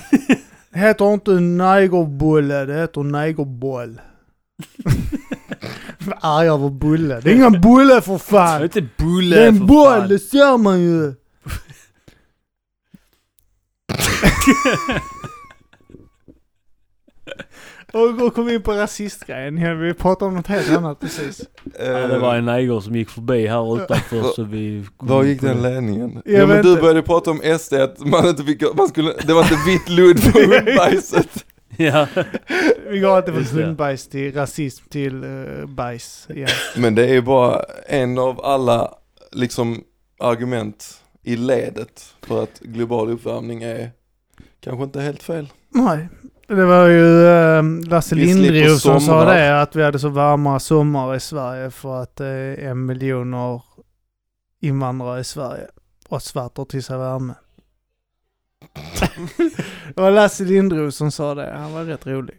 Det 0.72 0.78
heter 0.78 1.14
inte 1.14 1.30
negerbulle, 1.30 2.64
det 2.64 2.74
heter 2.74 3.02
negerboll. 3.02 4.00
Är 5.98 6.14
Arg 6.20 6.48
över 6.48 6.70
bulle. 6.70 7.20
Det 7.20 7.30
är 7.30 7.34
ingen 7.34 7.60
bulle 7.60 8.00
för 8.00 8.12
Det 8.12 8.14
är 8.14 8.18
fan. 8.18 8.62
inte 8.62 8.82
bulle 8.98 9.36
Det 9.36 9.44
är 9.44 9.48
en 9.48 9.66
boll, 9.66 10.00
fan. 10.00 10.08
det 10.08 10.18
ser 10.18 10.58
man 10.58 10.80
ju. 10.80 11.14
och, 17.94 18.26
och 18.26 18.34
kom 18.34 18.48
in 18.48 18.62
på 18.62 18.72
rasistgrejen. 18.72 19.80
Vi 19.80 19.94
pratade 19.94 20.28
om 20.28 20.34
något 20.34 20.46
helt 20.46 20.70
annat 20.70 21.00
precis. 21.00 21.40
Ja, 21.78 22.06
det 22.06 22.18
var 22.18 22.34
en 22.34 22.44
neger 22.44 22.80
som 22.80 22.96
gick 22.96 23.10
förbi 23.10 23.46
här 23.46 23.82
utanför 23.82 24.22
så 24.22 24.42
vi... 24.42 24.84
Var 24.98 25.24
gick 25.24 25.40
den 25.40 25.62
ledningen? 25.62 26.22
Jag 26.24 26.40
Ja 26.40 26.46
men 26.46 26.62
du 26.62 26.70
inte. 26.70 26.82
började 26.82 27.02
prata 27.02 27.30
om 27.30 27.40
SD, 27.58 27.74
att 27.74 27.98
man 27.98 28.28
inte 28.28 28.44
fick, 28.44 28.76
man 28.76 28.88
skulle, 28.88 29.12
det 29.26 29.34
var 29.34 29.42
inte 29.42 29.58
vitt 29.66 29.88
ludd 29.88 30.32
på 30.32 30.38
hundbajset. 30.54 31.44
Ja. 31.76 32.06
Vi 32.90 33.00
går 33.00 33.16
alltid 33.16 33.34
från 33.34 33.58
det. 33.58 33.66
hundbajs 33.66 34.08
till 34.08 34.34
rasism 34.34 34.84
till 34.88 35.24
uh, 35.24 35.66
bajs 35.66 36.26
igen. 36.30 36.48
Men 36.76 36.94
det 36.94 37.04
är 37.06 37.12
ju 37.12 37.22
bara 37.22 37.64
en 37.86 38.18
av 38.18 38.44
alla, 38.44 38.94
liksom, 39.32 39.82
argument 40.20 41.00
i 41.22 41.36
ledet 41.36 42.14
för 42.20 42.42
att 42.42 42.60
global 42.60 43.10
uppvärmning 43.10 43.62
är 43.62 43.90
kanske 44.60 44.84
inte 44.84 45.00
helt 45.00 45.22
fel. 45.22 45.48
Nej. 45.70 46.08
Det 46.46 46.64
var 46.64 46.88
ju 46.88 47.26
eh, 47.26 47.62
Lasse 47.88 48.14
Lindroth 48.14 48.76
som 48.76 49.00
sa 49.00 49.24
det, 49.24 49.62
att 49.62 49.76
vi 49.76 49.82
hade 49.82 49.98
så 49.98 50.08
varma 50.08 50.60
sommar 50.60 51.14
i 51.14 51.20
Sverige 51.20 51.70
för 51.70 52.02
att 52.02 52.16
det 52.16 52.26
är 52.26 52.70
en 52.70 52.86
miljoner 52.86 53.62
invandrare 54.60 55.20
i 55.20 55.24
Sverige 55.24 55.66
och 56.08 56.22
svärtar 56.22 56.64
till 56.64 56.82
sig 56.84 56.98
värme. 56.98 57.34
det 59.94 60.00
var 60.00 60.10
Lasse 60.10 60.44
Lindroth 60.44 60.96
som 60.96 61.10
sa 61.10 61.34
det, 61.34 61.52
han 61.56 61.72
var 61.72 61.84
rätt 61.84 62.06
rolig. 62.06 62.36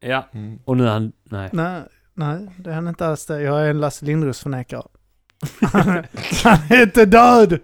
ja. 0.00 0.28
Mm. 0.32 0.58
Och 0.64 0.76
nu 0.76 0.86
är 0.86 0.90
han... 0.92 1.12
Nej. 1.24 1.50
Nej, 1.52 1.82
nej, 2.14 2.50
det 2.58 2.70
är 2.70 2.74
han 2.74 2.88
inte 2.88 3.06
alls 3.06 3.26
det. 3.26 3.40
Jag 3.40 3.66
är 3.66 3.70
en 3.70 3.80
Lasse 3.80 4.04
Lindroths 4.04 4.40
förnekare. 4.40 4.82
han, 5.60 5.88
är, 5.96 6.08
han 6.44 6.58
är 6.70 6.82
inte 6.82 7.04
död! 7.06 7.58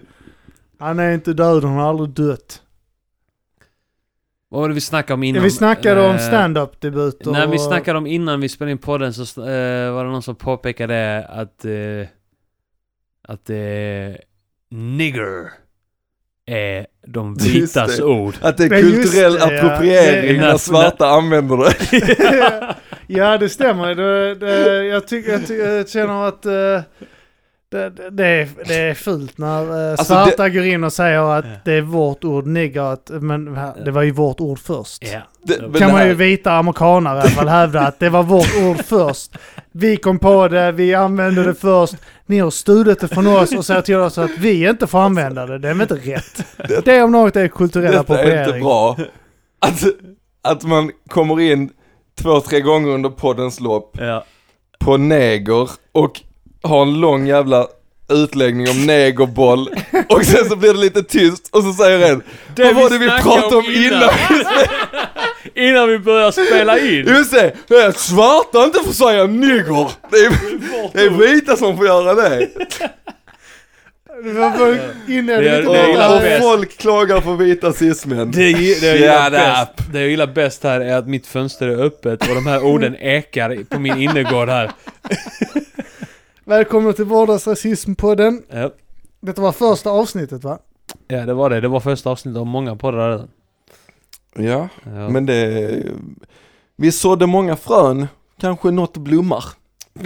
Han 0.78 0.98
är 0.98 1.12
inte 1.12 1.32
död, 1.32 1.64
han 1.64 1.72
har 1.72 1.88
aldrig 1.88 2.10
dött. 2.10 2.62
Vad 4.52 4.60
var 4.60 4.68
det 4.68 4.74
vi 4.74 4.80
snackade 4.80 5.14
om 5.14 5.22
innan? 5.22 5.42
vi 5.42 5.50
snackade 5.50 6.00
om 6.00 6.14
Eh, 6.14 6.18
stand-up 6.18 6.80
debut 6.80 7.26
och... 7.26 7.32
När 7.32 7.46
vi 7.46 7.58
snackade 7.58 7.98
om 7.98 8.06
innan 8.06 8.40
vi 8.40 8.48
spelade 8.48 8.72
in 8.72 8.78
podden 8.78 9.14
så 9.14 9.40
eh, 9.40 9.92
var 9.92 10.04
det 10.04 10.10
någon 10.10 10.22
som 10.22 10.36
påpekade 10.36 11.24
att 11.28 11.64
uh, 11.64 12.06
att 13.28 13.50
uh, 13.50 13.56
nigger 14.70 15.50
är 16.46 16.86
de 17.06 17.34
vitas 17.34 17.96
det. 17.96 18.04
ord. 18.04 18.34
Att 18.40 18.56
det 18.56 18.64
är 18.64 18.70
Men 18.70 18.80
kulturell 18.82 19.32
det, 19.32 19.38
ja. 19.38 19.44
appropriering 19.46 20.40
Det- 20.40 20.46
när 20.46 20.56
svarta 20.56 21.06
använder 21.06 21.56
det. 21.56 22.76
ja, 23.06 23.38
det 23.38 23.48
stämmer. 23.48 23.94
Det, 23.94 24.34
det, 24.34 24.84
jag, 24.86 25.08
tycker, 25.08 25.32
jag, 25.32 25.40
tycker, 25.46 25.66
jag 25.68 25.88
känner 25.88 26.28
att 26.28 26.46
eh, 26.46 26.82
det, 27.70 27.90
det, 27.90 28.10
det, 28.10 28.26
är, 28.26 28.48
det 28.66 28.74
är 28.74 28.94
fult 28.94 29.38
när 29.38 29.62
uh, 29.62 29.90
Alltså, 29.90 30.04
svarta 30.04 30.48
går 30.48 30.64
in 30.64 30.84
och 30.84 30.92
säger 30.92 31.38
att 31.38 31.44
det 31.64 31.72
är 31.72 31.80
vårt 31.82 32.24
ord 32.24 32.46
nigger, 32.46 32.82
att, 32.82 33.10
men 33.10 33.58
det 33.84 33.90
var 33.90 34.02
ju 34.02 34.10
vårt 34.10 34.40
ord 34.40 34.58
först. 34.58 35.04
Ja. 35.12 35.20
det 35.42 35.54
kan 35.58 35.72
det 35.72 35.92
man 35.92 36.06
ju 36.08 36.14
vita 36.14 36.52
amerikanare 36.52 37.18
i 37.18 37.20
alla 37.20 37.30
fall 37.30 37.48
hävda 37.48 37.80
att 37.80 37.98
det 37.98 38.08
var 38.08 38.22
vårt 38.22 38.56
ord 38.62 38.84
först. 38.84 39.30
Vi 39.72 39.96
kom 39.96 40.18
på 40.18 40.48
det, 40.48 40.72
vi 40.72 40.94
använde 40.94 41.44
det 41.44 41.54
först. 41.54 41.94
Ni 42.26 42.38
har 42.38 42.50
stulit 42.50 43.00
det 43.00 43.08
från 43.08 43.26
oss 43.26 43.52
och 43.52 43.64
säger 43.66 43.82
till 43.82 43.96
oss 43.96 44.18
att 44.18 44.30
vi 44.38 44.68
inte 44.68 44.86
får 44.86 44.98
använda 44.98 45.46
det. 45.46 45.58
Det 45.58 45.68
är 45.68 45.74
väl 45.74 45.82
inte 45.82 45.94
rätt? 46.14 46.44
Det 46.84 47.02
om 47.02 47.12
något 47.12 47.36
är 47.36 47.48
kulturell 47.48 47.92
Detta 47.92 48.18
är 48.18 48.24
inte 48.24 48.40
appropriering. 48.40 48.64
bra. 48.64 48.96
Att, 49.58 49.84
att 50.42 50.64
man 50.64 50.90
kommer 51.08 51.40
in 51.40 51.70
två, 52.22 52.40
tre 52.40 52.60
gånger 52.60 52.88
under 52.88 53.10
poddens 53.10 53.60
lopp 53.60 53.96
Ja. 54.00 54.24
på 54.78 54.96
neger 54.96 55.70
och 55.92 56.20
har 56.62 56.82
en 56.82 57.00
lång 57.00 57.26
jävla 57.26 57.66
utläggning 58.10 58.70
om 58.70 58.86
negerboll 58.86 59.68
och 60.08 60.24
sen 60.24 60.48
så 60.48 60.56
blir 60.56 60.72
det 60.72 60.78
lite 60.78 61.02
tyst 61.02 61.48
och 61.52 61.62
så 61.62 61.72
säger 61.72 62.12
en 62.12 62.22
Vad 62.56 62.74
var 62.74 62.90
det 62.90 62.98
vi 62.98 63.08
pratade 63.08 63.56
om 63.56 63.64
innan? 63.64 64.10
innan 65.54 65.88
vi 65.88 65.98
började 65.98 66.32
spela 66.32 66.78
in. 66.78 67.06
Just 67.06 67.32
det, 67.32 67.52
det 67.68 67.74
är 67.74 67.92
svarta 67.92 68.64
inte 68.64 68.80
får 68.80 68.92
säga 68.92 69.26
nigger. 69.26 69.90
Det 70.10 70.16
är, 70.16 70.32
det 70.92 71.00
är 71.00 71.10
vita 71.10 71.56
som 71.56 71.76
får 71.76 71.86
göra 71.86 72.14
det. 72.14 72.48
Det 74.24 74.32
var 74.32 74.78
innan 75.08 75.26
Det 75.26 75.62
det 75.62 76.36
Och, 76.36 76.42
folk 76.42 76.78
klagar 76.78 77.20
på 77.20 77.34
vita 77.34 77.72
cismän. 77.72 78.30
Det, 78.30 78.52
det, 78.52 78.86
jag 78.86 78.96
gillar 78.96 79.30
Shut 79.30 79.76
bäst, 79.76 79.92
det 79.92 80.00
jag 80.00 80.08
gillar 80.08 80.26
bäst 80.26 80.64
här 80.64 80.80
är 80.80 80.96
att 80.96 81.08
mitt 81.08 81.26
fönster 81.26 81.68
är 81.68 81.84
öppet 81.84 82.28
och 82.28 82.34
de 82.34 82.46
här 82.46 82.64
orden 82.64 82.96
ekar 82.96 83.64
på 83.68 83.80
min 83.80 83.98
innergård 83.98 84.48
här. 84.48 84.70
Välkommen 86.44 86.94
till 86.94 87.04
Vardagsrasismpodden. 87.04 88.42
Ja. 88.48 88.70
Detta 89.20 89.42
var 89.42 89.52
första 89.52 89.90
avsnittet 89.90 90.44
va? 90.44 90.58
ja, 91.08 91.26
det 91.26 91.34
var 91.34 91.50
det. 91.50 91.60
Det 91.60 91.68
var 91.68 91.80
första 91.80 92.10
avsnittet 92.10 92.38
av 92.40 92.46
många 92.46 92.76
poddar 92.76 93.10
redan. 93.10 93.28
Ja, 94.34 94.68
Ja. 94.84 95.08
men 95.08 95.26
det... 95.26 95.82
Vi 96.76 96.92
sådde 96.92 97.26
många 97.26 97.56
frön, 97.56 98.06
kanske 98.40 98.70
något 98.70 98.96
blommar. 98.96 99.44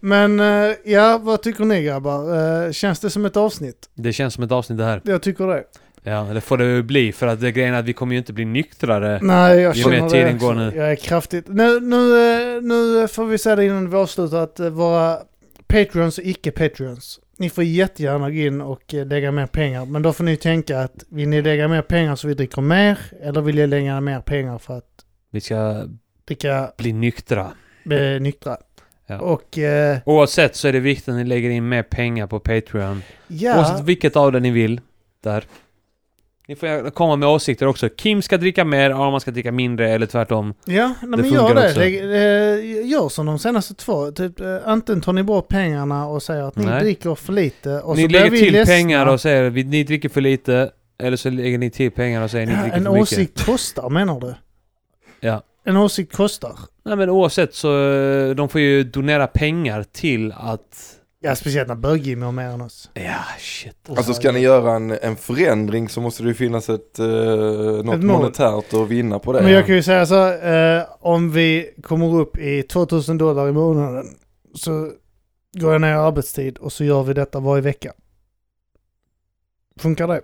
Men 0.00 0.40
eh, 0.40 0.72
ja, 0.84 1.18
vad 1.22 1.42
tycker 1.42 1.64
ni 1.64 1.82
grabbar? 1.82 2.36
Eh, 2.66 2.72
känns 2.72 3.00
det 3.00 3.10
som 3.10 3.24
ett 3.26 3.36
avsnitt? 3.36 3.90
Det 3.94 4.12
känns 4.12 4.34
som 4.34 4.44
ett 4.44 4.52
avsnitt 4.52 4.78
det 4.78 4.84
här. 4.84 5.00
Jag 5.04 5.22
tycker 5.22 5.46
det. 5.46 5.64
Ja, 6.08 6.22
det 6.34 6.40
får 6.40 6.58
det 6.58 6.82
bli 6.82 7.12
för 7.12 7.26
att 7.26 7.40
det 7.40 7.52
grejen 7.52 7.74
är 7.74 7.78
att 7.78 7.84
vi 7.84 7.92
kommer 7.92 8.12
ju 8.12 8.18
inte 8.18 8.32
bli 8.32 8.44
nyktrare. 8.44 9.18
Nej, 9.22 9.60
jag 9.60 9.76
Ju 9.76 9.82
känner 9.82 10.00
mer 10.02 10.08
tiden 10.08 10.32
det. 10.32 10.38
går 10.38 10.54
nu. 10.54 10.72
Jag 10.76 10.90
är 10.90 10.96
kraftigt... 10.96 11.48
Nu, 11.48 11.80
nu, 11.80 11.96
eh, 12.56 12.62
nu 12.62 13.08
får 13.08 13.26
vi 13.26 13.38
säga 13.38 13.56
det 13.56 13.64
innan 13.64 13.90
vi 13.90 13.96
avslutar 13.96 14.42
att 14.42 14.60
eh, 14.60 14.68
våra 14.68 15.18
Patreons 15.66 16.18
och 16.18 16.24
icke-Patreons. 16.24 17.20
Ni 17.38 17.50
får 17.50 17.64
jättegärna 17.64 18.30
gå 18.30 18.36
in 18.36 18.60
och 18.60 18.94
eh, 18.94 19.06
lägga 19.06 19.32
mer 19.32 19.46
pengar. 19.46 19.84
Men 19.86 20.02
då 20.02 20.12
får 20.12 20.24
ni 20.24 20.36
tänka 20.36 20.80
att 20.80 21.04
vill 21.08 21.28
ni 21.28 21.42
lägga 21.42 21.68
mer 21.68 21.82
pengar 21.82 22.16
så 22.16 22.28
vi 22.28 22.34
dricker 22.34 22.62
mer? 22.62 22.98
Eller 23.22 23.40
vill 23.40 23.56
ni 23.56 23.66
lägga 23.66 24.00
mer 24.00 24.20
pengar 24.20 24.58
för 24.58 24.78
att 24.78 24.90
Vi 25.30 25.40
ska 25.40 25.84
dricka 26.28 26.70
bli 26.78 26.92
nyktra. 26.92 27.50
eh, 27.90 28.20
nyktra? 28.20 28.56
Ja. 29.06 29.18
Och 29.20 29.58
eh, 29.58 29.98
Oavsett 30.06 30.56
så 30.56 30.68
är 30.68 30.72
det 30.72 30.80
viktigt 30.80 31.08
att 31.08 31.14
ni 31.14 31.24
lägger 31.24 31.50
in 31.50 31.68
mer 31.68 31.82
pengar 31.82 32.26
på 32.26 32.40
Patreon. 32.40 33.02
ja... 33.28 33.56
Oavsett 33.56 33.84
vilket 33.84 34.16
av 34.16 34.32
det 34.32 34.40
ni 34.40 34.50
vill. 34.50 34.80
Där. 35.24 35.44
Ni 36.48 36.56
får 36.56 36.90
komma 36.90 37.16
med 37.16 37.28
åsikter 37.28 37.66
också. 37.66 37.88
Kim 37.88 38.22
ska 38.22 38.36
dricka 38.38 38.64
mer, 38.64 38.90
Arman 38.90 39.20
ska 39.20 39.30
dricka 39.30 39.52
mindre 39.52 39.90
eller 39.90 40.06
tvärtom. 40.06 40.54
Ja, 40.64 40.86
nej, 40.86 40.94
Det 41.00 41.06
men 41.16 41.32
gör 41.32 41.54
det. 41.54 41.68
också. 41.68 41.82
Eh, 41.82 42.88
gör 42.90 43.08
som 43.08 43.26
de 43.26 43.38
senaste 43.38 43.74
två. 43.74 44.10
Typ, 44.10 44.40
eh, 44.40 44.56
antingen 44.64 45.00
tar 45.00 45.12
ni 45.12 45.22
bort 45.22 45.48
pengarna 45.48 46.06
och 46.06 46.22
säger 46.22 46.42
att 46.42 46.56
ni 46.56 46.64
Nej. 46.64 46.80
dricker 46.82 47.14
för 47.14 47.32
lite. 47.32 47.80
Och 47.80 47.96
ni 47.96 48.08
lägger 48.08 48.30
till 48.30 48.52
ledsna. 48.52 48.74
pengar 48.74 49.06
och 49.06 49.20
säger 49.20 49.44
att 49.44 49.52
ni 49.54 49.84
dricker 49.84 50.08
för 50.08 50.20
lite. 50.20 50.70
Eller 50.98 51.16
så 51.16 51.30
lägger 51.30 51.58
ni 51.58 51.70
till 51.70 51.90
pengar 51.90 52.22
och 52.22 52.30
säger 52.30 52.46
att 52.46 52.52
ni 52.52 52.56
Ja, 52.56 52.62
dricker 52.62 52.76
en 52.78 52.84
för 52.84 52.92
mycket. 52.92 53.02
åsikt 53.12 53.44
kostar 53.46 53.90
menar 53.90 54.20
du? 54.20 54.34
Ja. 55.20 55.42
En 55.64 55.76
åsikt 55.76 56.16
kostar. 56.16 56.52
Nej 56.84 56.96
men 56.96 57.10
oavsett 57.10 57.54
så 57.54 57.90
eh, 57.92 58.30
de 58.34 58.48
får 58.48 58.60
ju 58.60 58.84
donera 58.84 59.26
pengar 59.26 59.84
till 59.92 60.32
att... 60.38 60.95
Ja, 61.26 61.36
speciellt 61.36 61.68
när 61.68 61.74
bög 61.74 62.22
har 62.22 62.32
mer 62.32 62.44
än 62.48 62.60
oss. 62.60 62.90
Ja, 62.94 63.24
shit. 63.38 63.76
Alltså 63.88 64.14
ska 64.14 64.32
ni 64.32 64.40
göra 64.40 64.72
en, 64.72 64.90
en 64.90 65.16
förändring 65.16 65.88
så 65.88 66.00
måste 66.00 66.22
det 66.22 66.28
ju 66.28 66.34
finnas 66.34 66.68
ett, 66.68 66.98
eh, 66.98 67.06
något 67.06 67.94
Ett 67.94 68.04
monetärt 68.04 68.74
att 68.74 68.88
vinna 68.88 69.18
på 69.18 69.32
det. 69.32 69.42
Men 69.42 69.52
jag 69.52 69.66
kan 69.66 69.74
ju 69.74 69.82
säga 69.82 70.06
så 70.06 70.32
eh, 70.32 70.82
om 71.00 71.30
vi 71.32 71.70
kommer 71.82 72.14
upp 72.14 72.38
i 72.38 72.62
2000 72.62 73.18
dollar 73.18 73.48
i 73.48 73.52
månaden 73.52 74.06
så 74.54 74.90
går 75.60 75.72
jag 75.72 75.80
ner 75.80 75.92
i 75.92 75.96
arbetstid 75.96 76.58
och 76.58 76.72
så 76.72 76.84
gör 76.84 77.02
vi 77.02 77.14
detta 77.14 77.40
varje 77.40 77.62
vecka. 77.62 77.92
Funkar 79.80 80.08
det? 80.08 80.20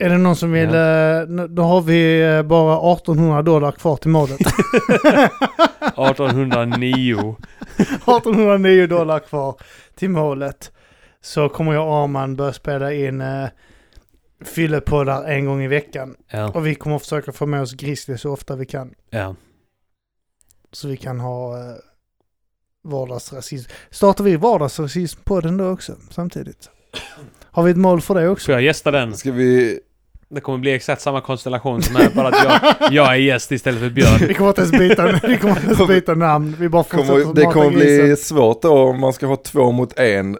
Är 0.00 0.10
det 0.10 0.18
någon 0.18 0.36
som 0.36 0.52
vill, 0.52 0.74
Ja. 0.74 1.20
eh, 1.20 1.26
då 1.48 1.62
har 1.62 1.80
vi 1.80 2.22
eh, 2.36 2.42
bara 2.42 2.92
1800 2.92 3.42
dollar 3.42 3.72
kvar 3.72 3.96
till 3.96 4.10
målet. 4.10 4.38
1809. 5.86 7.36
1809 7.78 8.86
dollar 8.90 9.18
kvar 9.18 9.60
till 9.94 10.10
målet. 10.10 10.72
Så 11.20 11.48
kommer 11.48 11.72
jag 11.74 11.86
och 11.88 11.94
Arman 11.94 12.36
börja 12.36 12.52
spela 12.52 12.92
in 12.92 13.20
eh, 13.20 13.48
fyllepoddar 14.44 15.24
en 15.24 15.46
gång 15.46 15.62
i 15.62 15.68
veckan. 15.68 16.16
Ja, 16.30 16.48
Och 16.50 16.66
vi 16.66 16.74
kommer 16.74 16.98
försöka 16.98 17.32
få 17.32 17.46
med 17.46 17.62
oss 17.62 17.72
Grizzly 17.72 18.18
så 18.18 18.32
ofta 18.32 18.56
vi 18.56 18.66
kan. 18.66 18.94
ja. 19.10 19.34
Så 20.72 20.88
vi 20.88 20.96
kan 20.96 21.20
ha 21.20 21.58
eh, 21.58 21.74
vardagsrasism. 22.84 23.70
Startar 23.90 24.24
vi 24.24 24.36
vardagsrasism 24.36 25.20
på 25.24 25.40
den 25.40 25.56
då 25.56 25.68
också 25.68 25.94
samtidigt? 26.10 26.70
Har 27.40 27.62
vi 27.62 27.70
ett 27.70 27.76
mål 27.76 28.00
för 28.00 28.14
det 28.14 28.28
också? 28.28 28.44
Får 28.46 28.52
jag 28.52 28.62
gästa 28.62 28.90
den? 28.90 29.16
Ska 29.16 29.32
vi, 29.32 29.80
Det 30.28 30.40
kommer 30.40 30.58
bli 30.58 30.74
exakt 30.74 31.02
samma 31.02 31.20
konstellation 31.20 31.82
som 31.82 31.96
här, 31.96 32.10
bara 32.14 32.28
att 32.28 32.44
jag, 32.44 32.92
jag 32.92 33.08
är 33.12 33.14
gäst 33.16 33.52
istället 33.52 33.80
för 33.80 33.90
Björn. 33.90 34.18
Vi 34.28 34.34
kommer 34.34 34.48
inte 34.50 34.60
ens 34.60 34.72
byta, 34.78 35.06
vi 35.28 35.36
kommer 35.36 35.56
inte 35.56 35.66
ens 35.66 35.86
byta 35.88 36.14
namn. 36.14 36.56
Vi 36.60 36.68
bara 36.68 36.84
Kommer, 36.84 37.34
det 37.34 37.42
kommer 37.44 37.70
bli 37.70 38.16
svårt 38.16 38.62
då 38.62 38.72
om 38.78 39.00
man 39.00 39.12
ska 39.12 39.26
ha 39.26 39.36
två 39.36 39.72
mot 39.72 39.98
en. 39.98 40.38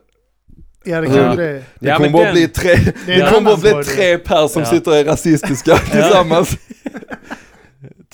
Ja, 0.84 1.00
det 1.00 1.06
Ja. 1.06 1.14
kan 1.14 1.36
bli 1.36 1.44
det. 1.44 1.52
Det 1.78 1.88
Ja, 1.88 1.96
kommer 1.96 2.10
bara 2.10 2.24
den- 2.24 2.32
bli 2.32 2.48
tre, 2.48 2.74
Det 3.06 3.14
det 3.14 3.30
kommer 3.30 3.56
bara 3.56 3.56
bli 3.74 3.84
tre 3.84 4.18
per 4.18 4.48
som 4.48 4.62
Ja. 4.62 4.68
sitter 4.68 4.90
och 4.90 4.96
är 4.96 5.04
rasistiska 5.04 5.76
tillsammans. 5.92 6.56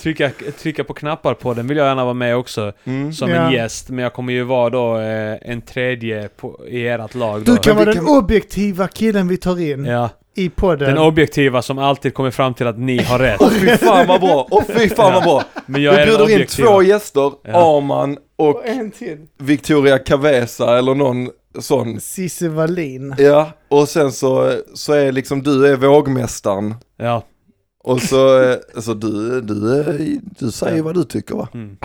Trycka, 0.01 0.31
trycka 0.61 0.83
på 0.83 0.93
knappar 0.93 1.33
på 1.33 1.53
den 1.53 1.67
vill 1.67 1.77
jag 1.77 1.87
gärna 1.87 2.03
vara 2.03 2.13
med 2.13 2.35
också. 2.35 2.71
Mm. 2.83 3.13
Som 3.13 3.29
Ja. 3.29 3.35
en 3.35 3.51
gäst, 3.53 3.89
men 3.89 4.03
jag 4.03 4.13
kommer 4.13 4.33
ju 4.33 4.43
vara 4.43 4.69
då 4.69 4.97
eh, 4.99 5.37
en 5.51 5.61
tredje 5.61 6.29
på, 6.37 6.65
i 6.67 6.87
ert 6.87 7.15
lag 7.15 7.41
då. 7.43 7.51
Du 7.51 7.57
kan 7.57 7.75
vara 7.75 7.85
den 7.85 7.93
kan- 8.05 8.17
objektiva 8.17 8.87
killen 8.87 9.27
vi 9.27 9.37
tar 9.37 9.59
in 9.61 9.85
Ja, 9.85 10.09
i 10.35 10.49
podden. 10.49 10.89
den 10.89 10.97
objektiva 10.97 11.61
som 11.61 11.77
alltid 11.79 12.13
kommer 12.13 12.31
fram 12.31 12.53
till 12.53 12.67
att 12.67 12.77
ni 12.79 13.03
har 13.03 13.19
rätt. 13.19 13.37
Åh 13.41 13.49
fy 13.49 13.67
fan 13.77 14.07
vad 14.07 14.21
bra, 14.21 14.47
åh 14.51 14.63
fy 14.67 14.89
fan 14.89 15.13
vad 15.13 15.23
bra. 15.23 15.43
Men 15.65 15.81
jag 15.83 15.91
Vi 15.91 15.97
den 15.97 16.07
bjuder 16.07 16.39
in 16.41 16.47
två 16.47 16.83
gäster, 16.83 17.31
Ja. 17.43 17.77
Arman 17.77 18.17
och 18.35 18.49
Och 18.49 18.67
en 18.67 18.91
till. 18.91 19.17
Victoria 19.39 19.99
Cavesa 19.99 20.77
eller 20.77 20.95
någon 20.95 21.29
sån. 21.59 21.99
Cissi 21.99 22.47
Wallin. 22.47 23.15
Ja, 23.17 23.51
och 23.69 23.89
sen 23.89 24.11
så, 24.11 24.53
så 24.73 24.93
är 24.93 25.11
liksom 25.11 25.43
du 25.43 25.67
är 25.67 25.75
vågmästaren. 25.75 26.75
Ja. 26.97 27.23
Och 27.83 28.01
så, 28.01 28.41
eh, 28.51 28.55
så 28.79 28.93
du, 28.93 29.41
du, 29.41 30.19
du 30.39 30.51
säger 30.51 30.81
vad 30.81 30.95
du 30.95 31.03
tycker 31.03 31.35
va? 31.35 31.47
Mm. 31.53 31.77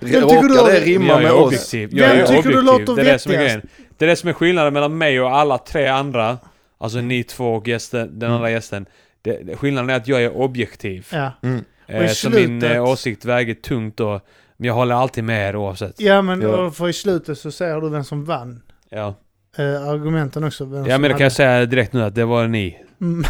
tycker 0.00 0.42
du 0.42 0.54
det 0.72 0.80
rimma 0.80 1.06
Jag 1.06 1.18
är 1.18 1.22
med 1.22 1.32
oss? 1.32 1.46
objektiv. 1.46 1.88
Vem 1.92 1.98
Jag 1.98 2.10
är 2.16 2.26
tycker 2.26 2.48
du 2.50 2.58
objektiv. 2.70 2.86
låter 2.86 3.02
det 3.02 3.08
är 3.08 3.12
det 3.12 3.18
som 3.18 3.32
är 3.32 3.36
vettigast? 3.38 3.62
grejen. 3.62 3.88
Det 3.98 4.04
är 4.04 4.08
det 4.08 4.16
som 4.16 4.28
är 4.28 4.32
skillnaden 4.32 4.72
mellan 4.74 4.98
mig 4.98 5.20
och 5.20 5.36
alla 5.36 5.58
tre 5.58 5.86
andra. 5.86 6.38
Alltså 6.82 6.98
ni 7.00 7.24
två 7.24 7.54
och 7.54 7.68
gästen, 7.68 8.18
den 8.18 8.30
andra 8.32 8.50
gästen. 8.50 8.86
Det, 9.22 9.42
det, 9.42 9.56
skillnaden 9.56 9.90
är 9.90 9.94
att 9.96 10.08
jag 10.08 10.22
är 10.22 10.36
objektiv. 10.36 11.06
Ja. 11.12 11.30
Mm. 11.42 11.64
Eh, 11.86 11.98
Och 11.98 12.04
i 12.04 12.08
så 12.08 12.30
min 12.30 12.60
slutet- 12.60 12.76
eh, 12.76 12.84
åsikt 12.84 13.24
väger 13.24 13.54
tungt 13.54 13.96
då. 13.96 14.20
Men 14.56 14.66
jag 14.66 14.74
håller 14.74 14.94
alltid 14.94 15.24
med 15.24 15.48
er 15.48 15.56
oavsett. 15.56 16.00
Ja, 16.00 16.22
men 16.22 16.40
Ja. 16.42 16.70
för 16.70 16.88
i 16.88 16.92
slutet 16.92 17.38
så 17.38 17.50
säger 17.50 17.80
du 17.80 17.88
vem 17.88 18.04
som 18.04 18.24
vann. 18.24 18.62
Ja, 18.90 19.14
Eh, 19.58 19.88
argumenten 19.88 20.44
också. 20.44 20.64
Vem 20.64 20.86
ja 20.86 20.98
men 20.98 21.10
det 21.10 21.16
kan 21.16 21.22
jag 21.24 21.32
säga 21.32 21.66
direkt 21.66 21.92
nu 21.92 22.02
att 22.02 22.14
det 22.14 22.24
var 22.24 22.46
ni. 22.46 22.78
Mm. 23.00 23.24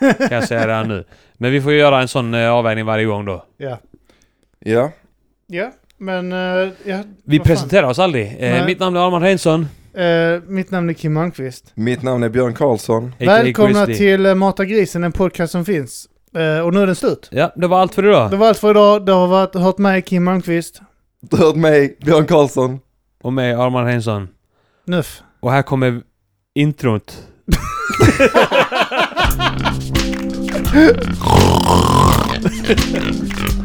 Kan 0.00 0.28
jag 0.30 0.44
säga 0.48 0.68
redan 0.68 0.88
nu. 0.88 1.04
Men 1.34 1.52
vi 1.52 1.60
får 1.60 1.72
göra 1.72 2.00
en 2.02 2.08
sån 2.08 2.34
eh, 2.34 2.50
avvägning 2.50 2.84
varje 2.86 3.04
gång 3.04 3.24
då. 3.24 3.44
Ja. 3.56 3.78
Ja, 4.58 4.90
Ja, 5.46 5.72
men... 5.98 6.32
eh, 6.32 6.68
ja, 6.84 7.02
Vi 7.24 7.38
presenterar 7.40 7.88
oss 7.88 7.98
aldrig. 7.98 8.36
Eh, 8.40 8.66
mitt 8.66 8.78
namn 8.80 8.96
är 8.96 9.00
Armand 9.06 9.24
Reinsson. 9.24 9.66
Eh, 9.94 10.42
mitt 10.46 10.70
namn 10.70 10.90
är 10.90 10.94
Kim 10.94 11.12
Malmqvist. 11.12 11.72
mitt 11.74 12.02
namn 12.02 12.22
är 12.22 12.28
Björn 12.28 12.54
Karlsson. 12.54 13.14
Välkomna 13.18 13.86
till 13.86 14.26
uh, 14.26 14.34
Mata 14.34 14.64
Grisen, 14.64 15.04
en 15.04 15.12
podcast 15.12 15.52
som 15.52 15.64
finns. 15.64 16.08
Eh, 16.34 16.58
och 16.58 16.74
nu 16.74 16.80
är 16.80 16.86
den 16.86 16.96
slut. 16.96 17.28
Ja, 17.32 17.52
det 17.56 17.66
var 17.66 17.80
allt 17.80 17.94
för 17.94 18.06
idag. 18.06 18.30
Det 18.30 18.36
var 18.36 18.48
allt 18.48 18.58
för 18.58 18.70
idag. 18.70 19.06
Det 19.06 19.12
har 19.12 19.26
varit, 19.26 19.54
hört 19.54 19.78
mig, 19.78 20.02
Kim 20.02 20.24
Malmqvist. 20.24 20.80
Du 21.20 21.36
har 21.36 21.46
hört 21.46 21.56
mig, 21.56 21.96
Björn 22.00 22.26
Karlsson. 22.26 22.80
Och 23.22 23.32
mig, 23.32 23.52
Armand 23.52 23.86
Reinsson. 23.86 24.28
Nuff. 24.84 25.22
Och 25.40 25.52
här 25.52 25.62
kommer 25.62 26.02
introt. 26.54 27.22